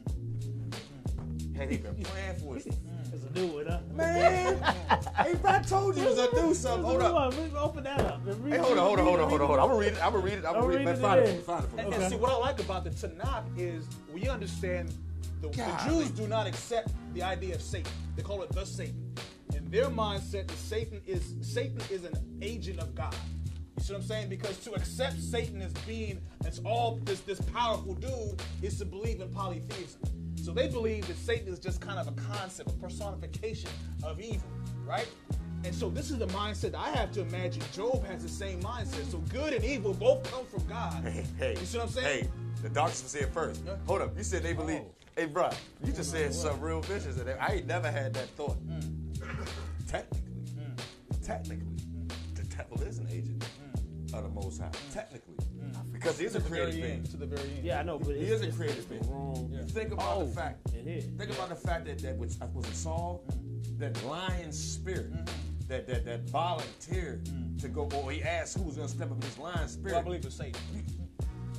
Had 1.61 1.71
he 1.71 1.77
been 1.77 1.95
praying 2.05 2.37
for 2.37 2.55
his 2.55 2.67
It's 3.13 3.25
a 3.25 3.33
new 3.39 3.49
one, 3.49 3.67
huh? 3.67 3.81
man? 3.93 4.57
hey, 4.57 5.33
if 5.33 5.45
I 5.45 5.61
told 5.61 5.95
you 5.97 6.05
it 6.05 6.09
was 6.09 6.19
a 6.19 6.31
do 6.31 6.55
something, 6.55 6.85
hold 6.85 7.03
up. 7.03 7.35
Hold 7.35 7.53
on, 7.53 7.57
open 7.59 7.85
that 7.85 8.01
up. 8.01 8.23
Hey, 8.25 8.57
hold 8.57 8.79
on, 8.79 8.87
hold 8.87 8.99
on, 8.99 9.05
hold 9.05 9.21
on, 9.21 9.29
hold 9.29 9.41
on, 9.43 9.47
hold 9.47 9.59
on. 9.59 9.61
I'm 9.61 9.69
gonna 9.69 9.79
read 9.79 9.93
it. 9.93 10.03
I'm 10.03 10.13
gonna 10.13 10.25
read 10.25 10.33
it. 10.39 10.45
I'm 10.47 10.55
gonna 10.55 10.67
read 10.67 10.81
it. 10.81 10.89
it 10.89 10.99
Find 10.99 11.21
it. 11.21 11.43
Find 11.45 11.65
it. 11.65 11.71
for 11.71 11.77
me. 11.77 11.83
And, 11.83 11.95
and 11.95 12.13
see 12.13 12.17
what 12.17 12.33
I 12.33 12.37
like 12.37 12.61
about 12.61 12.85
the 12.85 12.91
Tanakh 12.91 13.45
is 13.59 13.85
we 14.15 14.27
understand 14.27 14.95
the, 15.43 15.49
the 15.49 15.85
Jews 15.87 16.11
do 16.13 16.27
not 16.29 16.47
accept 16.47 16.93
the 17.13 17.23
idea 17.23 17.57
of 17.57 17.61
Satan. 17.61 17.93
They 18.17 18.23
call 18.23 18.43
it 18.43 18.53
the 18.53 18.65
Satan. 18.65 19.13
In 19.55 19.71
their 19.71 19.87
mindset, 19.87 20.47
that 20.47 20.57
Satan 20.57 21.03
is 21.07 21.35
Satan 21.43 21.81
is 21.91 22.05
an 22.05 22.15
agent 22.41 22.79
of 22.79 22.95
God. 22.95 23.15
You 23.77 23.83
see 23.83 23.93
what 23.93 24.01
I'm 24.01 24.07
saying? 24.07 24.29
Because 24.31 24.57
to 24.61 24.73
accept 24.73 25.21
Satan 25.21 25.61
as 25.61 25.73
being 25.87 26.23
as 26.47 26.61
all 26.65 27.01
this 27.05 27.21
this 27.21 27.41
powerful 27.53 27.95
dude 27.95 28.41
is 28.63 28.79
to 28.79 28.87
believe 28.87 29.21
in 29.21 29.29
polytheism. 29.29 30.01
So 30.43 30.53
they 30.53 30.69
believe 30.69 31.07
that 31.07 31.17
Satan 31.19 31.53
is 31.53 31.59
just 31.59 31.81
kind 31.81 31.99
of 31.99 32.09
a 32.09 32.13
concept, 32.13 32.71
a 32.71 32.73
personification 32.75 33.71
of 34.03 34.21
evil, 34.21 34.49
right? 34.87 35.09
And 35.65 35.75
so 35.75 35.91
this 35.91 36.11
is 36.11 36.19
the 36.19 36.27
mindset 36.29 36.73
that 36.73 36.81
I 36.81 36.91
have 36.91 37.13
to 37.13 37.21
imagine 37.21 37.63
Job 37.73 38.07
has 38.07 38.23
the 38.23 38.29
same 38.29 38.61
mindset. 38.63 39.11
So 39.11 39.19
good 39.19 39.53
and 39.53 39.63
evil 39.63 39.93
both 39.93 40.31
come 40.31 40.47
from 40.47 40.67
God. 40.67 41.05
Hey, 41.05 41.27
hey, 41.39 41.57
You 41.61 41.67
see 41.67 41.79
what 41.79 41.89
I'm 41.89 41.93
saying? 41.93 42.25
Hey, 42.25 42.31
the 42.63 42.71
doctors 42.71 42.97
said 42.97 43.29
first. 43.33 43.63
Hold 43.87 44.01
up, 44.01 44.17
you 44.17 44.25
said 44.25 44.43
they 44.43 44.55
believe. 44.55 44.81
Oh. 44.81 44.95
Hey, 45.17 45.27
bro, 45.27 45.51
you 45.85 45.93
just 45.93 46.11
said 46.11 46.33
something 46.33 46.63
real 46.63 46.81
vicious. 46.81 47.19
And 47.19 47.29
I 47.39 47.55
ain't 47.55 47.67
never 47.67 47.91
had 47.91 48.15
that 48.15 48.29
thought. 48.31 48.57
Hmm. 48.57 48.81
Technically, 49.87 50.21
hmm. 50.55 51.23
technically, 51.23 51.67
hmm. 51.67 52.09
the 52.35 52.43
devil 52.45 52.81
is 52.83 52.99
an 52.99 53.09
agent 53.11 53.45
of 54.15 54.23
the 54.23 54.31
Most 54.31 54.61
High. 54.63 54.71
Technically, 54.93 55.30
because 56.01 56.19
he 56.19 56.25
is 56.25 56.35
a 56.35 56.41
creative 56.41 56.75
very 56.75 56.93
being. 56.93 57.05
To 57.05 57.17
the 57.19 57.27
very 57.27 57.43
end. 57.43 57.65
Yeah, 57.65 57.81
I 57.81 57.83
know, 57.83 57.99
but 57.99 58.17
He 58.17 58.25
is 58.25 58.41
a 58.41 58.51
creative 58.51 58.89
the 58.89 58.95
being. 58.95 59.13
wrong. 59.13 59.51
You 59.53 59.63
think 59.65 59.93
about 59.93 60.17
Oh, 60.17 60.25
the 60.25 60.35
fact. 60.35 60.69
it 60.75 60.87
is. 60.87 61.05
Think 61.05 61.31
about 61.31 61.51
the 61.51 61.55
fact 61.55 61.85
that 61.87 61.99
that 61.99 62.17
which 62.17 62.33
was 62.55 62.69
a 62.69 62.75
Saul, 62.75 63.23
that 63.79 64.03
lion 64.05 64.51
spirit, 64.51 65.13
mm-hmm. 65.13 65.69
that 65.69 65.87
that 65.87 66.05
that 66.07 66.23
volunteered 66.31 67.25
mm. 67.27 67.61
to 67.61 67.69
go. 67.69 67.89
Or 67.95 68.11
he 68.11 68.23
asked 68.23 68.57
who 68.57 68.65
was 68.65 68.77
going 68.77 68.89
to 68.89 68.95
step 68.95 69.09
up 69.11 69.15
in 69.15 69.21
this 69.21 69.39
lion 69.39 69.69
spirit. 69.69 69.93
Well, 69.93 70.01
I 70.01 70.05
believe 70.05 70.25
it's 70.25 70.37
Satan. 70.37 70.61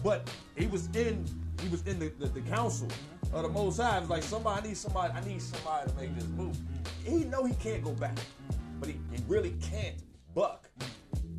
But 0.03 0.31
he 0.57 0.65
was 0.65 0.87
in 0.95 1.27
he 1.61 1.69
was 1.69 1.85
in 1.85 1.99
the, 1.99 2.07
the, 2.17 2.25
the 2.25 2.41
council 2.41 2.87
mm-hmm. 2.87 3.35
of 3.35 3.43
the 3.43 3.49
Most 3.49 3.77
High. 3.79 3.97
It 3.97 4.01
was 4.01 4.09
like 4.09 4.23
somebody 4.23 4.63
I 4.63 4.67
need 4.67 4.77
somebody 4.77 5.13
I 5.13 5.23
need 5.23 5.41
somebody 5.43 5.91
to 5.91 5.95
make 5.95 6.15
this 6.15 6.25
move. 6.29 6.55
Mm-hmm. 6.55 7.19
He 7.19 7.23
know 7.25 7.43
he 7.45 7.53
can't 7.53 7.83
go 7.83 7.91
back, 7.91 8.17
but 8.79 8.89
he, 8.89 8.95
he 9.11 9.21
really 9.27 9.53
can't 9.61 9.97
buck 10.33 10.60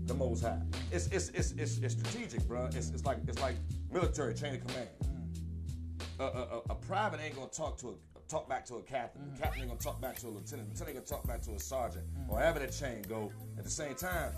the 0.07 0.15
Most 0.15 0.43
High. 0.43 0.61
It's 0.91 1.07
it's 1.09 1.29
it's 1.31 1.53
it's, 1.53 1.79
it's 1.79 1.95
strategic, 1.95 2.47
bro. 2.49 2.67
It's, 2.67 2.91
it's 2.91 3.05
like 3.05 3.19
it's 3.27 3.41
like 3.41 3.57
military 3.91 4.35
chain 4.35 4.55
of 4.55 4.67
command. 4.67 4.89
Mm. 5.05 6.21
A, 6.21 6.25
a, 6.25 6.27
a, 6.27 6.59
a 6.71 6.75
private 6.75 7.21
ain't 7.21 7.35
gonna 7.35 7.49
talk 7.49 7.79
to 7.79 7.89
a 7.89 7.95
talk 8.29 8.49
back 8.49 8.65
to 8.67 8.77
a 8.77 8.83
captain. 8.83 9.23
The 9.35 9.41
captain 9.41 9.63
ain't 9.63 9.71
gonna 9.71 9.81
talk 9.81 10.01
back 10.01 10.17
to 10.21 10.27
a 10.27 10.31
lieutenant. 10.31 10.75
The 10.75 10.85
lieutenant 10.85 10.89
ain't 10.89 11.09
gonna 11.09 11.21
talk 11.21 11.27
back 11.27 11.43
to 11.43 11.53
a 11.53 11.59
sergeant. 11.59 12.05
Mm. 12.15 12.31
Or 12.31 12.39
however 12.41 12.59
that 12.61 12.73
chain 12.73 13.03
go. 13.09 13.33
At 13.59 13.65
the 13.65 13.71
same 13.71 13.95
time, 13.95 14.33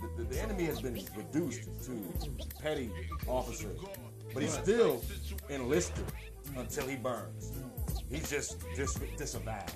the, 0.00 0.22
the, 0.22 0.28
the 0.28 0.40
enemy 0.40 0.64
has 0.64 0.80
been 0.80 1.02
reduced 1.16 1.64
to 1.86 2.14
petty 2.62 2.90
officers, 3.26 3.80
but 4.32 4.42
he's 4.42 4.52
still 4.52 5.02
enlisted 5.48 6.04
until 6.56 6.86
he 6.86 6.96
burns. 6.96 7.52
He's 8.10 8.30
just 8.30 8.58
dis- 8.76 8.98
disavowed. 9.16 9.72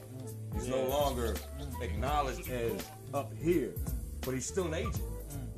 He's 0.54 0.68
no 0.68 0.84
longer 0.84 1.34
acknowledged 1.80 2.48
as 2.50 2.86
up 3.12 3.32
here, 3.42 3.72
but 4.20 4.34
he's 4.34 4.46
still 4.46 4.66
an 4.66 4.74
agent. 4.74 5.02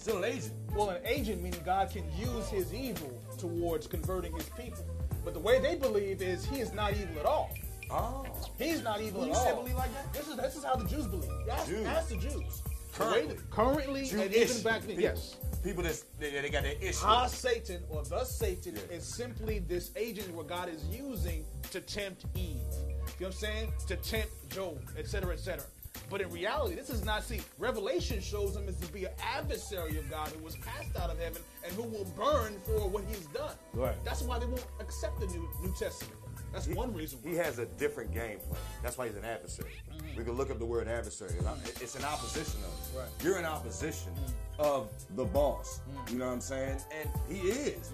He's 0.05 0.13
still 0.13 0.23
an 0.23 0.31
agent. 0.31 0.53
Well, 0.77 0.91
an 0.91 1.01
agent 1.07 1.43
meaning 1.43 1.63
God 1.65 1.89
can 1.91 2.05
use 2.19 2.49
his 2.51 2.75
evil 2.75 3.19
towards 3.39 3.87
converting 3.87 4.35
his 4.37 4.51
people. 4.51 4.85
But 5.25 5.33
the 5.33 5.41
way 5.41 5.61
they 5.61 5.77
believe 5.77 6.21
is 6.21 6.45
he 6.45 6.61
is 6.61 6.75
not 6.75 6.93
evil 6.93 7.21
at 7.21 7.25
all. 7.25 7.51
Oh. 7.91 8.27
He's 8.59 8.83
not 8.83 9.01
evil 9.01 9.25
You 9.25 9.33
at 9.33 9.39
all. 9.39 9.47
all. 9.49 9.63
believe 9.63 9.77
like 9.77 9.91
that? 9.95 10.13
This 10.13 10.29
is 10.29 10.37
this 10.37 10.57
is 10.57 10.65
how 10.65 10.77
the 10.77 10.87
Jews 10.87 11.07
believe. 11.07 11.31
That's, 11.47 11.67
Jews. 11.67 11.87
ask 11.87 12.09
the 12.11 12.17
Jews. 12.17 12.29
The 12.29 12.35
way 12.37 13.11
Currently. 13.13 13.35
that- 13.37 13.51
currently, 13.51 14.11
and 14.11 14.35
even 14.35 14.63
back 14.63 14.81
then, 14.81 14.89
people. 14.89 15.03
yes. 15.05 15.37
People 15.63 15.83
that's, 15.83 16.05
they, 16.21 16.31
they 16.33 16.51
got 16.51 16.65
their 16.65 16.73
issues. 16.83 17.01
Ha 17.01 17.27
Satan 17.27 17.83
or 17.89 18.05
the 18.05 18.25
Satan 18.25 18.77
Yeah. 18.77 18.97
is 18.99 19.07
simply 19.07 19.61
this 19.61 19.91
agent 19.97 20.35
where 20.35 20.45
God 20.45 20.69
is 20.69 20.85
using 20.89 21.47
to 21.71 21.81
tempt 21.81 22.27
Eve. 22.35 22.45
You 22.47 22.51
know 22.59 23.05
what 23.19 23.27
I'm 23.29 23.33
saying? 23.33 23.73
To 23.89 23.97
tempt 23.97 24.51
Job, 24.51 24.79
etc., 24.99 25.33
etc. 25.33 25.65
But 26.11 26.21
in 26.21 26.31
reality, 26.31 26.75
this 26.75 26.91
is 26.91 27.05
not. 27.05 27.25
See, 27.25 27.41
Revelation 27.59 28.21
shows 28.21 28.57
him 28.57 28.69
as 28.69 28.77
to 28.77 28.93
be 28.93 29.05
an 29.05 29.13
adversary 29.23 29.97
of 29.99 30.09
God 30.11 30.29
who 30.29 30.45
was 30.45 30.55
cast 30.57 30.97
out 30.97 31.11
of 31.11 31.19
heaven 31.19 31.43
and 31.65 31.73
who 31.75 31.83
will 31.83 32.05
burn 32.17 32.55
for 32.65 32.89
what 32.89 33.05
he's 33.09 33.27
done. 33.27 33.55
Right. 33.73 33.95
That's 34.05 34.23
why 34.23 34.39
they 34.39 34.47
won't 34.47 34.67
accept 34.81 35.21
the 35.21 35.27
New 35.27 35.49
New 35.63 35.75
Testament. 35.79 36.15
That's 36.53 36.69
one 36.69 36.95
reason. 36.95 37.19
Why. 37.23 37.31
He 37.31 37.37
has 37.37 37.59
a 37.59 37.67
different 37.67 38.13
game 38.13 38.39
plan. 38.39 38.61
That's 38.83 38.97
why 38.97 39.09
he's 39.09 39.17
an 39.17 39.25
adversary. 39.25 39.73
Mm-hmm. 39.93 40.19
We 40.19 40.25
can 40.25 40.35
look 40.35 40.51
up 40.51 40.59
the 40.59 40.65
word 40.65 40.87
adversary. 40.87 41.33
It's 41.33 41.43
mm-hmm. 41.43 41.99
an 41.99 42.05
opposition 42.05 42.61
of. 42.63 42.97
Right. 42.97 43.09
You're 43.23 43.39
in 43.39 43.45
opposition 43.45 44.13
mm-hmm. 44.13 44.63
of 44.63 44.91
the 45.17 45.25
boss. 45.25 45.81
You 46.11 46.19
know 46.19 46.27
what 46.27 46.35
I'm 46.35 46.41
saying? 46.41 46.81
And 47.01 47.11
he 47.29 47.49
is. 47.49 47.91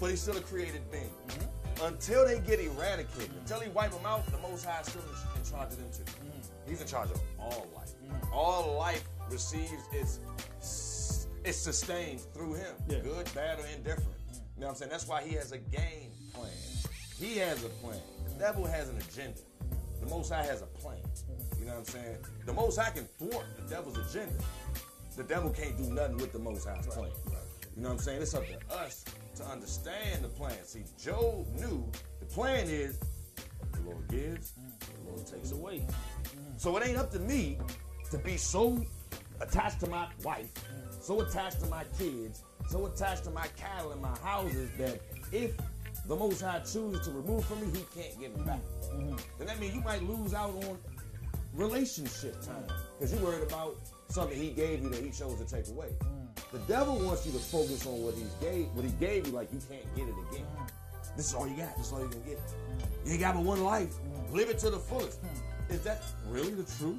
But 0.00 0.10
he's 0.10 0.22
still 0.22 0.36
a 0.36 0.40
created 0.40 0.90
being. 0.90 1.10
Until 1.82 2.26
they 2.26 2.38
get 2.40 2.60
eradicated, 2.60 3.30
until 3.40 3.60
he 3.60 3.68
wipe 3.70 3.90
them 3.90 4.06
out, 4.06 4.26
the 4.26 4.38
Most 4.38 4.64
High 4.64 4.80
is 4.80 4.86
still 4.88 5.02
in 5.02 5.50
charge 5.50 5.72
of 5.72 5.78
them 5.78 5.90
too. 5.92 6.12
He's 6.68 6.80
in 6.80 6.86
charge 6.86 7.10
of 7.10 7.20
all 7.38 7.68
life. 7.74 7.90
Mm. 8.06 8.32
All 8.32 8.76
life 8.78 9.04
receives 9.30 9.82
its 9.92 10.20
it's 11.44 11.58
sustained 11.58 12.20
through 12.34 12.54
him. 12.54 12.74
Yeah. 12.88 13.00
Good, 13.00 13.32
bad, 13.34 13.58
or 13.58 13.66
indifferent. 13.66 14.08
Mm. 14.08 14.34
You 14.34 14.60
know 14.60 14.66
what 14.66 14.68
I'm 14.68 14.74
saying? 14.76 14.90
That's 14.90 15.08
why 15.08 15.22
he 15.22 15.34
has 15.34 15.52
a 15.52 15.58
game 15.58 16.10
plan. 16.32 16.50
He 17.18 17.38
has 17.38 17.64
a 17.64 17.68
plan. 17.68 18.00
The 18.28 18.38
devil 18.38 18.64
has 18.64 18.88
an 18.88 18.96
agenda. 18.98 19.40
The 20.00 20.06
Most 20.06 20.32
High 20.32 20.44
has 20.44 20.62
a 20.62 20.66
plan. 20.66 20.98
You 21.58 21.66
know 21.66 21.72
what 21.72 21.78
I'm 21.78 21.84
saying? 21.84 22.16
The 22.46 22.52
Most 22.52 22.78
High 22.78 22.90
can 22.90 23.04
thwart 23.18 23.46
the 23.56 23.62
devil's 23.68 23.98
agenda. 23.98 24.34
The 25.16 25.24
devil 25.24 25.50
can't 25.50 25.76
do 25.76 25.84
nothing 25.84 26.16
with 26.16 26.32
the 26.32 26.38
Most 26.38 26.66
High's 26.66 26.86
plan. 26.86 27.10
You 27.76 27.82
know 27.82 27.88
what 27.88 27.94
I'm 27.94 27.98
saying? 28.00 28.22
It's 28.22 28.34
up 28.34 28.44
to 28.46 28.74
us 28.76 29.04
to 29.36 29.44
understand 29.44 30.24
the 30.24 30.28
plan. 30.28 30.56
See, 30.64 30.84
Job 31.02 31.46
knew 31.54 31.90
the 32.20 32.26
plan 32.26 32.66
is 32.66 32.98
the 33.72 33.80
Lord 33.82 34.08
gives, 34.08 34.52
mm. 34.52 34.78
the 34.80 35.10
Lord 35.10 35.26
takes 35.26 35.52
away. 35.52 35.86
So 36.62 36.76
it 36.76 36.86
ain't 36.86 36.96
up 36.96 37.10
to 37.10 37.18
me 37.18 37.58
to 38.12 38.18
be 38.18 38.36
so 38.36 38.86
attached 39.40 39.80
to 39.80 39.88
my 39.88 40.06
wife, 40.22 40.46
so 41.00 41.20
attached 41.20 41.58
to 41.58 41.66
my 41.66 41.82
kids, 41.98 42.44
so 42.68 42.86
attached 42.86 43.24
to 43.24 43.30
my 43.30 43.48
cattle 43.56 43.90
and 43.90 44.00
my 44.00 44.16
houses 44.18 44.70
that 44.78 45.00
if 45.32 45.56
the 46.06 46.14
Most 46.14 46.40
High 46.40 46.60
chooses 46.60 47.04
to 47.04 47.10
remove 47.10 47.44
from 47.46 47.62
me, 47.62 47.66
He 47.76 48.00
can't 48.00 48.20
give 48.20 48.30
it 48.30 48.46
back. 48.46 48.60
Mm-hmm. 48.94 49.16
Then 49.38 49.48
that 49.48 49.58
means 49.58 49.74
you 49.74 49.80
might 49.80 50.04
lose 50.04 50.34
out 50.34 50.50
on 50.50 50.78
relationship 51.52 52.40
time 52.40 52.68
because 52.96 53.12
you're 53.12 53.24
worried 53.24 53.42
about 53.42 53.74
something 54.06 54.40
He 54.40 54.50
gave 54.50 54.84
you 54.84 54.88
that 54.90 55.02
He 55.02 55.10
chose 55.10 55.40
to 55.40 55.44
take 55.44 55.66
away. 55.66 55.88
Mm. 56.04 56.52
The 56.52 56.58
devil 56.72 56.96
wants 56.96 57.26
you 57.26 57.32
to 57.32 57.40
focus 57.40 57.84
on 57.86 58.04
what 58.04 58.14
He 58.14 58.24
gave, 58.40 58.66
what 58.74 58.84
He 58.84 58.92
gave 59.00 59.26
you, 59.26 59.32
like 59.32 59.52
you 59.52 59.58
can't 59.68 59.96
get 59.96 60.06
it 60.06 60.14
again. 60.30 60.46
Mm. 60.60 61.16
This 61.16 61.26
is 61.26 61.34
all 61.34 61.48
you 61.48 61.56
got. 61.56 61.76
This 61.76 61.88
is 61.88 61.92
all 61.92 62.02
you 62.02 62.08
can 62.08 62.22
get. 62.22 62.38
Mm. 62.38 63.06
You 63.06 63.12
ain't 63.14 63.20
got 63.20 63.34
but 63.34 63.42
one 63.42 63.64
life. 63.64 63.92
Live 64.30 64.48
it 64.48 64.60
to 64.60 64.70
the 64.70 64.78
fullest. 64.78 65.18
Is 65.70 65.80
that 65.82 66.02
really 66.28 66.52
the 66.52 66.64
truth? 66.78 66.98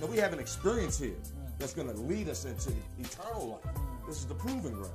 No, 0.00 0.06
we 0.06 0.16
have 0.18 0.32
an 0.32 0.38
experience 0.38 0.98
here 0.98 1.14
that's 1.58 1.74
going 1.74 1.88
to 1.88 1.94
lead 1.94 2.28
us 2.28 2.44
into 2.44 2.72
eternal 2.98 3.60
life. 3.64 3.74
This 4.06 4.18
is 4.18 4.26
the 4.26 4.34
proving 4.34 4.72
ground. 4.72 4.92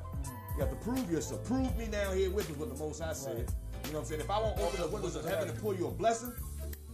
You 0.56 0.64
have 0.64 0.70
to 0.70 0.76
prove 0.78 1.10
yourself. 1.12 1.44
Prove 1.46 1.76
me 1.78 1.88
now 1.92 2.12
here 2.12 2.30
with 2.30 2.50
us 2.50 2.58
what 2.58 2.70
the 2.70 2.84
Most 2.84 3.02
High 3.02 3.14
said. 3.14 3.38
You 3.86 3.94
know 3.94 4.00
what 4.00 4.00
I'm 4.00 4.06
saying? 4.06 4.22
If 4.22 4.30
I 4.30 4.40
won't 4.40 4.60
open 4.60 4.82
the 4.82 4.88
windows 4.88 5.16
of 5.16 5.26
heaven 5.26 5.48
and 5.50 5.58
pour 5.60 5.76
you 5.76 5.88
a 5.88 5.92
blessing, 5.92 6.34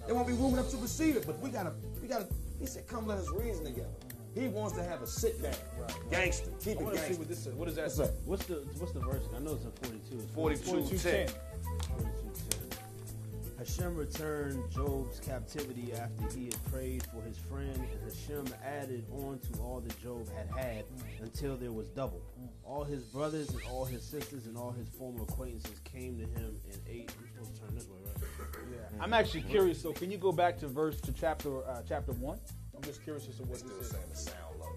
there 0.06 0.14
won't 0.14 0.28
be 0.28 0.34
room 0.34 0.54
enough 0.54 0.70
to 0.72 0.78
receive 0.78 1.16
it. 1.16 1.26
But 1.26 1.40
we 1.40 1.50
gotta, 1.50 1.74
we 2.02 2.08
gotta. 2.08 2.28
He 2.60 2.66
said, 2.66 2.88
"Come, 2.88 3.08
let 3.08 3.18
us 3.18 3.30
reason 3.32 3.66
together." 3.66 3.90
He 4.36 4.48
wants 4.48 4.76
to 4.78 4.84
have 4.84 5.02
a 5.02 5.08
sit 5.08 5.42
down, 5.42 5.54
gangster. 6.12 6.50
Keep 6.60 6.82
I 6.82 6.82
it 6.82 6.86
to 6.86 6.92
see 6.92 6.96
gangster. 6.96 7.16
what 7.20 7.28
this 7.30 7.40
says. 7.40 7.54
What 7.54 7.66
does 7.66 7.76
that 7.76 7.92
What's? 7.92 8.12
What's 8.26 8.46
the 8.46 8.56
what's 8.78 8.92
the 8.92 9.00
verse? 9.00 9.24
I 9.36 9.40
know 9.40 9.54
it's 9.54 9.66
in 9.66 9.72
42. 9.72 10.24
It's 10.24 10.34
42, 10.34 10.72
42:10. 10.72 11.30
42:10. 11.30 11.34
Hashem 13.66 13.96
returned 13.96 14.62
Job's 14.70 15.22
captivity 15.22 15.94
after 15.94 16.38
he 16.38 16.46
had 16.46 16.64
prayed 16.70 17.02
for 17.04 17.22
his 17.22 17.38
friend, 17.38 17.74
and 17.76 18.12
Hashem 18.12 18.46
added 18.62 19.06
on 19.10 19.40
to 19.40 19.60
all 19.62 19.80
that 19.80 19.98
Job 20.04 20.28
had 20.36 20.50
had 20.60 20.84
until 21.22 21.56
there 21.56 21.72
was 21.72 21.88
double. 21.88 22.22
All 22.66 22.84
his 22.84 23.04
brothers 23.04 23.50
and 23.52 23.62
all 23.72 23.86
his 23.86 24.04
sisters 24.04 24.48
and 24.48 24.58
all 24.58 24.72
his 24.72 24.90
former 24.90 25.24
acquaintances 25.24 25.80
came 25.86 26.18
to 26.18 26.26
him 26.26 26.58
and 26.74 26.82
ate. 26.90 27.14
I'm 27.18 27.28
supposed 27.30 27.56
to 27.56 27.62
turn 27.62 27.76
this 27.76 27.88
way, 27.88 28.00
right? 28.06 28.30
Yeah. 28.70 29.02
I'm 29.02 29.14
actually 29.14 29.44
curious. 29.44 29.82
So, 29.82 29.94
can 29.94 30.12
you 30.12 30.18
go 30.18 30.34
back 30.34 30.58
to 30.60 30.68
verse 30.68 31.00
to 31.00 31.14
chapter 31.14 31.66
uh, 31.66 31.84
chapter 31.88 32.12
one? 32.12 32.40
I'm 32.76 32.82
just 32.84 33.02
curious 33.02 33.30
as 33.30 33.38
to 33.38 33.44
what 33.44 33.60
Still 33.60 33.70
this 33.78 33.88
is. 33.88 33.92
saying 33.94 34.04
the 34.10 34.16
sound 34.18 34.60
low. 34.60 34.68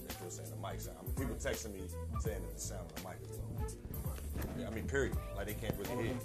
They're 0.00 0.10
still 0.10 0.30
saying 0.30 0.50
the 0.50 0.68
mic 0.68 0.80
sound. 0.80 0.96
I 1.00 1.04
mean, 1.04 1.14
people 1.14 1.36
texting 1.36 1.72
me 1.72 1.82
saying 2.20 2.42
that 2.42 2.54
the 2.56 2.60
sound 2.60 2.90
of 2.90 2.96
the 3.00 3.08
mic 3.08 3.18
is 3.22 3.38
low. 3.38 4.66
I 4.66 4.70
mean, 4.70 4.88
period. 4.88 5.14
Like 5.36 5.46
they 5.46 5.54
can't 5.54 5.74
really 5.78 6.02
hear. 6.02 6.14
you. 6.14 6.18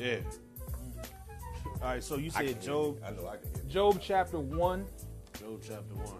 Yeah. 0.00 0.16
All 1.82 1.88
right, 1.88 2.02
so 2.02 2.16
you 2.16 2.30
I 2.34 2.44
can 2.44 2.54
said 2.54 2.62
hear 2.62 2.72
Job, 2.72 2.96
you. 2.96 3.04
I 3.06 3.10
know 3.10 3.28
I 3.28 3.36
can 3.36 3.48
hear 3.54 3.62
you. 3.64 3.68
Job 3.70 3.98
chapter 4.00 4.38
1. 4.38 4.86
Job 5.38 5.60
chapter 5.66 5.94
one. 5.94 6.16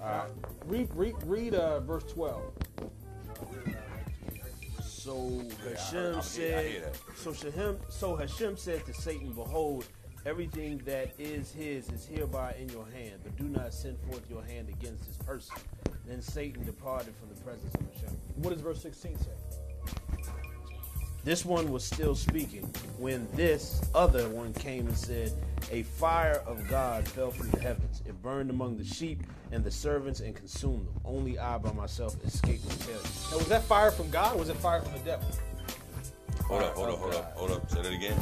Uh, 0.00 0.26
read 0.66 0.88
read, 0.94 1.14
read 1.24 1.54
uh, 1.54 1.78
verse 1.80 2.02
12. 2.12 2.42
So 4.82 5.16
Yeah, 5.28 5.52
I 5.64 5.68
Hashem 5.70 5.98
heard- 6.00 6.06
I 6.06 6.12
hear- 6.12 6.16
I 6.16 6.20
said, 6.22 6.66
hear 6.70 6.80
that. 6.80 6.96
so 7.16 7.32
Hashem, 7.32 7.78
so 7.88 8.16
Hashem 8.16 8.56
said 8.56 8.84
to 8.86 8.94
Satan, 8.94 9.32
Behold, 9.32 9.86
everything 10.26 10.78
that 10.86 11.12
is 11.20 11.52
his 11.52 11.88
is 11.90 12.04
hereby 12.06 12.54
in 12.58 12.68
your 12.70 12.86
hand, 12.86 13.20
but 13.22 13.36
do 13.36 13.44
not 13.44 13.72
send 13.72 13.98
forth 14.10 14.28
your 14.28 14.42
hand 14.42 14.68
against 14.70 15.06
this 15.06 15.16
person. 15.18 15.54
Then 16.06 16.20
Satan 16.20 16.64
departed 16.64 17.14
from 17.16 17.28
the 17.34 17.40
presence 17.42 17.72
of 17.76 17.80
Hashem. 17.94 18.16
What 18.36 18.50
does 18.52 18.60
verse 18.60 18.82
16 18.82 19.18
say? 19.18 19.30
This 21.24 21.44
one 21.44 21.70
was 21.72 21.82
still 21.84 22.14
speaking 22.14 22.64
when 22.98 23.26
this 23.34 23.80
other 23.94 24.28
one 24.28 24.52
came 24.52 24.86
and 24.86 24.96
said, 24.96 25.32
A 25.72 25.82
fire 25.82 26.42
of 26.46 26.68
God 26.68 27.08
fell 27.08 27.30
from 27.30 27.50
the 27.50 27.60
heavens. 27.60 28.02
It 28.06 28.20
burned 28.22 28.50
among 28.50 28.76
the 28.76 28.84
sheep 28.84 29.22
and 29.50 29.64
the 29.64 29.70
servants 29.70 30.20
and 30.20 30.36
consumed 30.36 30.86
them. 30.86 31.00
Only 31.02 31.38
I 31.38 31.56
by 31.56 31.72
myself 31.72 32.14
escaped 32.24 32.68
the 32.68 32.74
failure. 32.74 33.00
Now, 33.30 33.38
was 33.38 33.48
that 33.48 33.62
fire 33.62 33.90
from 33.90 34.10
God 34.10 34.36
or 34.36 34.40
was 34.40 34.50
it 34.50 34.56
fire 34.56 34.82
from 34.82 34.92
the 34.92 34.98
devil? 34.98 35.26
Hold 36.46 36.62
up, 36.62 36.74
hold 36.74 36.88
up, 36.90 36.98
hold 36.98 37.14
up, 37.14 37.32
hold 37.36 37.50
up. 37.52 37.70
Say 37.70 37.80
that 37.82 37.92
again. 37.92 38.18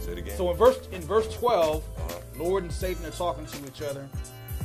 Say 0.00 0.12
it 0.12 0.18
again. 0.18 0.36
So 0.36 0.48
in 0.52 0.56
verse 0.56 0.78
in 0.92 1.02
verse 1.02 1.34
12, 1.34 1.82
Uh-huh. 1.96 2.14
Lord 2.36 2.62
and 2.62 2.72
Satan 2.72 3.04
are 3.04 3.10
talking 3.10 3.46
to 3.46 3.66
each 3.66 3.82
other, 3.82 4.08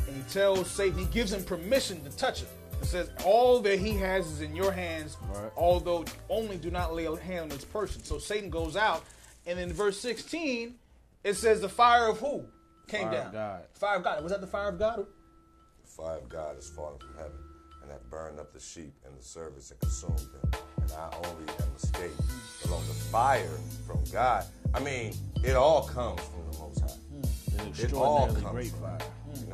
and 0.08 0.16
he 0.16 0.22
tells 0.32 0.70
Satan, 0.70 1.00
he 1.00 1.06
gives 1.06 1.34
him 1.34 1.44
permission 1.44 2.04
to 2.04 2.16
touch 2.16 2.44
it. 2.44 2.50
It 2.82 2.86
says, 2.86 3.10
All 3.26 3.60
that 3.62 3.80
he 3.80 3.92
has 3.98 4.28
is 4.28 4.42
in 4.42 4.56
your 4.56 4.72
hands, 4.72 5.18
Right. 5.34 5.52
although 5.56 6.06
only 6.30 6.58
do 6.58 6.70
not 6.72 6.94
lay 6.94 7.06
a 7.06 7.16
hand 7.16 7.44
on 7.44 7.50
this 7.50 7.66
person. 7.66 8.04
So 8.04 8.20
Satan 8.20 8.50
goes 8.50 8.76
out, 8.76 9.04
and 9.46 9.60
in 9.60 9.72
verse 9.74 10.00
16, 10.00 10.76
it 11.24 11.34
says 11.36 11.62
the 11.62 11.70
fire 11.70 12.08
of 12.08 12.20
who 12.20 12.46
came 12.88 13.08
Fire 13.10 13.18
of 13.18 13.24
down? 13.26 13.34
God. 13.34 13.64
Fire 13.74 13.98
of 13.98 14.04
God. 14.04 14.24
Was 14.24 14.32
that 14.32 14.42
the 14.42 14.48
fire 14.48 14.70
of 14.70 14.78
God? 14.80 14.98
The 15.84 15.88
fire 16.04 16.18
of 16.18 16.30
God 16.30 16.56
has 16.56 16.70
fallen 16.70 17.00
from 17.00 17.16
heaven, 17.18 17.38
and 17.82 17.90
that 17.92 18.08
burned 18.10 18.40
up 18.40 18.54
the 18.54 18.60
sheep 18.60 18.94
and 19.06 19.18
the 19.18 19.24
servants 19.24 19.72
and 19.72 19.80
consumed 19.80 20.20
them. 20.20 20.52
And 20.82 20.92
I 20.92 21.10
only 21.16 21.52
am 21.54 21.70
escaped 21.76 22.22
along 22.66 22.86
the 22.88 22.94
fire 22.94 23.58
from 23.88 24.04
God. 24.12 24.46
I 24.74 24.80
mean, 24.82 25.14
it 25.44 25.56
all 25.56 25.88
comes 25.88 26.22
from 26.22 26.52
the 26.52 26.58
Most 26.60 26.82
High. 26.82 26.88
Hmm. 26.88 27.60
An 27.68 27.74
It 27.80 27.94
all 27.94 28.28
comes 28.28 28.42
great 28.44 28.70
from 28.72 28.82
fire. 28.82 28.98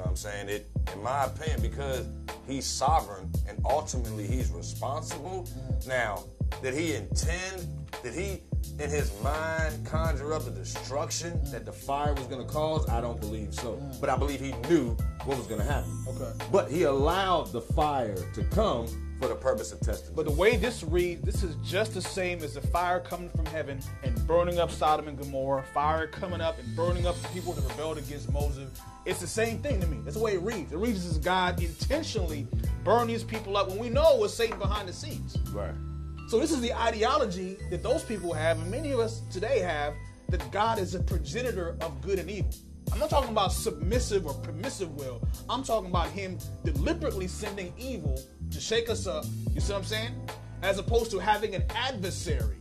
Know 0.01 0.05
what 0.05 0.11
I'm 0.11 0.15
saying? 0.15 0.49
It, 0.49 0.67
in 0.91 1.03
my 1.03 1.25
opinion, 1.25 1.61
because 1.61 2.07
he's 2.47 2.65
sovereign 2.65 3.31
and 3.47 3.61
ultimately 3.63 4.25
he's 4.25 4.49
responsible. 4.49 5.47
Now, 5.85 6.23
did 6.63 6.73
he 6.73 6.95
intend? 6.95 7.67
Did 8.01 8.15
he, 8.15 8.41
in 8.83 8.89
his 8.89 9.13
mind, 9.21 9.85
conjure 9.85 10.33
up 10.33 10.45
the 10.45 10.49
destruction 10.49 11.39
that 11.51 11.65
the 11.65 11.71
fire 11.71 12.15
was 12.15 12.25
going 12.25 12.43
to 12.43 12.51
cause? 12.51 12.89
I 12.89 12.99
don't 12.99 13.21
believe 13.21 13.53
so. 13.53 13.73
Mm. 13.73 14.01
But 14.01 14.09
I 14.09 14.17
believe 14.17 14.39
he 14.39 14.53
knew 14.67 14.97
what 15.25 15.37
was 15.37 15.45
going 15.45 15.61
to 15.61 15.71
happen. 15.71 16.03
Okay. 16.07 16.31
But 16.51 16.71
he 16.71 16.83
allowed 16.83 17.51
the 17.51 17.61
fire 17.61 18.17
to 18.33 18.43
come 18.45 18.87
for 19.21 19.27
the 19.27 19.35
purpose 19.35 19.71
of 19.71 19.79
testing. 19.81 20.15
But 20.15 20.25
the 20.25 20.31
way 20.31 20.55
this 20.55 20.83
reads, 20.83 21.21
this 21.21 21.43
is 21.43 21.55
just 21.63 21.93
the 21.93 22.01
same 22.01 22.43
as 22.43 22.55
the 22.55 22.61
fire 22.61 22.99
coming 22.99 23.29
from 23.29 23.45
heaven 23.45 23.79
and 24.03 24.15
burning 24.25 24.57
up 24.57 24.71
Sodom 24.71 25.07
and 25.07 25.15
Gomorrah, 25.15 25.63
fire 25.75 26.07
coming 26.07 26.41
up 26.41 26.57
and 26.57 26.75
burning 26.75 27.05
up 27.05 27.15
the 27.21 27.27
people 27.27 27.53
that 27.53 27.63
rebelled 27.69 27.99
against 27.99 28.31
Moses. 28.31 28.67
It's 29.05 29.19
the 29.19 29.27
same 29.27 29.59
thing 29.59 29.79
to 29.79 29.85
me. 29.85 29.99
That's 30.03 30.15
the 30.15 30.23
way 30.23 30.33
it 30.33 30.41
reads. 30.41 30.71
It 30.71 30.77
reads 30.77 31.05
as 31.05 31.19
God 31.19 31.61
intentionally 31.61 32.47
burned 32.83 33.11
these 33.11 33.23
people 33.23 33.57
up 33.57 33.69
when 33.69 33.77
we 33.77 33.89
know 33.89 34.15
it 34.15 34.19
was 34.19 34.35
Satan 34.35 34.57
behind 34.57 34.89
the 34.89 34.93
scenes. 34.93 35.37
Right. 35.51 35.75
So 36.27 36.39
this 36.39 36.51
is 36.51 36.59
the 36.59 36.73
ideology 36.73 37.57
that 37.69 37.83
those 37.83 38.03
people 38.03 38.33
have, 38.33 38.59
and 38.59 38.71
many 38.71 38.91
of 38.91 38.99
us 38.99 39.21
today 39.31 39.59
have, 39.59 39.93
that 40.29 40.49
God 40.51 40.79
is 40.79 40.95
a 40.95 40.99
progenitor 40.99 41.75
of 41.81 42.01
good 42.01 42.17
and 42.17 42.29
evil. 42.29 42.55
I'm 42.91 42.99
not 42.99 43.09
talking 43.09 43.31
about 43.31 43.53
submissive 43.53 44.25
or 44.25 44.33
permissive 44.33 44.93
will. 44.95 45.21
I'm 45.49 45.63
talking 45.63 45.89
about 45.89 46.09
him 46.09 46.37
deliberately 46.63 47.27
sending 47.27 47.73
evil 47.77 48.21
to 48.51 48.59
shake 48.59 48.89
us 48.89 49.07
up. 49.07 49.25
You 49.53 49.61
see 49.61 49.73
what 49.73 49.79
I'm 49.79 49.85
saying? 49.85 50.29
As 50.61 50.77
opposed 50.77 51.11
to 51.11 51.19
having 51.19 51.55
an 51.55 51.63
adversary. 51.75 52.57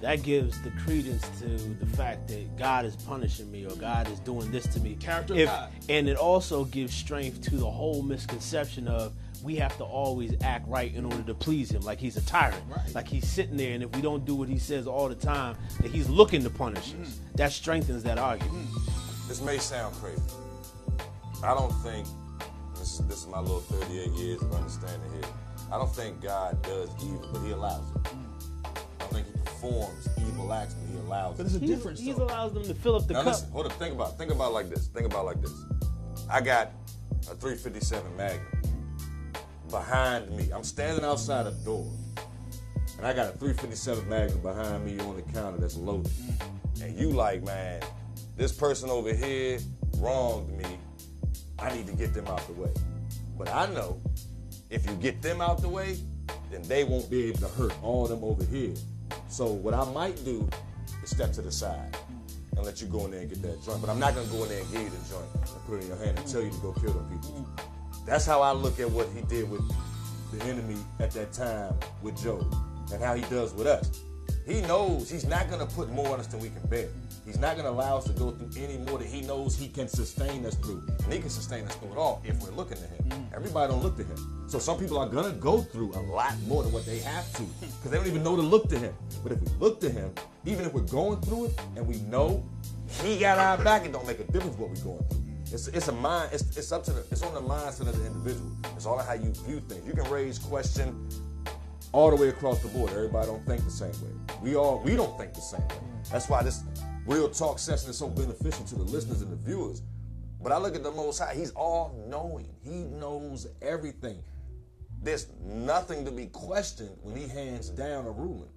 That 0.00 0.24
gives 0.24 0.60
the 0.62 0.70
credence 0.84 1.22
to 1.38 1.46
the 1.46 1.86
fact 1.96 2.26
that 2.28 2.56
God 2.56 2.84
is 2.84 2.96
punishing 2.96 3.50
me 3.52 3.64
or 3.64 3.70
God 3.76 4.10
is 4.10 4.18
doing 4.18 4.50
this 4.50 4.66
to 4.68 4.80
me. 4.80 4.96
Character 4.96 5.34
If- 5.34 5.48
God. 5.48 5.70
And 5.88 6.08
it 6.08 6.16
also 6.16 6.64
gives 6.64 6.92
strength 6.92 7.40
to 7.42 7.56
the 7.56 7.70
whole 7.70 8.02
misconception 8.02 8.88
of 8.88 9.14
we 9.44 9.56
have 9.56 9.76
to 9.78 9.84
always 9.84 10.34
act 10.42 10.66
right 10.68 10.92
in 10.94 11.04
order 11.04 11.22
to 11.22 11.34
please 11.34 11.70
him, 11.70 11.82
like 11.82 11.98
he's 11.98 12.16
a 12.16 12.20
tyrant. 12.22 12.62
Right. 12.68 12.94
Like 12.94 13.08
he's 13.08 13.28
sitting 13.28 13.56
there, 13.56 13.74
and 13.74 13.82
if 13.82 13.94
we 13.94 14.02
don't 14.02 14.24
do 14.24 14.34
what 14.34 14.48
he 14.48 14.58
says 14.58 14.86
all 14.86 15.08
the 15.08 15.14
time, 15.16 15.56
that 15.80 15.90
he's 15.90 16.08
looking 16.08 16.42
to 16.44 16.50
punish 16.50 16.94
us. 17.00 17.08
Mm. 17.10 17.36
That 17.36 17.52
strengthens 17.52 18.02
that 18.04 18.18
argument. 18.18 18.68
Mm. 18.68 19.01
This 19.32 19.40
may 19.40 19.56
sound 19.56 19.94
crazy. 19.94 20.20
I 21.42 21.54
don't 21.54 21.72
think 21.82 22.06
this 22.74 23.00
is 23.00 23.06
this 23.06 23.20
is 23.22 23.26
my 23.28 23.40
little 23.40 23.60
38 23.60 24.10
years 24.10 24.42
of 24.42 24.52
understanding 24.52 25.10
here. 25.10 25.30
I 25.72 25.78
don't 25.78 25.90
think 25.90 26.20
God 26.20 26.60
does 26.62 26.90
evil, 27.02 27.26
but 27.32 27.40
He 27.40 27.52
allows 27.52 27.82
it. 27.96 28.12
I 28.62 28.68
don't 28.98 29.10
think 29.14 29.26
He 29.28 29.32
performs 29.42 30.06
evil 30.18 30.52
acts, 30.52 30.74
but 30.74 30.86
He 30.92 30.98
allows 30.98 31.38
But 31.38 31.46
it. 31.46 31.48
there's 31.48 31.54
a 31.62 31.66
difference. 31.66 31.98
he's 31.98 32.16
though. 32.16 32.24
allows 32.24 32.52
them 32.52 32.62
to 32.64 32.74
fill 32.74 32.94
up 32.94 33.06
the 33.06 33.14
cup. 33.14 33.24
Now 33.24 33.30
cup. 33.30 33.40
listen, 33.40 33.52
hold 33.52 33.66
up. 33.68 33.72
Think 33.72 33.94
about, 33.94 34.10
it. 34.10 34.18
think 34.18 34.32
about 34.32 34.50
it 34.50 34.52
like 34.52 34.68
this. 34.68 34.88
Think 34.88 35.06
about 35.06 35.22
it 35.22 35.24
like 35.28 35.40
this. 35.40 35.54
I 36.30 36.42
got 36.42 36.72
a 37.30 37.34
357 37.34 38.14
Magnum 38.14 38.62
behind 39.70 40.30
me. 40.36 40.50
I'm 40.54 40.62
standing 40.62 41.06
outside 41.06 41.46
a 41.46 41.52
door, 41.64 41.90
and 42.98 43.06
I 43.06 43.14
got 43.14 43.34
a 43.34 43.38
357 43.38 44.06
Magnum 44.10 44.42
behind 44.42 44.84
me 44.84 44.98
on 44.98 45.16
the 45.16 45.22
counter 45.22 45.56
that's 45.56 45.78
loaded. 45.78 46.12
And 46.82 46.94
you 47.00 47.08
like, 47.12 47.42
man, 47.44 47.80
this 48.42 48.50
person 48.50 48.90
over 48.90 49.14
here 49.14 49.60
wronged 49.98 50.50
me. 50.58 50.64
I 51.60 51.72
need 51.72 51.86
to 51.86 51.92
get 51.92 52.12
them 52.12 52.26
out 52.26 52.44
the 52.48 52.54
way. 52.54 52.72
But 53.38 53.48
I 53.54 53.66
know 53.72 54.00
if 54.68 54.84
you 54.84 54.96
get 54.96 55.22
them 55.22 55.40
out 55.40 55.62
the 55.62 55.68
way, 55.68 55.96
then 56.50 56.60
they 56.62 56.82
won't 56.82 57.08
be 57.08 57.28
able 57.28 57.38
to 57.38 57.46
hurt 57.46 57.72
all 57.84 58.08
them 58.08 58.24
over 58.24 58.44
here. 58.44 58.74
So 59.28 59.46
what 59.46 59.74
I 59.74 59.88
might 59.92 60.24
do 60.24 60.48
is 61.04 61.10
step 61.10 61.32
to 61.34 61.42
the 61.42 61.52
side 61.52 61.96
and 62.56 62.66
let 62.66 62.80
you 62.80 62.88
go 62.88 63.04
in 63.04 63.12
there 63.12 63.20
and 63.20 63.28
get 63.28 63.42
that 63.42 63.62
joint. 63.62 63.80
But 63.80 63.90
I'm 63.90 64.00
not 64.00 64.16
gonna 64.16 64.26
go 64.26 64.42
in 64.42 64.48
there 64.48 64.60
and 64.60 64.72
give 64.72 64.82
you 64.82 64.90
the 64.90 65.08
joint 65.08 65.28
and 65.34 65.64
put 65.64 65.78
it 65.78 65.82
in 65.82 65.86
your 65.86 65.98
hand 65.98 66.18
and 66.18 66.26
tell 66.26 66.42
you 66.42 66.50
to 66.50 66.58
go 66.58 66.72
kill 66.72 66.94
them 66.94 67.08
people. 67.10 67.48
That's 68.04 68.26
how 68.26 68.42
I 68.42 68.50
look 68.50 68.80
at 68.80 68.90
what 68.90 69.08
he 69.14 69.22
did 69.22 69.48
with 69.48 69.62
the 70.32 70.44
enemy 70.46 70.78
at 70.98 71.12
that 71.12 71.32
time 71.32 71.74
with 72.02 72.20
Job 72.20 72.52
and 72.92 73.00
how 73.00 73.14
he 73.14 73.22
does 73.30 73.54
with 73.54 73.68
us. 73.68 74.02
He 74.44 74.62
knows 74.62 75.08
he's 75.08 75.26
not 75.26 75.48
gonna 75.48 75.66
put 75.66 75.92
more 75.92 76.08
on 76.08 76.18
us 76.18 76.26
than 76.26 76.40
we 76.40 76.48
can 76.48 76.66
bear. 76.68 76.88
He's 77.32 77.40
not 77.40 77.56
gonna 77.56 77.70
allow 77.70 77.96
us 77.96 78.04
to 78.04 78.12
go 78.12 78.30
through 78.30 78.62
any 78.62 78.76
more 78.76 78.98
that 78.98 79.08
he 79.08 79.22
knows 79.22 79.56
he 79.56 79.66
can 79.66 79.88
sustain 79.88 80.44
us 80.44 80.54
through. 80.56 80.82
And 81.02 81.10
he 81.14 81.18
can 81.18 81.30
sustain 81.30 81.64
us 81.64 81.74
through 81.76 81.92
it 81.92 81.96
all 81.96 82.20
if 82.26 82.38
we're 82.42 82.50
looking 82.50 82.76
to 82.76 82.82
him. 82.82 83.04
Mm-hmm. 83.08 83.34
Everybody 83.34 83.72
don't 83.72 83.82
look 83.82 83.96
to 83.96 84.04
him. 84.04 84.44
So 84.48 84.58
some 84.58 84.78
people 84.78 84.98
are 84.98 85.08
gonna 85.08 85.32
go 85.32 85.62
through 85.62 85.92
a 85.94 86.02
lot 86.02 86.38
more 86.42 86.62
than 86.62 86.72
what 86.72 86.84
they 86.84 86.98
have 86.98 87.32
to 87.36 87.42
because 87.60 87.90
they 87.90 87.96
don't 87.96 88.06
even 88.06 88.22
know 88.22 88.36
to 88.36 88.42
look 88.42 88.68
to 88.68 88.78
him. 88.78 88.94
But 89.22 89.32
if 89.32 89.40
we 89.40 89.46
look 89.58 89.80
to 89.80 89.88
him, 89.88 90.12
even 90.44 90.66
if 90.66 90.74
we're 90.74 90.82
going 90.82 91.22
through 91.22 91.46
it 91.46 91.60
and 91.74 91.86
we 91.86 92.00
know 92.00 92.44
he 93.00 93.18
got 93.18 93.38
our 93.38 93.56
back, 93.64 93.86
it 93.86 93.92
don't 93.92 94.06
make 94.06 94.20
a 94.20 94.24
difference 94.24 94.58
what 94.58 94.68
we're 94.68 94.84
going 94.84 95.02
through. 95.08 95.22
It's, 95.52 95.68
it's 95.68 95.88
a 95.88 95.92
mind. 95.92 96.28
It's, 96.34 96.54
it's 96.54 96.70
up 96.70 96.84
to 96.84 96.92
the. 96.92 97.00
It's 97.10 97.22
on 97.22 97.32
the 97.32 97.40
mindset 97.40 97.88
of 97.88 97.98
the 97.98 98.06
individual. 98.06 98.52
It's 98.76 98.84
all 98.84 98.98
on 98.98 99.06
how 99.06 99.14
you 99.14 99.32
view 99.46 99.60
things. 99.60 99.86
You 99.86 99.94
can 99.94 100.10
raise 100.10 100.38
question 100.38 101.08
all 101.92 102.10
the 102.10 102.16
way 102.16 102.28
across 102.28 102.60
the 102.60 102.68
board. 102.68 102.92
Everybody 102.92 103.26
don't 103.26 103.46
think 103.46 103.64
the 103.64 103.70
same 103.70 103.92
way. 104.02 104.36
We 104.42 104.54
all 104.54 104.82
we 104.84 104.96
don't 104.96 105.16
think 105.16 105.32
the 105.32 105.40
same 105.40 105.60
way. 105.60 105.76
That's 106.10 106.28
why 106.28 106.42
this 106.42 106.62
real 107.06 107.28
talk 107.28 107.58
session 107.58 107.90
is 107.90 107.98
so 107.98 108.08
beneficial 108.08 108.64
to 108.66 108.74
the 108.74 108.82
listeners 108.82 109.22
and 109.22 109.30
the 109.32 109.36
viewers. 109.36 109.82
But 110.42 110.52
I 110.52 110.58
look 110.58 110.74
at 110.74 110.82
the 110.82 110.90
Most 110.90 111.18
High. 111.18 111.34
He's 111.34 111.52
all 111.52 112.04
knowing. 112.08 112.48
He 112.62 112.84
knows 112.84 113.46
everything. 113.60 114.22
There's 115.02 115.28
nothing 115.44 116.04
to 116.04 116.10
be 116.10 116.26
questioned 116.26 116.96
when 117.02 117.16
He 117.16 117.28
hands 117.28 117.68
down 117.68 118.06
a 118.06 118.10
ruling. 118.10 118.50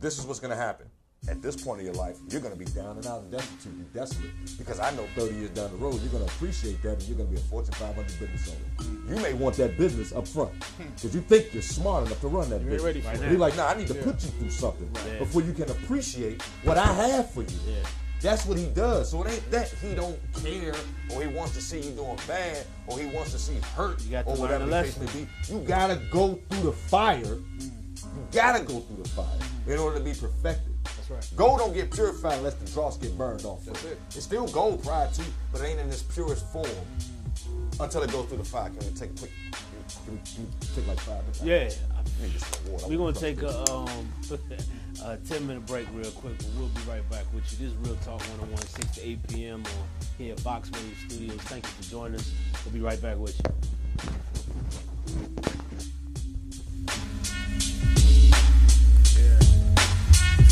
This 0.00 0.18
is 0.18 0.26
what's 0.26 0.40
going 0.40 0.50
to 0.50 0.56
happen. 0.56 0.88
At 1.28 1.42
this 1.42 1.56
point 1.56 1.80
in 1.80 1.86
your 1.86 1.94
life, 1.94 2.16
you're 2.28 2.40
going 2.40 2.52
to 2.52 2.58
be 2.58 2.66
down 2.66 2.96
and 2.96 3.06
out 3.06 3.22
and 3.22 3.32
destitute 3.32 3.72
and 3.72 3.92
desolate. 3.92 4.30
Because 4.58 4.78
I 4.78 4.90
know 4.92 5.04
30 5.16 5.34
years 5.34 5.50
down 5.50 5.70
the 5.70 5.76
road, 5.76 6.00
you're 6.00 6.12
going 6.12 6.24
to 6.24 6.32
appreciate 6.34 6.80
that 6.82 6.92
and 6.92 7.02
you're 7.02 7.16
going 7.16 7.28
to 7.28 7.34
be 7.34 7.40
a 7.40 7.44
Fortune 7.44 7.74
500 7.74 8.06
business 8.06 8.48
owner. 8.48 8.90
You 9.08 9.20
may 9.20 9.32
want 9.32 9.56
that 9.56 9.76
business 9.76 10.12
up 10.12 10.28
front 10.28 10.52
hmm. 10.52 10.84
because 10.94 11.14
you 11.14 11.20
think 11.22 11.52
you're 11.52 11.62
smart 11.62 12.06
enough 12.06 12.20
to 12.20 12.28
run 12.28 12.48
that 12.50 12.60
business. 12.60 12.82
ready 12.82 13.00
for 13.00 13.12
it. 13.12 13.30
You're 13.30 13.38
like, 13.38 13.56
nah, 13.56 13.66
I 13.66 13.76
need 13.76 13.88
to 13.88 13.94
put 13.94 14.22
you 14.22 14.30
through 14.30 14.50
something 14.50 14.88
Yeah. 14.94 15.18
before 15.18 15.42
you 15.42 15.52
can 15.52 15.68
appreciate 15.70 16.42
what 16.62 16.78
I 16.78 16.92
have 16.92 17.30
for 17.30 17.42
you. 17.42 17.58
Yeah. 17.66 17.86
That's 18.20 18.46
what 18.46 18.56
he 18.56 18.66
does. 18.66 19.10
So 19.10 19.22
it 19.24 19.32
ain't 19.32 19.50
that 19.50 19.68
he 19.68 19.94
don't 19.94 20.18
care 20.42 20.74
or 21.12 21.22
he 21.22 21.28
wants 21.28 21.54
to 21.54 21.60
see 21.60 21.80
you 21.80 21.90
doing 21.90 22.18
bad 22.26 22.66
or 22.86 22.98
he 22.98 23.06
wants 23.06 23.32
to 23.32 23.38
see 23.38 23.54
you 23.54 23.60
hurt 23.60 24.02
You 24.04 24.12
got 24.12 24.26
to 24.26 24.30
or 24.30 24.36
whatever 24.36 24.66
the 24.66 24.82
case 24.82 24.98
may 24.98 25.06
be. 25.06 25.28
You 25.48 25.60
gotta 25.60 26.00
go 26.10 26.38
through 26.48 26.62
the 26.62 26.72
fire. 26.72 27.18
You 27.20 28.26
gotta 28.32 28.64
go 28.64 28.80
through 28.80 29.02
the 29.02 29.08
fire 29.10 29.26
hmm. 29.26 29.72
in 29.72 29.78
order 29.78 29.98
to 29.98 30.04
be 30.04 30.14
perfected. 30.14 30.75
Right. 31.08 31.30
Gold 31.36 31.58
don't 31.60 31.72
get 31.72 31.92
purified 31.92 32.38
unless 32.38 32.54
the 32.54 32.70
dross 32.72 32.96
get 32.96 33.16
burned 33.16 33.44
off. 33.44 33.64
That's 33.64 33.84
it. 33.84 34.00
It's 34.08 34.24
still 34.24 34.48
gold 34.48 34.82
prior 34.82 35.08
to, 35.08 35.22
but 35.52 35.60
it 35.60 35.66
ain't 35.68 35.80
in 35.80 35.88
its 35.88 36.02
purest 36.02 36.46
form 36.52 36.66
until 37.78 38.02
it 38.02 38.10
goes 38.10 38.26
through 38.26 38.38
the 38.38 38.44
fire. 38.44 38.70
Can 38.70 38.78
we 38.78 38.94
take 38.94 39.10
a 39.10 39.14
quick? 39.14 39.32
Can 40.04 40.14
we, 40.14 40.18
can 40.34 40.44
we 40.44 40.66
take 40.74 40.86
like 40.88 41.00
five 41.00 41.20
minutes? 41.22 41.42
Yeah, 41.42 41.70
I 41.94 41.98
Let 41.98 42.20
me 42.22 42.28
get 42.30 42.40
some 42.40 42.72
water. 42.72 42.88
We're 42.88 42.98
gonna 42.98 43.12
take 43.12 43.42
a 43.42 43.70
um 43.70 44.08
a 45.04 45.16
ten 45.18 45.46
minute 45.46 45.64
break 45.66 45.86
real 45.92 46.10
quick, 46.10 46.38
but 46.38 46.48
we'll 46.56 46.68
be 46.68 46.80
right 46.88 47.08
back 47.08 47.24
with 47.32 47.50
you. 47.52 47.66
This 47.66 47.76
is 47.76 47.88
Real 47.88 47.96
Talk 47.96 48.20
101, 48.38 48.58
6 48.58 48.90
to 48.96 49.06
8 49.06 49.28
p.m. 49.28 49.62
on 49.64 50.06
here 50.18 50.32
at 50.32 50.38
VoxWave 50.40 51.08
Studios. 51.08 51.40
Thank 51.42 51.64
you 51.64 51.70
for 51.70 51.90
joining 51.90 52.16
us. 52.16 52.32
We'll 52.64 52.74
be 52.74 52.80
right 52.80 53.00
back 53.00 53.18
with 53.18 53.38
you. 53.38 53.66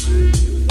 It's 0.06 0.64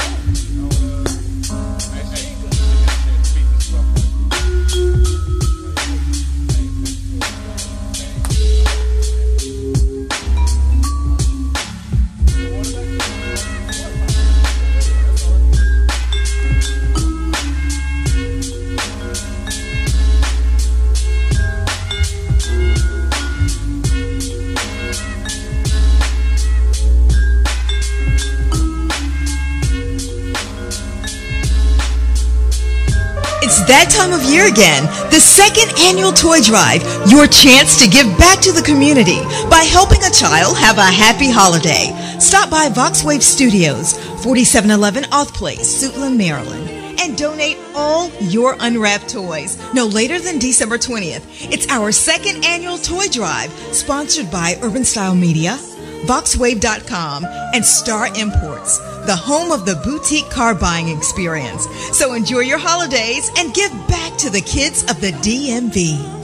year 34.33 34.47
again. 34.47 34.83
The 35.13 35.21
second 35.21 35.69
annual 35.79 36.11
toy 36.11 36.41
drive, 36.41 36.81
your 37.07 37.27
chance 37.27 37.77
to 37.81 37.87
give 37.87 38.07
back 38.17 38.41
to 38.41 38.51
the 38.51 38.63
community 38.65 39.21
by 39.49 39.63
helping 39.69 40.01
a 40.03 40.09
child 40.09 40.57
have 40.57 40.79
a 40.79 40.89
happy 40.89 41.29
holiday. 41.29 41.93
Stop 42.19 42.49
by 42.49 42.67
Voxwave 42.69 43.21
Studios, 43.21 43.93
4711 44.23 45.03
Auth 45.11 45.33
Place, 45.33 45.83
Suitland, 45.83 46.17
Maryland, 46.17 46.67
and 46.99 47.15
donate 47.15 47.57
all 47.75 48.09
your 48.21 48.55
unwrapped 48.59 49.09
toys 49.09 49.57
no 49.73 49.85
later 49.85 50.19
than 50.19 50.39
December 50.39 50.77
20th. 50.77 51.51
It's 51.51 51.67
our 51.69 51.91
second 51.91 52.43
annual 52.43 52.77
toy 52.77 53.07
drive, 53.09 53.51
sponsored 53.71 54.31
by 54.31 54.57
Urban 54.63 54.83
Style 54.83 55.15
Media, 55.15 55.57
Voxwave.com, 56.05 57.25
and 57.53 57.63
Star 57.63 58.07
Imports, 58.17 58.79
the 59.05 59.15
home 59.15 59.51
of 59.51 59.65
the 59.65 59.75
boutique 59.83 60.29
car 60.29 60.55
buying 60.55 60.89
experience. 60.89 61.67
So 61.97 62.13
enjoy 62.13 62.41
your 62.41 62.59
holidays 62.59 63.29
and 63.37 63.53
give 63.53 63.71
back 63.87 64.17
to 64.19 64.29
the 64.29 64.41
kids 64.41 64.83
of 64.83 65.01
the 65.01 65.11
DMV. 65.11 66.23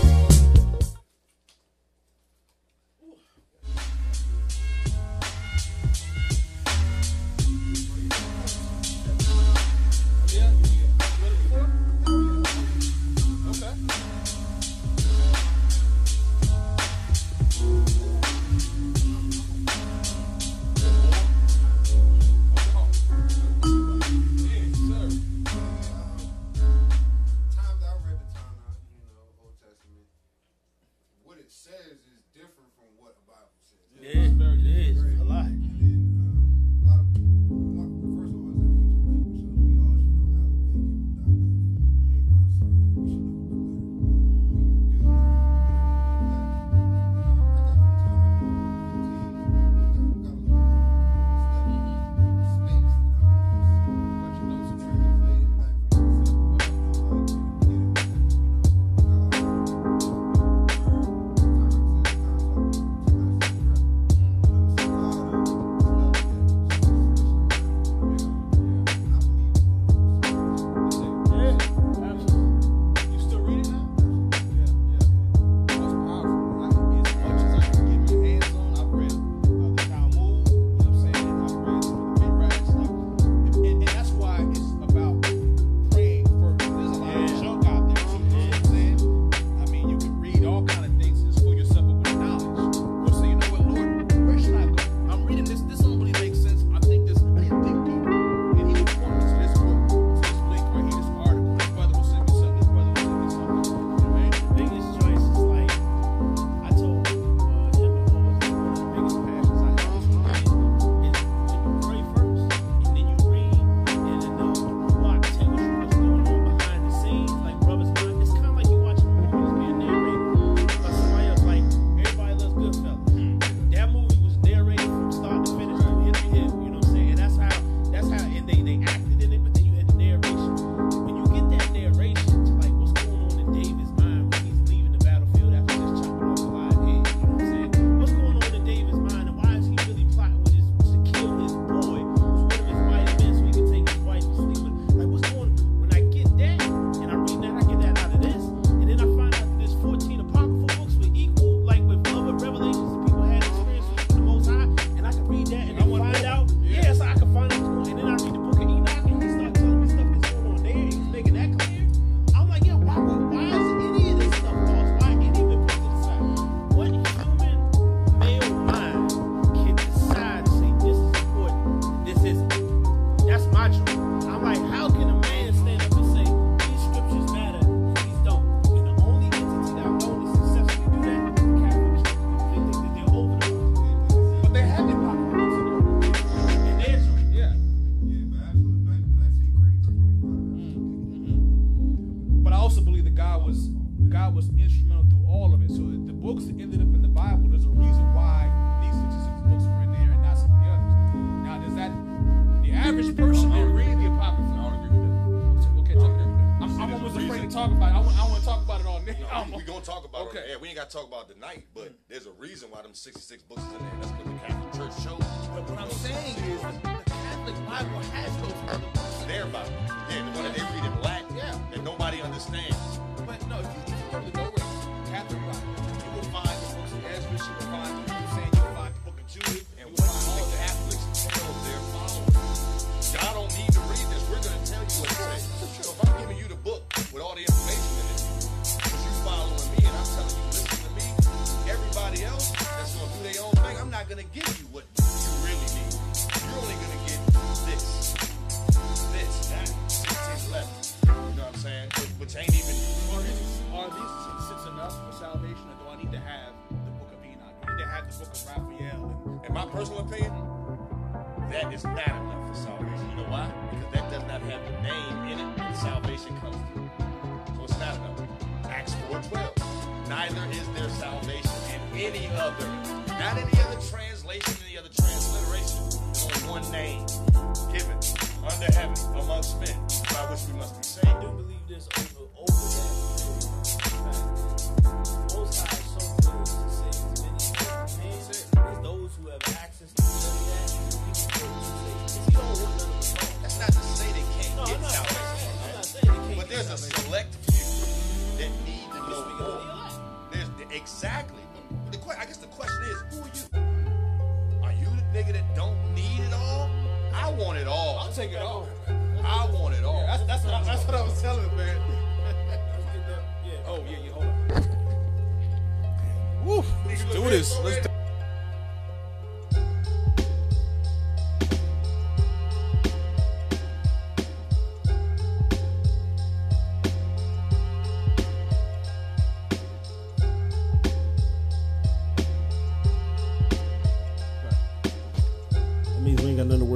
66 212.99 213.43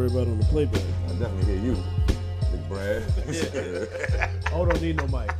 worry 0.03 0.11
about 0.11 0.27
on 0.27 0.39
the 0.39 0.45
playback. 0.47 0.83
I 1.07 1.13
definitely 1.13 1.45
hear 1.45 1.61
you, 1.65 1.77
Big 2.51 2.69
Brad. 2.69 3.05
Oh, 4.53 4.67
don't 4.67 4.83
need 4.83 4.97
no 4.97 5.07
mic. 5.07 5.31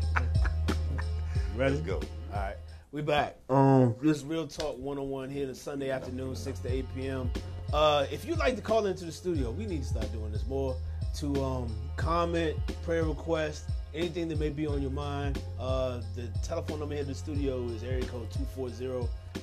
Ready? 1.57 1.75
Let's 1.75 1.87
go. 1.87 2.01
All 2.33 2.41
right, 2.41 2.55
we 2.93 3.03
back. 3.03 3.35
Um, 3.51 3.97
this 4.01 4.19
is 4.19 4.25
Real 4.25 4.47
Talk 4.47 4.79
101 4.79 5.31
here 5.31 5.47
this 5.47 5.61
Sunday 5.61 5.91
afternoon, 5.91 6.37
6 6.37 6.61
to 6.61 6.73
8 6.73 6.87
p.m. 6.95 7.29
Uh, 7.73 8.07
if 8.13 8.25
you'd 8.25 8.39
like 8.39 8.55
to 8.55 8.63
call 8.63 8.87
into 8.87 9.05
the 9.05 9.11
studio, 9.11 9.51
we 9.51 9.67
need 9.67 9.83
to 9.83 9.89
start 9.89 10.13
doing 10.13 10.31
this 10.31 10.47
more. 10.47 10.77
To 11.17 11.45
um, 11.45 11.75
comment, 11.97 12.57
prayer 12.85 13.03
request, 13.05 13.65
anything 13.95 14.29
that 14.29 14.39
may 14.39 14.51
be 14.51 14.69
on 14.69 14.81
your 14.81 14.93
mind. 14.93 15.43
Uh, 15.59 16.03
the 16.15 16.29
telephone 16.43 16.79
number 16.79 16.95
here 16.95 17.03
to 17.03 17.11
the 17.11 17.17
studio 17.17 17.65
is 17.65 17.83
area 17.83 18.07
code 18.07 18.31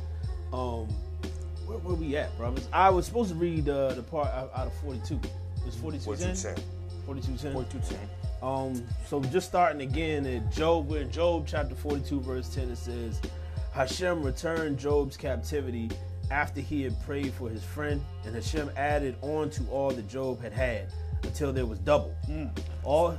Um, 0.53 0.87
where, 1.65 1.77
where 1.79 1.95
we 1.95 2.15
at, 2.15 2.35
brothers? 2.37 2.67
I 2.71 2.89
was 2.89 3.05
supposed 3.05 3.29
to 3.29 3.35
read 3.35 3.67
uh, 3.67 3.93
the 3.93 4.03
part 4.03 4.29
out, 4.29 4.51
of 4.53 4.73
42. 4.81 5.19
It's 5.65 5.75
42 5.75 6.03
4210. 6.03 6.63
42 7.05 7.51
4210. 7.51 7.99
Um, 8.41 8.83
so 9.07 9.21
just 9.21 9.47
starting 9.47 9.81
again 9.81 10.25
in 10.25 10.49
Job, 10.51 10.87
we're 10.87 11.01
in 11.01 11.11
Job 11.11 11.45
chapter 11.47 11.75
42, 11.75 12.21
verse 12.21 12.53
10, 12.53 12.69
it 12.69 12.77
says, 12.77 13.19
Hashem 13.73 14.23
returned 14.23 14.77
Job's 14.77 15.17
captivity 15.17 15.89
after 16.29 16.61
he 16.61 16.83
had 16.83 17.01
prayed 17.03 17.33
for 17.33 17.49
his 17.49 17.63
friend, 17.63 18.03
and 18.25 18.35
Hashem 18.35 18.69
added 18.77 19.15
on 19.21 19.49
to 19.51 19.65
all 19.69 19.91
that 19.91 20.07
Job 20.07 20.41
had 20.41 20.53
had 20.53 20.87
until 21.23 21.51
there 21.53 21.65
was 21.65 21.79
double. 21.79 22.15
Mm. 22.29 22.49
All 22.83 23.17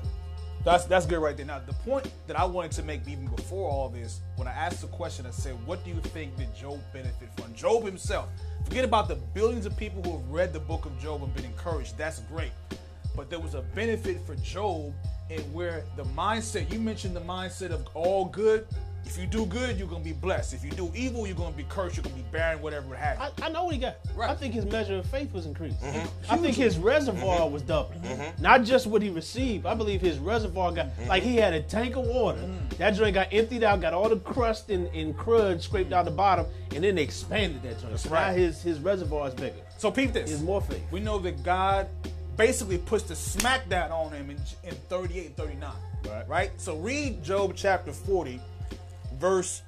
That's 0.64 0.84
that's 0.86 1.06
good 1.06 1.20
right 1.20 1.36
there. 1.36 1.46
Now 1.46 1.60
the 1.64 1.72
point 1.72 2.10
that 2.26 2.38
I 2.38 2.44
wanted 2.44 2.72
to 2.72 2.82
make 2.82 3.06
even 3.06 3.26
before 3.28 3.70
all 3.70 3.88
this, 3.88 4.20
when 4.36 4.48
I 4.48 4.52
asked 4.52 4.80
the 4.80 4.88
question, 4.88 5.24
I 5.24 5.30
said, 5.30 5.54
"What 5.66 5.84
do 5.84 5.90
you 5.90 6.00
think 6.00 6.36
that 6.36 6.54
Job 6.54 6.80
benefited 6.92 7.30
from?" 7.36 7.54
Job 7.54 7.84
himself. 7.84 8.28
Forget 8.64 8.84
about 8.84 9.08
the 9.08 9.14
billions 9.34 9.66
of 9.66 9.76
people 9.76 10.02
who 10.02 10.18
have 10.18 10.28
read 10.28 10.52
the 10.52 10.60
book 10.60 10.84
of 10.84 10.98
Job 11.00 11.22
and 11.22 11.32
been 11.34 11.44
encouraged. 11.44 11.96
That's 11.96 12.20
great, 12.20 12.52
but 13.16 13.30
there 13.30 13.38
was 13.38 13.54
a 13.54 13.62
benefit 13.62 14.20
for 14.26 14.34
Job 14.36 14.92
in 15.30 15.40
where 15.52 15.84
the 15.96 16.04
mindset. 16.04 16.70
You 16.72 16.80
mentioned 16.80 17.14
the 17.14 17.20
mindset 17.20 17.70
of 17.70 17.86
all 17.94 18.26
good. 18.26 18.66
If 19.04 19.18
you 19.18 19.26
do 19.26 19.46
good, 19.46 19.78
you're 19.78 19.88
gonna 19.88 20.04
be 20.04 20.12
blessed. 20.12 20.54
If 20.54 20.64
you 20.64 20.70
do 20.70 20.92
evil, 20.94 21.26
you're 21.26 21.36
gonna 21.36 21.56
be 21.56 21.64
cursed. 21.64 21.96
You're 21.96 22.04
gonna 22.04 22.16
be 22.16 22.24
barren, 22.30 22.60
whatever 22.60 22.94
it 22.94 22.98
has. 22.98 23.18
I, 23.18 23.46
I 23.46 23.48
know 23.48 23.64
what 23.64 23.74
he 23.74 23.80
got. 23.80 23.96
Right. 24.14 24.30
I 24.30 24.34
think 24.34 24.54
his 24.54 24.66
measure 24.66 24.96
of 24.96 25.06
faith 25.06 25.32
was 25.32 25.46
increased. 25.46 25.80
Mm-hmm. 25.80 26.32
I 26.32 26.36
think 26.36 26.54
his 26.54 26.78
reservoir 26.78 27.40
mm-hmm. 27.40 27.52
was 27.52 27.62
doubled. 27.62 28.02
Mm-hmm. 28.02 28.42
Not 28.42 28.64
just 28.64 28.86
what 28.86 29.00
he 29.00 29.10
received. 29.10 29.66
I 29.66 29.74
believe 29.74 30.00
his 30.00 30.18
reservoir 30.18 30.72
got 30.72 30.88
like 31.06 31.22
he 31.22 31.36
had 31.36 31.54
a 31.54 31.62
tank 31.62 31.96
of 31.96 32.06
water. 32.06 32.38
Mm. 32.38 32.76
That 32.76 32.90
joint 32.90 33.14
got 33.14 33.32
emptied 33.32 33.64
out, 33.64 33.80
got 33.80 33.94
all 33.94 34.08
the 34.08 34.18
crust 34.18 34.70
and, 34.70 34.88
and 34.88 35.16
crud 35.16 35.62
scraped 35.62 35.92
out 35.92 36.04
the 36.04 36.10
bottom, 36.10 36.46
and 36.74 36.84
then 36.84 36.94
they 36.94 37.02
expanded 37.02 37.62
that 37.62 37.80
joint. 37.80 37.98
so 37.98 38.10
now 38.10 38.32
his 38.32 38.62
his 38.62 38.78
reservoir 38.78 39.28
is 39.28 39.34
bigger. 39.34 39.56
So 39.78 39.90
peep 39.90 40.12
this. 40.12 40.30
Has 40.30 40.42
more 40.42 40.60
faith. 40.60 40.82
We 40.90 41.00
know 41.00 41.18
that 41.20 41.42
God 41.42 41.88
basically 42.36 42.78
puts 42.78 43.04
the 43.04 43.14
smackdown 43.14 43.90
on 43.90 44.12
him 44.12 44.30
in, 44.30 44.38
in 44.64 44.74
38 44.88 45.36
39. 45.36 45.72
Right. 46.06 46.28
Right? 46.28 46.50
So 46.56 46.76
read 46.76 47.22
Job 47.22 47.52
chapter 47.54 47.92
40, 47.92 48.40
verse 49.18 49.62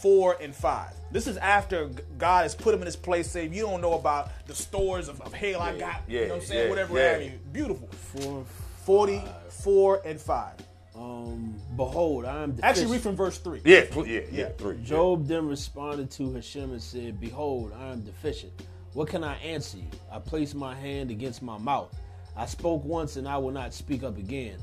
4 0.00 0.38
and 0.40 0.54
5. 0.54 0.92
This 1.12 1.26
is 1.26 1.36
after 1.36 1.88
God 2.18 2.42
has 2.42 2.54
put 2.54 2.74
him 2.74 2.80
in 2.80 2.86
his 2.86 2.96
place, 2.96 3.30
saying, 3.30 3.52
You 3.54 3.62
don't 3.62 3.80
know 3.80 3.94
about 3.94 4.30
the 4.46 4.54
stores 4.54 5.08
of, 5.08 5.20
of 5.22 5.32
hail 5.32 5.60
I 5.60 5.78
got. 5.78 6.02
you 6.08 6.18
yeah, 6.20 6.26
know 6.26 6.34
what 6.34 6.40
I'm 6.42 6.46
saying? 6.46 6.62
yeah, 6.64 6.70
Whatever 6.70 6.98
yeah. 6.98 7.12
have 7.12 7.22
you. 7.22 7.32
Beautiful. 7.52 7.88
For 7.88 8.44
44 8.84 10.02
and 10.04 10.20
5. 10.20 10.52
um, 10.96 11.54
behold, 11.76 12.24
I 12.24 12.42
am 12.42 12.58
Actually, 12.62 12.92
read 12.92 13.00
from 13.02 13.16
verse 13.16 13.38
3. 13.38 13.60
Yeah, 13.64 13.84
pl- 13.90 14.06
yeah, 14.06 14.20
yeah, 14.30 14.48
three. 14.58 14.78
Job 14.82 15.26
then 15.26 15.46
responded 15.46 16.10
to 16.12 16.32
Hashem 16.34 16.72
and 16.72 16.82
said, 16.82 17.20
Behold, 17.20 17.72
I 17.78 17.88
am 17.92 18.00
deficient. 18.02 18.52
What 18.94 19.08
can 19.08 19.22
I 19.22 19.34
answer 19.38 19.76
you? 19.78 19.84
I 20.10 20.18
placed 20.18 20.54
my 20.54 20.74
hand 20.74 21.10
against 21.10 21.42
my 21.42 21.58
mouth. 21.58 21.94
I 22.36 22.46
spoke 22.46 22.84
once 22.84 23.16
and 23.16 23.28
I 23.28 23.36
will 23.38 23.50
not 23.50 23.72
speak 23.74 24.02
up 24.02 24.16
again. 24.18 24.56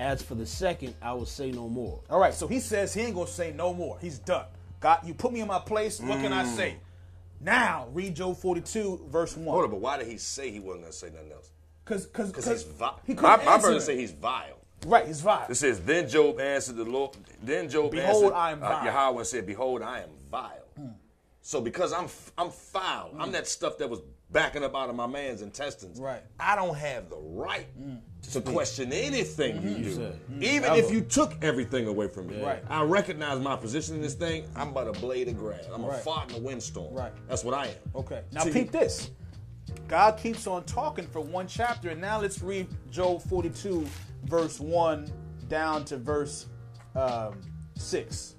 As 0.00 0.22
for 0.22 0.34
the 0.34 0.46
second, 0.46 0.94
I 1.02 1.12
will 1.12 1.26
say 1.26 1.50
no 1.50 1.68
more. 1.68 2.00
All 2.08 2.18
right, 2.18 2.32
so 2.32 2.48
he 2.48 2.58
says 2.58 2.94
he 2.94 3.02
ain't 3.02 3.14
gonna 3.14 3.26
say 3.26 3.52
no 3.52 3.74
more. 3.74 3.98
He's 4.00 4.18
done. 4.18 4.46
God, 4.80 5.00
you 5.04 5.12
put 5.12 5.30
me 5.30 5.40
in 5.40 5.46
my 5.46 5.58
place. 5.58 6.00
What 6.00 6.20
can 6.20 6.32
I 6.32 6.44
say? 6.46 6.78
Now, 7.38 7.86
read 7.92 8.16
Job 8.16 8.38
42, 8.38 9.08
verse 9.10 9.36
1. 9.36 9.46
Hold 9.46 9.64
on, 9.64 9.70
but 9.70 9.80
why 9.80 9.98
did 9.98 10.06
he 10.06 10.16
say 10.16 10.50
he 10.50 10.58
wasn't 10.58 10.84
going 10.84 10.92
to 10.92 10.98
say 10.98 11.10
nothing 11.10 11.32
else? 11.32 11.50
Because 11.84 12.06
Because 12.06 12.46
he's 12.46 12.62
vile. 12.62 12.98
He 13.06 13.12
My, 13.12 13.20
couldn't 13.20 13.44
my 13.44 13.54
answer 13.54 13.66
version 13.66 13.80
say 13.82 13.96
he's 13.98 14.12
vile. 14.12 14.58
Right, 14.86 15.06
he's 15.06 15.20
vile. 15.20 15.46
It 15.50 15.56
says, 15.56 15.80
then 15.80 16.08
Job 16.08 16.40
answered 16.40 16.76
the 16.76 16.84
Lord. 16.84 17.16
Then 17.42 17.68
Job 17.68 17.90
Behold, 17.90 18.24
answered 18.24 18.36
I 18.36 18.52
am 18.52 18.62
uh, 18.62 18.68
vile. 18.68 18.84
Yahweh 18.86 19.18
and 19.18 19.26
said, 19.26 19.46
Behold, 19.46 19.82
I 19.82 20.00
am 20.00 20.10
vile. 20.30 20.96
So 21.42 21.60
because 21.60 21.92
I'm 21.92 22.08
I'm 22.38 22.50
foul, 22.50 23.14
I'm 23.18 23.32
that 23.32 23.48
stuff 23.48 23.76
that 23.78 23.90
was 23.90 24.00
backing 24.32 24.62
up 24.62 24.74
out 24.74 24.88
of 24.88 24.96
my 24.96 25.06
man's 25.06 25.42
intestines. 25.42 26.00
Right. 26.00 26.22
I 26.38 26.54
don't 26.56 26.76
have 26.76 27.10
the 27.10 27.16
right 27.16 27.66
mm. 27.80 28.00
to 28.32 28.40
question 28.40 28.92
anything 28.92 29.56
you 29.56 29.70
mm-hmm. 29.70 29.82
do, 29.82 29.94
said. 29.94 30.12
Mm-hmm. 30.12 30.42
even 30.42 30.72
if 30.74 30.90
you 30.92 31.00
took 31.00 31.42
everything 31.42 31.86
away 31.86 32.08
from 32.08 32.28
me. 32.28 32.42
Right. 32.42 32.62
I 32.68 32.82
recognize 32.82 33.40
my 33.40 33.56
position 33.56 33.96
in 33.96 34.02
this 34.02 34.14
thing. 34.14 34.46
I'm 34.54 34.72
but 34.72 34.86
a 34.86 34.92
blade 34.92 35.28
of 35.28 35.36
grass. 35.36 35.64
I'm 35.72 35.84
a 35.84 35.88
Right. 35.88 36.00
fart 36.02 36.30
in 36.30 36.36
a 36.36 36.40
windstorm. 36.40 36.94
Right. 36.94 37.12
That's 37.28 37.44
what 37.44 37.54
I 37.54 37.66
am. 37.66 37.74
Okay. 37.96 38.22
Now 38.32 38.44
See, 38.44 38.52
peep 38.52 38.70
this. 38.70 39.10
God 39.88 40.16
keeps 40.16 40.46
on 40.46 40.64
talking 40.64 41.06
for 41.06 41.20
one 41.20 41.46
chapter, 41.46 41.90
and 41.90 42.00
now 42.00 42.20
let's 42.20 42.42
read 42.42 42.68
Job 42.90 43.22
42, 43.22 43.86
verse 44.24 44.60
1 44.60 45.10
down 45.48 45.84
to 45.86 45.96
verse 45.96 46.46
um, 46.94 47.40
6. 47.76 48.36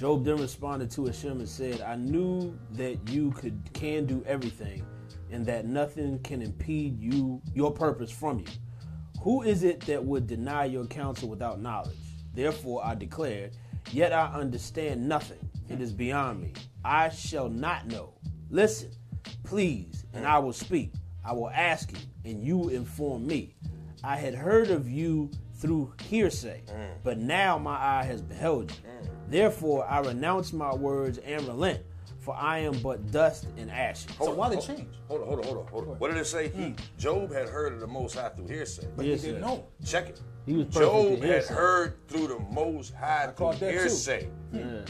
Job 0.00 0.24
then 0.24 0.38
responded 0.38 0.90
to 0.92 1.04
Hashem 1.04 1.40
and 1.40 1.48
said, 1.48 1.82
I 1.82 1.94
knew 1.94 2.58
that 2.70 2.96
you 3.10 3.32
could 3.32 3.60
can 3.74 4.06
do 4.06 4.24
everything, 4.26 4.82
and 5.30 5.44
that 5.44 5.66
nothing 5.66 6.18
can 6.20 6.40
impede 6.40 6.98
you 6.98 7.42
your 7.52 7.70
purpose 7.70 8.10
from 8.10 8.38
you. 8.38 8.46
Who 9.20 9.42
is 9.42 9.62
it 9.62 9.80
that 9.82 10.02
would 10.02 10.26
deny 10.26 10.64
your 10.64 10.86
counsel 10.86 11.28
without 11.28 11.60
knowledge? 11.60 11.98
Therefore 12.32 12.82
I 12.82 12.94
declared, 12.94 13.58
yet 13.92 14.14
I 14.14 14.32
understand 14.32 15.06
nothing. 15.06 15.50
It 15.68 15.82
is 15.82 15.92
beyond 15.92 16.40
me. 16.40 16.54
I 16.82 17.10
shall 17.10 17.50
not 17.50 17.86
know. 17.86 18.14
Listen, 18.48 18.92
please, 19.44 20.06
and 20.14 20.26
I 20.26 20.38
will 20.38 20.54
speak. 20.54 20.94
I 21.26 21.34
will 21.34 21.50
ask 21.50 21.92
you, 21.92 21.98
and 22.24 22.42
you 22.42 22.70
inform 22.70 23.26
me. 23.26 23.54
I 24.02 24.16
had 24.16 24.34
heard 24.34 24.70
of 24.70 24.88
you 24.88 25.30
through 25.56 25.92
hearsay, 26.04 26.62
but 27.04 27.18
now 27.18 27.58
my 27.58 27.76
eye 27.76 28.04
has 28.04 28.22
beheld 28.22 28.70
you. 28.70 28.78
Therefore 29.30 29.86
I 29.88 30.00
renounce 30.00 30.52
my 30.52 30.74
words 30.74 31.18
and 31.18 31.46
relent, 31.46 31.80
for 32.18 32.34
I 32.34 32.58
am 32.58 32.76
but 32.80 33.12
dust 33.12 33.46
and 33.56 33.70
ashes. 33.70 34.08
So 34.18 34.34
why 34.34 34.48
the 34.48 34.56
hold- 34.56 34.66
change? 34.66 34.88
Hold 35.06 35.20
on, 35.22 35.28
hold 35.28 35.38
on, 35.38 35.44
hold 35.44 35.58
on, 35.58 35.66
hold 35.68 35.88
on. 35.88 35.98
What 35.98 36.08
did 36.08 36.16
it 36.16 36.26
say? 36.26 36.48
He 36.48 36.70
hmm. 36.70 36.72
Job 36.98 37.32
had 37.32 37.48
heard 37.48 37.72
of 37.72 37.80
the 37.80 37.86
Most 37.86 38.16
High 38.16 38.30
through 38.30 38.48
hearsay. 38.48 38.88
But 38.96 39.06
Yes, 39.06 39.22
he 39.22 39.28
didn't 39.28 39.42
sir. 39.42 39.48
know. 39.48 39.66
Check 39.86 40.08
it. 40.08 40.20
He 40.46 40.54
was 40.54 40.66
Job 40.66 41.22
had 41.22 41.44
heard 41.44 42.08
through 42.08 42.26
the 42.26 42.40
Most 42.40 42.92
High 42.94 43.28
through 43.36 43.52
that 43.52 43.70
hearsay. 43.70 44.24
Hmm. 44.50 44.58
Yeah. 44.58 44.80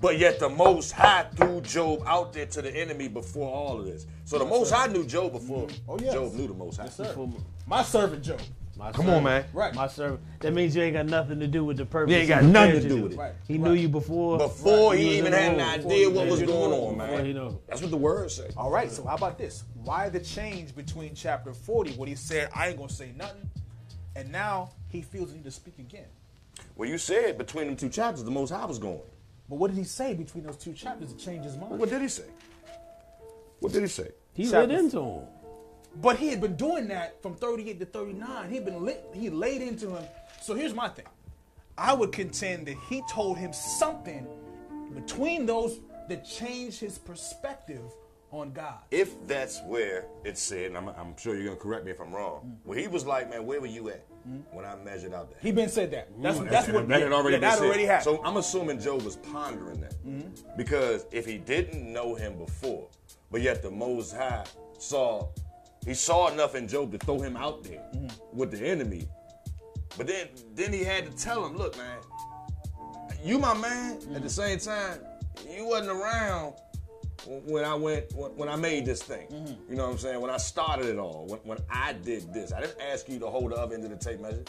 But 0.00 0.18
yet 0.18 0.40
the 0.40 0.48
Most 0.48 0.92
High 0.92 1.26
threw 1.36 1.60
Job 1.60 2.02
out 2.06 2.32
there 2.32 2.46
to 2.46 2.62
the 2.62 2.74
enemy 2.76 3.06
before 3.06 3.52
all 3.52 3.78
of 3.78 3.86
this. 3.86 4.06
So 4.24 4.38
the 4.38 4.44
Most 4.44 4.72
High 4.72 4.88
knew 4.88 5.06
Job 5.06 5.32
before 5.32 5.68
hmm. 5.68 5.90
Oh, 5.90 5.98
yes. 6.00 6.12
Job 6.12 6.32
knew 6.34 6.48
the 6.48 6.54
Most 6.54 6.78
High. 6.78 6.84
Yes, 6.84 6.96
sir. 6.96 7.28
My 7.66 7.84
servant 7.84 8.24
Job. 8.24 8.40
My 8.78 8.92
Come 8.92 9.06
servant- 9.06 9.16
on, 9.16 9.24
man. 9.24 9.44
Right. 9.52 9.74
My 9.74 9.88
servant. 9.88 10.20
That 10.40 10.54
means 10.54 10.76
you 10.76 10.82
ain't 10.82 10.94
got 10.94 11.06
nothing 11.06 11.40
to 11.40 11.48
do 11.48 11.64
with 11.64 11.76
the 11.76 11.84
purpose. 11.84 12.12
You 12.12 12.16
ain't 12.18 12.28
he 12.28 12.28
got 12.28 12.44
nothing 12.44 12.80
to 12.80 12.88
do 12.88 13.02
with 13.02 13.12
it. 13.14 13.18
Right. 13.18 13.32
He 13.48 13.58
knew 13.58 13.72
you 13.72 13.88
before. 13.88 14.38
Before 14.38 14.90
was 14.90 14.98
he 14.98 15.18
in 15.18 15.26
even 15.26 15.32
had 15.32 15.54
an 15.54 15.60
idea 15.60 16.08
Before 16.08 16.12
what 16.24 16.30
was 16.30 16.40
was 16.40 16.48
going 16.50 16.72
on, 16.72 16.96
man. 16.96 17.10
Before 17.10 17.24
he 17.24 17.32
know. 17.32 17.60
That's 17.66 17.82
what 17.82 17.90
the 17.90 17.96
word 17.96 18.30
say. 18.30 18.48
All 18.56 18.70
right, 18.70 18.90
so 18.90 19.04
how 19.04 19.16
about 19.16 19.36
this? 19.36 19.64
Why 19.82 20.08
the 20.08 20.20
change 20.20 20.76
between 20.76 21.14
chapter 21.14 21.52
40, 21.52 21.92
what 21.92 22.08
he 22.08 22.14
said, 22.14 22.50
I 22.54 22.68
ain't 22.68 22.76
going 22.76 22.88
to 22.88 22.94
say 22.94 23.12
nothing, 23.16 23.50
and 24.14 24.30
now 24.30 24.70
he 24.88 25.02
feels 25.02 25.30
the 25.30 25.36
need 25.36 25.44
to 25.44 25.50
speak 25.50 25.78
again? 25.80 26.06
Well, 26.76 26.88
you 26.88 26.98
said 26.98 27.36
between 27.36 27.66
them 27.66 27.76
two 27.76 27.88
chapters, 27.88 28.22
the 28.22 28.30
Most 28.30 28.50
High 28.50 28.64
was 28.64 28.78
going. 28.78 29.00
But 29.48 29.56
what 29.56 29.70
did 29.72 29.78
he 29.78 29.84
say 29.84 30.14
between 30.14 30.44
those 30.44 30.56
two 30.56 30.72
chapters 30.72 31.12
to 31.12 31.18
change 31.18 31.44
his 31.44 31.56
mind? 31.56 31.78
What 31.80 31.90
did 31.90 32.00
he 32.00 32.08
say? 32.08 32.24
What 33.58 33.72
did 33.72 33.82
he 33.82 33.88
say? 33.88 34.10
He 34.34 34.44
Chapter- 34.44 34.68
lit 34.68 34.78
into 34.78 35.00
him. 35.00 35.22
But 36.00 36.16
he 36.16 36.28
had 36.28 36.40
been 36.40 36.54
doing 36.56 36.88
that 36.88 37.20
from 37.22 37.34
38 37.34 37.80
to 37.80 37.86
39. 37.86 38.50
He'd 38.50 38.64
been 38.64 38.84
lit, 38.84 39.04
he 39.14 39.30
laid 39.30 39.62
into 39.62 39.90
him. 39.90 40.04
So 40.40 40.54
here's 40.54 40.74
my 40.74 40.88
thing. 40.88 41.06
I 41.76 41.92
would 41.92 42.12
contend 42.12 42.66
that 42.66 42.76
he 42.88 43.02
told 43.10 43.38
him 43.38 43.52
something 43.52 44.26
between 44.94 45.46
those 45.46 45.80
that 46.08 46.24
changed 46.24 46.80
his 46.80 46.98
perspective 46.98 47.82
on 48.30 48.52
God. 48.52 48.78
If 48.90 49.26
that's 49.26 49.60
where 49.62 50.06
it 50.24 50.36
said, 50.36 50.66
and 50.66 50.76
I'm, 50.76 50.88
I'm 50.88 51.16
sure 51.16 51.34
you're 51.34 51.44
gonna 51.46 51.56
correct 51.56 51.84
me 51.84 51.90
if 51.90 52.00
I'm 52.00 52.12
wrong, 52.14 52.58
where 52.64 52.78
he 52.78 52.86
was 52.86 53.06
like, 53.06 53.30
"Man, 53.30 53.46
where 53.46 53.60
were 53.60 53.66
you 53.66 53.88
at 53.88 54.04
when 54.50 54.64
I 54.66 54.76
measured 54.76 55.14
out 55.14 55.30
that? 55.30 55.38
He 55.40 55.50
been 55.50 55.68
said 55.70 55.90
that. 55.92 56.08
That's, 56.20 56.38
Mm, 56.38 56.50
that's 56.50 56.68
what 56.68 56.86
that 56.88 57.02
had 57.02 57.12
already 57.12 57.36
yeah, 57.36 57.40
that 57.56 57.60
already 57.60 57.84
happened. 57.84 58.16
So 58.16 58.22
I'm 58.24 58.36
assuming 58.36 58.80
Job 58.80 59.02
was 59.02 59.16
pondering 59.16 59.80
that 59.80 59.94
because 60.56 61.06
if 61.10 61.24
he 61.26 61.38
didn't 61.38 61.90
know 61.90 62.14
him 62.14 62.36
before, 62.36 62.88
but 63.30 63.40
yet 63.40 63.62
the 63.62 63.70
Most 63.70 64.14
High 64.14 64.44
saw, 64.78 65.28
he 65.86 65.94
saw 65.94 66.28
enough 66.28 66.54
in 66.54 66.68
Job 66.68 66.92
to 66.92 66.98
throw 66.98 67.20
him 67.20 67.36
out 67.36 67.64
there 67.64 67.82
with 68.32 68.50
the 68.50 68.66
enemy. 68.66 69.08
But 69.96 70.06
then, 70.06 70.28
then 70.54 70.72
he 70.72 70.84
had 70.84 71.10
to 71.10 71.16
tell 71.16 71.44
him, 71.44 71.56
"Look, 71.56 71.76
man, 71.76 71.98
you 73.24 73.38
my 73.38 73.54
man. 73.54 73.98
At 74.14 74.22
the 74.22 74.30
same 74.30 74.58
time, 74.58 75.00
you 75.50 75.66
wasn't 75.66 75.90
around." 75.90 76.54
When 77.26 77.64
I 77.64 77.74
went, 77.74 78.06
when 78.14 78.48
I 78.48 78.56
made 78.56 78.86
this 78.86 79.02
thing, 79.02 79.26
you 79.68 79.74
know 79.74 79.84
what 79.86 79.92
I'm 79.92 79.98
saying? 79.98 80.20
When 80.20 80.30
I 80.30 80.36
started 80.38 80.86
it 80.86 80.98
all, 80.98 81.26
when, 81.26 81.40
when 81.40 81.58
I 81.68 81.92
did 81.92 82.32
this, 82.32 82.52
I 82.52 82.60
didn't 82.60 82.80
ask 82.80 83.08
you 83.08 83.18
to 83.18 83.26
hold 83.26 83.50
the 83.50 83.56
other 83.56 83.74
end 83.74 83.84
of 83.84 83.90
the 83.90 83.96
tape 83.96 84.20
measure. 84.20 84.44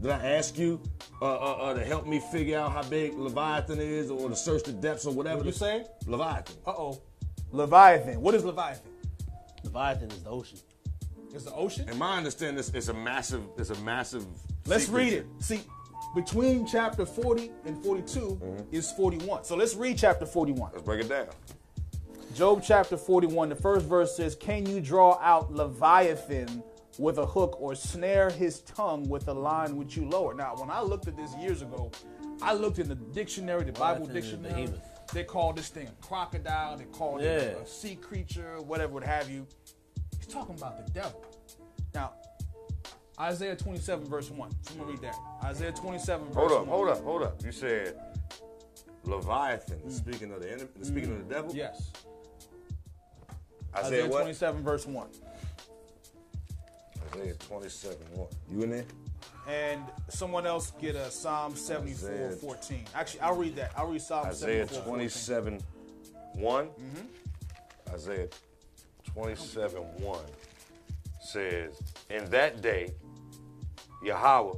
Did 0.00 0.10
I 0.10 0.24
ask 0.34 0.56
you 0.56 0.80
uh, 1.20 1.26
uh, 1.26 1.52
uh, 1.56 1.74
to 1.74 1.84
help 1.84 2.06
me 2.06 2.20
figure 2.32 2.58
out 2.58 2.72
how 2.72 2.82
big 2.84 3.18
Leviathan 3.18 3.80
is, 3.80 4.08
or 4.10 4.30
to 4.30 4.36
search 4.36 4.62
the 4.62 4.72
depths, 4.72 5.04
or 5.04 5.12
whatever? 5.12 5.38
What'd 5.38 5.52
you 5.52 5.58
the- 5.58 5.58
say? 5.58 5.84
Leviathan. 6.06 6.56
Uh 6.66 6.70
oh. 6.70 7.02
Leviathan. 7.50 8.20
What 8.22 8.34
is 8.34 8.44
Leviathan? 8.44 8.90
Leviathan 9.72 10.10
is 10.10 10.22
the 10.22 10.30
ocean. 10.30 10.58
It's 11.32 11.44
the 11.44 11.54
ocean? 11.54 11.88
And 11.88 11.98
my 11.98 12.16
understanding 12.16 12.58
is 12.58 12.70
it's 12.74 12.88
a 12.88 12.94
massive, 12.94 13.42
it's 13.56 13.70
a 13.70 13.80
massive. 13.82 14.26
Let's 14.66 14.86
sea 14.86 14.92
read 14.92 15.12
it. 15.12 15.26
See, 15.38 15.60
between 16.14 16.66
chapter 16.66 17.06
40 17.06 17.52
and 17.66 17.80
42 17.84 18.20
Mm-hmm. 18.20 18.74
is 18.74 18.90
41. 18.92 19.44
So 19.44 19.54
let's 19.56 19.74
read 19.76 19.96
chapter 19.96 20.26
41. 20.26 20.70
Let's 20.72 20.84
break 20.84 21.00
it 21.02 21.08
down. 21.08 21.28
Job 22.34 22.62
chapter 22.64 22.96
41, 22.96 23.48
the 23.48 23.54
first 23.56 23.86
verse 23.86 24.16
says, 24.16 24.34
Can 24.34 24.66
you 24.66 24.80
draw 24.80 25.18
out 25.20 25.52
Leviathan 25.52 26.62
with 26.98 27.18
a 27.18 27.26
hook 27.26 27.56
or 27.60 27.74
snare 27.74 28.30
his 28.30 28.60
tongue 28.62 29.08
with 29.08 29.28
a 29.28 29.32
line 29.32 29.76
which 29.76 29.96
you 29.96 30.08
lower? 30.08 30.34
Now, 30.34 30.54
when 30.56 30.70
I 30.70 30.80
looked 30.82 31.06
at 31.08 31.16
this 31.16 31.34
years 31.36 31.62
ago, 31.62 31.90
I 32.42 32.54
looked 32.54 32.78
in 32.78 32.88
the 32.88 32.94
dictionary, 32.94 33.64
the 33.64 33.72
Bible 33.72 34.06
Leviathan 34.06 34.16
is 34.16 34.30
dictionary. 34.42 34.68
They 35.12 35.24
called 35.24 35.56
this 35.58 35.68
thing 35.70 35.88
a 35.88 36.06
crocodile, 36.06 36.76
they 36.76 36.84
called 36.84 37.20
it 37.22 37.58
a 37.60 37.66
sea 37.66 37.96
creature, 37.96 38.60
whatever 38.62 38.92
would 38.94 39.02
have 39.04 39.28
you. 39.28 39.44
Talking 40.30 40.56
about 40.56 40.84
the 40.84 40.92
devil. 40.92 41.24
Now, 41.94 42.12
Isaiah 43.18 43.56
27, 43.56 44.06
verse 44.06 44.30
1. 44.30 44.50
So 44.50 44.56
I'm 44.70 44.76
going 44.78 44.96
to 44.96 45.02
read 45.02 45.12
that. 45.12 45.18
Isaiah 45.44 45.72
27, 45.72 46.26
verse 46.26 46.34
Hold 46.36 46.50
1. 46.52 46.60
up, 46.60 46.66
hold 46.68 46.88
up, 46.88 47.04
hold 47.04 47.22
up. 47.22 47.44
You 47.44 47.52
said 47.52 48.00
Leviathan. 49.04 49.90
Speaking 49.90 50.32
of 50.32 50.40
the 50.40 50.50
enemy, 50.52 50.68
speaking 50.82 51.12
of 51.12 51.28
the 51.28 51.34
devil. 51.34 51.54
Yes. 51.54 51.92
Isaiah 53.76 54.04
Isaiah 54.04 54.08
27, 54.10 54.62
verse 54.62 54.86
1. 54.86 55.08
Isaiah 57.14 57.34
27. 57.34 57.96
What? 58.14 58.32
You 58.50 58.62
in 58.62 58.70
there? 58.70 58.84
and 59.48 59.82
someone 60.08 60.46
else 60.46 60.72
get 60.80 60.94
a 60.94 61.10
Psalm 61.10 61.56
74 61.56 62.10
Isaiah- 62.10 62.30
14. 62.36 62.84
Actually, 62.94 63.20
I'll 63.20 63.34
read 63.36 63.56
that. 63.56 63.72
I'll 63.76 63.88
read 63.88 64.02
Psalm 64.02 64.26
Isaiah 64.26 64.66
74 64.68 64.84
27 64.94 65.60
1. 66.34 66.66
Mm-hmm. 66.66 67.94
Isaiah 67.94 68.28
27 69.14 69.82
1 69.82 70.18
says, 71.20 71.80
In 72.08 72.28
that 72.30 72.62
day, 72.62 72.92
Yahweh, 74.02 74.54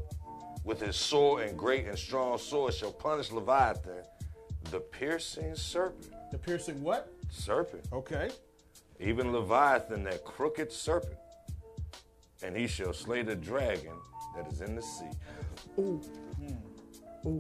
with 0.65 0.81
his 0.81 0.97
sword 0.97 1.49
and 1.49 1.59
great 1.59 1.87
and 1.87 1.99
strong 1.99 2.39
sword, 2.39 2.75
shall 2.75 2.93
punish 2.93 3.33
Leviathan, 3.33 4.03
the 4.71 4.81
piercing 4.81 5.55
serpent. 5.55 6.13
The 6.31 6.39
piercing 6.39 6.83
what? 6.83 7.13
Serpent. 7.31 7.85
Okay. 7.93 8.31
Even 9.01 9.33
Leviathan, 9.33 10.05
that 10.05 10.25
crooked 10.25 10.71
serpent. 10.71 11.19
And 12.43 12.57
he 12.57 12.67
shall 12.67 12.93
slay 12.93 13.23
the 13.23 13.37
dragon 13.37 13.95
that 14.37 14.51
is 14.51 14.61
in 14.61 14.75
the 14.75 14.83
sea. 14.83 15.11
Ooh. 15.79 16.01
Hmm. 16.39 17.29
Ooh. 17.29 17.39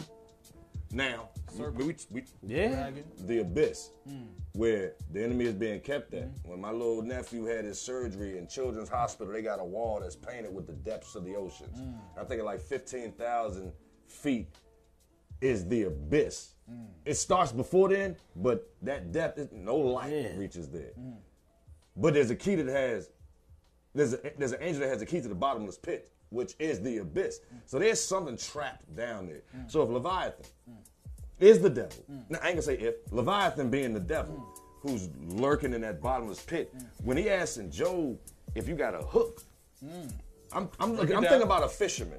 Now, 0.92 1.28
we, 1.58 1.84
we, 1.84 1.96
we, 2.10 2.24
Yeah. 2.46 2.90
The 3.26 3.40
abyss 3.40 3.90
hmm. 4.06 4.24
where 4.52 4.94
the 5.12 5.22
enemy 5.22 5.46
is 5.46 5.54
being 5.54 5.80
kept 5.80 6.14
at. 6.14 6.24
Hmm. 6.24 6.50
When 6.50 6.60
my 6.60 6.70
little 6.70 7.02
nephew 7.02 7.44
had 7.44 7.64
his 7.64 7.80
surgery 7.80 8.38
in 8.38 8.46
Children's 8.46 8.88
Hospital, 8.88 9.32
they 9.32 9.42
got 9.42 9.60
a 9.60 9.64
wall 9.64 10.00
that's 10.00 10.16
painted 10.16 10.54
with 10.54 10.66
the 10.66 10.72
depths 10.72 11.14
of 11.14 11.24
the 11.24 11.34
oceans. 11.34 11.78
Hmm. 11.78 12.20
I 12.20 12.24
think 12.24 12.42
like 12.42 12.60
15,000 12.60 13.72
feet 14.06 14.48
is 15.40 15.66
the 15.68 15.84
abyss. 15.84 16.50
It 17.04 17.14
starts 17.14 17.52
before 17.52 17.88
then, 17.90 18.16
but 18.36 18.70
that 18.80 19.12
depth, 19.12 19.38
is, 19.38 19.48
no 19.52 19.76
light 19.76 20.12
Yeah. 20.12 20.36
reaches 20.38 20.68
there. 20.70 20.92
But 21.96 22.14
there's 22.14 22.30
a 22.30 22.36
key 22.36 22.54
that 22.54 22.66
has, 22.66 23.10
there's, 23.94 24.14
a, 24.14 24.32
there's 24.38 24.52
an 24.52 24.62
angel 24.62 24.80
that 24.80 24.88
has 24.88 25.02
a 25.02 25.06
key 25.06 25.20
to 25.20 25.28
the 25.28 25.34
bottomless 25.34 25.76
pit, 25.76 26.10
which 26.30 26.54
is 26.58 26.80
the 26.80 26.98
abyss. 26.98 27.40
So 27.66 27.78
there's 27.78 28.00
something 28.00 28.38
trapped 28.38 28.94
down 28.96 29.26
there. 29.26 29.42
So 29.66 29.82
if 29.82 29.90
Leviathan, 29.90 30.46
is 31.42 31.60
the 31.60 31.70
devil. 31.70 32.04
Now, 32.28 32.38
I 32.42 32.48
ain't 32.48 32.56
gonna 32.56 32.62
say 32.62 32.78
if. 32.78 32.94
Leviathan 33.10 33.70
being 33.70 33.92
the 33.92 34.00
devil 34.00 34.46
who's 34.80 35.08
lurking 35.28 35.72
in 35.72 35.80
that 35.82 36.00
bottomless 36.00 36.42
pit. 36.42 36.74
When 37.02 37.16
he 37.16 37.28
asked 37.28 37.58
in 37.58 37.70
Job 37.70 38.18
if 38.54 38.68
you 38.68 38.74
got 38.74 38.94
a 38.94 39.02
hook 39.02 39.42
I'm, 40.54 40.68
I'm 40.78 40.94
looking. 40.94 41.16
I'm 41.16 41.22
thinking 41.22 41.42
about 41.42 41.64
a 41.64 41.68
fisherman. 41.68 42.18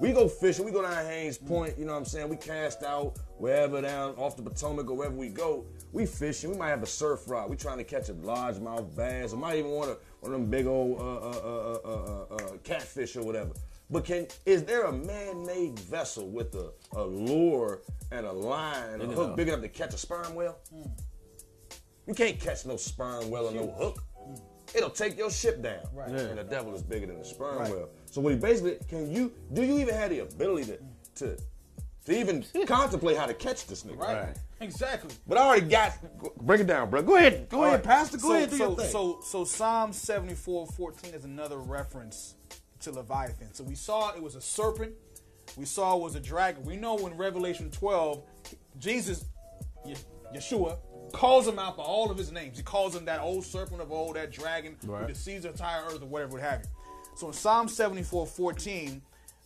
We 0.00 0.12
go 0.12 0.28
fishing. 0.28 0.64
We 0.64 0.70
go 0.70 0.82
down 0.82 1.04
Hains 1.06 1.38
Point. 1.38 1.78
You 1.78 1.86
know 1.86 1.92
what 1.92 1.98
I'm 1.98 2.04
saying? 2.04 2.28
We 2.28 2.36
cast 2.36 2.82
out 2.82 3.18
wherever 3.38 3.80
down 3.80 4.14
off 4.16 4.36
the 4.36 4.42
Potomac 4.42 4.90
or 4.90 4.96
wherever 4.96 5.14
we 5.14 5.28
go. 5.28 5.64
We 5.92 6.06
fishing. 6.06 6.50
We 6.50 6.56
might 6.56 6.68
have 6.68 6.82
a 6.82 6.86
surf 6.86 7.22
rod. 7.26 7.48
We 7.48 7.56
trying 7.56 7.78
to 7.78 7.84
catch 7.84 8.08
a 8.10 8.14
largemouth 8.14 8.94
bass, 8.94 9.32
or 9.32 9.36
might 9.36 9.58
even 9.58 9.70
want 9.70 9.90
a, 9.90 9.98
one 10.20 10.32
of 10.34 10.40
them 10.40 10.50
big 10.50 10.66
old 10.66 11.00
uh, 11.00 11.04
uh, 11.04 11.30
uh, 11.30 11.78
uh, 11.84 11.90
uh, 11.90 12.34
uh, 12.34 12.56
catfish 12.62 13.16
or 13.16 13.22
whatever. 13.22 13.52
But 13.90 14.04
can 14.04 14.26
is 14.46 14.64
there 14.64 14.84
a 14.84 14.92
man-made 14.92 15.78
vessel 15.78 16.28
with 16.28 16.54
a, 16.54 16.72
a 16.92 17.04
lure 17.04 17.82
and 18.10 18.26
a 18.26 18.32
line 18.32 19.00
and 19.00 19.02
a 19.02 19.06
hook 19.06 19.36
big 19.36 19.48
enough 19.48 19.60
to 19.60 19.68
catch 19.68 19.94
a 19.94 19.98
sperm 19.98 20.34
whale? 20.34 20.58
You 22.06 22.14
can't 22.14 22.38
catch 22.38 22.66
no 22.66 22.76
sperm 22.76 23.30
whale 23.30 23.48
or 23.48 23.52
no 23.52 23.70
hook. 23.72 24.02
It'll 24.74 24.90
take 24.90 25.16
your 25.16 25.30
ship 25.30 25.62
down. 25.62 25.80
Right. 25.92 26.08
And 26.08 26.38
the 26.38 26.44
devil 26.44 26.74
is 26.74 26.82
bigger 26.82 27.06
than 27.06 27.18
the 27.18 27.24
sperm 27.24 27.70
whale. 27.70 27.90
So 28.06 28.20
what 28.20 28.32
he 28.32 28.38
basically 28.38 28.78
can 28.88 29.10
you 29.10 29.32
do 29.52 29.62
you 29.62 29.78
even 29.78 29.94
have 29.94 30.10
the 30.10 30.20
ability 30.20 30.72
to 30.72 30.78
to 31.16 31.42
to 32.06 32.18
even 32.18 32.44
contemplate 32.66 33.16
how 33.16 33.26
to 33.26 33.34
catch 33.34 33.66
this 33.66 33.84
nigga? 33.84 33.98
Right. 33.98 34.36
Exactly. 34.60 35.14
But 35.26 35.36
I 35.36 35.42
already 35.42 35.66
got 35.66 35.92
break 36.38 36.60
it 36.60 36.66
down, 36.66 36.88
bro. 36.88 37.02
Go 37.02 37.16
ahead. 37.16 37.48
Go 37.50 37.58
All 37.58 37.64
ahead, 37.64 37.76
right. 37.76 37.84
Pastor. 37.84 38.16
Go 38.16 38.28
so, 38.28 38.34
ahead, 38.34 38.50
do 38.50 38.56
so, 38.56 38.68
your 38.68 38.76
thing. 38.76 38.90
So, 38.90 39.20
so 39.22 39.44
Psalm 39.44 39.92
74, 39.92 40.66
14 40.68 41.14
is 41.14 41.24
another 41.24 41.58
reference 41.58 42.34
to 42.84 42.92
Leviathan. 42.92 43.52
So 43.52 43.64
we 43.64 43.74
saw 43.74 44.14
it 44.14 44.22
was 44.22 44.34
a 44.34 44.40
serpent. 44.40 44.92
We 45.56 45.64
saw 45.64 45.96
it 45.96 46.02
was 46.02 46.14
a 46.14 46.20
dragon. 46.20 46.64
We 46.64 46.76
know 46.76 47.06
in 47.06 47.16
Revelation 47.16 47.70
12, 47.70 48.22
Jesus, 48.78 49.24
Yeshua, 50.34 50.78
calls 51.12 51.46
him 51.46 51.58
out 51.58 51.76
by 51.76 51.82
all 51.82 52.10
of 52.10 52.18
his 52.18 52.32
names. 52.32 52.56
He 52.56 52.62
calls 52.62 52.94
him 52.94 53.04
that 53.04 53.20
old 53.20 53.44
serpent 53.44 53.80
of 53.80 53.92
old, 53.92 54.16
that 54.16 54.32
dragon 54.32 54.76
who 54.84 55.06
deceives 55.06 55.42
the 55.42 55.50
entire 55.50 55.84
earth 55.84 56.02
or 56.02 56.06
whatever 56.06 56.32
would 56.32 56.42
have 56.42 56.60
you. 56.60 56.68
So 57.16 57.28
in 57.28 57.32
Psalm 57.32 57.68
74, 57.68 58.26
14, 58.26 59.02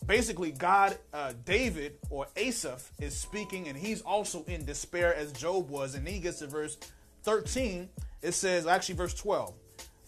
basically 0.07 0.53
God, 0.53 0.97
uh, 1.13 1.35
David 1.45 1.99
or 2.09 2.27
Asaph 2.37 2.91
is 3.01 3.15
speaking, 3.17 3.69
and 3.69 3.77
he's 3.77 4.01
also 4.01 4.45
in 4.45 4.65
despair 4.65 5.15
as 5.15 5.33
Job 5.33 5.69
was. 5.69 5.95
And 5.95 6.07
then 6.07 6.15
he 6.15 6.21
gets 6.21 6.39
to 6.39 6.47
verse 6.47 6.79
13. 7.25 7.89
It 8.23 8.33
says, 8.33 8.67
actually, 8.67 8.95
verse 8.95 9.15
12. 9.15 9.55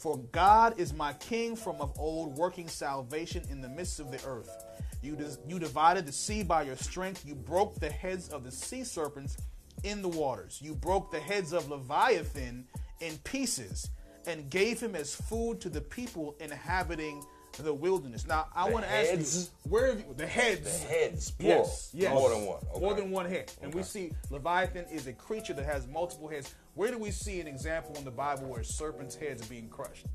For 0.01 0.17
God 0.33 0.81
is 0.81 0.95
my 0.95 1.13
king 1.13 1.55
from 1.55 1.79
of 1.83 1.93
old, 1.99 2.39
working 2.39 2.69
salvation 2.69 3.45
in 3.51 3.61
the 3.61 3.69
midst 3.69 4.01
of 4.01 4.11
the 4.11 4.25
earth. 4.27 4.65
You, 5.03 5.15
dis- 5.15 5.39
you 5.47 5.59
divided 5.59 6.07
the 6.07 6.13
sea 6.13 6.43
by 6.43 6.63
your 6.63 6.77
strength. 6.77 7.27
You 7.27 7.35
broke 7.35 7.75
the 7.75 7.91
heads 7.91 8.31
of 8.31 8.43
the 8.43 8.51
sea 8.51 8.83
serpents 8.83 9.37
in 9.83 10.01
the 10.01 10.09
waters. 10.09 10.59
You 10.63 10.75
broke 10.75 11.11
the 11.11 11.21
heads 11.21 11.53
of 11.53 11.69
Leviathan 11.69 12.65
in 13.01 13.19
pieces 13.25 13.91
and 14.27 14.49
gave 14.49 14.81
him 14.81 14.97
as 14.97 15.15
food 15.15 15.61
to 15.61 15.69
the 15.69 15.83
people 15.83 16.35
inhabiting 16.41 17.23
the 17.62 17.74
wilderness. 17.74 18.27
Now, 18.27 18.49
I 18.55 18.70
want 18.70 18.85
to 18.85 18.93
ask 18.93 19.11
heads? 19.11 19.51
you, 19.65 19.70
where 19.70 19.87
have 19.89 19.99
you, 19.99 20.15
the 20.16 20.27
heads? 20.27 20.81
The 20.81 20.89
heads, 20.89 21.31
plural. 21.31 21.59
Yes, 21.61 21.91
yes. 21.93 22.15
More 22.15 22.31
than 22.31 22.47
one. 22.47 22.59
Okay. 22.70 22.81
More 22.81 22.95
than 22.95 23.11
one 23.11 23.27
head. 23.27 23.53
And 23.62 23.74
we 23.74 23.82
see 23.82 24.12
Leviathan 24.31 24.87
is 24.93 25.07
a 25.07 25.12
creature 25.12 25.55
that 25.55 25.65
has 25.65 25.87
multiple 25.87 26.28
heads. 26.28 26.55
Where 26.74 26.91
do 26.91 26.99
we 26.99 27.11
see 27.11 27.41
an 27.41 27.47
example 27.47 27.95
in 27.97 28.05
the 28.05 28.11
Bible 28.11 28.47
where 28.47 28.61
a 28.61 28.65
serpent's 28.65 29.15
heads 29.15 29.45
are 29.45 29.49
being 29.49 29.69
crushed? 29.69 30.07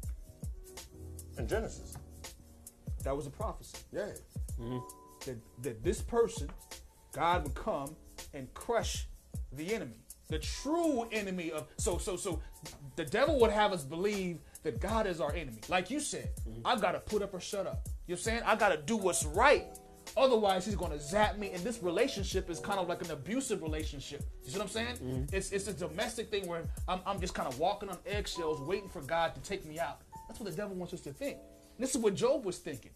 in 1.38 1.48
Genesis. 1.48 1.96
That 3.04 3.16
was 3.16 3.28
a 3.28 3.30
prophecy. 3.30 3.78
Yeah. 3.92 4.08
Mm-hmm. 4.60 4.80
That, 5.26 5.38
that 5.64 5.84
this 5.84 6.02
person, 6.02 6.50
God 7.12 7.44
would 7.44 7.56
come 7.56 7.96
and 8.34 8.52
crush 8.54 9.08
the 9.52 9.74
enemy. 9.74 10.00
The 10.28 10.40
true 10.40 11.08
enemy 11.12 11.52
of 11.52 11.68
so 11.78 12.00
so 12.00 12.18
so 12.18 12.42
the 12.96 13.06
devil 13.06 13.40
would 13.40 13.52
have 13.52 13.72
us 13.74 13.84
believe 13.84 14.40
that 14.66 14.82
God 14.82 15.08
is 15.08 15.22
our 15.22 15.32
enemy. 15.34 15.60
Like 15.70 15.90
you 15.90 16.00
said, 16.00 16.30
mm-hmm. 16.48 16.62
I've 16.66 16.82
got 16.82 16.92
to 16.92 17.00
put 17.00 17.22
up 17.22 17.34
or 17.34 17.40
shut 17.40 17.66
up. 17.66 17.88
You're 18.08 18.18
saying 18.18 18.42
I 18.46 18.56
got 18.56 18.70
to 18.70 18.78
do 18.78 18.98
what's 18.98 19.26
right. 19.26 19.66
Otherwise, 20.18 20.66
he's 20.66 20.76
gonna 20.76 21.00
zap 21.00 21.40
me. 21.40 21.52
And 21.52 21.64
this 21.64 21.82
relationship 21.82 22.50
is 22.50 22.60
kind 22.60 22.80
of 22.80 22.88
like 22.88 23.04
an 23.04 23.10
abusive 23.10 23.64
relationship. 23.64 24.24
You 24.44 24.52
see 24.52 24.58
what 24.58 24.66
I'm 24.66 24.70
saying? 24.70 24.96
Mm-hmm. 24.98 25.36
It's 25.36 25.52
it's 25.52 25.68
a 25.68 25.74
domestic 25.74 26.30
thing 26.30 26.48
where 26.48 26.62
I'm, 26.88 27.00
I'm 27.08 27.20
just 27.20 27.34
kind 27.34 27.48
of 27.48 27.58
walking 27.58 27.90
on 27.90 27.98
eggshells, 28.06 28.62
waiting 28.62 28.88
for 28.88 29.02
God 29.02 29.34
to 29.34 29.42
take 29.42 29.66
me 29.66 29.80
out. 29.80 30.02
That's 30.28 30.40
what 30.40 30.50
the 30.50 30.56
devil 30.56 30.76
wants 30.76 30.94
us 30.94 31.02
to 31.02 31.12
think. 31.12 31.38
This 31.80 31.96
is 31.96 31.98
what 31.98 32.14
Job 32.14 32.46
was 32.46 32.60
thinking. 32.60 32.92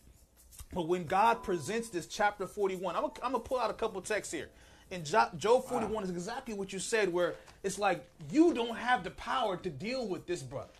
But 0.71 0.87
when 0.87 1.05
God 1.05 1.41
presents 1.41 1.89
this 1.89 2.05
chapter 2.05 2.45
41, 2.45 2.95
I'm 2.95 3.09
gonna 3.19 3.39
pull 3.39 3.59
out 3.59 3.71
a 3.71 3.73
couple 3.73 4.01
texts 4.01 4.31
here. 4.31 4.49
And 4.91 5.05
Jo- 5.05 5.29
Job 5.37 5.65
41 5.65 6.03
is 6.03 6.09
exactly 6.09 6.53
what 6.53 6.73
you 6.73 6.79
said, 6.79 7.11
where 7.11 7.35
it's 7.63 7.77
like 7.77 8.07
you 8.31 8.53
don't 8.53 8.75
have 8.75 9.03
the 9.03 9.11
power 9.11 9.57
to 9.57 9.69
deal 9.69 10.07
with 10.07 10.25
this 10.25 10.41
brother, 10.41 10.71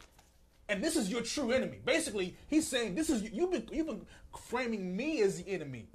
and 0.69 0.83
this 0.83 0.95
is 0.95 1.09
your 1.09 1.21
true 1.21 1.51
enemy. 1.51 1.79
Basically, 1.83 2.35
he's 2.47 2.67
saying 2.67 2.95
this 2.95 3.09
is 3.09 3.23
you've 3.31 3.51
been 3.51 3.67
you've 3.71 3.87
been 3.87 4.05
framing 4.47 4.95
me 4.95 5.21
as 5.21 5.41
the 5.41 5.51
enemy, 5.51 5.87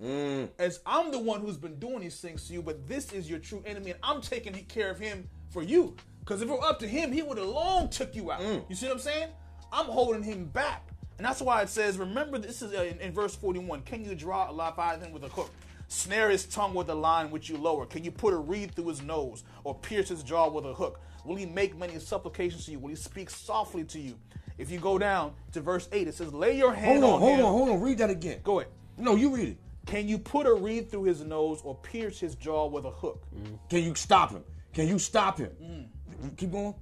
as 0.59 0.81
I'm 0.85 1.11
the 1.11 1.19
one 1.19 1.41
who's 1.41 1.57
been 1.57 1.79
doing 1.79 2.01
these 2.01 2.21
things 2.21 2.47
to 2.49 2.53
you, 2.53 2.63
but 2.63 2.87
this 2.87 3.13
is 3.13 3.31
your 3.31 3.39
true 3.39 3.63
enemy, 3.65 3.93
and 3.93 4.01
I'm 4.03 4.21
taking 4.21 4.53
care 4.65 4.91
of 4.91 4.99
him 4.99 5.29
for 5.51 5.63
you. 5.63 5.97
Because 6.21 6.43
if 6.43 6.49
it 6.49 6.53
were 6.53 6.65
up 6.65 6.79
to 6.81 6.89
him, 6.89 7.13
he 7.13 7.23
would 7.23 7.39
have 7.39 7.47
long 7.47 7.89
took 7.89 8.15
you 8.15 8.33
out. 8.33 8.41
You 8.69 8.75
see 8.75 8.87
what 8.87 8.95
I'm 8.95 8.99
saying? 9.01 9.29
I'm 9.73 9.87
holding 9.87 10.23
him 10.23 10.47
back. 10.47 10.89
And 11.19 11.27
that's 11.27 11.41
why 11.41 11.63
it 11.63 11.69
says, 11.69 11.97
remember, 11.99 12.39
this 12.39 12.63
is 12.63 12.73
uh, 12.73 12.83
in, 12.83 12.99
in 12.99 13.13
verse 13.13 13.37
41 13.37 13.83
Can 13.83 14.05
you 14.05 14.15
draw 14.15 14.51
a 14.51 14.53
Leviathan 14.53 15.13
with 15.13 15.23
a 15.25 15.29
hook? 15.29 15.51
Snare 15.89 16.31
his 16.31 16.47
tongue 16.47 16.75
with 16.75 16.89
a 16.89 16.95
line 16.95 17.31
which 17.31 17.49
you 17.49 17.57
lower. 17.57 17.87
Can 17.87 18.03
you 18.03 18.11
put 18.11 18.33
a 18.33 18.37
reed 18.37 18.75
through 18.75 18.89
his 18.89 19.03
nose 19.03 19.45
or 19.63 19.75
pierce 19.75 20.09
his 20.09 20.23
jaw 20.23 20.49
with 20.49 20.65
a 20.65 20.73
hook? 20.73 21.01
Will 21.25 21.37
he 21.37 21.47
make 21.47 21.79
many 21.79 21.99
supplications 21.99 22.65
to 22.67 22.73
you? 22.73 22.79
Will 22.79 22.89
he 22.89 22.97
speak 22.97 23.31
softly 23.31 23.85
to 23.85 24.01
you? 24.01 24.15
If 24.57 24.71
you 24.71 24.79
go 24.79 24.99
down 24.99 25.33
to 25.53 25.61
verse 25.61 25.89
8, 25.93 26.07
it 26.09 26.15
says, 26.15 26.33
Lay 26.33 26.57
your 26.57 26.73
hand 26.73 27.03
Hold 27.03 27.05
on, 27.05 27.13
on 27.15 27.21
hold 27.21 27.39
him. 27.39 27.47
on, 27.47 27.53
hold 27.53 27.69
on. 27.71 27.81
Read 27.81 27.99
that 27.99 28.11
again. 28.11 28.41
Go 28.45 28.61
ahead. 28.61 28.73
No, 28.97 29.17
you 29.17 29.35
read 29.35 29.49
it. 29.49 29.59
Can 29.87 30.09
you 30.09 30.19
put 30.19 30.47
a 30.47 30.55
reed 30.55 30.91
through 30.91 31.05
his 31.05 31.23
nose 31.23 31.61
or 31.63 31.75
pierce 31.75 32.19
his 32.21 32.35
jaw 32.35 32.67
with 32.67 32.85
a 32.85 32.91
hook? 32.91 33.25
Can 33.69 33.83
you 33.83 33.95
stop 33.95 34.31
him? 34.31 34.45
Can 34.73 34.89
you 34.89 34.99
stop 34.99 35.39
him? 35.39 35.51
Mm. 35.63 36.37
Keep 36.37 36.53
going. 36.53 36.75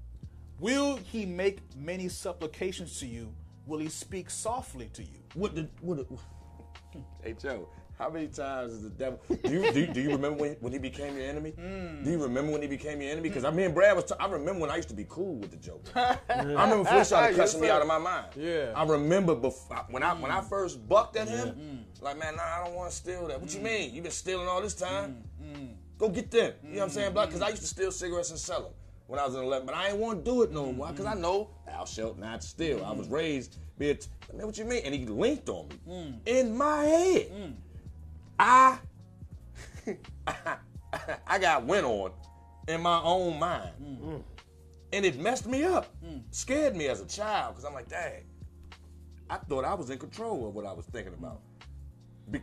Will 0.61 0.97
he 0.97 1.27
make 1.27 1.59
many 1.77 2.09
supplications 2.09 3.01
to 3.01 3.07
you? 3.07 3.35
Will 3.67 3.79
he 3.79 3.89
speak 3.89 4.31
softly 4.31 4.89
to 4.93 5.03
you? 5.03 5.19
What 5.35 5.55
the 5.55 5.69
what? 5.81 5.97
The, 5.99 6.07
hey 7.23 7.35
Joe, 7.41 7.69
how 8.03 8.11
many 8.11 8.27
times 8.27 8.73
is 8.73 8.83
the 8.83 8.91
devil? 8.91 9.21
Do 9.29 9.53
you 9.53 9.73
do, 9.73 9.81
you- 9.81 9.87
do 9.87 10.01
you 10.01 10.11
remember 10.11 10.39
when, 10.39 10.53
when 10.61 10.73
he 10.73 10.79
became 10.81 11.17
your 11.17 11.25
enemy? 11.25 11.51
Hmm. 11.51 12.03
Do 12.03 12.11
you 12.11 12.19
remember 12.19 12.51
when 12.51 12.61
he 12.61 12.67
became 12.67 13.01
your 13.01 13.13
enemy? 13.13 13.29
Because 13.29 13.45
I 13.45 13.51
mean, 13.51 13.73
Brad 13.73 13.95
was. 13.95 14.07
T- 14.07 14.15
I 14.19 14.27
remember 14.27 14.61
when 14.61 14.71
I 14.71 14.77
used 14.77 14.89
to 14.89 14.95
be 14.95 15.07
cool 15.09 15.37
with 15.37 15.53
the 15.53 15.57
Joker. 15.57 15.93
I 16.29 16.43
remember 16.43 16.85
Felicia 16.85 17.05
started 17.05 17.37
cussing 17.41 17.61
me 17.61 17.71
out 17.71 17.81
of 17.81 17.87
my 17.87 17.99
mind. 17.99 18.27
Yeah. 18.37 18.73
I 18.75 18.85
remember 18.85 19.37
before 19.37 19.87
when 19.89 20.03
I 20.03 20.15
when 20.15 20.33
I 20.33 20.41
hmm. 20.41 20.49
first 20.49 20.89
bucked 20.89 21.17
at 21.17 21.29
him. 21.29 21.49
Hmm. 21.51 22.05
Like 22.05 22.19
man, 22.19 22.35
nah, 22.35 22.43
I 22.43 22.65
don't 22.65 22.75
want 22.75 22.91
to 22.91 22.97
steal 22.97 23.29
that. 23.29 23.41
What 23.41 23.53
you 23.53 23.61
hmm. 23.61 23.67
mean? 23.67 23.95
You 23.95 24.03
been 24.03 24.11
stealing 24.11 24.49
all 24.49 24.61
this 24.61 24.75
time? 24.75 25.23
Go 25.99 26.09
get 26.09 26.33
them. 26.33 26.55
You 26.65 26.71
know 26.71 26.77
what 26.79 26.85
I'm 26.85 26.91
saying? 26.91 27.13
Because 27.13 27.43
I 27.43 27.51
used 27.51 27.63
to 27.63 27.69
steal 27.69 27.93
cigarettes 27.93 28.31
and 28.31 28.39
sell 28.39 28.63
them 28.63 28.73
when 29.07 29.21
I 29.21 29.27
was 29.27 29.37
in 29.37 29.43
11, 29.43 29.67
but 29.67 29.77
I 29.77 29.91
ain't 29.91 29.99
want 29.99 30.25
to 30.25 30.31
do 30.31 30.43
it 30.43 30.51
no 30.51 30.73
more 30.73 30.89
because 30.89 31.07
I 31.07 31.15
know 31.15 31.51
thou 31.65 31.85
shalt 31.85 32.19
not 32.19 32.43
steal. 32.43 32.85
I 32.85 32.91
was 32.91 33.09
raised, 33.09 33.59
be 33.79 33.91
it. 33.91 34.09
Man, 34.35 34.47
what 34.47 34.59
you 34.59 34.65
mean? 34.65 34.83
And 34.85 34.95
he 34.95 35.07
linked 35.07 35.49
on 35.49 35.69
me 35.69 36.15
in 36.27 36.57
my 36.57 36.85
head. 36.85 37.55
I, 38.43 38.79
I 41.29 41.39
got 41.39 41.65
went 41.65 41.87
on 41.87 42.11
in 42.67 42.81
my 42.83 43.01
own 43.03 43.39
mind, 43.39 43.71
mm. 43.81 44.23
and 44.93 45.05
it 45.05 45.19
messed 45.21 45.47
me 45.47 45.63
up, 45.63 45.87
mm. 46.05 46.21
scared 46.33 46.75
me 46.75 46.89
as 46.89 47.01
a 47.01 47.07
child 47.07 47.55
because 47.55 47.65
I'm 47.65 47.73
like, 47.75 47.89
dang, 47.89 48.25
I 49.31 49.37
thought 49.37 49.65
I 49.65 49.75
was 49.75 49.91
in 49.91 49.99
control 49.99 50.49
of 50.49 50.55
what 50.57 50.67
I 50.67 50.73
was 50.73 50.87
thinking 50.87 51.15
about. 51.15 51.41
Be- 52.33 52.41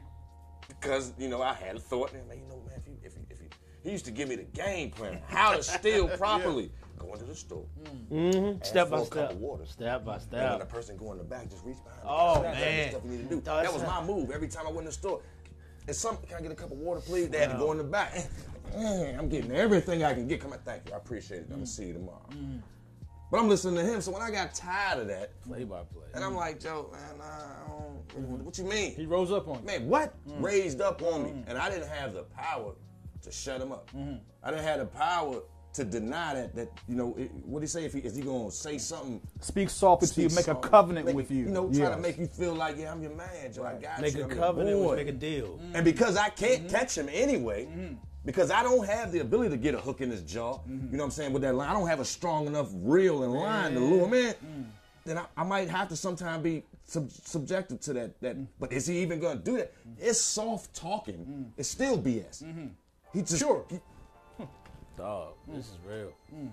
because 0.70 1.12
you 1.18 1.28
know 1.28 1.42
I 1.42 1.54
had 1.54 1.76
a 1.76 1.80
thought, 1.80 2.14
and 2.14 2.26
man, 2.30 2.38
you 2.40 2.46
know, 2.48 2.62
man, 2.66 2.80
if 2.80 2.88
you, 2.88 2.94
if 3.04 3.14
you, 3.16 3.26
if 3.30 3.42
you, 3.42 3.48
he 3.84 3.92
used 3.92 4.06
to 4.06 4.12
give 4.12 4.30
me 4.30 4.36
the 4.38 4.44
game 4.44 4.92
plan, 4.92 5.20
how 5.28 5.54
to 5.54 5.62
steal 5.62 6.08
properly. 6.18 6.72
Go 6.98 7.14
into 7.14 7.24
the 7.26 7.36
store, 7.36 7.64
Mm-hmm. 7.84 8.14
mm-hmm. 8.14 8.62
Step 8.64 8.88
for 8.90 8.98
by 8.98 8.98
a 8.98 9.02
cup 9.02 9.10
step. 9.12 9.32
of 9.32 9.38
water. 9.38 9.66
Step 9.66 10.04
by 10.06 10.18
step. 10.18 10.34
and 10.42 10.50
when 10.52 10.60
the 10.60 10.66
person 10.66 10.98
go 10.98 11.14
in 11.14 11.18
the 11.18 11.24
back, 11.24 11.50
just 11.50 11.64
reach 11.66 11.78
behind. 11.84 12.02
the 12.04 12.10
Oh, 12.10 12.36
the 12.42 12.50
man. 12.50 12.90
stuff 12.90 13.02
you 13.06 13.12
need 13.12 13.30
to 13.30 13.36
do. 13.36 13.42
That's 13.42 13.64
that 13.64 13.74
was 13.74 13.84
my 13.84 14.04
move 14.06 14.32
every 14.32 14.50
time 14.50 14.64
I 14.68 14.70
went 14.70 14.80
in 14.82 14.86
the 14.88 14.92
store. 14.92 15.22
And 15.90 15.96
some, 15.96 16.18
can 16.18 16.38
I 16.38 16.42
get 16.42 16.52
a 16.52 16.56
cup 16.56 16.72
of 16.72 16.78
water, 16.78 17.02
please? 17.02 17.30
They 17.30 17.40
had 17.40 17.50
to 17.54 17.58
go 17.58 17.72
in 17.72 17.80
the 17.80 17.84
back. 17.84 18.16
I'm 18.78 19.28
getting 19.28 19.52
everything 19.52 20.04
I 20.04 20.14
can 20.14 20.28
get. 20.28 20.40
Come 20.40 20.54
on, 20.54 20.60
thank 20.60 20.88
you. 20.88 20.94
I 20.94 20.98
appreciate 20.98 21.40
it. 21.40 21.44
I'm 21.46 21.54
gonna 21.54 21.64
mm. 21.64 21.68
see 21.68 21.88
you 21.88 21.94
tomorrow. 21.94 22.30
But 23.32 23.40
I'm 23.40 23.50
listening 23.50 23.78
to 23.78 23.84
him. 23.84 24.00
So 24.00 24.12
when 24.12 24.22
I 24.22 24.30
got 24.30 24.54
tired 24.54 25.00
of 25.00 25.08
that, 25.08 25.42
Play 25.42 25.64
by 25.64 25.82
play. 25.82 26.04
and 26.14 26.24
I'm 26.24 26.36
like, 26.36 26.60
Joe, 26.60 26.92
man, 26.92 27.02
I 27.24 27.68
don't, 27.68 28.08
mm-hmm. 28.10 28.46
what 28.46 28.60
you 28.60 28.66
mean? 28.66 28.94
He 28.94 29.08
rose 29.08 29.32
up 29.32 29.48
on 29.48 29.62
you. 29.62 29.66
Man, 29.66 29.88
what? 29.88 30.14
Mm. 30.28 30.44
Raised 30.44 30.80
up 30.80 31.02
on 31.02 31.24
me. 31.24 31.30
Mm. 31.32 31.46
And 31.48 31.58
I 31.58 31.72
didn't 31.72 31.90
have 31.90 32.14
the 32.14 32.22
power 32.24 32.74
to 33.24 33.32
shut 33.32 33.60
him 33.60 33.72
up. 33.72 33.90
Mm-hmm. 33.90 34.18
I 34.44 34.52
didn't 34.52 34.66
have 34.66 34.80
the 34.82 34.86
power 34.86 35.42
to 35.80 35.86
deny 35.86 36.34
that, 36.34 36.56
that 36.56 36.72
you 36.88 36.96
know, 36.96 37.16
it, 37.18 37.32
what 37.46 37.60
do 37.60 37.62
he 37.62 37.68
say? 37.68 37.86
If 37.86 37.94
he, 37.94 38.00
is 38.00 38.16
he 38.16 38.22
going 38.22 38.50
to 38.50 38.56
say 38.56 38.78
something? 38.78 39.22
Speak 39.40 39.70
softly 39.70 40.08
to 40.08 40.22
you, 40.22 40.36
make 40.36 40.48
a 40.48 40.56
covenant 40.56 41.06
make- 41.06 41.16
with 41.16 41.32
you. 41.32 41.46
You 41.46 41.52
know, 41.52 41.72
try 41.72 41.90
to 41.90 41.98
make 41.98 42.18
you 42.18 42.28
feel 42.28 42.54
like, 42.54 42.78
yeah, 42.78 42.92
I'm 42.92 43.02
your 43.02 43.16
man, 43.16 43.54
Joe. 43.54 43.66
I 43.66 43.76
got 43.76 44.02
Make 44.02 44.16
you. 44.16 44.24
a 44.24 44.26
I'm 44.26 44.32
covenant, 44.32 44.96
make 44.96 45.08
a 45.08 45.12
deal. 45.14 45.48
Mm-hmm. 45.48 45.76
And 45.76 45.86
because 45.86 46.18
I 46.18 46.30
can't 46.30 46.64
mm-hmm. 46.64 46.76
catch 46.76 46.98
him 46.98 47.08
anyway, 47.10 47.66
mm-hmm. 47.66 47.94
because 48.26 48.52
I 48.52 48.62
don't 48.62 48.86
have 48.86 49.12
the 49.12 49.20
ability 49.20 49.52
to 49.52 49.58
get 49.58 49.74
a 49.74 49.80
hook 49.80 50.02
in 50.02 50.10
his 50.12 50.22
jaw, 50.22 50.60
you 50.68 50.76
know 50.76 50.98
what 50.98 51.04
I'm 51.06 51.12
saying, 51.12 51.32
with 51.32 51.44
that 51.44 51.56
line, 51.56 51.70
I 51.70 51.74
don't 51.74 51.88
have 51.88 52.02
a 52.02 52.06
strong 52.06 52.46
enough 52.48 52.70
reel 52.74 53.24
and 53.24 53.34
line 53.34 53.74
to 53.74 53.80
lure 53.80 54.06
him 54.06 54.14
in, 54.14 54.34
mm. 54.34 54.66
then 55.06 55.18
I, 55.18 55.26
I 55.38 55.44
might 55.44 55.70
have 55.70 55.88
to 55.90 55.96
sometimes 55.96 56.44
be 56.44 56.64
sub- 56.84 57.12
subjected 57.12 57.82
to 57.84 57.94
that. 57.94 58.20
That, 58.20 58.38
mm. 58.38 58.48
but 58.60 58.74
is 58.74 58.86
he 58.86 59.00
even 59.00 59.22
gonna 59.22 59.40
do 59.40 59.58
that? 59.58 59.74
Mm. 59.88 59.96
It's 60.00 60.20
soft 60.20 60.76
talking. 60.76 61.54
It's 61.58 61.70
still 61.70 61.98
BS. 61.98 62.44
He 63.14 63.22
just 63.22 63.40
Sure. 63.40 63.66
he- 63.70 63.80
Dog, 65.00 65.34
this 65.48 65.56
mm. 65.56 65.60
is 65.60 65.78
real. 65.88 66.12
Mm. 66.36 66.50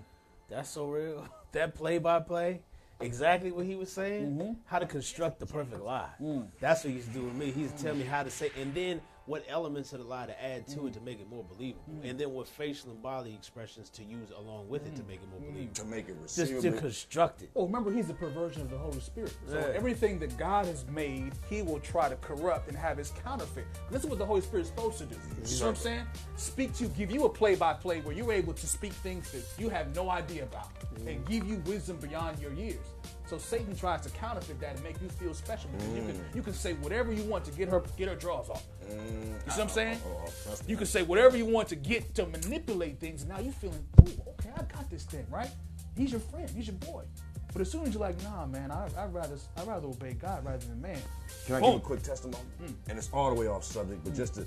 That's 0.49 0.69
so 0.69 0.87
real. 0.87 1.27
That 1.53 1.75
play 1.75 1.97
by 1.97 2.19
play, 2.19 2.59
exactly 2.99 3.51
what 3.51 3.65
he 3.65 3.75
was 3.75 3.91
saying, 3.91 4.37
mm-hmm. 4.37 4.53
how 4.65 4.79
to 4.79 4.85
construct 4.85 5.39
the 5.39 5.45
perfect 5.45 5.81
lie. 5.81 6.09
Mm. 6.21 6.47
That's 6.59 6.83
what 6.83 6.93
he's 6.93 7.07
doing 7.07 7.37
me. 7.39 7.51
He's 7.51 7.71
telling 7.71 7.99
me 7.99 8.05
how 8.05 8.21
to 8.21 8.29
say, 8.29 8.51
and 8.59 8.73
then 8.75 9.01
what 9.27 9.45
elements 9.49 9.93
of 9.93 9.99
the 9.99 10.05
lie 10.05 10.25
to 10.25 10.43
add 10.43 10.65
to 10.67 10.87
it 10.87 10.91
mm. 10.91 10.93
to 10.93 11.01
make 11.01 11.19
it 11.19 11.29
more 11.29 11.43
believable, 11.43 11.83
mm. 11.93 12.09
and 12.09 12.17
then 12.19 12.31
what 12.31 12.47
facial 12.47 12.89
and 12.89 13.01
body 13.01 13.33
expressions 13.33 13.89
to 13.89 14.03
use 14.03 14.31
along 14.31 14.67
with 14.69 14.87
it 14.87 14.95
to 14.95 15.03
mm. 15.03 15.09
make 15.09 15.19
it 15.21 15.29
more 15.29 15.39
believable. 15.39 15.73
to 15.75 15.85
make 15.85 16.09
it 16.09 16.15
Just 16.23 16.35
to 16.37 16.55
receivable. 16.55 16.79
construct 16.79 17.41
it. 17.41 17.49
Oh, 17.55 17.65
remember, 17.65 17.91
he's 17.91 18.07
the 18.07 18.13
perversion 18.13 18.61
of 18.61 18.69
the 18.69 18.77
Holy 18.77 18.99
Spirit. 19.01 19.35
So 19.47 19.59
Yeah. 19.59 19.75
everything 19.75 20.17
that 20.19 20.35
God 20.37 20.65
has 20.65 20.85
made, 20.87 21.33
he 21.49 21.61
will 21.61 21.79
try 21.79 22.09
to 22.09 22.15
corrupt 22.17 22.69
and 22.69 22.77
have 22.77 22.97
his 22.97 23.11
counterfeit. 23.11 23.65
This 23.91 24.03
is 24.03 24.09
what 24.09 24.17
the 24.17 24.25
Holy 24.25 24.41
Spirit's 24.41 24.69
supposed 24.69 24.97
to 24.99 25.05
do. 25.05 25.15
You 25.15 25.59
know 25.59 25.65
what 25.65 25.69
I'm 25.69 25.75
saying? 25.75 26.05
Speak 26.37 26.73
to 26.75 26.85
you, 26.85 26.89
give 26.91 27.11
you 27.11 27.25
a 27.25 27.29
play-by-play 27.29 28.01
where 28.01 28.15
you're 28.15 28.31
able 28.31 28.53
to 28.53 28.67
speak 28.67 28.93
things 28.93 29.31
that 29.31 29.43
you 29.57 29.69
have 29.69 29.93
no 29.93 30.09
idea 30.09 30.43
about 30.43 30.69
and 31.05 31.25
give 31.27 31.47
you 31.47 31.61
wisdom 31.65 31.97
beyond 31.97 32.39
your 32.39 32.53
years. 32.53 32.85
So 33.27 33.37
Satan 33.37 33.75
tries 33.75 34.01
to 34.01 34.09
counterfeit 34.11 34.59
that 34.61 34.75
and 34.75 34.83
make 34.83 35.01
you 35.01 35.09
feel 35.09 35.33
special 35.33 35.69
because 35.71 35.93
you 35.93 36.01
can 36.01 36.25
you 36.33 36.41
can 36.41 36.53
say 36.53 36.73
whatever 36.73 37.11
you 37.11 37.23
want 37.23 37.43
to 37.45 37.51
get 37.51 37.67
her 37.67 37.83
get 37.97 38.07
her 38.07 38.15
draws 38.15 38.49
off. 38.49 38.63
You 38.89 38.95
see 38.95 39.49
what 39.49 39.59
I'm 39.59 39.69
saying? 39.69 39.99
oh, 40.07 40.25
oh. 40.49 40.55
You 40.65 40.77
can 40.77 40.85
say 40.85 41.03
whatever 41.03 41.35
you 41.35 41.45
want 41.45 41.67
to 41.69 41.75
get 41.75 42.15
to 42.15 42.25
manipulate 42.25 42.99
things. 43.01 43.23
And 43.23 43.31
now 43.31 43.39
you're 43.39 43.51
feeling, 43.51 43.85
ooh, 44.01 44.21
okay, 44.39 44.49
I 44.55 44.63
got 44.63 44.89
this 44.89 45.03
thing, 45.03 45.25
right? 45.29 45.49
He's 45.97 46.11
your 46.11 46.21
friend, 46.21 46.49
he's 46.49 46.67
your 46.67 46.77
boy. 46.77 47.03
But 47.51 47.61
as 47.61 47.71
soon 47.71 47.83
as 47.85 47.93
you're 47.93 48.01
like, 48.01 48.21
nah, 48.23 48.45
man, 48.45 48.71
I, 48.71 48.87
I'd 48.97 49.13
rather 49.13 49.35
I'd 49.57 49.67
rather 49.67 49.87
obey 49.87 50.13
God 50.13 50.45
rather 50.45 50.65
than 50.65 50.79
man. 50.81 50.99
Can 51.45 51.55
I 51.55 51.59
Boom. 51.59 51.71
give 51.73 51.81
a 51.81 51.83
quick 51.85 52.03
testimony? 52.03 52.43
And 52.87 52.97
it's 52.97 53.09
all 53.11 53.33
the 53.33 53.39
way 53.39 53.47
off 53.47 53.65
subject, 53.65 54.03
but 54.05 54.13
just 54.15 54.35
to, 54.35 54.45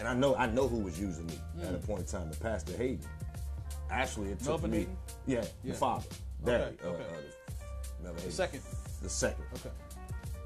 and 0.00 0.08
I 0.08 0.14
know 0.14 0.34
I 0.34 0.46
know 0.46 0.66
who 0.66 0.78
was 0.78 0.98
using 0.98 1.26
me 1.26 1.38
at 1.62 1.74
a 1.74 1.78
point 1.78 2.00
in 2.00 2.06
time. 2.06 2.28
The 2.30 2.36
pastor 2.38 2.76
Hayden. 2.76 3.00
Actually, 3.90 4.30
it 4.30 4.38
took 4.38 4.48
Melvin 4.48 4.70
me. 4.70 4.78
Hayden? 4.78 4.96
Yeah, 5.26 5.44
Yeah. 5.62 5.72
the 5.72 5.78
father, 5.78 6.06
Daddy. 6.44 6.64
Okay, 6.64 6.84
uh, 6.84 6.88
okay. 6.90 7.02
uh, 7.02 7.06
the, 7.16 7.39
Hayden. 8.08 8.30
second. 8.30 8.60
The 9.02 9.08
second. 9.08 9.44
Okay. 9.54 9.70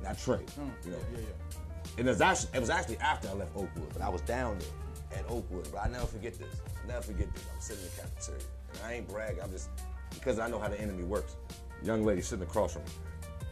Not 0.02 0.18
Trey. 0.18 0.36
Mm, 0.38 0.70
You 0.84 0.90
know. 0.92 0.98
yeah, 1.12 1.18
yeah, 1.18 1.18
yeah. 1.20 1.60
And 1.98 2.06
it 2.08 2.10
was 2.10 2.20
actually 2.20 2.50
it 2.54 2.60
was 2.60 2.70
actually 2.70 2.98
after 2.98 3.28
I 3.28 3.32
left 3.32 3.56
Oakwood, 3.56 3.92
but 3.92 4.02
I 4.02 4.08
was 4.08 4.20
down 4.22 4.58
there 4.58 5.18
at 5.20 5.30
Oakwood. 5.30 5.68
But 5.72 5.78
I 5.84 5.88
never 5.88 6.06
forget 6.06 6.34
this. 6.38 6.54
I 6.82 6.86
never 6.88 7.02
forget 7.02 7.32
this. 7.34 7.44
I'm 7.54 7.60
sitting 7.60 7.84
in 7.84 7.90
the 7.90 8.02
cafeteria, 8.02 8.42
and 8.72 8.80
I 8.84 8.92
ain't 8.94 9.08
bragging. 9.08 9.42
I'm 9.42 9.50
just 9.50 9.70
because 10.10 10.38
I 10.38 10.48
know 10.48 10.58
how 10.58 10.68
the 10.68 10.80
enemy 10.80 11.04
works. 11.04 11.36
Young 11.82 12.04
lady 12.04 12.22
sitting 12.22 12.44
across 12.44 12.72
from 12.72 12.82
me, 12.82 12.90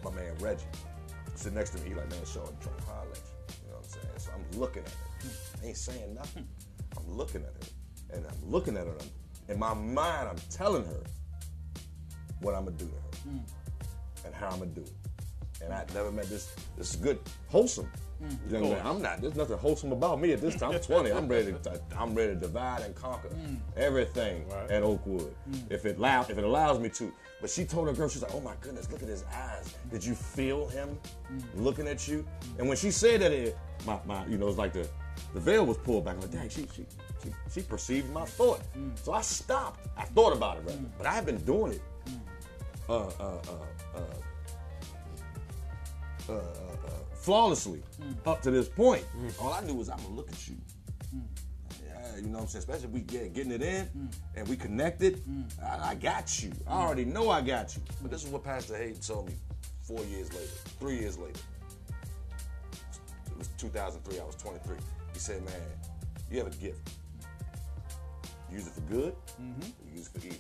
my 0.05 0.11
man 0.11 0.35
Reggie, 0.41 0.65
sitting 1.35 1.57
next 1.59 1.71
to 1.71 1.79
me. 1.83 1.91
He 1.91 1.95
like, 1.95 2.11
man, 2.11 2.21
Sean, 2.25 2.47
I'm 2.49 2.57
trying 2.63 2.77
to 2.77 2.83
holler 2.85 3.11
at 3.11 3.17
you. 3.19 3.55
You 3.65 3.71
know 3.71 3.77
what 3.77 3.85
I'm 3.85 3.91
saying? 3.91 4.07
So 4.19 4.31
I'm 4.35 4.59
looking 4.61 4.83
at 4.83 4.89
her. 4.91 5.31
I 5.63 5.67
ain't 5.69 5.77
saying 5.77 6.15
nothing. 6.15 6.49
I'm 6.97 7.17
looking 7.17 7.43
at 7.43 7.53
her, 7.53 8.17
and 8.17 8.27
I'm 8.27 8.51
looking 8.51 8.77
at 8.77 8.87
her. 8.87 8.93
And 9.49 9.51
in 9.55 9.59
my 9.59 9.75
mind, 9.75 10.29
I'm 10.29 10.37
telling 10.51 10.85
her 10.85 11.03
what 12.41 12.55
I'm 12.55 12.65
gonna 12.65 12.77
do 12.77 12.87
to 12.87 12.93
her 13.31 13.39
and 14.25 14.35
how 14.35 14.49
I'm 14.49 14.59
gonna 14.59 14.71
do 14.71 14.83
it. 14.83 14.93
And 15.63 15.73
I 15.73 15.85
never 15.95 16.11
met 16.11 16.27
this. 16.29 16.55
This 16.77 16.91
is 16.91 16.97
good, 16.97 17.21
wholesome. 17.49 17.89
Mm, 18.23 18.53
young 18.53 18.63
man. 18.71 18.87
I'm 18.87 19.03
not. 19.03 19.21
There's 19.21 19.35
nothing 19.35 19.59
wholesome 19.59 19.93
about 19.93 20.21
me 20.21 20.33
at 20.33 20.41
this 20.41 20.57
time. 20.57 20.73
I'm 20.73 20.81
20. 20.81 21.13
I'm 21.13 21.29
ready 21.29 21.53
to. 21.53 21.81
I'm 21.97 22.15
ready 22.15 22.35
to 22.35 22.41
divide 22.41 22.83
and 22.83 22.95
conquer 22.95 23.29
mm. 23.29 23.59
everything 23.77 24.45
at 24.71 24.83
Oakwood. 24.83 25.35
Mm. 25.51 25.71
If 25.71 25.87
it 25.87 25.99
allow, 25.99 26.23
if 26.23 26.37
it 26.37 26.45
allows 26.45 26.79
me 26.79 26.89
to. 26.91 27.13
But 27.41 27.51
she 27.51 27.65
told 27.65 27.89
her 27.89 27.95
girl, 27.95 28.09
she's 28.09 28.23
like, 28.23 28.35
"Oh 28.35 28.41
my 28.41 28.55
goodness, 28.61 28.91
look 28.91 29.03
at 29.03 29.09
his 29.09 29.25
eyes. 29.35 29.75
Did 29.91 30.05
you 30.05 30.15
feel 30.15 30.69
him 30.69 30.99
looking 31.57 31.89
at 31.89 32.07
you?" 32.07 32.27
And 32.59 32.69
when 32.69 32.77
she 32.77 32.91
said 32.91 33.21
that, 33.23 33.33
it, 33.33 33.57
my, 33.87 33.99
my, 34.07 34.27
you 34.27 34.39
know, 34.39 34.49
it's 34.49 34.59
like 34.59 34.73
the, 34.73 34.89
the 35.35 35.41
veil 35.41 35.67
was 35.67 35.77
pulled 35.79 36.05
back. 36.05 36.15
I'm 36.15 36.21
like, 36.21 36.31
dang, 36.31 36.49
she, 36.49 36.67
she, 36.75 36.87
she, 37.23 37.31
she 37.53 37.63
perceived 37.63 38.13
my 38.13 38.25
thought. 38.25 38.61
So 38.95 39.13
I 39.13 39.23
stopped. 39.23 39.89
I 39.97 40.05
thought 40.05 40.33
about 40.33 40.59
it, 40.59 40.65
rather. 40.67 40.79
but 40.99 41.07
I 41.07 41.15
have 41.15 41.27
been 41.27 41.43
doing 41.45 41.73
it. 41.73 41.83
Uh, 42.89 43.07
uh, 43.07 43.11
uh, 43.21 43.41
uh, 43.95 44.01
uh, 46.33 46.41
flawlessly 47.15 47.83
mm. 48.01 48.17
up 48.27 48.43
to 48.43 48.51
this 48.51 48.69
point. 48.69 49.05
Mm. 49.17 49.43
All 49.43 49.53
I 49.53 49.61
knew 49.63 49.75
was 49.75 49.89
I'm 49.89 49.99
gonna 49.99 50.15
look 50.15 50.31
at 50.31 50.49
you. 50.49 50.57
Mm. 51.15 51.23
Yeah, 51.85 52.17
you 52.17 52.23
know 52.23 52.39
what 52.39 52.43
I'm 52.43 52.49
saying? 52.49 52.61
Especially 52.61 52.85
if 52.85 52.91
we 52.91 53.01
get 53.01 53.33
getting 53.33 53.53
it 53.53 53.63
in 53.63 54.11
and 54.35 54.49
we 54.49 54.57
connected. 54.57 55.23
I, 55.63 55.91
I 55.91 55.95
got 55.95 56.43
you. 56.43 56.53
I 56.67 56.83
already 56.83 57.05
know 57.05 57.31
I 57.31 57.41
got 57.41 57.75
you. 57.77 57.83
But 58.01 58.11
this 58.11 58.25
is 58.25 58.31
what 58.31 58.45
Pastor 58.45 58.77
Hayden 58.77 59.01
told 59.01 59.29
me 59.29 59.35
four 59.83 60.03
years 60.05 60.33
later, 60.33 60.53
three 60.79 60.99
years 60.99 61.19
later. 61.19 61.41
It 63.27 63.39
was 63.39 63.49
2003. 63.59 64.21
I 64.21 64.25
was 64.25 64.37
23. 64.37 64.77
He 65.13 65.19
said, 65.19 65.45
"Man, 65.45 65.55
you 66.31 66.39
have 66.39 66.47
a 66.47 66.57
gift. 66.57 66.91
Use 68.51 68.67
it 68.67 68.73
for 68.75 68.81
good. 68.83 69.15
Mm-hmm. 69.41 69.63
or 69.63 69.97
Use 69.97 70.11
it 70.15 70.21
for 70.21 70.27
evil. 70.27 70.39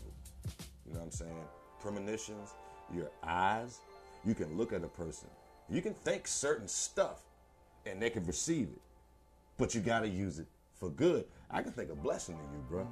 You 0.86 0.94
know 0.94 1.00
what 1.00 1.06
I'm 1.06 1.10
saying? 1.12 1.44
Premonitions, 1.80 2.50
your 2.94 3.10
eyes. 3.22 3.78
You 4.24 4.34
can 4.34 4.56
look 4.56 4.72
at 4.72 4.84
a 4.84 4.88
person. 4.88 5.28
You 5.68 5.82
can 5.82 5.94
think 5.94 6.28
certain 6.28 6.68
stuff, 6.68 7.22
and 7.86 8.00
they 8.00 8.10
can 8.10 8.24
receive 8.26 8.68
it. 8.68 8.80
But 9.58 9.74
you 9.74 9.80
gotta 9.80 10.08
use 10.08 10.38
it 10.38 10.46
for 10.74 10.90
good. 10.90 11.24
I 11.50 11.62
can 11.62 11.72
think 11.72 11.90
a 11.90 11.94
blessing 11.94 12.36
to 12.36 12.42
you, 12.42 12.64
bro. 12.68 12.86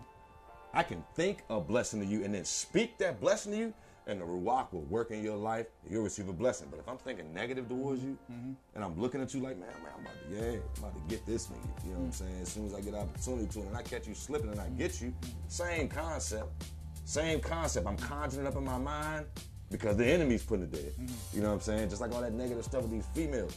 I 0.72 0.82
can 0.82 1.02
think 1.14 1.44
a 1.50 1.60
blessing 1.60 2.00
to 2.00 2.06
you 2.06 2.24
and 2.24 2.32
then 2.32 2.44
speak 2.44 2.96
that 2.98 3.20
blessing 3.20 3.52
to 3.52 3.58
you, 3.58 3.74
and 4.06 4.20
the 4.20 4.24
ruach 4.24 4.72
will 4.72 4.82
work 4.82 5.10
in 5.10 5.22
your 5.22 5.36
life. 5.36 5.66
and 5.82 5.92
You'll 5.92 6.04
receive 6.04 6.28
a 6.28 6.32
blessing. 6.32 6.68
But 6.70 6.78
if 6.80 6.88
I'm 6.88 6.98
thinking 6.98 7.34
negative 7.34 7.68
towards 7.68 8.02
you, 8.02 8.16
mm-hmm. 8.30 8.52
and 8.74 8.84
I'm 8.84 9.00
looking 9.00 9.20
at 9.20 9.34
you 9.34 9.40
like, 9.40 9.58
man, 9.58 9.68
man, 9.82 9.92
I'm 9.96 10.02
about 10.02 10.14
to, 10.14 10.34
yeah, 10.34 10.58
I'm 10.76 10.84
about 10.84 10.94
to 10.94 11.14
get 11.14 11.26
this 11.26 11.46
nigga. 11.46 11.84
You 11.84 11.92
know 11.92 11.98
what 11.98 12.04
I'm 12.04 12.10
mm-hmm. 12.10 12.24
saying? 12.24 12.42
As 12.42 12.48
soon 12.48 12.66
as 12.66 12.74
I 12.74 12.80
get 12.80 12.94
opportunity 12.94 13.46
to, 13.46 13.58
it, 13.60 13.66
and 13.66 13.76
I 13.76 13.82
catch 13.82 14.06
you 14.06 14.14
slipping, 14.14 14.50
and 14.50 14.60
I 14.60 14.68
get 14.70 15.00
you, 15.00 15.08
mm-hmm. 15.08 15.30
same 15.48 15.88
concept, 15.88 16.64
same 17.04 17.40
concept. 17.40 17.86
I'm 17.86 17.96
conjuring 17.96 18.46
up 18.46 18.56
in 18.56 18.64
my 18.64 18.78
mind 18.78 19.26
because 19.70 19.96
the 19.96 20.06
enemy's 20.06 20.42
putting 20.42 20.64
it 20.64 20.72
there. 20.72 20.82
Mm-hmm. 20.82 21.36
You 21.36 21.42
know 21.42 21.48
what 21.48 21.54
I'm 21.54 21.60
saying? 21.60 21.88
Just 21.90 22.00
like 22.00 22.12
all 22.12 22.20
that 22.20 22.32
negative 22.32 22.64
stuff 22.64 22.82
with 22.82 22.90
these 22.90 23.06
females. 23.14 23.56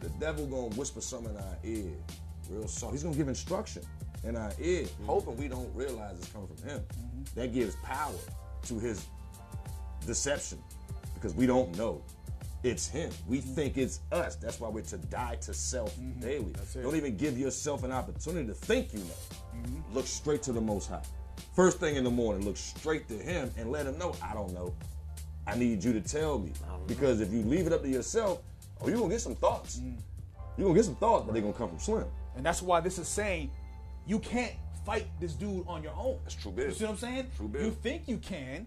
The 0.00 0.08
devil 0.20 0.46
gonna 0.46 0.74
whisper 0.76 1.00
something 1.00 1.34
in 1.34 1.40
our 1.40 1.58
ear, 1.64 1.92
real 2.50 2.68
soft. 2.68 2.92
He's 2.92 3.02
gonna 3.02 3.16
give 3.16 3.28
instruction 3.28 3.82
in 4.24 4.36
our 4.36 4.52
ear, 4.60 4.84
mm-hmm. 4.84 5.06
hoping 5.06 5.36
we 5.36 5.48
don't 5.48 5.74
realize 5.74 6.18
it's 6.18 6.28
coming 6.28 6.48
from 6.48 6.68
him. 6.68 6.80
Mm-hmm. 6.80 7.40
That 7.40 7.52
gives 7.54 7.76
power 7.76 8.12
to 8.64 8.78
his 8.78 9.06
deception 10.06 10.58
because 11.14 11.34
we 11.34 11.46
don't 11.46 11.76
know 11.76 12.02
it's 12.64 12.88
him. 12.88 13.10
We 13.28 13.40
think 13.40 13.76
it's 13.76 14.00
us. 14.10 14.36
That's 14.36 14.58
why 14.58 14.70
we're 14.70 14.80
to 14.82 14.96
die 14.96 15.36
to 15.42 15.52
self 15.52 15.94
daily. 16.18 16.54
Don't 16.72 16.96
even 16.96 17.16
give 17.16 17.38
yourself 17.38 17.84
an 17.84 17.92
opportunity 17.92 18.46
to 18.48 18.54
think 18.54 18.92
you 18.94 19.00
know. 19.00 19.82
Look 19.92 20.06
straight 20.06 20.42
to 20.44 20.52
the 20.52 20.62
Most 20.62 20.88
High. 20.88 21.02
First 21.54 21.78
thing 21.78 21.96
in 21.96 22.04
the 22.04 22.10
morning, 22.10 22.44
look 22.44 22.56
straight 22.56 23.06
to 23.08 23.14
Him 23.14 23.50
and 23.58 23.70
let 23.70 23.86
Him 23.86 23.98
know, 23.98 24.16
I 24.22 24.32
don't 24.32 24.52
know. 24.54 24.74
I 25.46 25.56
need 25.56 25.84
you 25.84 25.92
to 25.92 26.00
tell 26.00 26.38
me. 26.38 26.52
Because 26.86 27.20
if 27.20 27.32
you 27.32 27.42
leave 27.42 27.66
it 27.66 27.72
up 27.72 27.82
to 27.82 27.88
yourself, 27.88 28.42
oh, 28.80 28.88
you're 28.88 28.96
going 28.96 29.10
to 29.10 29.14
get 29.14 29.20
some 29.20 29.34
thoughts. 29.34 29.76
Mm. 29.76 29.96
You're 30.56 30.66
going 30.66 30.74
to 30.74 30.78
get 30.78 30.86
some 30.86 30.96
thoughts, 30.96 31.24
but 31.26 31.32
they're 31.32 31.42
going 31.42 31.52
to 31.52 31.58
come 31.58 31.68
from 31.68 31.78
Slim. 31.78 32.06
And 32.36 32.44
that's 32.44 32.62
why 32.62 32.80
this 32.80 32.98
is 32.98 33.08
saying 33.08 33.50
you 34.06 34.18
can't 34.18 34.54
fight 34.84 35.06
this 35.20 35.32
dude 35.34 35.66
on 35.66 35.82
your 35.82 35.94
own. 35.96 36.18
That's 36.22 36.34
true 36.34 36.52
bill. 36.52 36.66
You 36.66 36.72
see 36.72 36.84
what 36.84 36.92
I'm 36.92 36.96
saying? 36.98 37.30
True 37.36 37.48
bill. 37.48 37.62
You 37.62 37.70
think 37.70 38.02
you 38.06 38.18
can. 38.18 38.66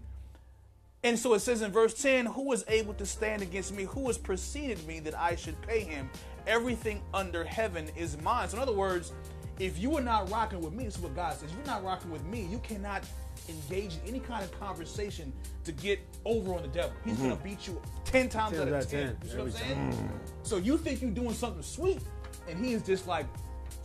And 1.04 1.16
so 1.18 1.34
it 1.34 1.40
says 1.40 1.62
in 1.62 1.70
verse 1.70 1.94
10, 1.94 2.26
who 2.26 2.52
is 2.52 2.64
able 2.66 2.92
to 2.94 3.06
stand 3.06 3.40
against 3.40 3.72
me? 3.72 3.84
Who 3.84 4.08
has 4.08 4.18
preceded 4.18 4.84
me 4.86 4.98
that 5.00 5.16
I 5.16 5.36
should 5.36 5.60
pay 5.62 5.80
him? 5.80 6.10
Everything 6.46 7.02
under 7.14 7.44
heaven 7.44 7.88
is 7.96 8.20
mine. 8.20 8.48
So 8.48 8.56
in 8.56 8.62
other 8.62 8.72
words, 8.72 9.12
if 9.58 9.78
you 9.78 9.96
are 9.96 10.02
not 10.02 10.30
rocking 10.30 10.60
with 10.60 10.72
me, 10.72 10.84
this 10.84 10.96
is 10.96 11.00
what 11.00 11.14
God 11.14 11.34
says. 11.34 11.50
If 11.50 11.56
you're 11.56 11.66
not 11.66 11.84
rocking 11.84 12.10
with 12.10 12.24
me, 12.24 12.46
you 12.50 12.58
cannot 12.58 13.04
engage 13.48 13.94
in 13.94 14.00
any 14.08 14.20
kind 14.20 14.44
of 14.44 14.58
conversation 14.58 15.32
to 15.64 15.72
get 15.72 16.00
over 16.24 16.54
on 16.54 16.62
the 16.62 16.68
devil. 16.68 16.92
He's 17.04 17.14
mm-hmm. 17.14 17.30
gonna 17.30 17.40
beat 17.42 17.66
you 17.66 17.80
10 18.04 18.28
times 18.28 18.56
Ten 18.56 18.68
out 18.68 18.82
of 18.82 18.90
10. 18.90 19.16
10, 19.16 19.16
You 19.22 19.30
see 19.30 19.36
what 19.36 19.46
I'm 19.46 19.52
saying? 19.52 19.92
Mm. 19.92 20.46
So 20.46 20.56
you 20.56 20.78
think 20.78 21.02
you're 21.02 21.10
doing 21.10 21.34
something 21.34 21.62
sweet, 21.62 22.00
and 22.48 22.64
he 22.64 22.72
is 22.72 22.82
just 22.82 23.06
like 23.06 23.26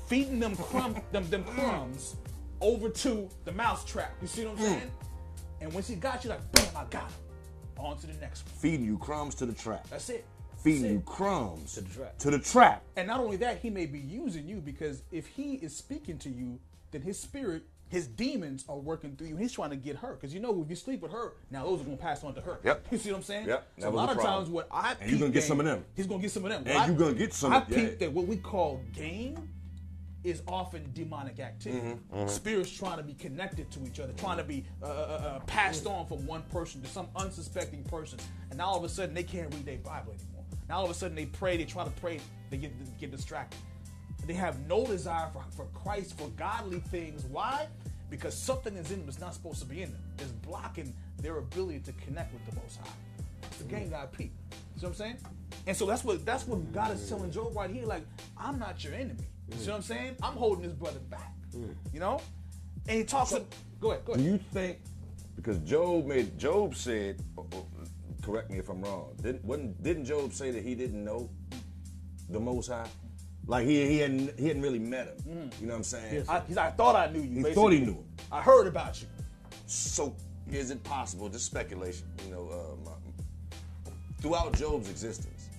feeding 0.08 0.40
them 0.40 0.56
crumb 0.56 0.96
them, 1.12 1.30
them 1.30 1.44
crumbs 1.44 2.16
over 2.62 2.90
to 2.90 3.30
the 3.46 3.52
mouse 3.52 3.84
trap. 3.86 4.14
You 4.22 4.28
see 4.28 4.46
what 4.46 4.58
I'm 4.58 4.64
mm. 4.64 4.68
saying? 4.68 4.92
And 5.62 5.74
when 5.74 5.84
she 5.84 5.96
got 5.96 6.24
you, 6.24 6.30
like, 6.30 6.52
bam, 6.52 6.68
I 6.76 6.84
got 6.86 7.04
him. 7.04 7.14
On 7.78 7.98
to 7.98 8.08
the 8.08 8.14
next 8.14 8.46
one. 8.46 8.56
Feeding 8.60 8.86
you 8.86 8.98
crumbs 8.98 9.34
to 9.36 9.46
the 9.46 9.54
trap. 9.54 9.88
That's 9.90 10.10
it. 10.10 10.26
Feeding 10.64 10.92
you 10.92 11.00
crumbs 11.06 11.74
To 11.76 11.82
the 11.82 11.90
trap. 11.94 12.18
To 12.20 12.32
the 12.32 12.40
trap. 12.40 12.84
And 12.96 13.08
not 13.08 13.20
only 13.20 13.38
that, 13.38 13.60
he 13.60 13.70
may 13.70 13.86
be 13.86 14.00
using 14.00 14.48
you 14.48 14.58
because 14.62 15.04
if 15.12 15.28
he 15.28 15.56
is 15.56 15.76
speaking 15.76 16.18
to 16.20 16.30
you, 16.30 16.60
then 16.92 17.02
his 17.02 17.20
spirit, 17.20 17.64
his 17.90 18.08
demons 18.08 18.64
are 18.70 18.78
working 18.78 19.16
through 19.16 19.28
you. 19.28 19.36
He's 19.36 19.52
trying 19.52 19.72
to 19.72 19.76
get 19.76 19.98
her. 19.98 20.14
Because 20.14 20.34
you 20.34 20.40
know, 20.40 20.62
if 20.64 20.70
you 20.70 20.76
sleep 20.76 21.02
with 21.02 21.12
her, 21.12 21.34
now 21.52 21.66
those 21.66 21.82
are 21.82 21.84
going 21.84 21.98
to 21.98 22.04
pass 22.04 22.24
on 22.24 22.34
to 22.36 22.42
her. 22.42 22.60
Yep. 22.64 22.86
You 22.92 22.98
see 22.98 23.12
what 23.12 23.18
I'm 23.18 23.24
saying? 23.24 23.48
Yep. 23.48 23.68
So 23.80 23.88
a 23.88 23.92
lot 23.92 24.10
of 24.10 24.16
problem. 24.16 24.36
times 24.44 24.50
what 24.50 24.68
I 24.72 24.96
And 25.02 25.12
you 25.12 25.18
gonna 25.20 25.32
get 25.32 25.44
some 25.44 25.60
of 25.60 25.66
them. 25.66 25.84
He's 25.96 26.08
going 26.08 26.20
to 26.20 26.24
get 26.24 26.32
some 26.32 26.46
of 26.46 26.52
them. 26.52 26.64
And 26.66 26.76
What 26.76 26.88
you 26.88 26.94
I- 26.94 26.98
gonna 26.98 27.14
get 27.14 27.34
some 27.34 27.54
I 27.54 27.58
of- 27.62 27.70
yeah. 27.70 27.76
peep 27.78 28.00
that 28.00 28.12
what 28.14 28.26
we 28.28 28.38
call 28.38 28.82
game 28.94 29.50
is 30.24 30.42
often 30.48 30.90
demonic 30.94 31.38
activity. 31.42 31.98
Mm-hmm, 32.14 32.28
Spirits 32.30 32.72
trying 32.72 32.96
to 32.96 33.04
be 33.04 33.14
connected 33.14 33.70
to 33.72 33.86
each 33.86 34.00
other, 34.00 34.14
trying 34.14 34.38
to 34.38 34.44
be 34.46 34.64
uh, 34.82 34.86
uh, 34.86 34.90
uh, 34.90 35.40
passed 35.42 35.86
on 35.86 36.06
from 36.06 36.26
one 36.26 36.44
person 36.44 36.82
to 36.82 36.88
some 36.88 37.08
unsuspecting 37.18 37.84
person, 37.84 38.18
and 38.50 38.58
now 38.58 38.68
all 38.68 38.78
of 38.78 38.86
a 38.86 38.90
sudden 38.90 39.14
they 39.14 39.24
can't 39.24 39.54
read 39.54 39.66
their 39.66 39.80
Bible 39.80 40.14
anymore. 40.14 40.33
Now 40.74 40.80
all 40.80 40.86
of 40.86 40.90
a 40.90 40.96
sudden 40.96 41.16
they 41.16 41.28
pray, 41.28 41.56
they 41.56 41.66
try 41.66 41.84
to 41.84 41.92
pray, 41.92 42.20
they 42.50 42.58
get 42.58 42.72
get 43.00 43.12
distracted. 43.12 43.60
They 44.26 44.34
have 44.34 44.60
no 44.68 44.84
desire 44.84 45.30
for, 45.32 45.44
for 45.56 45.66
Christ, 45.66 46.18
for 46.18 46.30
godly 46.30 46.80
things. 46.80 47.26
Why? 47.26 47.68
Because 48.10 48.36
something 48.36 48.76
is 48.76 48.90
in 48.90 48.98
them 48.98 49.06
that's 49.06 49.20
not 49.20 49.36
supposed 49.36 49.60
to 49.60 49.68
be 49.68 49.84
in 49.84 49.92
them. 49.92 50.02
It's 50.18 50.32
blocking 50.32 50.92
their 51.22 51.38
ability 51.38 51.82
to 51.82 51.92
connect 51.92 52.34
with 52.34 52.44
the 52.48 52.60
Most 52.60 52.80
High. 52.80 52.90
It's 53.44 53.58
the 53.58 53.66
game 53.66 53.92
got 53.92 54.12
peep. 54.14 54.34
See 54.52 54.58
what 54.80 54.88
I'm 54.88 54.96
saying? 54.96 55.18
And 55.68 55.78
so 55.78 55.86
that's 55.86 56.04
what 56.04 56.26
that's 56.26 56.48
what 56.48 56.74
God 56.74 56.90
is 56.96 57.08
telling 57.08 57.30
Job 57.30 57.56
right 57.56 57.70
here. 57.70 57.86
Like, 57.86 58.08
I'm 58.36 58.58
not 58.58 58.84
your 58.84 58.96
enemy. 58.96 59.26
See 59.58 59.70
what 59.70 59.76
I'm 59.76 59.84
saying? 59.84 60.16
I'm 60.24 60.34
holding 60.34 60.64
this 60.64 60.74
brother 60.74 61.02
back. 61.02 61.36
You 61.94 62.00
know? 62.00 62.20
And 62.88 62.98
he 62.98 63.04
talks. 63.04 63.30
to, 63.30 63.44
go 63.80 63.92
ahead. 63.92 64.06
Go 64.06 64.16
Do 64.16 64.22
ahead. 64.22 64.32
you 64.32 64.40
think 64.52 64.80
because 65.36 65.60
Job 65.60 66.08
made 66.08 66.36
Job 66.40 66.76
said, 66.76 67.22
oh, 67.38 67.46
oh, 67.54 67.66
correct 68.24 68.50
me 68.50 68.58
if 68.58 68.70
I'm 68.70 68.82
wrong. 68.82 69.16
Didn't 69.22 69.44
wasn't, 69.46 69.84
didn't 69.84 70.06
Job 70.06 70.34
say 70.34 70.52
that 70.52 70.64
he 70.64 70.74
didn't 70.74 71.04
know 71.04 71.30
the 72.30 72.40
Most 72.40 72.70
High? 72.70 72.88
Like 73.46 73.68
he 73.68 73.86
he 73.86 74.00
hadn't 74.00 74.40
he 74.40 74.48
hadn't 74.48 74.62
really 74.62 74.80
met 74.80 75.08
him. 75.08 75.18
Mm. 75.52 75.62
You 75.62 75.68
know 75.68 75.74
what 75.74 75.78
I'm 75.78 75.84
saying? 75.84 76.26
I, 76.30 76.42
he's 76.48 76.56
like, 76.56 76.68
I 76.68 76.72
thought 76.72 76.96
I 76.96 77.12
knew 77.12 77.22
you. 77.22 77.46
He 77.46 77.54
thought 77.54 77.74
he 77.74 77.80
knew 77.80 77.96
him. 77.96 78.06
I 78.32 78.42
heard 78.42 78.68
about 78.68 79.02
you. 79.02 79.08
So 79.68 80.16
is 80.52 80.72
it 80.72 80.84
possible? 80.84 81.30
Just 81.30 81.46
speculation. 81.46 82.08
You 82.26 82.32
know, 82.32 82.50
uh, 82.50 82.90
my, 82.90 82.92
throughout 84.22 84.54
Job's 84.54 84.90
existence, 84.90 85.50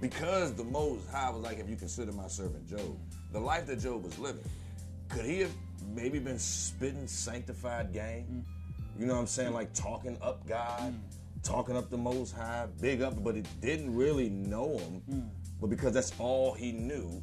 because 0.00 0.54
the 0.54 0.64
Most 0.64 1.08
High 1.10 1.30
was 1.30 1.42
like, 1.42 1.58
if 1.58 1.68
you 1.68 1.76
consider 1.76 2.12
my 2.12 2.28
servant 2.28 2.66
Job, 2.66 2.98
the 3.32 3.40
life 3.40 3.66
that 3.66 3.80
Job 3.80 4.02
was 4.04 4.18
living, 4.18 4.44
could 5.10 5.26
he 5.26 5.40
have 5.40 5.52
maybe 5.94 6.18
been 6.18 6.38
spitting 6.38 7.06
sanctified 7.06 7.92
game? 7.92 8.46
Mm. 8.96 9.00
You 9.00 9.06
know 9.06 9.14
what 9.14 9.20
I'm 9.20 9.26
saying? 9.26 9.50
Mm. 9.50 9.56
Like 9.56 9.74
talking 9.74 10.16
up 10.22 10.46
God, 10.46 10.94
talking 11.46 11.76
up 11.76 11.90
the 11.90 11.96
Most 11.96 12.34
High, 12.34 12.66
big 12.80 13.02
up, 13.02 13.22
but 13.22 13.36
he 13.36 13.42
didn't 13.60 13.94
really 13.94 14.28
know 14.28 14.78
him. 14.78 15.00
Hmm. 15.08 15.20
But 15.60 15.70
because 15.70 15.94
that's 15.94 16.12
all 16.18 16.52
he 16.52 16.72
knew, 16.72 17.22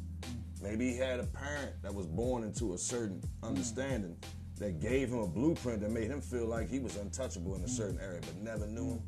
maybe 0.62 0.90
he 0.90 0.96
had 0.96 1.20
a 1.20 1.24
parent 1.24 1.72
that 1.82 1.94
was 1.94 2.06
born 2.06 2.42
into 2.42 2.74
a 2.74 2.78
certain 2.78 3.22
hmm. 3.40 3.48
understanding 3.48 4.16
that 4.58 4.80
gave 4.80 5.10
him 5.10 5.18
a 5.18 5.26
blueprint 5.26 5.80
that 5.82 5.90
made 5.90 6.10
him 6.10 6.20
feel 6.20 6.46
like 6.46 6.70
he 6.70 6.78
was 6.78 6.96
untouchable 6.96 7.54
in 7.54 7.60
a 7.60 7.64
hmm. 7.64 7.70
certain 7.70 8.00
area, 8.00 8.20
but 8.22 8.36
never 8.36 8.66
knew 8.66 8.92
him. 8.92 9.02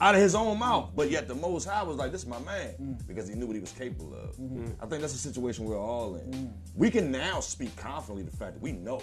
Out 0.00 0.16
of 0.16 0.20
his 0.20 0.34
own 0.34 0.58
mouth. 0.58 0.90
But 0.96 1.10
yet 1.10 1.28
the 1.28 1.36
Most 1.36 1.66
High 1.66 1.84
was 1.84 1.96
like, 1.96 2.10
"This 2.10 2.22
is 2.22 2.26
my 2.26 2.40
man," 2.40 2.98
because 3.06 3.28
he 3.28 3.36
knew 3.36 3.46
what 3.46 3.54
he 3.54 3.60
was 3.60 3.70
capable 3.70 4.12
of. 4.12 4.36
I 4.82 4.86
think 4.86 5.00
that's 5.00 5.14
a 5.14 5.18
situation 5.18 5.64
we're 5.64 5.78
all 5.78 6.16
in. 6.16 6.52
We 6.74 6.90
can 6.90 7.12
now 7.12 7.38
speak 7.38 7.74
confidently 7.76 8.24
the 8.24 8.36
fact 8.36 8.54
that 8.54 8.60
we 8.60 8.72
know 8.72 9.00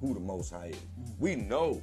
who 0.00 0.12
the 0.12 0.20
Most 0.20 0.52
High 0.52 0.72
is. 0.72 0.80
We 1.20 1.36
know 1.36 1.80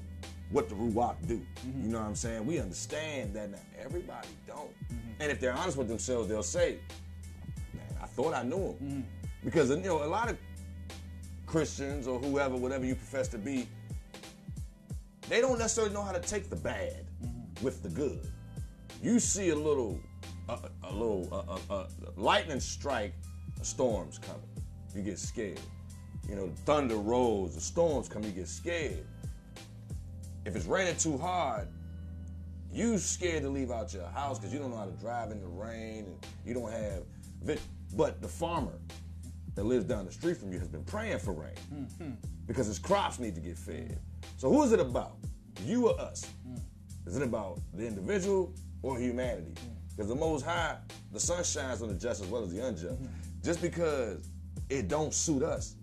what 0.51 0.69
the 0.69 0.75
Ruach 0.75 1.15
do. 1.27 1.35
You 1.35 1.41
mm-hmm. 1.65 1.91
know 1.91 1.99
what 1.99 2.07
I'm 2.07 2.15
saying? 2.15 2.45
We 2.45 2.59
understand 2.59 3.33
that 3.35 3.51
now. 3.51 3.57
Everybody 3.79 4.27
don't. 4.45 4.71
Mm-hmm. 4.87 5.21
And 5.21 5.31
if 5.31 5.39
they're 5.39 5.53
honest 5.53 5.77
with 5.77 5.87
themselves, 5.87 6.27
they'll 6.27 6.43
say, 6.43 6.79
"Man, 7.73 7.83
I 8.01 8.05
thought 8.05 8.33
I 8.33 8.43
knew 8.43 8.57
him," 8.57 8.73
mm-hmm. 8.73 9.01
because 9.43 9.69
you 9.69 9.77
know 9.77 10.03
a 10.03 10.05
lot 10.05 10.29
of 10.29 10.37
Christians 11.45 12.07
or 12.07 12.19
whoever, 12.19 12.55
whatever 12.55 12.85
you 12.85 12.95
profess 12.95 13.27
to 13.29 13.37
be, 13.37 13.67
they 15.29 15.41
don't 15.41 15.59
necessarily 15.59 15.93
know 15.93 16.03
how 16.03 16.11
to 16.11 16.19
take 16.19 16.49
the 16.49 16.55
bad 16.55 17.05
with 17.61 17.83
the 17.83 17.89
good. 17.89 18.27
You 19.01 19.19
see 19.19 19.49
a 19.49 19.55
little, 19.55 19.99
a, 20.49 20.59
a 20.83 20.91
little 20.91 21.59
a, 21.69 21.73
a, 21.73 21.87
lightning 22.17 22.59
strike, 22.59 23.13
a 23.59 23.65
storm's 23.65 24.17
coming. 24.17 24.41
You 24.95 25.01
get 25.01 25.19
scared. 25.19 25.59
You 26.29 26.35
know, 26.35 26.51
thunder 26.65 26.97
rolls, 26.97 27.55
the 27.55 27.61
storms 27.61 28.07
come, 28.07 28.23
you 28.23 28.31
get 28.31 28.47
scared. 28.47 29.05
If 30.45 30.55
it's 30.55 30.65
raining 30.65 30.97
too 30.97 31.17
hard, 31.17 31.67
you 32.71 32.97
scared 32.97 33.43
to 33.43 33.49
leave 33.49 33.71
out 33.71 33.93
your 33.93 34.07
house 34.07 34.39
because 34.39 34.53
you 34.53 34.59
don't 34.59 34.71
know 34.71 34.77
how 34.77 34.85
to 34.85 34.91
drive 34.91 35.31
in 35.31 35.41
the 35.41 35.47
rain 35.47 36.05
and 36.05 36.17
you 36.45 36.53
don't 36.53 36.71
have. 36.71 37.03
But 37.95 38.21
the 38.21 38.27
farmer 38.27 38.79
that 39.55 39.63
lives 39.65 39.85
down 39.85 40.05
the 40.05 40.11
street 40.11 40.37
from 40.37 40.51
you 40.53 40.59
has 40.59 40.67
been 40.67 40.83
praying 40.83 41.19
for 41.19 41.33
rain 41.33 41.51
mm-hmm. 41.73 42.11
because 42.47 42.67
his 42.67 42.79
crops 42.79 43.19
need 43.19 43.35
to 43.35 43.41
get 43.41 43.57
fed. 43.57 43.99
So 44.37 44.49
who 44.49 44.63
is 44.63 44.71
it 44.71 44.79
about? 44.79 45.17
You 45.65 45.89
or 45.89 45.99
us? 45.99 46.25
Mm. 46.47 46.59
Is 47.05 47.17
it 47.17 47.23
about 47.23 47.59
the 47.73 47.85
individual 47.85 48.53
or 48.81 48.97
humanity? 48.97 49.53
Mm. 49.55 49.75
Because 49.95 50.07
the 50.07 50.15
Most 50.15 50.45
High, 50.45 50.77
the 51.11 51.19
sun 51.19 51.43
shines 51.43 51.81
on 51.81 51.89
the 51.89 51.95
just 51.95 52.21
as 52.21 52.27
well 52.27 52.43
as 52.43 52.53
the 52.53 52.65
unjust. 52.65 53.03
Mm. 53.03 53.09
Just 53.43 53.61
because 53.61 54.29
it 54.69 54.87
don't 54.87 55.13
suit 55.13 55.43
us, 55.43 55.75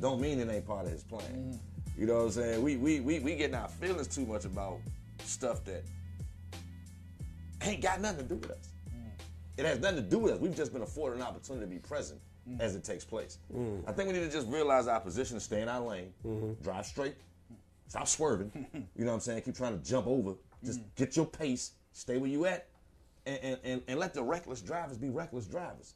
don't 0.00 0.20
mean 0.20 0.40
it 0.40 0.50
ain't 0.50 0.66
part 0.66 0.86
of 0.86 0.92
His 0.92 1.04
plan. 1.04 1.58
You 1.96 2.06
know 2.06 2.14
what 2.14 2.24
I'm 2.24 2.30
saying? 2.30 2.62
We 2.62 2.76
we 2.76 3.00
we 3.00 3.20
we 3.20 3.36
getting 3.36 3.54
our 3.54 3.68
feelings 3.68 4.08
too 4.08 4.26
much 4.26 4.44
about 4.44 4.78
stuff 5.22 5.64
that 5.64 5.84
ain't 7.62 7.82
got 7.82 8.00
nothing 8.00 8.28
to 8.28 8.34
do 8.34 8.34
with 8.36 8.50
us. 8.50 8.68
Mm. 8.88 9.22
It 9.58 9.66
has 9.66 9.80
nothing 9.80 9.96
to 9.96 10.02
do 10.02 10.18
with 10.18 10.34
us. 10.34 10.40
We've 10.40 10.56
just 10.56 10.72
been 10.72 10.82
afforded 10.82 11.16
an 11.16 11.22
opportunity 11.22 11.66
to 11.66 11.70
be 11.70 11.78
present 11.78 12.20
mm. 12.48 12.60
as 12.60 12.74
it 12.74 12.84
takes 12.84 13.04
place. 13.04 13.38
Mm. 13.54 13.82
I 13.86 13.92
think 13.92 14.08
we 14.08 14.14
need 14.14 14.24
to 14.24 14.30
just 14.30 14.48
realize 14.48 14.88
our 14.88 15.00
position, 15.00 15.38
stay 15.38 15.62
in 15.62 15.68
our 15.68 15.80
lane, 15.80 16.12
mm-hmm. 16.26 16.62
drive 16.62 16.84
straight, 16.86 17.14
stop 17.88 18.08
swerving. 18.08 18.50
you 18.96 19.04
know 19.04 19.12
what 19.12 19.14
I'm 19.14 19.20
saying? 19.20 19.42
Keep 19.42 19.56
trying 19.56 19.78
to 19.78 19.84
jump 19.84 20.06
over. 20.06 20.34
Just 20.64 20.80
get 20.96 21.16
your 21.16 21.26
pace, 21.26 21.72
stay 21.92 22.16
where 22.16 22.30
you 22.30 22.46
at, 22.46 22.68
and, 23.26 23.38
and, 23.42 23.58
and, 23.64 23.82
and 23.86 24.00
let 24.00 24.14
the 24.14 24.22
reckless 24.22 24.62
drivers 24.62 24.96
be 24.96 25.10
reckless 25.10 25.46
drivers. 25.46 25.94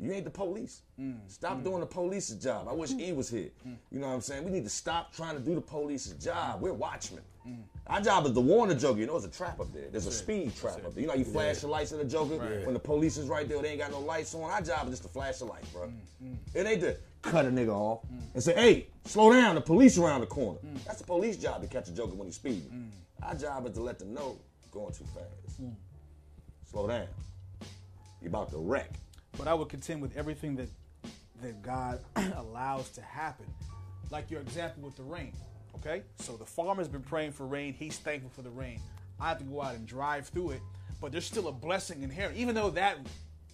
You 0.00 0.12
ain't 0.12 0.24
the 0.24 0.30
police. 0.30 0.82
Stop 1.28 1.62
doing 1.62 1.80
the 1.80 1.86
police's 1.86 2.42
job. 2.42 2.68
I 2.68 2.72
wish 2.72 2.92
E 2.92 3.12
was 3.12 3.28
here. 3.28 3.50
You 3.90 3.98
know 4.00 4.08
what 4.08 4.14
I'm 4.14 4.20
saying? 4.20 4.44
We 4.44 4.50
need 4.50 4.64
to 4.64 4.70
stop 4.70 5.12
trying 5.14 5.34
to 5.36 5.40
do 5.42 5.54
the 5.54 5.60
police's 5.60 6.14
job. 6.22 6.60
We're 6.60 6.72
watchmen. 6.72 7.22
Our 7.86 8.00
job 8.00 8.26
is 8.26 8.32
to 8.32 8.40
warn 8.40 8.68
the 8.68 8.74
joker. 8.74 9.00
You 9.00 9.06
know, 9.06 9.18
there's 9.18 9.24
a 9.24 9.36
trap 9.36 9.58
up 9.60 9.72
there. 9.72 9.88
There's 9.90 10.06
a 10.06 10.12
speed 10.12 10.54
trap 10.56 10.76
up 10.84 10.94
there. 10.94 11.00
You 11.00 11.06
know, 11.06 11.14
how 11.14 11.18
you 11.18 11.24
flash 11.24 11.62
your 11.62 11.70
lights 11.70 11.92
at 11.92 11.98
the 11.98 12.04
joker 12.04 12.36
when 12.64 12.74
the 12.74 12.80
police 12.80 13.16
is 13.16 13.28
right 13.28 13.48
there. 13.48 13.60
They 13.62 13.70
ain't 13.70 13.80
got 13.80 13.90
no 13.90 14.00
lights 14.00 14.34
on. 14.34 14.42
Our 14.42 14.60
job 14.62 14.84
is 14.84 14.90
just 14.90 15.02
to 15.04 15.08
flash 15.08 15.38
the 15.38 15.46
light, 15.46 15.64
bro. 15.72 15.90
It 16.54 16.66
ain't 16.66 16.80
to 16.82 16.96
cut 17.22 17.44
a 17.46 17.50
nigga 17.50 17.74
off 17.74 18.04
and 18.34 18.42
say, 18.42 18.54
"Hey, 18.54 18.86
slow 19.04 19.32
down. 19.32 19.54
The 19.56 19.60
police 19.60 19.98
around 19.98 20.20
the 20.20 20.26
corner." 20.26 20.58
That's 20.86 20.98
the 21.00 21.06
police 21.06 21.36
job 21.36 21.62
to 21.62 21.68
catch 21.68 21.88
a 21.88 21.92
joker 21.92 22.14
when 22.14 22.26
he's 22.28 22.36
speeding. 22.36 22.92
Our 23.22 23.34
job 23.34 23.66
is 23.66 23.74
to 23.74 23.82
let 23.82 23.98
them 23.98 24.14
know 24.14 24.38
going 24.70 24.92
too 24.94 25.04
fast. 25.14 25.60
Slow 26.70 26.86
down. 26.86 27.06
You 28.22 28.28
about 28.28 28.50
to 28.50 28.58
wreck. 28.58 28.92
But 29.36 29.48
I 29.48 29.54
would 29.54 29.68
contend 29.68 30.02
with 30.02 30.16
everything 30.16 30.56
that 30.56 30.68
that 31.42 31.62
God 31.62 32.00
allows 32.36 32.90
to 32.90 33.02
happen. 33.02 33.46
Like 34.10 34.30
your 34.30 34.40
example 34.40 34.82
with 34.82 34.96
the 34.96 35.02
rain. 35.02 35.32
Okay? 35.76 36.02
So 36.18 36.36
the 36.36 36.44
farmer's 36.44 36.88
been 36.88 37.02
praying 37.02 37.32
for 37.32 37.46
rain, 37.46 37.74
he's 37.74 37.98
thankful 37.98 38.30
for 38.30 38.42
the 38.42 38.50
rain. 38.50 38.80
I 39.18 39.28
have 39.28 39.38
to 39.38 39.44
go 39.44 39.62
out 39.62 39.74
and 39.74 39.86
drive 39.86 40.28
through 40.28 40.50
it, 40.50 40.60
but 41.00 41.12
there's 41.12 41.26
still 41.26 41.48
a 41.48 41.52
blessing 41.52 42.02
inherent. 42.02 42.36
Even 42.36 42.54
though 42.54 42.70
that 42.70 42.98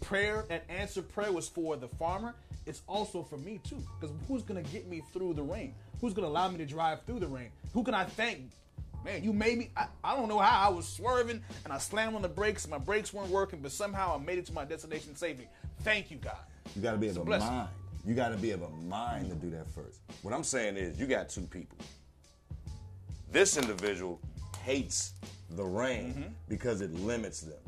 prayer, 0.00 0.44
that 0.48 0.64
answered 0.68 1.08
prayer 1.08 1.32
was 1.32 1.48
for 1.48 1.76
the 1.76 1.88
farmer, 1.88 2.34
it's 2.66 2.82
also 2.88 3.22
for 3.22 3.36
me 3.38 3.60
too. 3.68 3.82
Because 3.98 4.14
who's 4.28 4.42
gonna 4.42 4.62
get 4.62 4.88
me 4.88 5.02
through 5.12 5.34
the 5.34 5.42
rain? 5.42 5.74
Who's 6.00 6.14
gonna 6.14 6.28
allow 6.28 6.48
me 6.48 6.58
to 6.58 6.66
drive 6.66 7.02
through 7.04 7.20
the 7.20 7.26
rain? 7.26 7.50
Who 7.72 7.82
can 7.82 7.94
I 7.94 8.04
thank? 8.04 8.50
Man, 9.04 9.22
you 9.22 9.32
made 9.32 9.58
me. 9.58 9.70
I, 9.76 9.86
I 10.02 10.16
don't 10.16 10.28
know 10.28 10.38
how 10.38 10.68
I 10.68 10.72
was 10.72 10.88
swerving 10.88 11.40
and 11.64 11.72
I 11.72 11.78
slammed 11.78 12.16
on 12.16 12.22
the 12.22 12.28
brakes 12.28 12.64
and 12.64 12.72
my 12.72 12.78
brakes 12.78 13.14
weren't 13.14 13.30
working, 13.30 13.60
but 13.60 13.70
somehow 13.70 14.16
I 14.16 14.18
made 14.24 14.38
it 14.38 14.46
to 14.46 14.52
my 14.52 14.64
destination 14.64 15.14
safely. 15.14 15.48
Thank 15.86 16.10
you, 16.10 16.16
God. 16.16 16.34
You 16.74 16.82
got 16.82 16.90
to 16.92 16.98
be 16.98 17.06
of 17.06 17.16
a 17.18 17.24
mind. 17.24 17.68
You 18.04 18.14
got 18.14 18.30
to 18.30 18.36
be 18.36 18.50
of 18.50 18.60
a 18.62 18.68
mind 18.88 19.30
to 19.30 19.36
do 19.36 19.50
that 19.50 19.68
first. 19.72 20.00
What 20.22 20.34
I'm 20.34 20.42
saying 20.42 20.76
is, 20.76 20.98
you 20.98 21.06
got 21.06 21.28
two 21.28 21.42
people. 21.42 21.78
This 23.30 23.56
individual 23.56 24.20
hates 24.64 25.12
the 25.50 25.62
rain 25.64 26.08
Mm-hmm. 26.12 26.22
because 26.48 26.80
it 26.80 26.92
limits 26.94 27.42
them. 27.42 27.58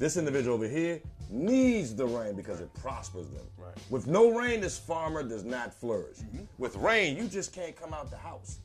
This 0.00 0.16
individual 0.16 0.56
over 0.56 0.66
here 0.66 1.00
needs 1.30 1.94
the 1.94 2.04
rain 2.04 2.34
because 2.34 2.60
it 2.60 2.74
prospers 2.74 3.28
them. 3.28 3.46
Right. 3.56 3.72
With 3.88 4.08
no 4.08 4.36
rain, 4.36 4.60
this 4.60 4.76
farmer 4.76 5.22
does 5.22 5.44
not 5.44 5.72
flourish. 5.72 6.16
Mm-hmm. 6.18 6.42
With 6.58 6.74
rain, 6.74 7.16
you 7.16 7.28
just 7.28 7.52
can't 7.52 7.76
come 7.76 7.94
out 7.94 8.10
the 8.10 8.16
house. 8.16 8.58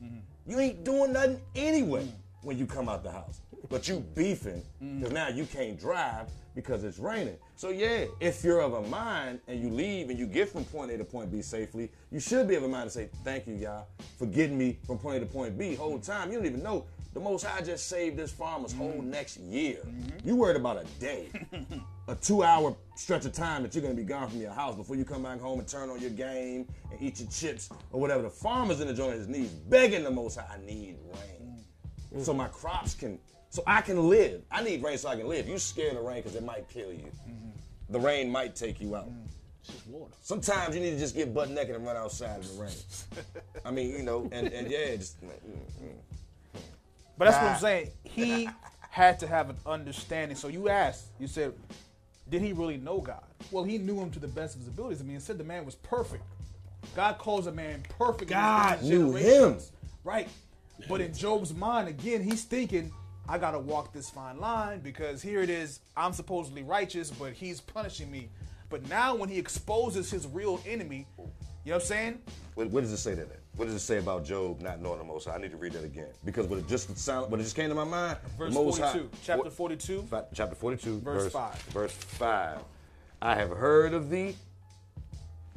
You 0.48 0.58
ain't 0.58 0.82
doing 0.82 1.12
nothing 1.12 1.40
anyway 1.54 2.06
Mm. 2.06 2.12
when 2.42 2.58
you 2.58 2.66
come 2.66 2.88
out 2.88 3.04
the 3.04 3.12
house. 3.12 3.40
But 3.68 3.86
you 3.86 4.00
beefing 4.16 4.62
because 4.80 5.12
now 5.12 5.28
you 5.28 5.44
can't 5.44 5.78
drive 5.78 6.26
because 6.54 6.84
it's 6.84 6.98
raining. 6.98 7.36
So 7.56 7.70
yeah, 7.70 8.04
if 8.20 8.42
you're 8.44 8.60
of 8.60 8.74
a 8.74 8.82
mind 8.88 9.40
and 9.48 9.60
you 9.60 9.70
leave 9.70 10.10
and 10.10 10.18
you 10.18 10.26
get 10.26 10.48
from 10.48 10.64
point 10.64 10.90
A 10.90 10.98
to 10.98 11.04
point 11.04 11.30
B 11.30 11.42
safely, 11.42 11.90
you 12.10 12.20
should 12.20 12.48
be 12.48 12.54
of 12.56 12.64
a 12.64 12.68
mind 12.68 12.84
to 12.84 12.90
say, 12.90 13.08
thank 13.24 13.46
you, 13.46 13.54
y'all, 13.54 13.86
for 14.18 14.26
getting 14.26 14.58
me 14.58 14.78
from 14.86 14.98
point 14.98 15.18
A 15.18 15.20
to 15.20 15.26
point 15.26 15.58
B. 15.58 15.74
Whole 15.74 15.98
time, 15.98 16.30
you 16.30 16.38
don't 16.38 16.46
even 16.46 16.62
know. 16.62 16.86
The 17.12 17.20
Most 17.20 17.44
High 17.44 17.60
just 17.62 17.88
saved 17.88 18.16
this 18.16 18.30
farmer's 18.30 18.72
whole 18.72 18.92
mm-hmm. 18.92 19.10
next 19.10 19.38
year. 19.38 19.78
Mm-hmm. 19.84 20.28
You 20.28 20.36
worried 20.36 20.56
about 20.56 20.80
a 20.80 20.84
day, 21.00 21.28
a 22.08 22.14
two-hour 22.14 22.76
stretch 22.94 23.24
of 23.24 23.32
time 23.32 23.62
that 23.64 23.74
you're 23.74 23.82
gonna 23.82 23.94
be 23.94 24.04
gone 24.04 24.28
from 24.28 24.40
your 24.40 24.52
house 24.52 24.76
before 24.76 24.94
you 24.94 25.04
come 25.04 25.24
back 25.24 25.40
home 25.40 25.58
and 25.58 25.66
turn 25.66 25.90
on 25.90 26.00
your 26.00 26.10
game 26.10 26.68
and 26.92 27.02
eat 27.02 27.18
your 27.18 27.28
chips 27.28 27.68
or 27.90 28.00
whatever. 28.00 28.22
The 28.22 28.30
farmer's 28.30 28.80
in 28.80 28.86
the 28.86 28.94
joint 28.94 29.12
on 29.12 29.18
his 29.18 29.28
knees, 29.28 29.48
begging 29.50 30.04
the 30.04 30.10
Most 30.10 30.38
High, 30.38 30.54
I 30.54 30.64
need 30.64 30.98
rain 31.12 31.64
mm. 32.14 32.24
so 32.24 32.32
my 32.32 32.48
crops 32.48 32.94
can, 32.94 33.18
so 33.50 33.62
I 33.66 33.80
can 33.80 34.08
live. 34.08 34.42
I 34.50 34.62
need 34.62 34.82
rain 34.82 34.96
so 34.96 35.08
I 35.08 35.16
can 35.16 35.28
live. 35.28 35.48
You 35.48 35.58
scared 35.58 35.96
of 35.96 36.04
rain 36.04 36.22
because 36.22 36.36
it 36.36 36.44
might 36.44 36.68
kill 36.68 36.92
you. 36.92 37.10
The 37.90 37.98
rain 37.98 38.30
might 38.30 38.54
take 38.54 38.80
you 38.80 38.94
out. 38.94 39.10
It's 39.62 39.72
just 39.72 39.86
water. 39.88 40.12
Sometimes 40.22 40.74
you 40.74 40.80
need 40.80 40.92
to 40.92 40.98
just 40.98 41.14
get 41.16 41.34
butt 41.34 41.50
naked 41.50 41.74
and 41.74 41.84
run 41.84 41.96
outside 41.96 42.40
in 42.40 42.56
the 42.56 42.62
rain. 42.62 42.72
I 43.64 43.70
mean, 43.72 43.90
you 43.90 44.02
know, 44.02 44.28
and, 44.32 44.48
and 44.48 44.70
yeah, 44.70 44.94
just 44.96 45.20
mm, 45.22 45.28
mm. 45.28 46.60
But 47.18 47.26
that's 47.26 47.36
what 47.36 47.52
I'm 47.52 47.60
saying. 47.60 47.90
He 48.04 48.48
had 48.90 49.18
to 49.20 49.26
have 49.26 49.50
an 49.50 49.56
understanding. 49.66 50.36
So 50.36 50.48
you 50.48 50.68
asked, 50.68 51.06
you 51.18 51.26
said, 51.26 51.52
did 52.30 52.40
he 52.40 52.52
really 52.52 52.76
know 52.76 53.00
God? 53.00 53.22
Well, 53.50 53.64
he 53.64 53.78
knew 53.78 54.00
him 54.00 54.10
to 54.12 54.20
the 54.20 54.28
best 54.28 54.54
of 54.54 54.60
his 54.60 54.68
abilities. 54.68 55.00
I 55.00 55.04
mean, 55.04 55.16
he 55.16 55.20
said 55.20 55.36
the 55.36 55.44
man 55.44 55.66
was 55.66 55.74
perfect. 55.74 56.22
God 56.94 57.18
calls 57.18 57.46
a 57.46 57.52
man 57.52 57.82
perfect. 57.98 58.30
God 58.30 58.82
knew 58.82 59.12
generations. 59.12 59.72
Right. 60.04 60.28
But 60.88 61.00
in 61.00 61.12
Job's 61.12 61.52
mind, 61.52 61.88
again, 61.88 62.22
he's 62.22 62.44
thinking, 62.44 62.92
I 63.30 63.38
got 63.38 63.52
to 63.52 63.60
walk 63.60 63.92
this 63.92 64.10
fine 64.10 64.40
line 64.40 64.80
because 64.80 65.22
here 65.22 65.40
it 65.40 65.50
is. 65.50 65.78
I'm 65.96 66.12
supposedly 66.12 66.64
righteous, 66.64 67.12
but 67.12 67.32
he's 67.32 67.60
punishing 67.60 68.10
me. 68.10 68.28
But 68.68 68.88
now, 68.88 69.14
when 69.14 69.28
he 69.28 69.38
exposes 69.38 70.10
his 70.10 70.26
real 70.26 70.60
enemy, 70.66 71.06
you 71.16 71.24
know 71.70 71.76
what 71.76 71.82
I'm 71.82 71.86
saying? 71.86 72.18
What, 72.54 72.70
what 72.70 72.80
does 72.80 72.90
it 72.90 72.96
say 72.96 73.12
to 73.12 73.24
that? 73.24 73.38
What 73.54 73.66
does 73.66 73.74
it 73.74 73.80
say 73.80 73.98
about 73.98 74.24
Job 74.24 74.60
not 74.60 74.80
knowing 74.80 74.98
the 74.98 75.04
Most 75.04 75.28
High? 75.28 75.36
I 75.36 75.38
need 75.38 75.52
to 75.52 75.56
read 75.56 75.74
that 75.74 75.84
again 75.84 76.08
because 76.24 76.48
what 76.48 76.58
it 76.58 76.66
just 76.66 76.98
sound, 76.98 77.30
what 77.30 77.38
it 77.38 77.44
just 77.44 77.54
came 77.54 77.68
to 77.68 77.74
my 77.74 77.84
mind. 77.84 78.18
Verse 78.36 78.52
Most 78.52 78.80
High- 78.80 79.02
chapter 79.22 79.48
42. 79.48 80.02
Fa- 80.02 80.26
chapter 80.34 80.56
42, 80.56 80.98
Verse 80.98 81.22
verse, 81.22 81.32
five. 81.32 81.62
Verse 81.62 81.92
5. 81.92 82.58
I 83.22 83.34
have 83.36 83.50
heard 83.50 83.94
of 83.94 84.10
thee. 84.10 84.34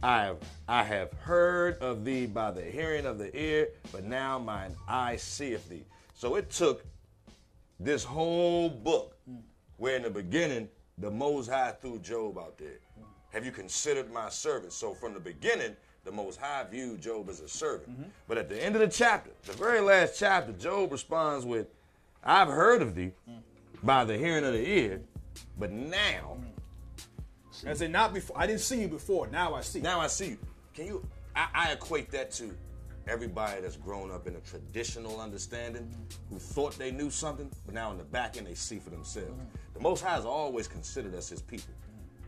I 0.04 0.26
have, 0.26 0.38
I 0.68 0.84
have 0.84 1.12
heard 1.14 1.80
of 1.80 2.06
thee 2.06 2.28
by 2.28 2.52
the 2.52 2.62
hearing 2.62 3.08
of 3.08 3.18
the 3.18 3.36
ear, 3.36 3.70
but 3.92 4.04
now 4.04 4.38
mine 4.38 4.76
eye 4.88 5.16
seeth 5.16 5.68
thee. 5.70 5.86
So 6.14 6.36
it 6.36 6.52
took 6.52 6.86
this 7.84 8.04
whole 8.04 8.70
book, 8.70 9.18
hmm. 9.28 9.38
where 9.78 9.96
in 9.96 10.04
the 10.04 10.10
beginning, 10.10 10.70
the 10.98 11.12
Most 11.12 11.50
High 11.50 11.72
threw 11.82 12.00
Job 12.00 12.38
out 12.38 12.58
there. 12.58 12.80
Hmm. 12.98 13.06
Have 13.32 13.46
you 13.46 13.52
considered 13.52 14.12
my 14.12 14.30
servant? 14.30 14.74
So 14.74 14.94
from 14.94 15.14
the 15.14 15.20
beginning, 15.20 15.76
the 16.04 16.12
Most 16.12 16.40
High 16.40 16.66
viewed 16.70 17.02
Job 17.02 17.30
as 17.30 17.40
a 17.40 17.48
servant. 17.48 17.92
Mm-hmm. 17.92 18.10
But 18.28 18.38
at 18.38 18.50
the 18.50 18.62
end 18.62 18.76
of 18.76 18.82
the 18.82 18.88
chapter, 18.88 19.32
the 19.46 19.54
very 19.54 19.80
last 19.80 20.20
chapter, 20.20 20.52
Job 20.54 20.92
responds 20.92 21.46
with, 21.46 21.68
I've 22.24 22.48
heard 22.48 22.82
of 22.82 22.96
thee 22.96 23.12
hmm. 23.28 23.38
by 23.84 24.06
the 24.06 24.18
hearing 24.18 24.46
of 24.46 24.54
the 24.54 24.68
ear, 24.68 25.02
but 25.58 25.72
now, 25.72 26.38
As 27.66 27.82
in, 27.82 27.92
not 27.92 28.14
before. 28.14 28.38
I 28.38 28.48
didn't 28.48 28.62
see 28.62 28.82
you 28.82 28.88
before. 28.88 29.28
Now 29.28 29.54
I 29.54 29.62
see. 29.62 29.80
now 29.80 30.00
I 30.00 30.08
see 30.08 30.30
you. 30.30 30.38
Can 30.74 30.86
you? 30.86 31.06
I, 31.36 31.48
I 31.54 31.72
equate 31.72 32.12
that 32.12 32.32
to 32.34 32.56
everybody 33.08 33.62
that's 33.62 33.76
grown 33.76 34.12
up 34.12 34.28
in 34.28 34.36
a 34.36 34.40
traditional 34.40 35.20
understanding, 35.20 35.94
who 36.30 36.38
thought 36.38 36.78
they 36.78 36.92
knew 36.92 37.10
something, 37.10 37.50
but 37.66 37.76
now 37.76 37.92
in 37.92 37.98
the 37.98 38.04
back 38.04 38.38
end 38.38 38.48
they 38.48 38.54
see 38.54 38.80
for 38.80 38.90
themselves. 38.90 39.34
The 39.74 39.80
Most 39.80 40.04
High 40.04 40.16
has 40.16 40.26
always 40.26 40.68
considered 40.68 41.16
us 41.16 41.30
His 41.30 41.42
people. 41.42 41.74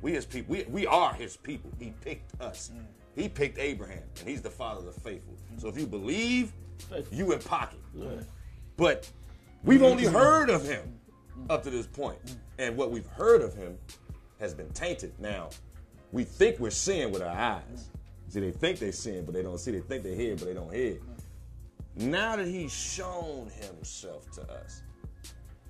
We 0.01 0.11
His 0.13 0.25
people. 0.25 0.55
We, 0.55 0.63
we 0.63 0.87
are 0.87 1.13
His 1.13 1.37
people. 1.37 1.71
He 1.79 1.93
picked 2.01 2.39
us. 2.41 2.71
He 3.15 3.29
picked 3.29 3.57
Abraham, 3.57 4.03
and 4.19 4.27
He's 4.27 4.41
the 4.41 4.49
Father 4.49 4.79
of 4.79 4.93
the 4.93 4.99
faithful. 4.99 5.35
So 5.57 5.67
if 5.69 5.77
you 5.77 5.87
believe, 5.87 6.51
you 7.11 7.31
in 7.31 7.39
pocket. 7.39 7.79
But 8.77 9.09
we've 9.63 9.83
only 9.83 10.05
heard 10.05 10.49
of 10.49 10.67
Him 10.67 10.99
up 11.49 11.63
to 11.63 11.69
this 11.69 11.87
point, 11.87 12.19
and 12.57 12.75
what 12.75 12.91
we've 12.91 13.07
heard 13.07 13.41
of 13.41 13.55
Him 13.55 13.77
has 14.39 14.53
been 14.53 14.69
tainted. 14.71 15.13
Now, 15.19 15.49
we 16.11 16.23
think 16.25 16.59
we're 16.59 16.69
seeing 16.69 17.11
with 17.11 17.21
our 17.21 17.35
eyes. 17.35 17.89
See, 18.35 18.41
they 18.41 18.51
think 18.51 18.79
they're 18.79 18.91
seeing, 18.91 19.23
but 19.23 19.33
they 19.33 19.43
don't 19.43 19.57
see. 19.57 19.71
They 19.71 19.79
think 19.79 20.03
they 20.03 20.13
hear, 20.13 20.35
but 20.35 20.47
they 20.47 20.53
don't 20.53 20.73
hear. 20.73 20.97
Now 21.95 22.35
that 22.35 22.45
he's 22.45 22.73
shown 22.73 23.49
himself 23.49 24.29
to 24.31 24.41
us, 24.41 24.83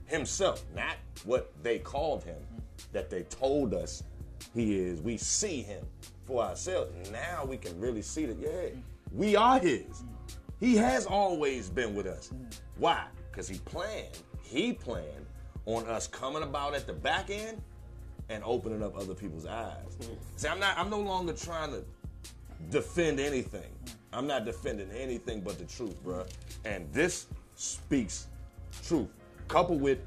himself, 0.07 0.63
not 0.75 0.95
what 1.25 1.53
they 1.61 1.77
called 1.77 2.23
him, 2.23 2.39
that 2.91 3.11
they 3.11 3.21
told 3.21 3.75
us 3.75 4.01
he 4.55 4.79
is, 4.79 4.99
we 4.99 5.15
see 5.15 5.61
him 5.61 5.85
for 6.25 6.41
ourselves. 6.41 6.91
Now 7.11 7.45
we 7.45 7.57
can 7.57 7.79
really 7.79 8.01
see 8.01 8.25
that, 8.25 8.39
yeah, 8.39 8.69
we 9.11 9.35
are 9.35 9.59
his. 9.59 10.03
He 10.59 10.75
has 10.75 11.05
always 11.05 11.69
been 11.69 11.93
with 11.93 12.07
us. 12.07 12.31
Why? 12.77 13.05
Because 13.29 13.47
he 13.47 13.59
planned, 13.59 14.23
he 14.41 14.73
planned 14.73 15.27
on 15.67 15.85
us 15.85 16.07
coming 16.07 16.41
about 16.41 16.73
at 16.73 16.87
the 16.87 16.93
back 16.93 17.29
end 17.29 17.61
and 18.29 18.43
opening 18.43 18.81
up 18.81 18.97
other 18.97 19.13
people's 19.13 19.45
eyes. 19.45 19.97
Mm. 19.99 20.17
See, 20.35 20.47
I'm 20.47 20.59
not 20.59 20.77
I'm 20.79 20.89
no 20.89 20.99
longer 20.99 21.33
trying 21.33 21.69
to 21.71 21.83
defend 22.69 23.19
anything. 23.19 23.71
I'm 24.13 24.27
not 24.27 24.45
defending 24.45 24.89
anything 24.91 25.41
but 25.41 25.57
the 25.57 25.65
truth, 25.65 26.01
bro. 26.03 26.25
And 26.63 26.91
this 26.93 27.27
speaks 27.55 28.27
truth. 28.85 29.09
Coupled 29.47 29.81
with, 29.81 29.99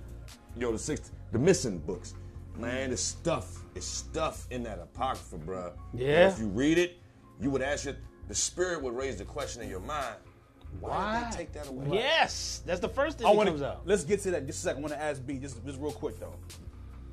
you 0.55 0.63
know, 0.63 0.73
the 0.73 0.79
six 0.79 1.13
the 1.33 1.39
missing 1.39 1.79
books. 1.79 2.15
Man, 2.57 2.91
it's 2.91 3.03
stuff. 3.03 3.63
It's 3.75 3.87
stuff 3.87 4.47
in 4.51 4.63
that 4.65 4.79
apocrypha, 4.81 5.39
bruh. 5.39 5.73
And 5.93 6.01
Yeah. 6.01 6.29
If 6.29 6.39
you 6.41 6.49
read 6.49 6.79
it, 6.79 6.99
you 7.41 7.51
would 7.51 7.63
ask 7.63 7.85
your 7.85 7.95
the 8.29 8.35
spirit 8.35 8.83
would 8.83 8.95
raise 8.95 9.17
the 9.17 9.25
question 9.25 9.63
in 9.63 9.69
your 9.69 9.81
mind. 9.81 10.17
Why, 10.81 11.21
did 11.23 11.33
they 11.33 11.37
take 11.37 11.53
that 11.53 11.69
away? 11.69 11.87
Yes, 11.99 12.63
that's 12.67 12.81
the 12.81 12.89
first 12.91 13.19
thing 13.19 13.27
I 13.27 13.31
that 13.31 13.37
want 13.37 13.49
comes 13.49 13.61
to 13.61 13.69
out. 13.69 13.87
let's 13.87 14.05
get 14.05 14.21
to 14.23 14.31
that 14.33 14.47
just 14.47 14.59
a 14.61 14.63
second. 14.63 14.81
I 14.85 14.89
want 14.89 14.93
to 14.95 15.03
ask 15.03 15.25
B 15.25 15.39
just 15.39 15.65
just 15.65 15.79
real 15.81 15.93
quick 15.93 16.19
though. 16.21 16.35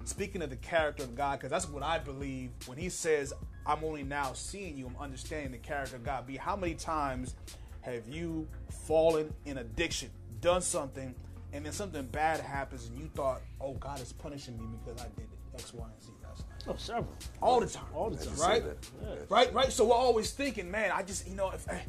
Speaking 0.05 0.41
of 0.43 0.49
the 0.51 0.55
character 0.57 1.03
of 1.03 1.15
God, 1.15 1.39
because 1.39 1.49
that's 1.49 1.67
what 1.67 1.83
I 1.83 1.97
believe 1.97 2.51
when 2.67 2.77
He 2.77 2.89
says, 2.89 3.33
"I'm 3.65 3.83
only 3.83 4.03
now 4.03 4.33
seeing 4.33 4.77
you." 4.77 4.87
I'm 4.87 4.95
understanding 4.97 5.51
the 5.51 5.57
character 5.57 5.95
of 5.95 6.03
God. 6.03 6.25
Be 6.27 6.37
how 6.37 6.55
many 6.55 6.75
times 6.75 7.35
have 7.81 8.07
you 8.07 8.47
fallen 8.69 9.33
in 9.45 9.57
addiction, 9.57 10.09
done 10.41 10.61
something, 10.61 11.13
and 11.53 11.65
then 11.65 11.73
something 11.73 12.05
bad 12.07 12.39
happens, 12.39 12.87
and 12.87 12.97
you 12.99 13.09
thought, 13.15 13.41
"Oh, 13.59 13.73
God 13.73 13.99
is 13.99 14.13
punishing 14.13 14.57
me 14.57 14.77
because 14.83 15.01
I 15.01 15.07
did 15.09 15.25
it 15.25 15.59
X, 15.59 15.73
Y, 15.73 15.85
and 15.85 16.03
Z." 16.03 16.11
last 16.23 16.47
night." 16.49 16.63
Oh, 16.67 16.75
several. 16.77 17.13
all 17.41 17.59
the 17.59 17.67
time. 17.67 17.85
All 17.93 18.09
the 18.09 18.23
time. 18.23 18.37
right? 18.37 18.63
Yeah. 19.01 19.15
Right, 19.29 19.53
right. 19.53 19.71
So 19.71 19.85
we're 19.85 19.95
always 19.95 20.31
thinking, 20.31 20.69
man, 20.69 20.91
I 20.91 21.01
just, 21.03 21.27
you 21.27 21.35
know, 21.35 21.49
if, 21.51 21.67
eh, 21.69 21.79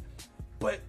but 0.59 0.79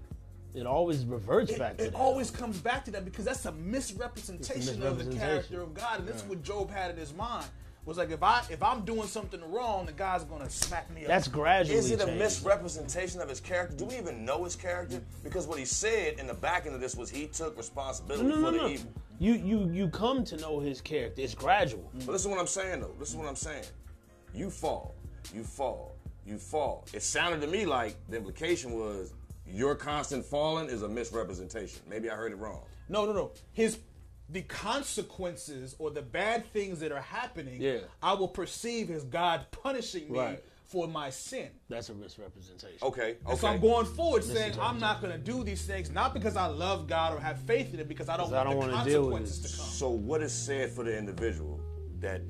It 0.58 0.66
always 0.66 1.04
reverts 1.04 1.52
it, 1.52 1.58
back 1.58 1.76
to 1.78 1.84
it 1.84 1.92
that. 1.92 1.98
always 1.98 2.30
comes 2.30 2.58
back 2.58 2.84
to 2.86 2.90
that 2.92 3.04
because 3.04 3.24
that's 3.24 3.44
a 3.46 3.52
misrepresentation, 3.52 4.82
of 4.82 4.98
the 5.04 5.16
character 5.16 5.60
of 5.62 5.74
God, 5.74 6.00
and 6.00 6.08
this 6.08 6.16
is 6.16 6.24
what 6.24 6.42
Job 6.42 6.70
had 6.70 6.90
in 6.90 6.96
his 6.96 7.14
mind. 7.14 7.46
Was 7.84 7.96
like 7.96 8.10
if 8.10 8.22
I 8.22 8.42
if 8.50 8.62
I'm 8.62 8.84
doing 8.84 9.08
something 9.08 9.40
wrong, 9.50 9.86
the 9.86 9.92
God's 9.92 10.24
gonna 10.24 10.50
smack 10.50 10.90
me 10.94 11.02
up. 11.02 11.08
That's 11.08 11.26
gradually 11.26 11.78
Is 11.78 11.90
it 11.90 11.94
a 11.94 12.04
changing. 12.04 12.18
misrepresentation 12.18 13.20
of 13.22 13.30
his 13.30 13.40
character? 13.40 13.74
Do 13.76 13.86
we 13.86 13.96
even 13.96 14.26
know 14.26 14.44
his 14.44 14.56
character? 14.56 15.00
Because 15.24 15.46
what 15.46 15.58
he 15.58 15.64
said 15.64 16.18
in 16.18 16.26
the 16.26 16.34
back 16.34 16.66
end 16.66 16.74
of 16.74 16.82
this 16.82 16.94
was 16.96 17.08
he 17.08 17.28
took 17.28 17.56
responsibility 17.56 18.28
No, 18.28 18.34
no, 18.34 18.46
for 18.46 18.52
no, 18.52 18.58
the 18.58 18.58
no. 18.64 18.68
evil. 18.68 18.92
You 19.18 19.32
you 19.32 19.70
you 19.70 19.88
come 19.88 20.22
to 20.24 20.36
know 20.36 20.60
his 20.60 20.82
character. 20.82 21.22
It's 21.22 21.34
gradual. 21.34 21.90
But 22.04 22.08
listen 22.08 22.30
to 22.30 22.36
what 22.36 22.40
I'm 22.42 22.46
saying 22.46 22.80
though. 22.82 22.94
Listen 22.98 23.20
to 23.20 23.22
what 23.22 23.30
I'm 23.30 23.36
saying. 23.36 23.64
You 24.34 24.50
fall, 24.50 24.94
you 25.34 25.42
fall, 25.42 25.94
you 26.26 26.36
fall. 26.36 26.84
It 26.92 27.02
sounded 27.02 27.40
to 27.40 27.46
me 27.46 27.64
like 27.64 27.96
the 28.10 28.18
implication 28.18 28.72
was 28.74 29.14
your 29.52 29.74
constant 29.74 30.24
falling 30.24 30.68
is 30.68 30.82
a 30.82 30.88
misrepresentation. 30.88 31.80
Maybe 31.88 32.10
I 32.10 32.14
heard 32.14 32.32
it 32.32 32.36
wrong. 32.36 32.62
no, 32.88 33.04
no, 33.06 33.12
no. 33.12 33.30
His 33.52 33.78
the 34.30 34.42
consequences 34.42 35.74
or 35.78 35.90
the 35.90 36.02
bad 36.02 36.44
things 36.52 36.80
that 36.80 36.92
are 36.92 37.00
happening, 37.00 37.60
Yeah. 37.62 37.78
I 38.02 38.12
will 38.12 38.28
perceive 38.28 38.90
as 38.90 39.04
God 39.04 39.46
punishing 39.50 40.12
me 40.12 40.18
Right. 40.18 40.44
for 40.64 40.86
my 40.86 41.08
sin. 41.08 41.48
That's 41.70 41.88
a 41.88 41.94
misrepresentation. 41.94 42.76
Okay, 42.82 43.00
okay. 43.12 43.16
And 43.26 43.38
so 43.38 43.46
I'm 43.48 43.58
going 43.58 43.86
forward 43.86 44.22
saying 44.22 44.54
I'm 44.60 44.78
not 44.78 45.00
going 45.00 45.12
to 45.12 45.18
do 45.18 45.42
these 45.44 45.64
things, 45.64 45.90
not 45.90 46.12
because 46.12 46.36
I 46.36 46.44
love 46.46 46.86
God 46.86 47.14
or 47.14 47.20
have 47.20 47.38
faith 47.40 47.72
in 47.72 47.80
it, 47.80 47.88
because 47.88 48.10
I 48.10 48.18
don't 48.18 48.26
'Cause 48.26 48.34
I 48.34 48.44
want 48.44 48.60
don't 48.60 48.68
the 48.68 48.76
wanna 48.76 48.90
deal 48.90 49.06
with 49.06 49.12
consequences 49.20 49.50
to 49.52 49.56
come. 49.56 49.66
So 49.66 49.88
what 49.90 50.20
is 50.22 50.32
said 50.34 50.70
for 50.72 50.84
the 50.84 50.94
individual 50.96 51.58
that 52.00 52.20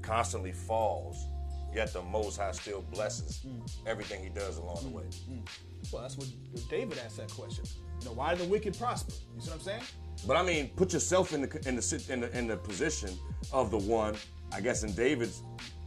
constantly 0.00 0.52
falls, 0.52 1.22
yet 1.74 1.92
the 1.92 2.00
Most 2.02 2.38
High 2.38 2.52
still 2.52 2.80
blesses 2.80 3.40
mm. 3.46 3.70
everything 3.86 4.22
he 4.22 4.30
does 4.30 4.56
along 4.56 4.84
the 4.84 4.88
mm, 4.88 4.92
way? 4.92 5.04
Mm. 5.30 5.46
Well, 5.92 6.02
that's 6.02 6.16
what 6.16 6.28
David 6.68 6.98
asked 7.04 7.16
that 7.18 7.30
question. 7.30 7.64
You 8.00 8.06
know, 8.06 8.12
why 8.12 8.34
do 8.34 8.42
the 8.42 8.48
wicked 8.48 8.78
prosper? 8.78 9.12
You 9.34 9.40
see 9.40 9.50
what 9.50 9.56
I'm 9.56 9.62
saying? 9.62 9.82
But 10.26 10.36
I 10.36 10.42
mean, 10.42 10.70
put 10.76 10.92
yourself 10.92 11.32
in 11.32 11.42
the 11.42 11.68
in 11.68 11.76
the 11.76 12.04
in 12.08 12.20
the, 12.20 12.38
in 12.38 12.46
the 12.46 12.56
position 12.56 13.10
of 13.52 13.70
the 13.70 13.78
one. 13.78 14.16
I 14.52 14.60
guess 14.60 14.82
in 14.84 14.92
David's 14.92 15.42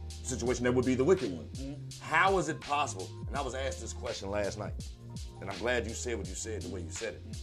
situation, 0.08 0.64
that 0.64 0.72
would 0.72 0.84
be 0.84 0.94
the 0.94 1.04
wicked 1.04 1.32
one. 1.32 1.46
Mm-hmm. 1.46 2.02
How 2.02 2.38
is 2.38 2.48
it 2.48 2.60
possible? 2.60 3.08
And 3.26 3.36
I 3.36 3.40
was 3.42 3.54
asked 3.54 3.80
this 3.80 3.92
question 3.92 4.30
last 4.30 4.58
night, 4.58 4.72
and 5.40 5.50
I'm 5.50 5.58
glad 5.58 5.86
you 5.86 5.94
said 5.94 6.18
what 6.18 6.28
you 6.28 6.34
said 6.34 6.62
the 6.62 6.68
way 6.68 6.80
you 6.80 6.90
said 6.90 7.14
it. 7.14 7.36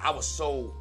I 0.00 0.10
was 0.10 0.26
so 0.26 0.74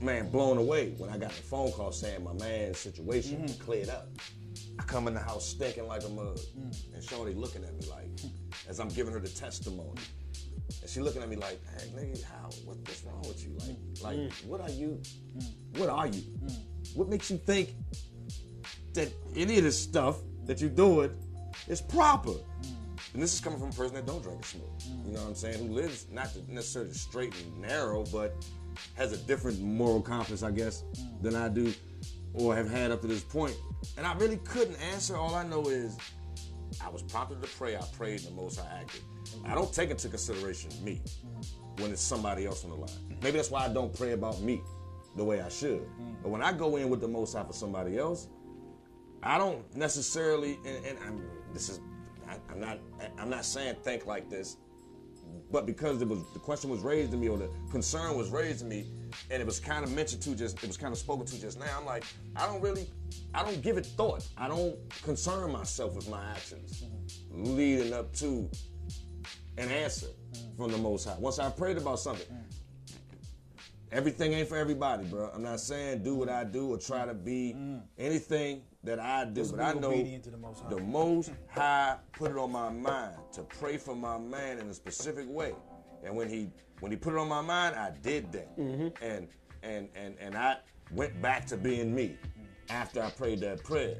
man 0.00 0.30
blown 0.30 0.56
away 0.56 0.94
when 0.98 1.10
I 1.10 1.18
got 1.18 1.30
the 1.30 1.42
phone 1.42 1.72
call 1.72 1.92
saying 1.92 2.24
my 2.24 2.32
man's 2.34 2.78
situation 2.78 3.38
mm-hmm. 3.38 3.62
cleared 3.62 3.88
up. 3.88 4.08
I 4.78 4.82
come 4.84 5.08
in 5.08 5.14
the 5.14 5.20
house 5.20 5.46
stinking 5.46 5.86
like 5.86 6.04
a 6.04 6.08
mug, 6.08 6.38
mm. 6.58 6.94
and 6.94 7.02
Shorty 7.02 7.34
looking 7.34 7.64
at 7.64 7.74
me 7.74 7.86
like, 7.90 8.08
as 8.68 8.80
I'm 8.80 8.88
giving 8.88 9.12
her 9.12 9.20
the 9.20 9.28
testimony. 9.28 10.00
And 10.80 10.88
she 10.88 11.00
looking 11.00 11.22
at 11.22 11.28
me 11.28 11.36
like, 11.36 11.60
hey, 11.76 11.88
nigga, 11.88 12.22
how? 12.22 12.48
What, 12.64 12.78
what's 12.78 13.02
wrong 13.04 13.22
with 13.22 13.42
you? 13.44 13.52
Like, 13.58 13.76
mm. 13.76 14.02
like, 14.02 14.16
mm. 14.18 14.46
what 14.46 14.60
are 14.60 14.70
you? 14.70 15.00
What 15.76 15.88
are 15.88 16.06
you? 16.06 16.22
What 16.94 17.08
makes 17.08 17.30
you 17.30 17.38
think 17.38 17.74
that 18.94 19.12
any 19.36 19.58
of 19.58 19.64
this 19.64 19.80
stuff 19.80 20.18
that 20.46 20.60
you're 20.60 20.70
doing 20.70 21.14
is 21.68 21.80
proper? 21.80 22.34
And 23.12 23.22
this 23.22 23.34
is 23.34 23.40
coming 23.40 23.58
from 23.58 23.70
a 23.70 23.72
person 23.72 23.94
that 23.94 24.06
don't 24.06 24.22
drink 24.22 24.36
and 24.36 24.44
smoke. 24.44 24.72
You 25.04 25.12
know 25.12 25.20
what 25.20 25.28
I'm 25.28 25.34
saying? 25.34 25.58
Who 25.58 25.74
lives 25.74 26.06
not 26.12 26.28
necessarily 26.48 26.92
straight 26.92 27.34
and 27.34 27.60
narrow, 27.60 28.04
but 28.12 28.34
has 28.94 29.12
a 29.12 29.16
different 29.16 29.60
moral 29.60 30.00
compass, 30.00 30.42
I 30.42 30.52
guess, 30.52 30.84
than 31.20 31.34
I 31.34 31.48
do, 31.48 31.72
or 32.34 32.54
have 32.54 32.70
had 32.70 32.92
up 32.92 33.00
to 33.02 33.08
this 33.08 33.24
point. 33.24 33.56
And 33.96 34.06
I 34.06 34.14
really 34.14 34.38
couldn't 34.38 34.76
answer. 34.92 35.16
All 35.16 35.34
I 35.34 35.44
know 35.46 35.68
is 35.68 35.96
I 36.84 36.88
was 36.88 37.02
prompted 37.02 37.42
to 37.42 37.48
pray. 37.48 37.76
I 37.76 37.82
prayed, 37.92 38.20
the 38.20 38.30
most 38.30 38.60
I 38.60 38.80
acted. 38.80 39.02
I 39.44 39.54
don't 39.54 39.72
take 39.72 39.90
into 39.90 40.08
consideration 40.08 40.70
me 40.84 41.02
when 41.78 41.90
it's 41.90 42.02
somebody 42.02 42.46
else 42.46 42.64
on 42.64 42.70
the 42.70 42.76
line. 42.76 43.16
Maybe 43.22 43.36
that's 43.36 43.50
why 43.50 43.64
I 43.64 43.68
don't 43.68 43.94
pray 43.94 44.12
about 44.12 44.40
me 44.40 44.62
the 45.16 45.24
way 45.24 45.40
I 45.40 45.48
should. 45.48 45.86
But 46.22 46.30
when 46.30 46.42
I 46.42 46.52
go 46.52 46.76
in 46.76 46.88
with 46.88 47.00
the 47.00 47.08
most 47.08 47.34
high 47.34 47.44
for 47.44 47.52
somebody 47.52 47.98
else, 47.98 48.28
I 49.22 49.38
don't 49.38 49.74
necessarily, 49.76 50.58
and, 50.64 50.84
and 50.84 50.98
I'm, 51.06 51.22
this 51.52 51.68
is, 51.68 51.80
I, 52.28 52.36
I'm 52.50 52.60
not, 52.60 52.78
I'm 53.18 53.28
not 53.28 53.44
saying 53.44 53.76
think 53.82 54.06
like 54.06 54.30
this, 54.30 54.56
but 55.50 55.66
because 55.66 56.00
it 56.00 56.08
was 56.08 56.20
the 56.32 56.38
question 56.38 56.70
was 56.70 56.80
raised 56.80 57.10
to 57.12 57.16
me 57.16 57.28
or 57.28 57.38
the 57.38 57.50
concern 57.70 58.16
was 58.16 58.30
raised 58.30 58.60
to 58.60 58.64
me, 58.64 58.86
and 59.30 59.40
it 59.40 59.46
was 59.46 59.58
kind 59.58 59.84
of 59.84 59.92
mentioned 59.92 60.22
to 60.22 60.34
just, 60.34 60.62
it 60.62 60.66
was 60.66 60.76
kind 60.76 60.92
of 60.92 60.98
spoken 60.98 61.26
to 61.26 61.40
just 61.40 61.58
now. 61.58 61.66
I'm 61.78 61.84
like, 61.84 62.04
I 62.36 62.46
don't 62.46 62.60
really, 62.60 62.88
I 63.34 63.42
don't 63.42 63.60
give 63.62 63.76
it 63.76 63.86
thought. 63.86 64.26
I 64.36 64.48
don't 64.48 64.76
concern 65.02 65.50
myself 65.52 65.94
with 65.94 66.08
my 66.08 66.22
actions 66.30 66.84
leading 67.30 67.92
up 67.92 68.12
to 68.16 68.48
an 69.58 69.68
answer 69.70 70.08
from 70.56 70.70
the 70.72 70.78
Most 70.78 71.06
High. 71.06 71.16
Once 71.18 71.38
I've 71.38 71.56
prayed 71.56 71.76
about 71.76 71.98
something, 71.98 72.26
everything 73.92 74.32
ain't 74.32 74.48
for 74.48 74.56
everybody, 74.56 75.04
bro. 75.04 75.30
I'm 75.34 75.42
not 75.42 75.60
saying 75.60 76.02
do 76.02 76.14
what 76.14 76.28
I 76.28 76.44
do 76.44 76.72
or 76.72 76.78
try 76.78 77.06
to 77.06 77.14
be 77.14 77.54
mm. 77.56 77.82
anything 77.98 78.62
that 78.84 78.98
I 78.98 79.24
do, 79.24 79.34
Just 79.34 79.56
but 79.56 79.64
I 79.64 79.72
know 79.74 79.90
the 79.92 80.36
Most 80.38 80.62
High. 80.62 80.68
the 80.70 80.80
Most 80.80 81.30
High 81.48 81.96
put 82.12 82.30
it 82.30 82.36
on 82.36 82.52
my 82.52 82.70
mind 82.70 83.14
to 83.32 83.42
pray 83.42 83.76
for 83.76 83.94
my 83.94 84.18
man 84.18 84.58
in 84.58 84.68
a 84.68 84.74
specific 84.74 85.26
way, 85.28 85.54
and 86.04 86.14
when 86.16 86.28
he 86.28 86.50
when 86.80 86.90
he 86.90 86.96
put 86.96 87.12
it 87.14 87.18
on 87.18 87.28
my 87.28 87.42
mind, 87.42 87.76
I 87.76 87.92
did 88.02 88.32
that, 88.32 88.56
mm-hmm. 88.58 88.88
and 89.04 89.28
and 89.62 89.88
and 89.94 90.16
and 90.18 90.36
I 90.36 90.58
went 90.92 91.20
back 91.20 91.46
to 91.46 91.56
being 91.56 91.94
me 91.94 92.16
after 92.70 93.02
I 93.02 93.10
prayed 93.10 93.40
that 93.40 93.62
prayer, 93.64 93.96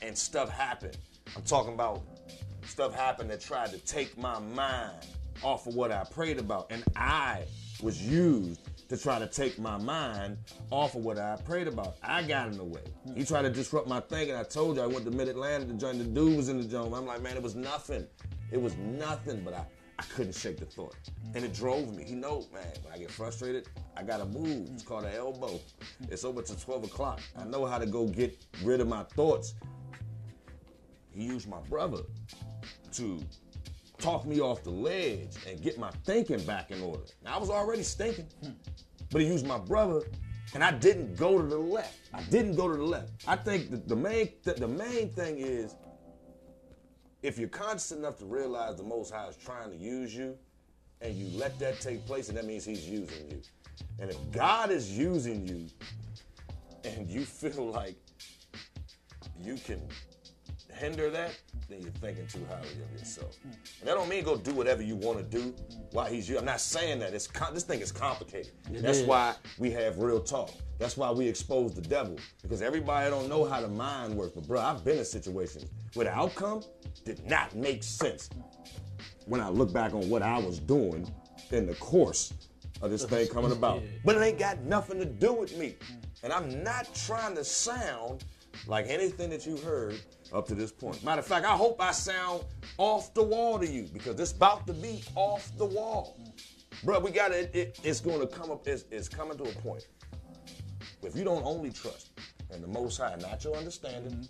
and 0.00 0.16
stuff 0.16 0.48
happened. 0.48 0.96
I'm 1.36 1.42
talking 1.42 1.74
about 1.74 2.02
stuff 2.64 2.94
happened 2.94 3.30
that 3.30 3.40
tried 3.40 3.70
to 3.70 3.78
take 3.78 4.16
my 4.16 4.38
mind 4.38 5.06
off 5.42 5.66
of 5.66 5.74
what 5.74 5.90
I 5.90 6.04
prayed 6.04 6.38
about, 6.38 6.68
and 6.70 6.84
I 6.96 7.44
was 7.82 8.00
used 8.00 8.60
to 8.92 8.98
try 8.98 9.18
to 9.18 9.26
take 9.26 9.58
my 9.58 9.78
mind 9.78 10.36
off 10.70 10.94
of 10.94 11.02
what 11.02 11.18
I 11.18 11.36
prayed 11.46 11.66
about. 11.66 11.96
I 12.02 12.22
got 12.22 12.48
in 12.48 12.58
the 12.58 12.64
way. 12.64 12.82
He 13.16 13.24
tried 13.24 13.42
to 13.42 13.50
disrupt 13.50 13.88
my 13.88 14.00
thinking. 14.00 14.36
I 14.36 14.42
told 14.42 14.76
you 14.76 14.82
I 14.82 14.86
went 14.86 15.06
to 15.06 15.10
Mid 15.10 15.28
Atlantic 15.28 15.68
to 15.68 15.74
join 15.74 15.96
the 15.96 16.04
dude 16.04 16.36
was 16.36 16.50
in 16.50 16.58
the 16.58 16.64
joint. 16.64 16.92
I'm 16.92 17.06
like, 17.06 17.22
man, 17.22 17.34
it 17.34 17.42
was 17.42 17.54
nothing. 17.54 18.06
It 18.50 18.60
was 18.60 18.76
nothing, 18.76 19.40
but 19.42 19.54
I, 19.54 19.64
I 19.98 20.02
couldn't 20.14 20.34
shake 20.34 20.58
the 20.58 20.66
thought. 20.66 20.94
And 21.34 21.42
it 21.42 21.54
drove 21.54 21.96
me. 21.96 22.04
He 22.04 22.14
knows, 22.14 22.50
man, 22.52 22.66
when 22.82 22.92
I 22.92 22.98
get 22.98 23.10
frustrated, 23.10 23.66
I 23.96 24.02
gotta 24.02 24.26
move. 24.26 24.68
It's 24.74 24.82
called 24.82 25.04
an 25.04 25.14
elbow. 25.14 25.58
It's 26.10 26.24
over 26.24 26.42
to 26.42 26.60
12 26.60 26.84
o'clock. 26.84 27.20
I 27.38 27.44
know 27.44 27.64
how 27.64 27.78
to 27.78 27.86
go 27.86 28.06
get 28.06 28.44
rid 28.62 28.82
of 28.82 28.88
my 28.88 29.04
thoughts. 29.04 29.54
He 31.14 31.24
used 31.24 31.48
my 31.48 31.60
brother 31.62 32.02
to 32.92 33.20
talk 34.02 34.26
me 34.26 34.40
off 34.40 34.62
the 34.64 34.70
ledge 34.70 35.36
and 35.48 35.62
get 35.62 35.78
my 35.78 35.90
thinking 36.04 36.42
back 36.42 36.70
in 36.70 36.82
order. 36.82 37.04
Now, 37.24 37.36
I 37.36 37.38
was 37.38 37.50
already 37.50 37.84
stinking, 37.84 38.26
but 39.10 39.20
he 39.20 39.28
used 39.28 39.46
my 39.46 39.58
brother, 39.58 40.02
and 40.54 40.62
I 40.62 40.72
didn't 40.72 41.16
go 41.16 41.40
to 41.40 41.46
the 41.46 41.58
left. 41.58 42.10
I 42.12 42.22
didn't 42.24 42.56
go 42.56 42.68
to 42.68 42.76
the 42.76 42.82
left. 42.82 43.10
I 43.26 43.36
think 43.36 43.70
the, 43.70 43.76
the 43.76 43.96
main 43.96 44.28
th- 44.44 44.56
the 44.56 44.68
main 44.68 45.10
thing 45.10 45.38
is 45.38 45.76
if 47.22 47.38
you're 47.38 47.48
conscious 47.48 47.92
enough 47.92 48.18
to 48.18 48.26
realize 48.26 48.76
the 48.76 48.82
Most 48.82 49.14
High 49.14 49.28
is 49.28 49.36
trying 49.36 49.70
to 49.70 49.76
use 49.76 50.14
you, 50.14 50.36
and 51.00 51.14
you 51.14 51.38
let 51.38 51.58
that 51.60 51.80
take 51.80 52.04
place, 52.04 52.28
and 52.28 52.36
that 52.36 52.44
means 52.44 52.64
He's 52.64 52.88
using 52.88 53.30
you. 53.30 53.40
And 54.00 54.10
if 54.10 54.18
God 54.32 54.70
is 54.70 54.96
using 54.98 55.46
you, 55.46 55.68
and 56.84 57.08
you 57.08 57.24
feel 57.24 57.66
like 57.70 57.96
you 59.40 59.54
can 59.54 59.80
hinder 60.82 61.10
that, 61.10 61.38
then 61.68 61.80
you're 61.80 61.92
thinking 61.92 62.26
too 62.26 62.44
highly 62.50 62.68
of 62.68 62.98
yourself. 62.98 63.36
And 63.44 63.88
that 63.88 63.94
don't 63.94 64.08
mean 64.08 64.24
go 64.24 64.36
do 64.36 64.52
whatever 64.52 64.82
you 64.82 64.96
want 64.96 65.18
to 65.18 65.24
do 65.24 65.54
while 65.92 66.06
he's 66.06 66.28
you. 66.28 66.36
I'm 66.36 66.44
not 66.44 66.60
saying 66.60 66.98
that. 66.98 67.14
It's 67.14 67.28
com- 67.28 67.54
this 67.54 67.62
thing 67.62 67.80
is 67.80 67.92
complicated. 67.92 68.50
That's 68.68 68.98
is. 68.98 69.06
why 69.06 69.36
we 69.58 69.70
have 69.70 69.98
real 69.98 70.20
talk. 70.20 70.50
That's 70.78 70.96
why 70.96 71.12
we 71.12 71.28
expose 71.28 71.72
the 71.72 71.82
devil 71.82 72.16
because 72.42 72.62
everybody 72.62 73.08
don't 73.10 73.28
know 73.28 73.44
how 73.44 73.60
the 73.60 73.68
mind 73.68 74.16
works. 74.16 74.32
But 74.34 74.48
bro, 74.48 74.60
I've 74.60 74.84
been 74.84 74.98
in 74.98 75.04
situations 75.04 75.70
where 75.94 76.06
the 76.06 76.12
outcome 76.12 76.62
did 77.04 77.24
not 77.26 77.54
make 77.54 77.84
sense. 77.84 78.28
When 79.26 79.40
I 79.40 79.50
look 79.50 79.72
back 79.72 79.94
on 79.94 80.10
what 80.10 80.22
I 80.22 80.38
was 80.38 80.58
doing 80.58 81.08
in 81.52 81.66
the 81.66 81.74
course 81.76 82.34
of 82.80 82.90
this 82.90 83.04
thing 83.04 83.28
coming 83.28 83.52
about, 83.52 83.82
but 84.04 84.16
it 84.16 84.20
ain't 84.20 84.38
got 84.40 84.58
nothing 84.62 84.98
to 84.98 85.04
do 85.04 85.32
with 85.32 85.56
me. 85.56 85.76
And 86.24 86.32
I'm 86.32 86.64
not 86.64 86.92
trying 86.92 87.36
to 87.36 87.44
sound 87.44 88.24
like 88.66 88.86
anything 88.88 89.30
that 89.30 89.46
you 89.46 89.56
heard 89.58 90.00
up 90.32 90.46
to 90.48 90.54
this 90.54 90.72
point. 90.72 91.02
Matter 91.04 91.20
of 91.20 91.26
fact, 91.26 91.44
I 91.44 91.56
hope 91.56 91.80
I 91.80 91.92
sound 91.92 92.44
off 92.78 93.12
the 93.14 93.22
wall 93.22 93.58
to 93.58 93.66
you 93.66 93.88
because 93.92 94.18
it's 94.18 94.32
about 94.32 94.66
to 94.66 94.72
be 94.72 95.02
off 95.14 95.50
the 95.58 95.66
wall. 95.66 96.16
Bro, 96.84 97.00
we 97.00 97.10
got 97.10 97.32
it, 97.32 97.54
it. 97.54 97.78
It's 97.82 98.00
going 98.00 98.20
to 98.20 98.26
come 98.26 98.50
up. 98.50 98.66
It's, 98.66 98.84
it's 98.90 99.08
coming 99.08 99.36
to 99.38 99.44
a 99.44 99.52
point. 99.62 99.86
If 101.02 101.16
you 101.16 101.24
don't 101.24 101.44
only 101.44 101.70
trust 101.70 102.10
in 102.52 102.60
the 102.60 102.68
Most 102.68 102.98
High, 102.98 103.16
not 103.20 103.44
your 103.44 103.56
understanding, 103.56 104.26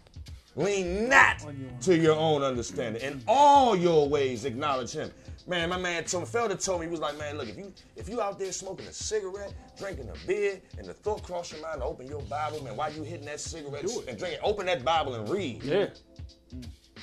lean 0.56 1.08
not 1.08 1.44
to 1.82 1.96
your 1.96 2.16
own 2.16 2.42
understanding. 2.42 3.02
In 3.02 3.22
all 3.26 3.76
your 3.76 4.08
ways, 4.08 4.44
acknowledge 4.44 4.92
Him. 4.92 5.10
Man, 5.46 5.70
my 5.70 5.76
man 5.76 6.04
Tom 6.04 6.22
Felder 6.22 6.62
told 6.62 6.80
me 6.80 6.86
he 6.86 6.90
was 6.90 7.00
like, 7.00 7.18
man, 7.18 7.36
look, 7.36 7.48
if 7.48 7.56
you 7.56 7.72
if 7.96 8.08
you 8.08 8.20
out 8.20 8.38
there 8.38 8.52
smoking 8.52 8.86
a 8.86 8.92
cigarette, 8.92 9.52
drinking 9.76 10.08
a 10.08 10.26
beer, 10.26 10.60
and 10.78 10.86
the 10.86 10.94
thought 10.94 11.22
cross 11.24 11.52
your 11.52 11.60
mind 11.62 11.80
to 11.80 11.84
open 11.84 12.06
your 12.06 12.22
Bible, 12.22 12.62
man, 12.62 12.76
while 12.76 12.92
you 12.92 13.02
hitting 13.02 13.26
that 13.26 13.40
cigarette 13.40 13.84
and 14.06 14.18
drinking, 14.18 14.38
open 14.44 14.66
that 14.66 14.84
Bible 14.84 15.14
and 15.14 15.28
read. 15.28 15.62
Yeah. 15.64 15.88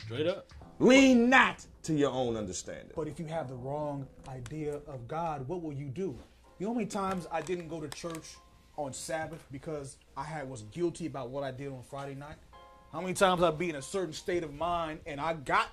Straight 0.05 0.27
up. 0.27 0.47
Lean 0.79 1.29
not 1.29 1.65
to 1.83 1.93
your 1.93 2.11
own 2.11 2.37
understanding. 2.37 2.93
But 2.95 3.09
if 3.09 3.19
you 3.19 3.25
have 3.25 3.49
the 3.49 3.55
wrong 3.55 4.07
idea 4.29 4.75
of 4.87 5.07
God, 5.09 5.45
what 5.47 5.61
will 5.61 5.73
you 5.73 5.87
do? 5.87 6.17
You 6.57 6.67
know 6.67 6.73
how 6.73 6.79
many 6.79 6.87
times 6.87 7.27
I 7.31 7.41
didn't 7.41 7.67
go 7.67 7.81
to 7.81 7.89
church 7.89 8.37
on 8.77 8.93
Sabbath 8.93 9.45
because 9.51 9.97
I 10.15 10.23
had 10.23 10.49
was 10.49 10.61
guilty 10.63 11.05
about 11.05 11.29
what 11.29 11.43
I 11.43 11.51
did 11.51 11.67
on 11.67 11.83
Friday 11.83 12.15
night? 12.15 12.37
How 12.91 13.01
many 13.01 13.13
times 13.13 13.43
I'd 13.43 13.57
be 13.57 13.69
in 13.69 13.75
a 13.75 13.81
certain 13.81 14.13
state 14.13 14.43
of 14.43 14.53
mind 14.53 14.99
and 15.05 15.21
I 15.21 15.33
got 15.33 15.69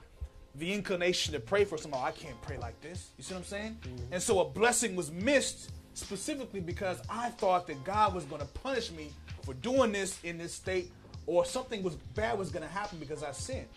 the 0.59 0.72
inclination 0.72 1.32
to 1.34 1.40
pray 1.40 1.64
for 1.64 1.78
somebody. 1.78 2.02
Oh, 2.02 2.06
I 2.06 2.12
can't 2.12 2.40
pray 2.43 2.59
like 2.59 2.80
this. 2.80 3.10
You 3.16 3.24
see 3.24 3.34
what 3.34 3.40
I'm 3.40 3.47
saying? 3.47 3.78
Mm-hmm. 3.82 4.12
And 4.14 4.22
so 4.22 4.40
a 4.40 4.44
blessing 4.48 4.97
was 4.97 5.10
missed 5.10 5.70
specifically 5.94 6.60
because 6.60 7.01
I 7.09 7.30
thought 7.30 7.66
that 7.66 7.82
God 7.84 8.14
was 8.14 8.24
going 8.24 8.40
to 8.40 8.48
punish 8.48 8.90
me 8.90 9.12
for 9.43 9.55
doing 9.55 9.93
this 9.93 10.18
in 10.24 10.38
this 10.38 10.52
state, 10.52 10.90
or 11.26 11.44
something 11.44 11.82
was 11.82 11.97
bad 12.14 12.38
was 12.38 12.51
going 12.51 12.62
to 12.62 12.72
happen 12.72 12.98
because 12.98 13.22
I 13.22 13.32
sinned. 13.32 13.68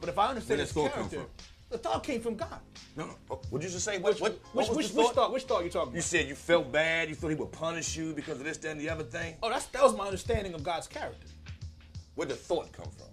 But 0.00 0.08
if 0.08 0.18
I 0.18 0.28
understand 0.28 0.60
His 0.60 0.72
character, 0.72 1.24
the 1.70 1.78
thought 1.78 2.02
came 2.02 2.20
from 2.20 2.36
God. 2.36 2.60
No, 2.96 3.06
no. 3.06 3.14
Oh, 3.30 3.40
What'd 3.50 3.66
you 3.66 3.72
just 3.72 3.84
say? 3.84 3.98
What, 3.98 4.20
what, 4.20 4.32
Which, 4.32 4.40
what 4.52 4.68
was 4.68 4.76
which, 4.76 4.92
the 4.92 4.98
which 4.98 5.08
thought? 5.08 5.32
Which 5.32 5.42
thought 5.44 5.64
you 5.64 5.70
talking 5.70 5.88
About? 5.88 5.96
You 5.96 6.02
said 6.02 6.28
you 6.28 6.34
felt 6.34 6.72
bad. 6.72 7.08
You 7.08 7.14
thought 7.14 7.28
he 7.28 7.34
would 7.34 7.52
punish 7.52 7.96
you 7.96 8.14
because 8.14 8.38
of 8.38 8.44
this, 8.44 8.56
that, 8.58 8.70
and 8.70 8.80
the 8.80 8.88
other 8.88 9.04
thing. 9.04 9.34
Oh, 9.42 9.50
that's 9.50 9.66
that 9.66 9.82
was 9.82 9.94
my 9.94 10.06
understanding 10.06 10.54
of 10.54 10.62
God's 10.62 10.86
character. 10.86 11.26
Where'd 12.18 12.30
the 12.30 12.34
thought 12.34 12.72
come 12.72 12.86
from? 12.96 13.06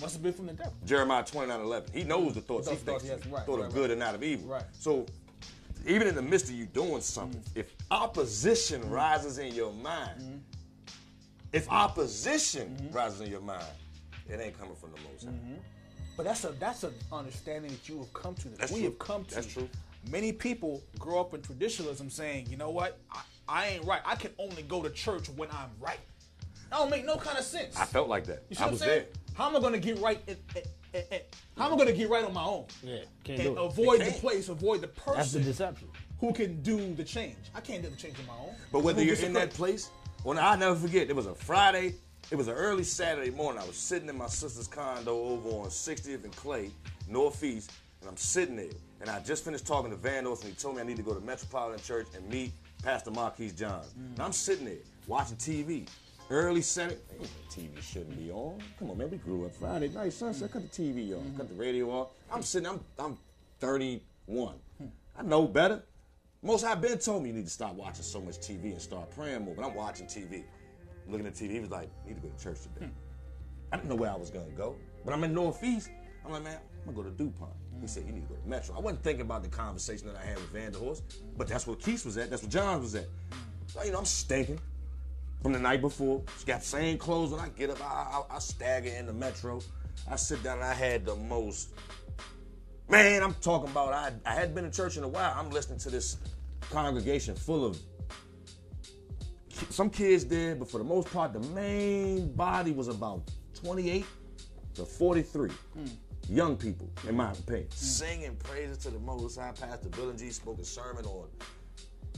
Must 0.00 0.14
have 0.14 0.22
been 0.22 0.32
from 0.32 0.46
the 0.46 0.54
devil. 0.54 0.72
Jeremiah 0.86 1.22
29 1.22 1.60
11. 1.60 1.90
He 1.92 2.02
knows 2.02 2.32
the 2.32 2.40
thoughts 2.40 2.66
he 2.66 2.76
Those 2.76 2.82
thoughts, 2.82 3.04
thinks. 3.04 3.26
yes, 3.26 3.30
right, 3.30 3.44
thought 3.44 3.58
right, 3.60 3.68
of 3.68 3.74
good 3.74 3.90
and 3.90 4.00
not 4.00 4.14
of 4.14 4.22
evil. 4.22 4.48
Right. 4.48 4.62
So, 4.72 5.04
even 5.86 6.08
in 6.08 6.14
the 6.14 6.22
midst 6.22 6.46
of 6.46 6.52
you 6.54 6.64
doing 6.64 7.02
something, 7.02 7.42
Mm-hmm. 7.42 7.58
if 7.60 7.74
opposition 7.90 8.88
rises 8.88 9.36
in 9.36 9.54
your 9.54 9.70
mind, 9.74 10.42
if 11.52 11.70
opposition 11.70 12.74
Mm-hmm. 12.80 12.96
rises 12.96 13.20
in 13.20 13.30
your 13.30 13.42
mind, 13.42 13.66
it 14.30 14.40
ain't 14.40 14.58
coming 14.58 14.76
from 14.76 14.92
the 14.92 15.00
Most 15.12 15.24
High. 15.26 15.58
But 16.16 16.24
that's 16.24 16.42
a 16.44 16.52
that's 16.52 16.84
an 16.84 16.94
understanding 17.12 17.70
that 17.70 17.86
you 17.86 17.98
have 17.98 18.12
come 18.14 18.34
to. 18.36 18.48
That 18.48 18.60
That's 18.60 18.72
we 18.72 18.78
true. 18.80 18.88
have 18.88 18.98
come 18.98 19.24
to. 19.26 19.34
That's 19.34 19.46
true. 19.46 19.68
Many 20.10 20.32
people 20.32 20.82
grow 20.98 21.20
up 21.20 21.34
in 21.34 21.42
traditionalism, 21.42 22.08
saying, 22.08 22.46
"You 22.48 22.56
know 22.56 22.70
what? 22.70 22.98
I, 23.12 23.20
I 23.46 23.66
ain't 23.68 23.84
right. 23.84 24.00
I 24.06 24.14
can 24.14 24.30
only 24.38 24.62
go 24.62 24.82
to 24.82 24.88
church 24.88 25.28
when 25.36 25.50
I'm 25.50 25.68
right." 25.78 26.00
That 26.70 26.76
don't 26.78 26.90
make 26.90 27.04
no 27.04 27.16
kind 27.16 27.38
of 27.38 27.44
sense. 27.44 27.76
I 27.78 27.84
felt 27.84 28.08
like 28.08 28.24
that. 28.26 28.42
You 28.48 28.56
see 28.56 28.62
I 28.62 28.64
what 28.64 28.68
I'm 28.68 28.72
was 28.72 28.80
saying? 28.80 29.04
there. 29.04 29.34
How 29.34 29.48
am 29.48 29.56
I 29.56 29.60
going 29.60 29.72
to 29.74 29.78
get 29.78 29.98
right? 30.00 30.20
In, 30.26 30.36
in, 30.54 30.62
in, 30.94 31.02
in- 31.12 31.20
how 31.56 31.66
am 31.66 31.72
I 31.72 31.76
going 31.76 31.88
to 31.88 31.94
get 31.94 32.08
right 32.08 32.24
on 32.24 32.32
my 32.34 32.44
own? 32.44 32.66
Yeah. 32.82 32.98
Can't 33.24 33.40
and 33.40 33.56
do 33.56 33.60
it. 33.62 33.64
avoid 33.66 34.00
the 34.00 34.04
can't. 34.06 34.20
place, 34.20 34.48
avoid 34.48 34.80
the 34.80 34.88
person 34.88 35.16
That's 35.16 35.32
the 35.32 35.40
deception. 35.40 35.88
who 36.20 36.32
can 36.32 36.62
do 36.62 36.94
the 36.94 37.02
change. 37.04 37.36
I 37.54 37.60
can't 37.60 37.82
do 37.82 37.88
the 37.88 37.96
change 37.96 38.14
on 38.20 38.26
my 38.26 38.34
own. 38.48 38.54
But 38.72 38.84
whether 38.84 39.00
Who 39.00 39.06
you're 39.06 39.12
gets 39.16 39.22
the 39.22 39.26
in 39.28 39.32
that 39.34 39.40
credit? 39.50 39.54
place, 39.56 39.90
well, 40.24 40.38
I'll 40.38 40.56
never 40.58 40.76
forget. 40.76 41.08
It 41.10 41.16
was 41.16 41.26
a 41.26 41.34
Friday. 41.34 41.94
It 42.30 42.36
was 42.36 42.46
an 42.48 42.54
early 42.54 42.84
Saturday 42.84 43.30
morning. 43.30 43.60
I 43.62 43.66
was 43.66 43.76
sitting 43.76 44.08
in 44.08 44.16
my 44.18 44.26
sister's 44.28 44.68
condo 44.68 45.16
over 45.18 45.48
on 45.50 45.66
60th 45.68 46.22
and 46.24 46.36
Clay, 46.36 46.70
Northeast, 47.08 47.72
and 48.00 48.08
I'm 48.10 48.16
sitting 48.16 48.56
there. 48.56 48.66
And 49.00 49.08
I 49.10 49.18
just 49.20 49.44
finished 49.44 49.66
talking 49.66 49.90
to 49.90 49.96
Van 49.96 50.24
North, 50.24 50.42
and 50.44 50.50
he 50.52 50.56
told 50.56 50.76
me 50.76 50.82
I 50.82 50.84
need 50.84 50.96
to 50.98 51.02
go 51.02 51.14
to 51.14 51.20
Metropolitan 51.20 51.82
Church 51.82 52.06
and 52.14 52.28
meet 52.28 52.52
Pastor 52.82 53.10
Marquise 53.10 53.52
Johns. 53.52 53.86
Mm. 53.98 54.10
And 54.12 54.20
I'm 54.20 54.32
sitting 54.32 54.64
there 54.66 54.76
watching 55.06 55.36
TV. 55.36 55.86
Early 56.30 56.60
Saturday, 56.60 57.00
TV 57.50 57.82
shouldn't 57.82 58.18
be 58.18 58.30
on. 58.30 58.58
Come 58.78 58.90
on, 58.90 58.98
man, 58.98 59.10
we 59.10 59.16
grew 59.16 59.46
up 59.46 59.54
Friday 59.54 59.88
night, 59.88 60.12
sunset. 60.12 60.52
Cut 60.52 60.70
the 60.70 60.82
TV 60.82 61.16
on, 61.16 61.34
cut 61.36 61.48
the 61.48 61.54
radio 61.54 61.90
off. 61.90 62.08
I'm 62.30 62.42
sitting. 62.42 62.68
I'm 62.68 62.80
I'm 62.98 63.16
31. 63.60 64.56
I 65.18 65.22
know 65.22 65.46
better. 65.46 65.82
Most 66.42 66.64
High 66.64 66.74
Ben 66.74 66.98
told 66.98 67.22
me 67.22 67.30
you 67.30 67.34
need 67.34 67.46
to 67.46 67.50
stop 67.50 67.74
watching 67.74 68.02
so 68.02 68.20
much 68.20 68.36
TV 68.36 68.64
and 68.72 68.80
start 68.80 69.10
praying 69.10 69.42
more. 69.42 69.54
But 69.54 69.64
I'm 69.64 69.74
watching 69.74 70.06
TV, 70.06 70.44
looking 71.08 71.26
at 71.26 71.34
TV. 71.34 71.52
He 71.52 71.60
was 71.60 71.70
like, 71.70 71.88
"You 72.04 72.12
need 72.12 72.20
to 72.20 72.28
go 72.28 72.34
to 72.34 72.44
church 72.44 72.58
today." 72.74 72.90
I 73.72 73.76
didn't 73.76 73.88
know 73.88 73.96
where 73.96 74.10
I 74.10 74.16
was 74.16 74.30
gonna 74.30 74.50
go, 74.50 74.76
but 75.06 75.14
I'm 75.14 75.24
in 75.24 75.32
Northeast. 75.32 75.88
I'm 76.26 76.32
like, 76.32 76.42
man, 76.42 76.58
I'm 76.86 76.94
gonna 76.94 77.04
go 77.04 77.10
to 77.10 77.16
DuPont. 77.16 77.52
He 77.80 77.86
said, 77.86 78.04
you 78.04 78.12
need 78.12 78.28
to 78.28 78.34
go 78.34 78.34
to 78.34 78.48
Metro. 78.48 78.76
I 78.76 78.80
wasn't 78.80 79.02
thinking 79.02 79.22
about 79.22 79.42
the 79.42 79.48
conversation 79.48 80.08
that 80.08 80.16
I 80.16 80.24
had 80.24 80.36
with 80.36 80.52
Vanderhorst, 80.52 81.02
but 81.36 81.46
that's 81.46 81.66
where 81.66 81.76
Keith 81.76 82.04
was 82.04 82.18
at. 82.18 82.28
That's 82.28 82.42
where 82.42 82.50
John 82.50 82.80
was 82.82 82.94
at. 82.94 83.06
So, 83.68 83.82
you 83.84 83.92
know, 83.92 83.98
I'm 83.98 84.04
stinking. 84.04 84.58
From 85.42 85.52
the 85.52 85.58
night 85.58 85.80
before. 85.80 86.22
She 86.38 86.46
got 86.46 86.60
the 86.60 86.66
same 86.66 86.98
clothes 86.98 87.30
when 87.30 87.40
I 87.40 87.48
get 87.48 87.70
up. 87.70 87.80
I, 87.82 88.22
I, 88.30 88.36
I 88.36 88.38
stagger 88.38 88.90
in 88.90 89.06
the 89.06 89.12
metro. 89.12 89.60
I 90.10 90.16
sit 90.16 90.42
down 90.42 90.58
and 90.58 90.64
I 90.64 90.74
had 90.74 91.04
the 91.04 91.16
most. 91.16 91.70
Man, 92.88 93.22
I'm 93.22 93.34
talking 93.34 93.70
about. 93.70 93.92
I 93.92 94.12
I 94.24 94.34
hadn't 94.34 94.54
been 94.54 94.64
in 94.64 94.72
church 94.72 94.96
in 94.96 95.04
a 95.04 95.08
while. 95.08 95.34
I'm 95.36 95.50
listening 95.50 95.78
to 95.80 95.90
this 95.90 96.16
congregation 96.70 97.34
full 97.34 97.64
of 97.64 97.78
some 99.70 99.90
kids 99.90 100.24
there, 100.24 100.54
but 100.54 100.70
for 100.70 100.78
the 100.78 100.84
most 100.84 101.12
part, 101.12 101.32
the 101.32 101.40
main 101.40 102.32
body 102.32 102.72
was 102.72 102.88
about 102.88 103.22
28 103.60 104.04
to 104.74 104.84
43. 104.84 105.50
Hmm. 105.50 105.86
Young 106.30 106.56
people, 106.56 106.90
in 107.08 107.16
my 107.16 107.32
opinion. 107.32 107.64
Hmm. 107.64 107.74
Singing 107.74 108.36
praises 108.36 108.78
to 108.78 108.90
the 108.90 108.98
Most 108.98 109.38
High. 109.38 109.52
Pastor 109.52 109.88
Bill 109.88 110.10
and 110.10 110.18
G 110.18 110.30
spoke 110.30 110.58
a 110.58 110.64
sermon 110.64 111.04
on 111.06 111.26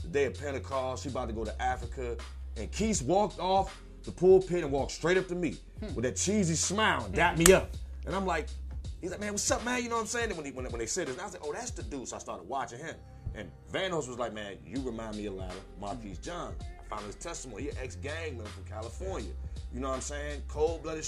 the 0.03 0.07
day 0.09 0.25
of 0.25 0.39
Pentecost. 0.39 1.03
She 1.03 1.09
about 1.09 1.29
to 1.29 1.33
go 1.33 1.45
to 1.45 1.61
Africa. 1.61 2.17
And 2.57 2.71
Keith 2.71 3.01
walked 3.01 3.39
off 3.39 3.81
the 4.03 4.11
pulpit 4.11 4.63
and 4.63 4.71
walked 4.71 4.91
straight 4.91 5.17
up 5.17 5.27
to 5.27 5.35
me 5.35 5.55
with 5.95 6.03
that 6.03 6.15
cheesy 6.15 6.55
smile 6.55 7.05
and 7.05 7.13
dapped 7.13 7.37
me 7.37 7.53
up. 7.53 7.71
And 8.05 8.15
I'm 8.15 8.25
like, 8.25 8.47
he's 8.99 9.11
like, 9.11 9.19
man, 9.19 9.31
what's 9.31 9.49
up, 9.51 9.63
man? 9.63 9.83
You 9.83 9.89
know 9.89 9.95
what 9.95 10.01
I'm 10.01 10.07
saying? 10.07 10.29
And 10.29 10.37
when, 10.37 10.45
he, 10.45 10.51
when, 10.51 10.65
when 10.65 10.79
they 10.79 10.85
said 10.85 11.07
this, 11.07 11.19
I 11.19 11.23
was 11.23 11.33
like, 11.33 11.43
oh, 11.45 11.53
that's 11.53 11.71
the 11.71 11.83
dude. 11.83 12.07
So 12.07 12.15
I 12.15 12.19
started 12.19 12.47
watching 12.47 12.79
him. 12.79 12.95
And 13.35 13.49
Vanos 13.71 14.07
was 14.07 14.17
like, 14.17 14.33
man, 14.33 14.57
you 14.65 14.81
remind 14.81 15.15
me 15.15 15.27
a 15.27 15.31
lot 15.31 15.51
of 15.51 15.61
Marquise 15.79 16.17
John. 16.17 16.53
I 16.79 16.95
found 16.95 17.05
his 17.05 17.15
testimony. 17.15 17.63
He 17.63 17.69
an 17.69 17.77
ex-gang 17.81 18.35
member 18.37 18.49
from 18.49 18.65
California. 18.65 19.31
You 19.73 19.79
know 19.79 19.89
what 19.89 19.95
I'm 19.95 20.01
saying? 20.01 20.43
Cold-blooded 20.47 21.07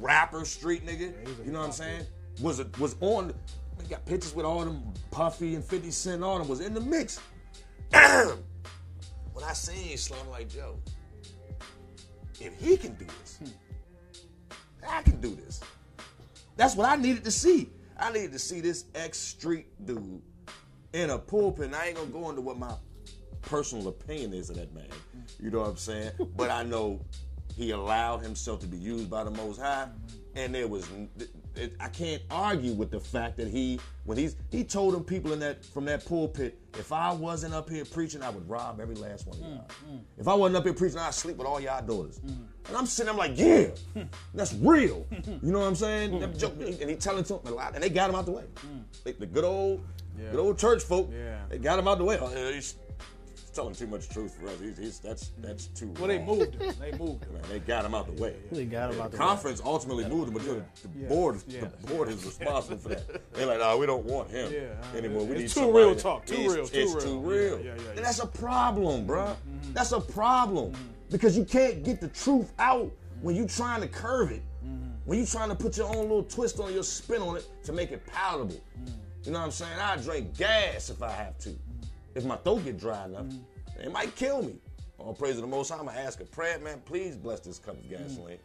rapper, 0.00 0.44
street 0.44 0.86
nigga. 0.86 1.12
You 1.44 1.52
know 1.52 1.60
what 1.60 1.66
I'm 1.66 1.72
saying? 1.72 2.06
Was 2.40 2.60
a, 2.60 2.66
was 2.78 2.96
on. 3.00 3.34
He 3.82 3.88
got 3.88 4.04
pictures 4.06 4.34
with 4.34 4.46
all 4.46 4.64
them 4.64 4.82
Puffy 5.10 5.54
and 5.54 5.64
50 5.64 5.90
Cent 5.90 6.24
on 6.24 6.40
them. 6.40 6.48
Was 6.48 6.60
in 6.60 6.72
the 6.72 6.80
mix. 6.80 7.20
when 9.38 9.48
I 9.48 9.52
seen 9.52 9.96
Slum, 9.96 10.28
like, 10.30 10.48
Joe, 10.48 10.74
if 12.40 12.58
he 12.58 12.76
can 12.76 12.94
do 12.94 13.04
this, 13.20 13.38
hmm. 13.38 14.56
I 14.88 15.02
can 15.02 15.20
do 15.20 15.36
this. 15.36 15.60
That's 16.56 16.74
what 16.74 16.88
I 16.88 16.96
needed 16.96 17.22
to 17.22 17.30
see. 17.30 17.70
I 17.96 18.10
needed 18.10 18.32
to 18.32 18.38
see 18.40 18.60
this 18.60 18.86
ex 18.96 19.16
street 19.16 19.66
dude 19.86 20.20
in 20.92 21.10
a 21.10 21.18
pulpit. 21.18 21.66
And 21.66 21.76
I 21.76 21.86
ain't 21.86 21.96
gonna 21.96 22.08
go 22.08 22.30
into 22.30 22.40
what 22.40 22.58
my 22.58 22.74
personal 23.42 23.86
opinion 23.86 24.34
is 24.34 24.50
of 24.50 24.56
that 24.56 24.74
man. 24.74 24.86
Hmm. 24.86 25.44
You 25.44 25.52
know 25.52 25.60
what 25.60 25.68
I'm 25.68 25.76
saying? 25.76 26.10
but 26.36 26.50
I 26.50 26.64
know 26.64 27.00
he 27.56 27.70
allowed 27.70 28.18
himself 28.18 28.58
to 28.62 28.66
be 28.66 28.76
used 28.76 29.08
by 29.08 29.22
the 29.22 29.30
Most 29.30 29.60
High, 29.60 29.86
and 30.34 30.52
there 30.52 30.66
was. 30.66 30.88
It, 31.58 31.74
I 31.80 31.88
can't 31.88 32.22
argue 32.30 32.72
with 32.72 32.90
the 32.90 33.00
fact 33.00 33.36
that 33.38 33.48
he, 33.48 33.80
when 34.04 34.16
he's, 34.16 34.36
he 34.50 34.62
told 34.64 34.94
them 34.94 35.02
people 35.04 35.32
in 35.32 35.40
that 35.40 35.64
from 35.64 35.84
that 35.86 36.06
pulpit, 36.06 36.56
if 36.78 36.92
I 36.92 37.12
wasn't 37.12 37.52
up 37.54 37.68
here 37.68 37.84
preaching, 37.84 38.22
I 38.22 38.30
would 38.30 38.48
rob 38.48 38.80
every 38.80 38.94
last 38.94 39.26
one 39.26 39.36
of 39.38 39.42
y'all. 39.44 39.64
If 40.16 40.28
I 40.28 40.34
wasn't 40.34 40.56
up 40.58 40.64
here 40.64 40.72
preaching, 40.74 40.98
I'd 40.98 41.14
sleep 41.14 41.36
with 41.36 41.46
all 41.46 41.58
y'all 41.60 41.84
daughters. 41.84 42.20
And 42.24 42.76
I'm 42.76 42.86
sitting, 42.86 43.10
I'm 43.10 43.16
like, 43.16 43.32
yeah, 43.36 43.68
that's 44.34 44.54
real. 44.54 45.04
You 45.10 45.38
know 45.52 45.58
what 45.60 45.66
I'm 45.66 45.74
saying? 45.74 46.12
And 46.80 46.90
he 46.90 46.96
telling 46.96 47.24
them 47.24 47.40
a 47.46 47.50
lot, 47.50 47.74
and 47.74 47.82
they 47.82 47.88
got 47.90 48.08
him 48.10 48.16
out 48.16 48.26
the 48.26 48.32
way. 48.32 48.44
They- 49.04 49.12
the 49.12 49.26
good 49.26 49.44
old, 49.44 49.84
good 50.30 50.38
old 50.40 50.58
church 50.58 50.82
folk, 50.84 51.10
Yeah. 51.12 51.40
they 51.48 51.58
got 51.58 51.78
him 51.78 51.88
out 51.88 51.98
the 51.98 52.04
way. 52.04 52.18
Oh, 52.20 52.28
Yeah, 53.48 53.54
he's 53.54 53.56
telling 53.56 53.74
too 53.74 53.86
much 53.86 54.08
truth 54.08 54.36
for 54.40 54.48
us. 54.48 54.60
He's, 54.60 54.78
he's, 54.78 54.98
that's 55.00 55.30
that's 55.38 55.66
too. 55.68 55.92
Well, 55.98 56.08
they 56.08 56.18
moved 56.18 56.54
him. 56.54 56.74
They 56.80 56.92
moved 56.92 57.24
him. 57.24 57.32
Man, 57.34 57.42
they 57.50 57.58
got 57.60 57.84
him 57.84 57.94
out 57.94 58.06
the 58.14 58.20
way. 58.22 58.34
They 58.52 58.64
got 58.64 58.92
him 58.92 59.00
out 59.00 59.10
the 59.10 59.16
the 59.16 59.22
way. 59.22 59.28
conference 59.28 59.60
ultimately 59.64 60.06
moved 60.06 60.28
him, 60.28 60.34
but 60.34 60.44
the, 60.44 60.62
the 60.82 60.88
board, 61.06 61.40
Yeah. 61.48 61.66
the 61.80 61.86
board 61.86 62.08
is 62.08 62.24
responsible 62.24 62.78
for 62.78 62.88
that. 62.90 63.32
They're 63.32 63.46
like, 63.46 63.58
no, 63.58 63.78
we 63.78 63.86
don't 63.86 64.04
want 64.04 64.30
him 64.30 64.52
Yeah, 64.52 64.60
uh, 64.92 64.96
anymore. 64.96 65.24
We 65.24 65.36
it's 65.36 65.56
need 65.56 65.62
too 65.62 65.72
real 65.72 65.94
that- 65.94 66.00
talk, 66.00 66.26
too 66.26 66.34
it's, 66.34 66.54
real, 66.54 66.66
too 66.66 66.78
it's 66.78 66.92
real. 66.94 67.00
too 67.04 67.18
real. 67.20 67.58
yeah, 67.60 67.64
yeah, 67.64 67.82
yeah. 67.82 67.90
And 67.96 67.98
that's 68.04 68.20
a 68.20 68.26
problem, 68.26 69.06
bruh. 69.06 69.28
Mm-hmm. 69.28 69.72
That's 69.72 69.92
a 69.92 70.00
problem 70.00 70.72
because 71.10 71.36
you 71.36 71.44
can't 71.44 71.82
get 71.84 72.00
the 72.00 72.08
truth 72.08 72.52
out 72.58 72.90
when 73.22 73.34
you're 73.36 73.48
trying 73.48 73.80
to 73.80 73.88
curve 73.88 74.30
it. 74.32 74.42
Mm-hmm. 74.64 74.88
When 75.04 75.18
you're 75.18 75.26
trying 75.26 75.48
to 75.48 75.54
put 75.54 75.76
your 75.76 75.88
own 75.88 76.02
little 76.02 76.22
twist 76.22 76.60
on 76.60 76.72
your 76.72 76.82
spin 76.82 77.22
on 77.22 77.36
it 77.36 77.46
to 77.64 77.72
make 77.72 77.92
it 77.92 78.04
palatable. 78.06 78.54
Mm-hmm. 78.56 78.92
You 79.24 79.32
know 79.32 79.38
what 79.40 79.46
I'm 79.46 79.50
saying? 79.50 79.78
I 79.80 79.96
drink 79.96 80.36
gas 80.38 80.90
if 80.90 81.02
I 81.02 81.10
have 81.10 81.36
to. 81.38 81.50
If 82.18 82.24
my 82.24 82.34
throat 82.36 82.64
get 82.64 82.78
dry 82.78 83.04
enough, 83.04 83.26
Mm-hmm. 83.26 83.80
it 83.82 83.92
might 83.92 84.14
kill 84.16 84.42
me. 84.42 84.56
All 84.98 85.14
praise 85.14 85.36
to 85.36 85.40
the 85.40 85.46
Most 85.46 85.68
High. 85.70 85.78
I'm 85.78 85.86
gonna 85.86 85.96
ask 86.00 86.20
a 86.20 86.24
prayer, 86.24 86.58
man. 86.58 86.82
Please 86.84 87.16
bless 87.16 87.38
this 87.38 87.58
cup 87.60 87.74
of 87.76 87.88
gasoline. 87.88 88.38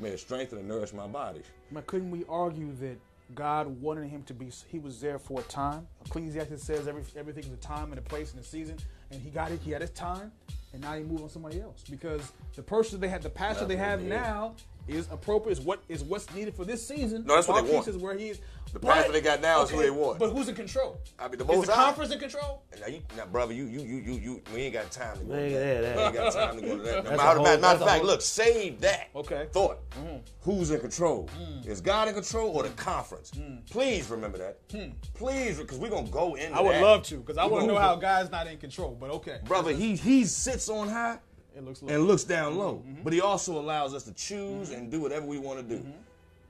May 0.00 0.08
it 0.10 0.20
strengthen 0.20 0.58
and 0.58 0.66
nourish 0.66 0.94
my 0.94 1.06
body. 1.06 1.42
Man, 1.70 1.82
couldn't 1.86 2.10
we 2.10 2.24
argue 2.26 2.72
that 2.76 2.98
God 3.34 3.66
wanted 3.82 4.08
him 4.08 4.22
to 4.22 4.32
be? 4.32 4.50
He 4.68 4.78
was 4.78 4.98
there 5.02 5.18
for 5.18 5.40
a 5.40 5.42
time. 5.44 5.86
Ecclesiastes 6.06 6.62
says 6.64 6.88
every, 6.88 7.02
everything 7.16 7.44
is 7.44 7.52
a 7.52 7.56
time 7.56 7.90
and 7.92 7.98
a 7.98 8.02
place 8.02 8.32
and 8.32 8.40
a 8.40 8.44
season, 8.44 8.78
and 9.10 9.20
he 9.20 9.28
got 9.28 9.52
it. 9.52 9.60
He 9.62 9.70
had 9.72 9.82
his 9.82 9.90
time, 9.90 10.32
and 10.72 10.80
now 10.80 10.94
he 10.94 11.02
moved 11.04 11.22
on 11.22 11.28
somebody 11.28 11.60
else 11.60 11.84
because 11.90 12.32
the 12.56 12.62
person 12.62 12.98
they 12.98 13.08
had, 13.08 13.20
the 13.22 13.28
pastor 13.28 13.66
they 13.66 13.76
have 13.76 14.00
now, 14.00 14.54
is 14.88 15.08
appropriate. 15.10 15.58
Is 15.58 15.60
what 15.64 15.82
is 15.88 16.02
what's 16.02 16.32
needed 16.34 16.54
for 16.54 16.64
this 16.64 16.86
season. 16.86 17.24
No, 17.26 17.34
that's 17.36 17.48
what 17.48 17.56
they 17.56 17.72
Marquise 17.72 17.74
want. 17.74 17.88
Is 17.88 17.96
where 17.96 18.16
he's 18.16 18.40
The 18.72 18.80
pastor 18.80 19.12
they 19.12 19.20
got 19.20 19.40
now 19.40 19.62
is 19.62 19.70
who 19.70 19.78
they 19.80 19.90
want. 19.90 20.18
But 20.18 20.30
who's 20.30 20.48
in 20.48 20.54
control? 20.54 21.00
I 21.18 21.28
mean, 21.28 21.38
the 21.38 21.50
is 21.52 21.66
the 21.66 21.72
High. 21.72 21.84
conference 21.86 22.12
in 22.12 22.18
control? 22.18 22.62
And 22.72 22.80
Now, 22.80 22.86
you, 22.88 23.02
now, 23.16 23.26
brother, 23.26 23.52
you, 23.54 23.64
you, 23.64 23.80
you, 23.80 23.96
you, 23.98 24.12
you, 24.14 24.42
we 24.54 24.60
ain't 24.62 24.74
got 24.74 24.90
time 24.90 25.18
to 25.18 25.24
go. 25.24 25.32
We 25.34 25.38
ain't 25.40 25.52
to 25.52 25.58
that. 25.58 25.80
that. 25.82 25.96
We 25.96 26.02
ain't 26.02 26.14
got 26.14 26.32
time 26.32 26.56
to 26.56 26.66
go 26.66 26.76
to 26.76 26.82
that. 26.82 27.04
That's 27.04 27.16
matter, 27.16 27.36
whole- 27.36 27.44
matter, 27.44 27.60
matter 27.62 27.80
of 27.82 27.88
fact, 27.88 27.98
whole- 28.00 28.06
look, 28.06 28.20
save 28.20 28.80
that 28.80 29.08
Okay. 29.14 29.46
thought. 29.52 29.90
Mm-hmm. 29.92 30.16
Who's 30.42 30.70
in 30.70 30.80
control? 30.80 31.28
Mm. 31.40 31.66
Is 31.66 31.80
God 31.80 32.08
in 32.08 32.14
control 32.14 32.50
or 32.50 32.62
the 32.62 32.68
conference? 32.70 33.30
Mm. 33.32 33.68
Please 33.70 34.08
remember 34.10 34.38
that. 34.38 34.58
Hmm. 34.70 34.90
Please, 35.14 35.58
because 35.58 35.78
we're 35.78 35.90
gonna 35.90 36.08
go 36.08 36.34
into 36.36 36.56
I 36.56 36.60
would 36.60 36.74
that. 36.74 36.82
love 36.82 37.02
to 37.04 37.16
because 37.18 37.36
I 37.36 37.44
want 37.44 37.64
to 37.64 37.66
know 37.72 37.78
how 37.78 37.96
God's 37.96 38.30
not 38.30 38.46
in 38.46 38.56
control. 38.58 38.96
But 38.98 39.10
okay, 39.10 39.38
brother. 39.44 39.72
He 39.72 39.96
he 39.96 40.24
sits 40.24 40.68
on 40.70 40.88
high 40.88 41.18
it 41.58 41.64
looks 41.64 41.82
and 41.82 42.04
looks 42.06 42.24
down 42.24 42.56
low, 42.56 42.74
mm-hmm. 42.76 42.92
Mm-hmm. 42.92 43.02
but 43.02 43.12
he 43.12 43.20
also 43.20 43.58
allows 43.58 43.92
us 43.94 44.04
to 44.04 44.12
choose 44.14 44.70
and 44.70 44.90
do 44.90 45.00
whatever 45.00 45.26
we 45.26 45.38
want 45.38 45.58
to 45.58 45.64
do. 45.64 45.80
Mm-hmm. 45.82 45.90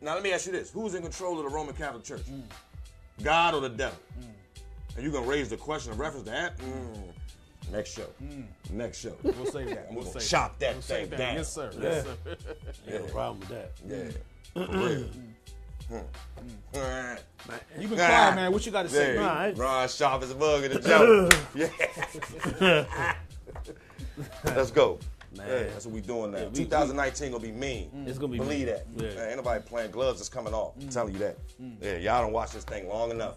Now 0.02 0.14
let 0.14 0.22
me 0.22 0.32
ask 0.32 0.46
you 0.46 0.52
this: 0.52 0.70
Who's 0.70 0.94
in 0.94 1.02
control 1.02 1.38
of 1.38 1.44
the 1.44 1.50
Roman 1.50 1.74
Catholic 1.74 2.04
Church? 2.04 2.22
Mm. 2.30 2.42
God 3.24 3.54
or 3.54 3.60
the 3.62 3.68
devil? 3.70 3.98
Mm. 4.20 4.24
And 4.94 5.02
you're 5.04 5.12
gonna 5.12 5.26
raise 5.26 5.48
the 5.48 5.56
question 5.56 5.92
of 5.92 5.98
reference 5.98 6.24
to 6.26 6.30
that? 6.30 6.58
Mm. 6.58 7.72
Next 7.72 7.90
show. 7.94 8.06
Mm. 8.22 8.44
Next 8.70 8.98
show. 9.00 9.14
we'll 9.22 9.46
save 9.46 9.70
that. 9.70 9.88
We're 9.90 9.96
We'll 9.96 10.04
gonna 10.04 10.20
save 10.20 10.28
chop 10.30 10.58
that 10.60 10.74
We'll 10.74 10.82
thing 10.82 10.96
save 10.96 11.10
that. 11.10 11.18
down. 11.18 11.34
Yes, 11.36 11.52
sir. 11.52 11.70
Yeah. 11.74 11.82
Yes, 11.82 12.04
sir. 12.04 12.36
Yeah, 12.86 12.98
no 12.98 13.04
problem 13.06 13.40
with 13.40 13.48
that. 13.48 13.72
Yeah. 13.88 14.10
For 14.54 14.76
real. 14.76 15.04
Hmm. 15.88 15.96
You 17.80 17.88
been 17.88 17.96
quiet, 17.96 18.34
man. 18.34 18.52
What 18.52 18.66
you 18.66 18.72
got 18.72 18.82
to 18.82 18.88
say? 18.90 19.16
Nah, 19.16 19.26
I- 19.32 19.52
Ron 19.52 19.88
sharp 19.88 20.22
as 20.22 20.30
a 20.30 20.34
bug 20.34 20.64
in 20.64 20.72
the 20.74 20.80
joke. 20.88 21.34
yeah. 22.60 23.14
Let's 24.44 24.70
go. 24.70 24.98
Man. 25.36 25.46
Yeah, 25.46 25.62
that's 25.64 25.84
what 25.84 25.94
we 25.94 26.00
doing 26.00 26.32
now. 26.32 26.38
Yeah, 26.38 26.48
we- 26.48 26.64
2019 26.64 27.32
gonna 27.32 27.42
be 27.42 27.52
mean. 27.52 27.90
Mm. 27.94 28.08
It's 28.08 28.18
gonna 28.18 28.32
be 28.32 28.38
Believe 28.38 28.66
mean. 28.66 28.66
that. 28.66 28.86
Yeah. 28.96 29.14
Man, 29.14 29.28
ain't 29.28 29.36
nobody 29.36 29.62
playing 29.62 29.90
gloves 29.90 30.18
that's 30.20 30.28
coming 30.28 30.54
off. 30.54 30.74
I'm 30.76 30.88
mm. 30.88 30.92
telling 30.92 31.12
you 31.12 31.18
that. 31.20 31.36
Mm. 31.60 31.76
Yeah, 31.82 31.96
y'all 31.98 32.22
don't 32.22 32.32
watch 32.32 32.52
this 32.52 32.64
thing 32.64 32.88
long 32.88 33.10
enough. 33.10 33.36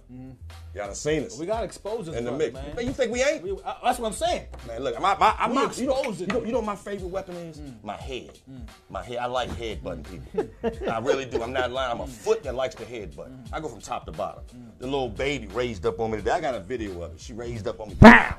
Y'all 0.73 0.85
done 0.85 0.95
seen 0.95 1.25
us 1.25 1.37
We 1.37 1.45
got 1.45 1.69
this 1.69 2.07
in 2.07 2.23
the 2.23 2.31
mix. 2.31 2.53
man. 2.53 2.75
Man, 2.75 2.85
you 2.85 2.93
think 2.93 3.11
we 3.11 3.21
ain't? 3.21 3.43
We- 3.43 3.51
uh, 3.51 3.73
that's 3.83 3.99
what 3.99 4.07
I'm 4.07 4.13
saying. 4.13 4.45
Man, 4.67 4.81
look, 4.83 4.99
my, 5.01 5.17
my, 5.17 5.35
I'm 5.37 5.53
not, 5.53 5.77
you, 5.77 5.87
know, 5.87 5.97
exposing 5.97 6.29
you, 6.29 6.33
know, 6.33 6.45
you 6.45 6.51
know 6.53 6.59
what 6.59 6.65
my 6.65 6.75
favorite 6.77 7.09
weapon 7.09 7.35
is? 7.35 7.61
My 7.83 7.97
head. 7.97 8.39
My 8.89 9.03
head. 9.03 9.17
I 9.17 9.25
like 9.25 9.49
head 9.57 9.83
button 9.83 10.03
people. 10.03 10.49
I 10.89 10.99
really 10.99 11.25
do. 11.25 11.43
I'm 11.43 11.51
not 11.51 11.71
lying. 11.71 11.91
I'm 11.91 12.01
a 12.01 12.07
foot 12.07 12.43
that 12.43 12.55
likes 12.55 12.75
the 12.75 12.85
head 12.85 13.15
button. 13.15 13.43
I 13.51 13.59
go 13.59 13.67
from 13.67 13.81
top 13.81 14.05
to 14.05 14.13
bottom. 14.13 14.43
The 14.79 14.85
little 14.85 15.09
baby 15.09 15.47
raised 15.47 15.85
up 15.85 15.99
on 15.99 16.11
me 16.11 16.17
today. 16.17 16.31
I 16.31 16.39
got 16.39 16.55
a 16.55 16.61
video 16.61 17.01
of 17.01 17.15
it. 17.15 17.19
She 17.19 17.33
raised 17.33 17.67
up 17.67 17.81
on 17.81 17.89
me. 17.89 17.95
Bam! 17.95 18.35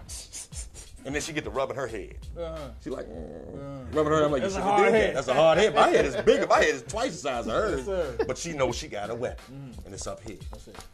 And 1.04 1.14
then 1.14 1.20
she 1.22 1.32
get 1.32 1.44
to 1.44 1.50
rubbing 1.50 1.76
her 1.76 1.86
head. 1.86 2.16
Uh-huh. 2.38 2.56
She 2.82 2.90
like 2.90 3.06
mm, 3.06 3.54
uh-huh. 3.54 3.84
rubbing 3.92 4.12
her. 4.12 4.24
I'm 4.24 4.32
like, 4.32 4.42
That's 4.42 4.54
you 4.54 4.60
a 4.60 4.62
should 4.62 4.70
hard 4.70 4.92
head. 4.92 5.08
that. 5.08 5.14
That's 5.14 5.28
a 5.28 5.34
hard 5.34 5.58
head. 5.58 5.74
My 5.74 5.88
head 5.88 6.04
is 6.04 6.16
bigger. 6.24 6.46
My 6.46 6.58
head 6.58 6.74
is 6.74 6.82
twice 6.82 7.12
the 7.12 7.18
size 7.18 7.46
of 7.46 7.52
hers. 7.52 7.86
Yes, 7.86 8.26
but 8.26 8.38
she 8.38 8.52
knows 8.52 8.76
she 8.76 8.88
got 8.88 9.10
a 9.10 9.14
weapon, 9.14 9.72
mm. 9.74 9.84
and 9.84 9.94
it's 9.94 10.06
up 10.06 10.20
here. 10.22 10.38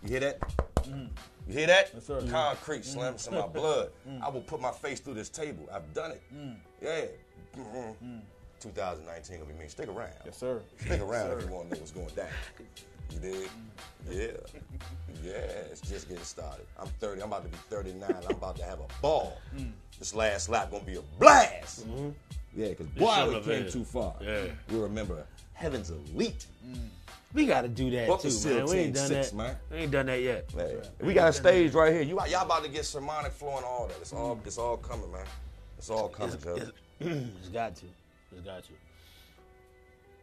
You 0.02 0.08
hear 0.08 0.20
that? 0.20 0.40
Mm. 0.84 1.08
You 1.46 1.54
hear 1.54 1.66
that? 1.66 1.90
Yes, 1.92 2.06
sir. 2.06 2.20
Mm. 2.20 2.30
Concrete 2.30 2.84
slamming 2.84 3.20
in 3.26 3.34
my 3.34 3.46
blood. 3.46 3.90
I 4.22 4.28
will 4.28 4.40
put 4.40 4.60
my 4.60 4.72
face 4.72 5.00
through 5.00 5.14
this 5.14 5.28
table. 5.28 5.68
I've 5.72 5.92
done 5.92 6.12
it. 6.12 6.22
Yeah. 6.82 7.04
Mhm. 7.56 8.22
2019 8.60 9.38
gonna 9.38 9.52
be 9.52 9.58
me. 9.58 9.68
Stick 9.68 9.88
around. 9.88 10.10
Yes, 10.24 10.36
sir. 10.36 10.60
Stick 10.80 11.00
around 11.00 11.32
if 11.32 11.44
you 11.44 11.52
want 11.52 11.68
to 11.70 11.74
know 11.74 11.80
what's 11.80 11.92
going 11.92 12.08
down. 12.08 12.26
You 13.12 13.18
dig? 13.18 13.50
Yeah. 14.10 14.26
Yeah, 15.22 15.32
it's 15.70 15.80
just 15.80 16.08
getting 16.08 16.24
started. 16.24 16.66
I'm 16.78 16.88
30. 17.00 17.22
I'm 17.22 17.28
about 17.28 17.44
to 17.44 17.48
be 17.48 17.56
39. 17.68 18.08
I'm 18.08 18.30
about 18.30 18.56
to 18.56 18.64
have 18.64 18.80
a 18.80 18.86
ball. 19.02 19.38
Mm. 19.56 19.72
This 19.98 20.14
last 20.14 20.48
lap 20.48 20.70
gonna 20.70 20.84
be 20.84 20.96
a 20.96 21.02
blast. 21.18 21.88
Mm-hmm. 21.88 22.10
Yeah, 22.54 22.68
because 22.68 22.86
boy, 22.88 23.34
we 23.34 23.40
came 23.40 23.70
too 23.70 23.84
far. 23.84 24.14
Yeah. 24.20 24.44
We 24.70 24.78
remember 24.78 25.24
heaven's 25.54 25.90
elite. 25.90 26.46
Mm. 26.66 26.88
We 27.34 27.46
got 27.46 27.62
to 27.62 27.68
do 27.68 27.90
that 27.90 28.20
too, 28.20 28.48
man. 28.48 28.64
We 28.66 28.76
ain't 28.76 28.94
done 28.94 29.08
Six, 29.08 29.30
that. 29.30 29.36
man. 29.36 29.56
We 29.70 29.76
ain't 29.78 29.92
done 29.92 30.06
that 30.06 30.22
yet. 30.22 30.50
Hey, 30.54 30.80
we 31.00 31.12
got 31.12 31.28
a 31.28 31.32
stage 31.32 31.74
right 31.74 31.92
here. 31.92 32.02
You 32.02 32.18
y'all 32.28 32.46
about 32.46 32.64
to 32.64 32.70
get 32.70 32.86
sermonic 32.86 33.32
flow 33.32 33.56
and 33.56 33.64
all 33.64 33.86
that. 33.88 33.98
It's 34.00 34.12
all 34.12 34.36
mm. 34.36 34.46
it's 34.46 34.56
all 34.56 34.76
coming, 34.76 35.10
man. 35.12 35.26
It's 35.76 35.90
all 35.90 36.08
coming, 36.08 36.38
Joe. 36.42 36.56
It's, 36.56 36.72
it's 37.00 37.48
got 37.48 37.76
to. 37.76 37.86
It's 38.32 38.40
got 38.44 38.62
to. 38.64 38.70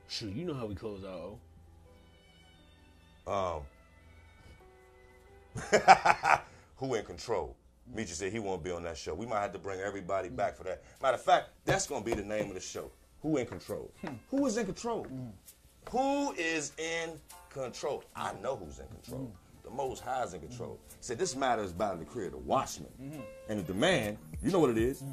Shoot, 0.07 0.33
you 0.35 0.45
know 0.45 0.53
how 0.53 0.65
we 0.65 0.75
close 0.75 1.03
out. 1.03 1.09
Oh? 1.09 1.39
Um, 3.27 3.61
who 6.77 6.95
in 6.95 7.05
control? 7.05 7.55
Meechie 7.93 8.09
said 8.09 8.31
he 8.31 8.39
won't 8.39 8.63
be 8.63 8.71
on 8.71 8.83
that 8.83 8.97
show. 8.97 9.13
We 9.13 9.25
might 9.25 9.41
have 9.41 9.53
to 9.53 9.59
bring 9.59 9.79
everybody 9.79 10.29
back 10.29 10.55
for 10.55 10.63
that. 10.63 10.83
Matter 11.01 11.15
of 11.15 11.21
fact, 11.21 11.49
that's 11.65 11.87
gonna 11.87 12.03
be 12.03 12.13
the 12.13 12.23
name 12.23 12.47
of 12.47 12.55
the 12.55 12.59
show. 12.59 12.91
who 13.21 13.37
in 13.37 13.45
control? 13.45 13.91
Who 14.31 14.45
is 14.45 14.57
in 14.57 14.65
control? 14.65 15.07
Who 15.91 16.31
is 16.33 16.71
in 16.77 17.11
control? 17.49 18.03
I 18.15 18.33
know 18.41 18.55
who's 18.55 18.79
in 18.79 18.87
control. 18.87 19.31
The 19.63 19.69
Most 19.71 20.03
High 20.03 20.23
is 20.23 20.33
in 20.33 20.41
control. 20.41 20.79
Said 20.99 21.17
this 21.17 21.35
matter 21.35 21.63
is 21.63 21.71
by 21.73 21.93
the 21.93 22.03
decree 22.03 22.25
of 22.27 22.31
the 22.33 22.37
watchman, 22.37 23.23
and 23.49 23.59
the 23.59 23.63
demand. 23.63 24.17
You 24.43 24.51
know 24.51 24.59
what 24.59 24.71
it 24.71 24.77
is. 24.77 25.03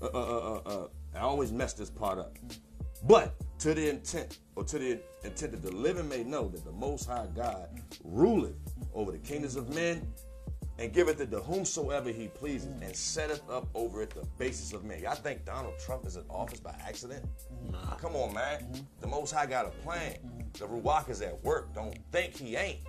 Uh, 0.00 0.06
uh, 0.06 0.08
uh, 0.08 0.60
uh, 0.66 0.68
uh, 0.68 0.88
I 1.14 1.20
always 1.20 1.50
mess 1.52 1.72
this 1.72 1.90
part 1.90 2.18
up. 2.18 2.36
But 3.04 3.34
to 3.58 3.74
the 3.74 3.90
intent, 3.90 4.38
or 4.54 4.64
to 4.64 4.78
the 4.78 5.00
intent 5.24 5.52
that 5.52 5.62
the 5.62 5.72
living 5.72 6.08
may 6.08 6.22
know 6.24 6.48
that 6.48 6.64
the 6.64 6.72
Most 6.72 7.06
High 7.08 7.26
God 7.34 7.68
ruleth 8.04 8.56
over 8.94 9.12
the 9.12 9.18
kingdoms 9.18 9.56
of 9.56 9.74
men 9.74 10.06
and 10.78 10.92
giveth 10.92 11.20
it 11.20 11.30
to 11.30 11.40
whomsoever 11.40 12.10
he 12.10 12.28
pleases 12.28 12.68
and 12.82 12.94
setteth 12.94 13.48
up 13.48 13.66
over 13.74 14.02
it 14.02 14.10
the 14.10 14.26
basis 14.38 14.72
of 14.72 14.84
men. 14.84 15.00
Y'all 15.00 15.14
think 15.14 15.44
Donald 15.44 15.74
Trump 15.78 16.06
is 16.06 16.16
in 16.16 16.24
office 16.28 16.60
by 16.60 16.74
accident? 16.86 17.24
Nah. 17.70 17.94
Come 17.94 18.14
on, 18.14 18.34
man. 18.34 18.86
The 19.00 19.06
Most 19.06 19.32
High 19.32 19.46
got 19.46 19.66
a 19.66 19.70
plan. 19.70 20.16
The 20.52 20.66
Ruach 20.66 21.08
is 21.08 21.22
at 21.22 21.42
work. 21.42 21.74
Don't 21.74 21.96
think 22.12 22.36
he 22.36 22.56
ain't. 22.56 22.80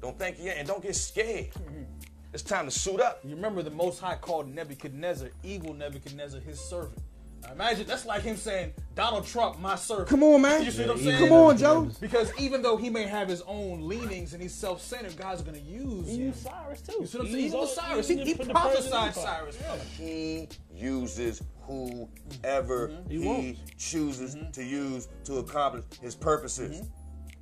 Don't 0.00 0.16
think 0.18 0.36
he 0.36 0.48
ain't. 0.48 0.58
And 0.58 0.68
don't 0.68 0.82
get 0.82 0.96
scared. 0.96 1.48
It's 2.34 2.42
time 2.42 2.66
to 2.66 2.70
suit 2.70 3.00
up. 3.00 3.20
You 3.24 3.34
remember 3.34 3.62
the 3.62 3.70
Most 3.70 3.98
High 3.98 4.16
called 4.16 4.52
Nebuchadnezzar, 4.54 5.30
evil 5.42 5.72
Nebuchadnezzar, 5.72 6.38
his 6.40 6.60
servant. 6.60 7.00
Now 7.46 7.52
imagine 7.52 7.86
that's 7.86 8.06
like 8.06 8.22
him 8.22 8.36
saying, 8.36 8.72
Donald 8.94 9.26
Trump, 9.26 9.60
my 9.60 9.76
servant. 9.76 10.08
Come 10.08 10.22
on, 10.22 10.42
man. 10.42 10.64
You 10.64 10.70
see 10.70 10.82
what 10.82 10.96
I'm 10.96 11.02
saying? 11.02 11.18
Come 11.18 11.32
on, 11.32 11.56
Joe. 11.56 11.90
Because 12.00 12.32
even 12.38 12.62
though 12.62 12.76
he 12.76 12.90
may 12.90 13.04
have 13.04 13.28
his 13.28 13.42
own 13.42 13.86
leanings 13.86 14.32
and 14.32 14.42
he's 14.42 14.54
self-centered, 14.54 15.16
God's 15.16 15.42
gonna 15.42 15.58
use 15.58 16.06
He 16.06 16.14
him. 16.16 16.20
used 16.26 16.42
Cyrus 16.42 16.80
too. 16.82 16.96
You 17.00 17.06
see 17.06 17.18
what 17.18 17.24
I'm 17.24 17.26
He 17.26 17.32
saying? 17.32 17.44
used 17.44 17.54
Even 17.54 17.60
all- 17.60 17.66
Cyrus, 17.66 18.08
used 18.08 18.20
he, 18.20 18.24
he 18.24 18.30
it 18.32 18.36
for 18.38 18.44
the 18.44 18.54
Persian 18.54 18.90
prophesied 18.90 19.08
Empire. 19.08 19.52
Cyrus. 19.52 19.88
He 19.96 20.48
uses 20.74 21.42
whoever 21.62 22.88
mm-hmm. 22.88 23.10
He 23.10 23.20
he, 23.20 23.26
wants. 23.26 23.60
chooses 23.78 24.34
mm-hmm. 24.36 24.50
to 24.50 24.64
use 24.64 25.08
to 25.24 25.38
accomplish 25.38 25.84
his 26.00 26.14
purposes. 26.14 26.78
Mm-hmm. 26.78 26.90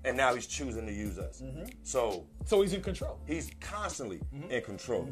And 0.07 0.17
now 0.19 0.35
he's 0.35 0.47
choosing 0.47 0.85
to 0.85 0.93
use 0.93 1.19
us. 1.19 1.43
So 1.83 2.27
So 2.45 2.61
he's 2.61 2.75
in 2.75 2.83
control. 2.83 3.19
he's 3.27 3.51
constantly 3.61 4.21
in 4.51 4.61
control. 4.63 5.09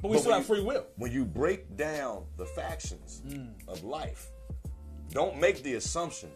But 0.00 0.10
we 0.10 0.18
still 0.18 0.32
have 0.32 0.42
you- 0.42 0.46
free 0.56 0.62
will. 0.62 0.86
When 0.96 1.10
you 1.10 1.24
break 1.24 1.76
down 1.76 2.24
the 2.36 2.44
factions 2.46 3.22
mm. 3.26 3.48
of 3.66 3.82
life, 3.82 4.28
don't 5.12 5.38
make 5.40 5.62
the 5.62 5.74
assumption 5.74 6.30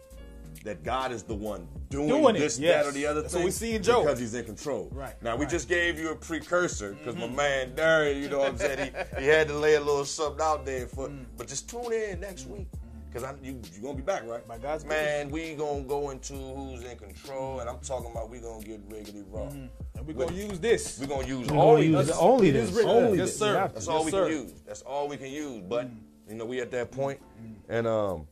that 0.63 0.83
God 0.83 1.11
is 1.11 1.23
the 1.23 1.33
one 1.33 1.67
doing, 1.89 2.07
Doing 2.09 2.35
it, 2.35 2.39
this, 2.39 2.59
yes. 2.59 2.83
that, 2.85 2.89
or 2.89 2.93
the 2.93 3.05
other 3.05 3.21
That's 3.21 3.33
thing. 3.33 3.41
what 3.43 3.45
we 3.45 3.51
see 3.51 3.73
in 3.75 3.81
Job. 3.83 4.03
Because 4.05 4.19
he's 4.19 4.33
in 4.33 4.45
control. 4.45 4.89
Right, 4.91 5.21
Now, 5.23 5.35
we 5.35 5.39
right. 5.39 5.47
Mm-hmm. 5.47 5.51
just 5.51 5.67
gave 5.69 5.97
you 5.99 6.11
a 6.11 6.15
precursor 6.15 6.93
because 6.93 7.15
my 7.15 7.27
man 7.27 7.73
Darian, 7.73 8.21
you 8.21 8.29
know 8.29 8.39
what 8.39 8.49
I'm 8.49 8.57
saying, 8.57 8.93
he, 9.15 9.21
he 9.21 9.27
had 9.27 9.47
to 9.47 9.57
lay 9.57 9.75
a 9.75 9.79
little 9.79 10.05
something 10.05 10.41
out 10.41 10.65
there 10.65 10.87
for. 10.87 11.07
Mm. 11.07 11.25
But 11.37 11.47
just 11.47 11.69
tune 11.69 11.91
in 11.93 12.19
next 12.19 12.47
week. 12.47 12.67
Because 13.11 13.27
you, 13.43 13.59
you're 13.73 13.81
going 13.81 13.95
to 13.97 14.01
be 14.01 14.05
back, 14.05 14.25
right? 14.25 14.47
By 14.47 14.57
God's 14.57 14.85
Man, 14.85 15.29
we 15.29 15.53
going 15.55 15.83
to 15.83 15.89
go 15.89 16.11
into 16.11 16.33
who's 16.33 16.81
in 16.83 16.97
control, 16.97 17.59
and 17.59 17.69
I'm 17.69 17.79
talking 17.79 18.09
about 18.09 18.29
we 18.29 18.39
going 18.39 18.61
to 18.61 18.67
get 18.67 18.79
regularly 18.87 19.25
raw. 19.29 19.47
And 19.47 19.69
we're 20.07 20.13
gonna 20.13 20.31
use 20.35 20.59
this. 20.61 20.97
We're 20.97 21.07
going 21.07 21.27
to 21.27 21.39
use 21.39 21.49
We're 21.49 21.59
only 21.59 21.87
use 21.87 22.07
this. 22.07 22.17
only 22.17 22.49
It 22.49 22.55
is 22.55 22.73
this. 22.73 22.85
Only 22.85 23.17
Yes, 23.17 23.27
this. 23.29 23.39
sir. 23.39 23.53
That's 23.53 23.85
to. 23.85 23.91
all 23.91 24.05
we 24.05 24.11
sir. 24.11 24.27
can 24.29 24.37
use. 24.37 24.53
That's 24.65 24.81
all 24.83 25.07
we 25.09 25.17
can 25.17 25.27
use. 25.27 25.61
But 25.67 25.89
you 26.29 26.35
know, 26.35 26.45
we 26.45 26.61
at 26.61 26.71
that 26.71 26.91
point, 26.91 27.19
and 27.67 27.85
um, 27.85 28.27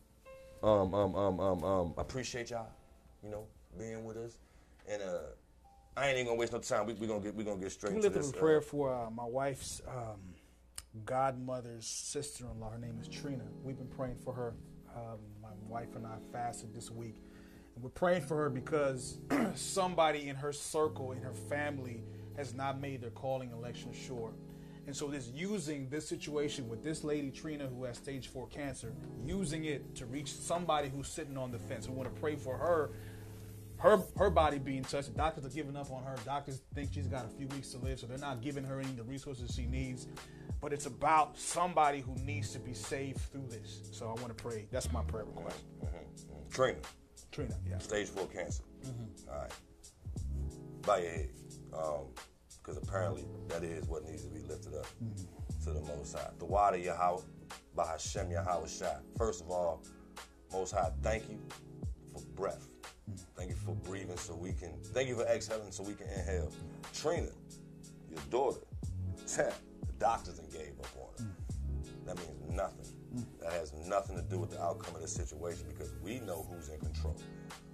um, 0.63 0.93
um, 0.93 1.15
um, 1.15 1.39
um, 1.39 1.63
um, 1.63 1.93
I 1.97 2.01
appreciate 2.01 2.49
y'all, 2.49 2.67
you 3.23 3.29
know, 3.29 3.45
being 3.77 4.03
with 4.03 4.17
us, 4.17 4.37
and 4.89 5.01
uh, 5.01 5.19
I 5.95 6.07
ain't 6.07 6.15
even 6.15 6.27
gonna 6.27 6.39
waste 6.39 6.53
no 6.53 6.59
time. 6.59 6.85
We 6.85 6.93
we 6.93 7.07
gonna 7.07 7.19
get 7.21 7.35
we 7.35 7.43
gonna 7.43 7.59
get 7.61 7.71
straight 7.71 7.93
We 7.93 8.01
to 8.01 8.07
lift 8.07 8.17
up 8.17 8.23
this. 8.23 8.33
a 8.33 8.37
uh, 8.37 8.39
prayer 8.39 8.61
for 8.61 8.93
uh, 8.93 9.09
my 9.09 9.25
wife's 9.25 9.81
um, 9.87 10.19
godmother's 11.05 11.85
sister-in-law. 11.85 12.71
Her 12.71 12.77
name 12.77 12.97
is 13.01 13.07
Trina. 13.07 13.43
We've 13.63 13.77
been 13.77 13.87
praying 13.87 14.17
for 14.23 14.33
her. 14.33 14.53
Um, 14.95 15.19
my 15.41 15.49
wife 15.67 15.95
and 15.95 16.05
I 16.05 16.17
fasted 16.31 16.73
this 16.73 16.89
week, 16.91 17.15
and 17.75 17.83
we're 17.83 17.89
praying 17.91 18.23
for 18.23 18.35
her 18.37 18.49
because 18.49 19.19
somebody 19.55 20.27
in 20.27 20.35
her 20.35 20.51
circle, 20.51 21.11
in 21.11 21.21
her 21.21 21.33
family, 21.33 22.03
has 22.35 22.53
not 22.53 22.81
made 22.81 23.01
their 23.01 23.11
calling 23.11 23.51
election 23.51 23.93
sure. 23.93 24.31
And 24.89 24.97
so, 24.97 25.05
this 25.05 25.29
using 25.35 25.87
this 25.89 26.09
situation 26.09 26.67
with 26.67 26.83
this 26.83 27.03
lady 27.03 27.29
Trina, 27.29 27.67
who 27.67 27.83
has 27.83 27.97
stage 27.97 28.27
four 28.27 28.47
cancer, 28.47 28.91
using 29.23 29.65
it 29.65 29.95
to 29.97 30.07
reach 30.07 30.33
somebody 30.33 30.89
who's 30.89 31.07
sitting 31.07 31.37
on 31.37 31.51
the 31.51 31.59
fence. 31.59 31.87
We 31.87 31.93
want 31.93 32.11
to 32.11 32.19
pray 32.19 32.35
for 32.35 32.57
her 32.57 32.89
her 33.77 33.99
her 34.17 34.31
body 34.31 34.57
being 34.57 34.81
touched. 34.81 35.11
The 35.11 35.15
doctors 35.15 35.45
are 35.45 35.49
giving 35.49 35.75
up 35.75 35.91
on 35.91 36.01
her. 36.05 36.15
Doctors 36.25 36.63
think 36.73 36.91
she's 36.91 37.05
got 37.05 37.25
a 37.25 37.27
few 37.27 37.45
weeks 37.49 37.69
to 37.73 37.77
live, 37.77 37.99
so 37.99 38.07
they're 38.07 38.17
not 38.17 38.41
giving 38.41 38.63
her 38.63 38.79
any 38.79 38.89
of 38.89 38.97
the 38.97 39.03
resources 39.03 39.53
she 39.53 39.67
needs. 39.67 40.07
But 40.59 40.73
it's 40.73 40.87
about 40.87 41.37
somebody 41.37 41.99
who 41.99 42.15
needs 42.25 42.51
to 42.53 42.59
be 42.59 42.73
saved 42.73 43.19
through 43.31 43.45
this. 43.47 43.81
So 43.91 44.07
I 44.07 44.19
want 44.19 44.35
to 44.35 44.43
pray. 44.43 44.65
That's 44.71 44.91
my 44.91 45.03
prayer 45.03 45.25
request. 45.25 45.65
Mm-hmm, 45.85 45.97
mm-hmm. 45.97 46.49
Trina, 46.49 46.79
Trina, 47.31 47.53
yeah. 47.69 47.77
stage 47.77 48.07
four 48.07 48.25
cancer. 48.25 48.63
Mm-hmm. 48.83 49.29
All 49.29 49.37
right, 49.37 49.51
bow 50.81 50.95
your 50.95 51.11
um, 51.11 51.15
head, 51.15 51.29
because 52.69 52.87
apparently 52.87 53.25
that 53.47 53.63
is 53.63 53.85
what 53.87 54.05
needs 54.05 54.23
to 54.23 54.29
be 54.29 54.41
lifted 54.41 54.75
up 54.75 54.85
Mm-hmm. 55.03 55.63
to 55.63 55.71
the 55.71 55.81
Most 55.81 56.13
High. 56.15 56.29
The 56.37 56.45
water 56.45 56.77
Yahweh, 56.77 57.21
by 57.75 57.85
Hashem 57.87 58.31
Yahweh 58.31 58.67
Shai. 58.67 58.97
First 59.17 59.41
of 59.41 59.49
all, 59.49 59.81
Most 60.51 60.73
High, 60.73 60.91
thank 61.01 61.29
you 61.29 61.39
for 62.13 62.21
breath. 62.35 62.67
Mm-hmm. 63.09 63.15
Thank 63.35 63.49
you 63.49 63.55
for 63.55 63.73
breathing 63.75 64.17
so 64.17 64.35
we 64.35 64.53
can, 64.53 64.73
thank 64.93 65.09
you 65.09 65.15
for 65.15 65.25
exhaling 65.25 65.71
so 65.71 65.83
we 65.83 65.93
can 65.93 66.07
inhale. 66.09 66.51
Trina, 66.93 67.29
your 68.09 68.19
daughter, 68.29 68.59
the 69.25 69.53
doctors 69.99 70.39
and 70.39 70.51
gave 70.51 70.73
up 70.79 70.89
on 70.97 71.25
her. 71.25 71.31
Mm. 71.31 72.05
That 72.05 72.17
means 72.17 72.55
nothing. 72.55 72.85
Mm. 73.15 73.25
That 73.41 73.53
has 73.53 73.73
nothing 73.87 74.15
to 74.15 74.21
do 74.23 74.39
with 74.39 74.51
the 74.51 74.61
outcome 74.61 74.95
of 74.95 75.01
this 75.01 75.13
situation 75.13 75.65
because 75.69 75.91
we 76.03 76.19
know 76.19 76.45
who's 76.51 76.69
in 76.69 76.79
control. 76.79 77.15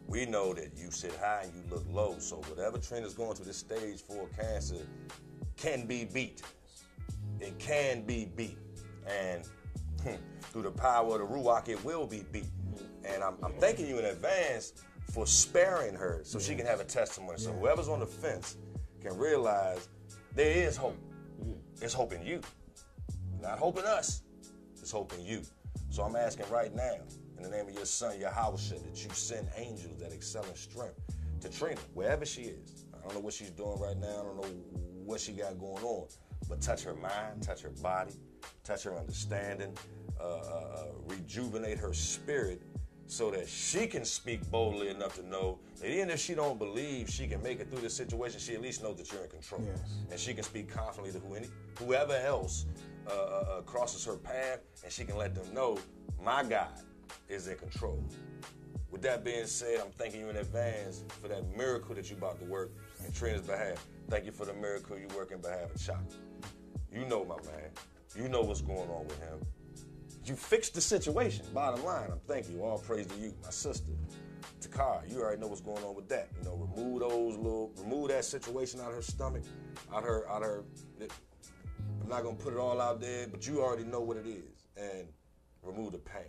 We 0.07 0.26
know 0.26 0.53
that 0.53 0.72
you 0.77 0.91
sit 0.91 1.15
high 1.15 1.44
and 1.44 1.53
you 1.56 1.64
look 1.69 1.86
low. 1.90 2.15
So 2.19 2.38
whatever 2.48 2.77
trend 2.77 3.06
is 3.06 3.14
going 3.14 3.36
through 3.36 3.45
this 3.45 3.57
stage 3.57 4.02
four 4.02 4.27
cancer 4.40 4.88
can 5.57 5.86
be 5.86 6.06
beat. 6.06 6.41
It 7.40 7.57
can 7.60 8.06
be 8.06 8.32
beat. 8.36 8.57
And 9.07 9.44
hmm, 10.03 10.15
through 10.41 10.64
the 10.64 10.72
power 10.72 11.19
of 11.19 11.27
the 11.27 11.36
Ruach, 11.36 11.68
it 11.69 11.84
will 11.84 12.06
be 12.07 12.23
beat. 12.32 12.45
And 13.03 13.23
I'm, 13.23 13.36
I'm 13.44 13.53
thanking 13.53 13.88
you 13.88 13.99
in 13.99 14.06
advance 14.06 14.73
for 15.11 15.27
sparing 15.27 15.95
her 15.95 16.22
so 16.23 16.40
she 16.40 16.56
can 16.56 16.65
have 16.65 16.80
a 16.80 16.84
testimony. 16.84 17.38
So 17.38 17.52
whoever's 17.52 17.88
on 17.88 17.99
the 17.99 18.06
fence 18.06 18.57
can 19.02 19.18
realize 19.18 19.88
there 20.34 20.52
is 20.52 20.76
hope. 20.76 20.98
It's 21.82 21.94
hope 21.94 22.14
in 22.14 22.26
you. 22.26 22.41
Not 23.41 23.60
hope 23.60 23.77
in 23.77 23.86
us. 23.86 24.23
It's 24.80 24.91
hope 24.91 25.14
in 25.14 25.26
you. 25.26 25.41
So 25.90 26.03
I'm 26.03 26.15
asking 26.15 26.49
right 26.49 26.73
now, 26.73 26.95
in 27.38 27.44
the 27.44 27.49
name 27.49 27.68
of 27.68 27.74
your 27.74 27.86
son, 27.86 28.20
Yahweh, 28.20 28.57
that 28.57 29.03
you 29.03 29.10
send 29.12 29.48
angels 29.56 29.99
that 29.99 30.12
excel 30.12 30.44
in 30.44 30.56
strength 30.56 30.99
to 31.41 31.49
Trina, 31.49 31.80
wherever 31.94 32.26
she 32.26 32.44
is. 32.44 32.86
I 32.94 33.02
don't 33.03 33.16
know 33.16 33.22
what 33.22 33.34
she's 33.34 33.52
doing 33.52 33.80
right 33.80 33.98
now. 33.98 34.07
I 34.07 34.24
don't 34.24 34.38
know 34.38 34.48
what 35.06 35.20
she 35.20 35.34
got 35.34 35.60
going 35.60 35.84
on. 35.84 36.07
But 36.48 36.62
touch 36.62 36.84
her 36.84 36.95
mind, 36.95 37.41
touch 37.41 37.62
her 37.62 37.70
body, 37.70 38.14
touch 38.64 38.84
her 38.84 38.98
understanding, 38.98 39.76
uh, 40.20 40.24
uh, 40.24 40.28
uh, 40.28 40.86
rejuvenate 41.07 41.78
her 41.78 41.94
spirit 41.94 42.62
so 43.07 43.30
that 43.32 43.48
she 43.48 43.86
can 43.88 44.03
speak 44.03 44.49
boldly 44.49 44.90
enough 44.90 45.16
to 45.16 45.28
know 45.28 45.60
that 45.80 45.91
even 45.91 46.10
if 46.10 46.20
she 46.20 46.34
don't 46.34 46.57
believe 46.57 47.10
she 47.10 47.28
can 47.28 47.41
make 47.41 47.60
it 47.60 47.70
through 47.70 47.82
this 47.82 47.95
situation, 47.95 48.40
she 48.40 48.56
at 48.56 48.62
least 48.62 48.82
knows 48.82 48.98
that 48.98 49.12
you're 49.12 49.24
in 49.24 49.30
control. 49.30 49.62
Yes. 49.64 49.94
And 50.12 50.20
she 50.20 50.34
can 50.34 50.44
speak 50.44 50.70
confidently 50.70 51.20
to 51.20 51.26
who 51.26 51.36
any, 51.36 51.48
whoever 51.78 52.16
else 52.16 52.66
uh, 53.07 53.12
uh, 53.12 53.14
uh, 53.14 53.62
crosses 53.62 54.03
her 54.06 54.18
path, 54.18 54.60
and 54.84 54.91
she 54.91 55.03
can 55.03 55.18
let 55.18 55.36
them 55.36 55.53
know 55.53 55.78
my 56.24 56.44
God 56.44 56.80
is 57.30 57.48
in 57.48 57.57
control. 57.57 58.03
With 58.91 59.02
that 59.02 59.26
being 59.26 59.45
said, 59.45 59.80
I'm 59.80 59.91
thanking 59.91 60.22
you 60.22 60.30
in 60.30 60.38
advance 60.38 61.03
for 61.22 61.27
that 61.27 61.44
miracle 61.57 61.95
that 61.95 62.10
you're 62.10 62.18
about 62.18 62.40
to 62.40 62.45
work 62.45 62.72
in 63.06 63.11
Trina's 63.11 63.41
behalf. 63.41 63.86
Thank 64.10 64.26
you 64.26 64.32
for 64.32 64.45
the 64.45 64.53
miracle 64.53 64.98
you 64.98 65.07
work 65.15 65.32
in 65.32 65.41
behalf 65.41 65.73
of 65.73 65.82
Chaka. 65.82 66.02
You 66.91 67.06
know 67.06 67.26
my 67.26 67.36
man. 67.52 67.72
You 68.15 68.30
know 68.30 68.41
what's 68.41 68.61
going 68.61 68.90
on 68.90 69.06
with 69.07 69.19
him. 69.19 69.40
You 70.23 70.36
fixed 70.36 70.73
the 70.73 70.82
situation. 70.82 71.45
Bottom 71.53 71.84
line, 71.84 72.10
I'm 72.11 72.19
thanking 72.27 72.56
you. 72.56 72.64
All 72.64 72.80
praise 72.80 73.06
to 73.07 73.15
you, 73.18 73.34
my 73.44 73.49
sister. 73.49 73.91
Takara, 74.61 75.11
you 75.11 75.22
already 75.22 75.41
know 75.41 75.48
what's 75.48 75.61
going 75.61 75.84
on 75.84 75.95
with 75.95 76.07
that. 76.10 76.30
You 76.40 76.45
know, 76.45 76.56
remove 76.56 77.02
those 77.02 77.38
little, 77.38 77.72
remove 77.77 78.10
that 78.10 78.26
situation 78.26 78.80
out 78.80 78.90
of 78.90 78.95
her 78.95 79.02
stomach, 79.02 79.44
out 79.94 80.03
her, 80.03 80.27
out 80.30 80.41
her. 80.41 80.64
I'm 82.02 82.10
not 82.10 82.23
gonna 82.23 82.36
put 82.36 82.53
it 82.53 82.60
all 82.60 82.80
out 82.80 83.02
there, 83.02 83.27
but 83.27 83.45
you 83.45 83.61
already 83.61 83.84
know 83.84 84.02
what 84.02 84.18
it 84.18 84.26
is, 84.26 84.68
and 84.77 85.07
remove 85.61 85.91
the 85.91 85.98
pain. 85.98 86.23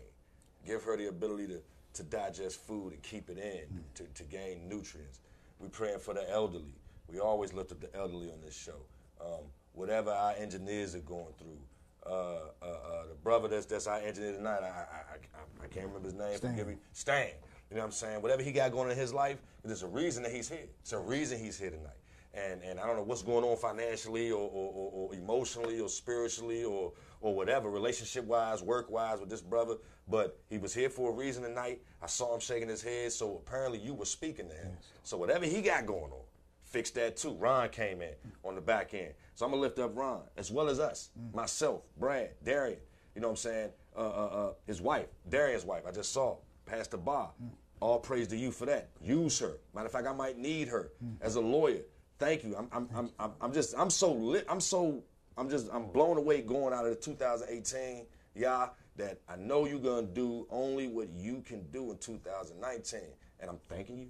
Give 0.67 0.83
her 0.83 0.97
the 0.97 1.07
ability 1.09 1.47
to, 1.49 1.61
to 1.95 2.03
digest 2.03 2.61
food 2.67 2.93
and 2.93 3.03
keep 3.03 3.31
it 3.31 3.39
in, 3.39 3.83
to, 3.95 4.03
to 4.15 4.23
gain 4.25 4.69
nutrients. 4.69 5.21
We're 5.61 5.69
praying 5.69 6.01
for 6.01 6.13
the 6.13 6.29
elderly. 6.31 6.75
We 7.09 7.21
always 7.21 7.53
look 7.53 7.71
at 7.71 7.81
the 7.81 7.95
elderly 7.97 8.31
on 8.31 8.41
this 8.45 8.57
show. 8.57 8.81
Um, 9.21 9.45
whatever 9.73 10.11
our 10.11 10.33
engineers 10.33 10.95
are 10.95 11.01
going 11.01 11.33
through, 11.39 11.59
uh, 12.05 12.11
uh, 12.11 12.67
uh, 12.67 13.07
the 13.09 13.15
brother 13.23 13.49
that's 13.49 13.67
that's 13.67 13.87
our 13.87 13.99
engineer 13.99 14.33
tonight, 14.33 14.61
I, 14.63 14.67
I, 14.67 14.71
I, 14.71 15.65
I 15.65 15.67
can't 15.69 15.87
remember 15.87 16.09
his 16.09 16.15
name. 16.15 16.37
Stan. 16.37 16.51
Forgive 16.51 16.67
me, 16.69 16.77
Stan. 16.93 17.29
You 17.71 17.77
know 17.77 17.83
what 17.83 17.87
I'm 17.87 17.93
saying? 17.93 18.23
Whatever 18.23 18.43
he 18.43 18.53
got 18.53 18.71
going 18.73 18.87
on 18.87 18.93
in 18.93 18.99
his 18.99 19.13
life, 19.15 19.39
there's 19.65 19.83
a 19.83 19.89
reason 19.89 20.23
that 20.25 20.33
he's 20.33 20.49
here. 20.49 20.67
It's 20.83 20.93
a 20.93 20.99
reason 20.99 21.39
he's 21.39 21.59
here 21.59 21.71
tonight. 21.71 21.97
and 22.35 22.63
and 22.63 22.79
I 22.79 22.87
don't 22.87 22.97
know 22.97 23.03
what's 23.03 23.23
going 23.23 23.45
on 23.45 23.57
financially 23.57 24.31
or, 24.31 24.49
or, 24.51 24.73
or, 24.73 24.91
or 24.93 25.15
emotionally 25.15 25.81
or 25.81 25.89
spiritually 25.89 26.65
or 26.65 26.93
or 27.21 27.35
whatever, 27.35 27.71
relationship 27.71 28.25
wise, 28.25 28.63
work 28.63 28.91
wise 28.91 29.21
with 29.21 29.29
this 29.31 29.41
brother. 29.41 29.77
But 30.09 30.39
he 30.49 30.59
was 30.59 30.73
here 30.73 30.89
for 30.91 31.11
a 31.11 31.15
reason 31.15 31.43
tonight. 31.43 31.83
I 32.03 32.07
saw 32.07 32.35
him 32.35 32.41
shaking 32.41 32.69
his 32.69 32.83
head, 32.83 33.13
so 33.13 33.43
apparently 33.47 33.79
you 33.79 33.95
were 33.95 34.05
speaking 34.05 34.49
to 34.49 34.55
him. 34.55 34.73
So 35.03 35.17
whatever 35.17 35.45
he 35.47 35.61
got 35.63 35.87
going 35.87 36.13
on, 36.13 36.23
fix 36.65 36.91
that 36.93 37.17
too. 37.17 37.33
Ron 37.35 37.69
came 37.71 38.03
in 38.03 38.15
on 38.45 38.55
the 38.55 38.61
back 38.61 38.95
end. 38.95 39.15
So 39.35 39.45
I'm 39.45 39.51
gonna 39.51 39.63
lift 39.63 39.79
up 39.79 39.97
Ron 39.97 40.23
as 40.37 40.51
well 40.53 40.69
as 40.69 40.79
us, 40.79 41.11
myself, 41.35 41.83
Brad, 41.99 42.31
Darian. 42.45 42.79
You 43.15 43.21
know 43.23 43.29
what 43.29 43.33
I'm 43.33 43.37
saying? 43.37 43.71
Uh, 43.97 44.01
uh, 44.01 44.27
uh, 44.27 44.53
his 44.67 44.81
wife, 44.83 45.07
Darian's 45.29 45.65
wife. 45.65 45.85
I 45.89 45.91
just 45.91 46.13
saw 46.13 46.37
Pastor 46.67 46.99
Bob. 46.99 47.31
All 47.81 47.99
praise 47.99 48.29
to 48.29 48.37
you 48.37 48.51
for 48.53 48.65
that. 48.67 48.89
Use 49.03 49.39
her. 49.41 49.59
Matter 49.75 49.87
of 49.87 49.93
fact, 49.93 50.07
I 50.07 50.13
might 50.13 50.39
need 50.39 50.69
her 50.69 50.93
as 51.21 51.37
a 51.37 51.41
lawyer. 51.41 51.83
Thank 52.19 52.45
you. 52.45 52.57
I'm, 52.57 52.69
I'm, 52.73 53.11
I'm, 53.19 53.33
I'm 53.41 53.53
just, 53.53 53.75
I'm 53.77 53.91
so 53.91 54.13
lit. 54.13 54.47
I'm 54.49 54.61
so, 54.61 55.03
I'm 55.37 55.51
just, 55.51 55.69
I'm 55.73 55.87
blown 55.87 56.17
away 56.17 56.41
going 56.41 56.73
out 56.73 56.87
of 56.87 56.91
the 56.91 57.01
2018. 57.01 58.07
Yeah, 58.35 58.69
that 58.97 59.19
I 59.29 59.37
know 59.37 59.67
you're 59.67 59.79
gonna 59.79 60.07
do 60.07 60.47
only 60.51 60.89
what 60.89 61.09
you 61.11 61.43
can 61.47 61.63
do 61.71 61.91
in 61.91 61.99
2019, 61.99 63.01
and 63.41 63.51
I'm 63.51 63.59
thanking 63.69 63.99
you 63.99 64.09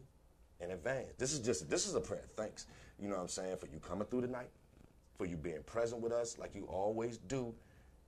in 0.61 0.71
advance. 0.71 1.09
This 1.19 1.33
is 1.33 1.41
just, 1.41 1.69
this 1.69 1.87
is 1.87 1.95
a 1.95 2.01
prayer. 2.01 2.25
Thanks, 2.37 2.67
You 3.01 3.09
know 3.09 3.17
what 3.17 3.23
I'm 3.23 3.29
saying 3.29 3.57
for 3.57 3.67
you 3.67 3.79
coming 3.79 4.07
through 4.07 4.23
tonight, 4.23 4.51
for 5.17 5.27
you 5.27 5.37
being 5.37 5.63
present 5.65 6.01
with 6.01 6.13
us 6.13 6.39
like 6.39 6.55
you 6.55 6.65
always 6.65 7.19
do, 7.19 7.55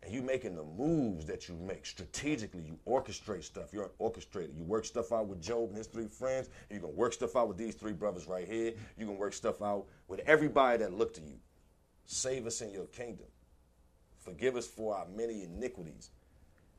and 0.02 0.12
you 0.12 0.22
making 0.22 0.54
the 0.54 0.62
moves 0.62 1.26
that 1.26 1.48
you 1.48 1.56
make 1.56 1.84
strategically. 1.84 2.62
You 2.62 2.78
orchestrate 2.86 3.42
stuff. 3.42 3.72
You're 3.72 3.84
an 3.84 3.90
orchestrator. 4.00 4.56
You 4.56 4.62
work 4.62 4.84
stuff 4.84 5.12
out 5.12 5.26
with 5.26 5.42
Job 5.42 5.70
and 5.70 5.76
his 5.76 5.88
three 5.88 6.06
friends. 6.06 6.48
You 6.70 6.78
can 6.78 6.94
work 6.94 7.12
stuff 7.12 7.34
out 7.34 7.48
with 7.48 7.56
these 7.56 7.74
three 7.74 7.92
brothers 7.92 8.28
right 8.28 8.46
here. 8.46 8.74
You 8.96 9.06
can 9.06 9.18
work 9.18 9.32
stuff 9.32 9.60
out 9.60 9.86
with 10.06 10.20
everybody 10.20 10.78
that 10.78 10.92
look 10.92 11.14
to 11.14 11.20
you. 11.20 11.34
Save 12.08 12.46
us 12.46 12.62
in 12.62 12.72
your 12.72 12.86
kingdom. 12.86 13.26
Forgive 14.18 14.56
us 14.56 14.66
for 14.66 14.96
our 14.96 15.06
many 15.14 15.44
iniquities. 15.44 16.10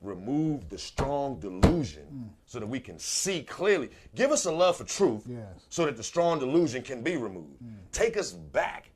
Remove 0.01 0.69
the 0.69 0.77
strong 0.77 1.39
delusion 1.39 2.03
hmm. 2.03 2.23
so 2.47 2.59
that 2.59 2.65
we 2.67 2.79
can 2.79 2.97
see 2.97 3.43
clearly. 3.43 3.91
Give 4.15 4.31
us 4.31 4.45
a 4.45 4.51
love 4.51 4.77
for 4.77 4.85
truth 4.85 5.23
Yes. 5.27 5.45
so 5.69 5.85
that 5.85 5.97
the 5.97 6.03
strong 6.03 6.39
delusion 6.39 6.81
can 6.81 7.03
be 7.03 7.15
removed. 7.15 7.59
Hmm. 7.59 7.73
Take 7.91 8.17
us 8.17 8.31
back. 8.31 8.89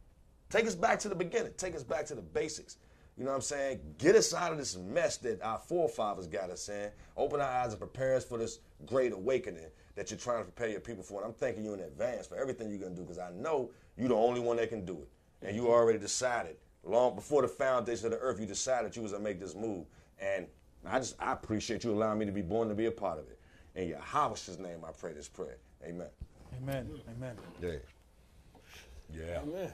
Take 0.49 0.65
us 0.65 0.73
back 0.76 0.99
to 0.99 1.10
the 1.10 1.15
beginning. 1.15 1.51
Take 1.55 1.76
us 1.76 1.84
back 1.84 2.05
to 2.07 2.15
the 2.15 2.22
basics. 2.22 2.77
You 3.15 3.26
know 3.26 3.30
what 3.30 3.35
I'm 3.35 3.41
saying? 3.41 3.80
Get 3.99 4.15
us 4.15 4.34
out 4.34 4.51
of 4.51 4.57
this 4.57 4.76
mess 4.76 5.18
that 5.18 5.39
our 5.43 5.60
forefathers 5.60 6.26
got 6.26 6.49
us 6.49 6.68
in. 6.68 6.89
Open 7.15 7.41
our 7.41 7.47
eyes 7.47 7.72
and 7.72 7.80
prepare 7.80 8.15
us 8.15 8.26
for 8.26 8.39
this 8.39 8.57
great 8.88 9.11
awakening 9.11 9.68
that 9.95 10.10
you're 10.10 10.19
trying 10.19 10.39
to 10.39 10.45
prepare 10.45 10.69
your 10.69 10.80
people 10.80 11.03
for. 11.03 11.22
And 11.22 11.27
I'm 11.27 11.34
thanking 11.34 11.64
you 11.64 11.76
in 11.76 11.81
advance 11.81 12.26
for 12.26 12.38
everything 12.38 12.72
you're 12.72 12.80
going 12.80 12.95
to 12.95 12.97
do 12.97 13.03
because 13.03 13.19
I 13.19 13.30
know 13.31 13.69
you're 13.97 14.10
the 14.10 14.15
only 14.15 14.39
one 14.39 14.57
that 14.57 14.69
can 14.69 14.84
do 14.84 14.93
it. 14.93 15.10
And 15.45 15.55
you 15.55 15.67
already 15.69 15.99
decided, 15.99 16.55
long 16.83 17.15
before 17.15 17.41
the 17.41 17.47
foundation 17.47 18.05
of 18.05 18.11
the 18.11 18.19
earth, 18.19 18.39
you 18.39 18.45
decided 18.45 18.95
you 18.95 19.01
was 19.01 19.11
going 19.11 19.23
to 19.23 19.29
make 19.29 19.39
this 19.39 19.55
move. 19.55 19.85
And 20.19 20.47
I 20.85 20.99
just, 20.99 21.15
I 21.19 21.33
appreciate 21.33 21.83
you 21.83 21.91
allowing 21.91 22.19
me 22.19 22.25
to 22.25 22.31
be 22.31 22.41
born 22.41 22.69
to 22.69 22.75
be 22.75 22.85
a 22.85 22.91
part 22.91 23.19
of 23.19 23.25
it. 23.27 23.39
In 23.75 23.89
your 23.89 23.99
Yahweh's 23.99 24.59
name, 24.59 24.79
I 24.87 24.91
pray 24.91 25.13
this 25.13 25.27
prayer. 25.27 25.57
Amen. 25.85 26.07
Amen. 26.61 26.89
Amen. 27.17 27.35
Yeah. 27.61 27.71
Yeah. 29.13 29.41
Man, 29.43 29.71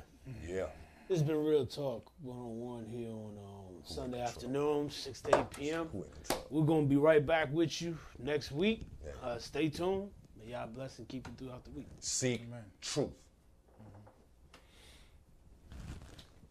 Yeah. 0.48 0.66
this 1.08 1.20
has 1.20 1.24
been 1.24 1.44
real 1.44 1.66
talk 1.66 2.10
one 2.22 2.38
on 2.38 2.60
one 2.60 2.86
here 2.86 3.10
on 3.10 3.38
um, 3.38 3.76
Sunday 3.84 4.22
afternoon, 4.22 4.90
6 4.90 5.22
to 5.22 5.40
8 5.40 5.50
p.m. 5.52 5.90
Who 5.92 6.04
in 6.04 6.10
control? 6.12 6.48
We're 6.50 6.66
gonna 6.66 6.86
be 6.88 6.96
right 6.98 7.26
back 7.26 7.54
with 7.54 7.82
you 7.82 7.98
next 8.18 8.52
week. 8.52 8.86
Uh, 9.24 9.38
stay 9.38 9.70
tuned. 9.70 10.10
May 10.38 10.52
y'all 10.54 10.68
bless 10.68 10.98
and 11.00 11.08
keep 11.08 11.28
you 11.28 11.34
throughout 11.38 11.64
the 11.66 11.72
week. 11.72 11.88
Seek 12.00 12.42
truth. 12.82 13.10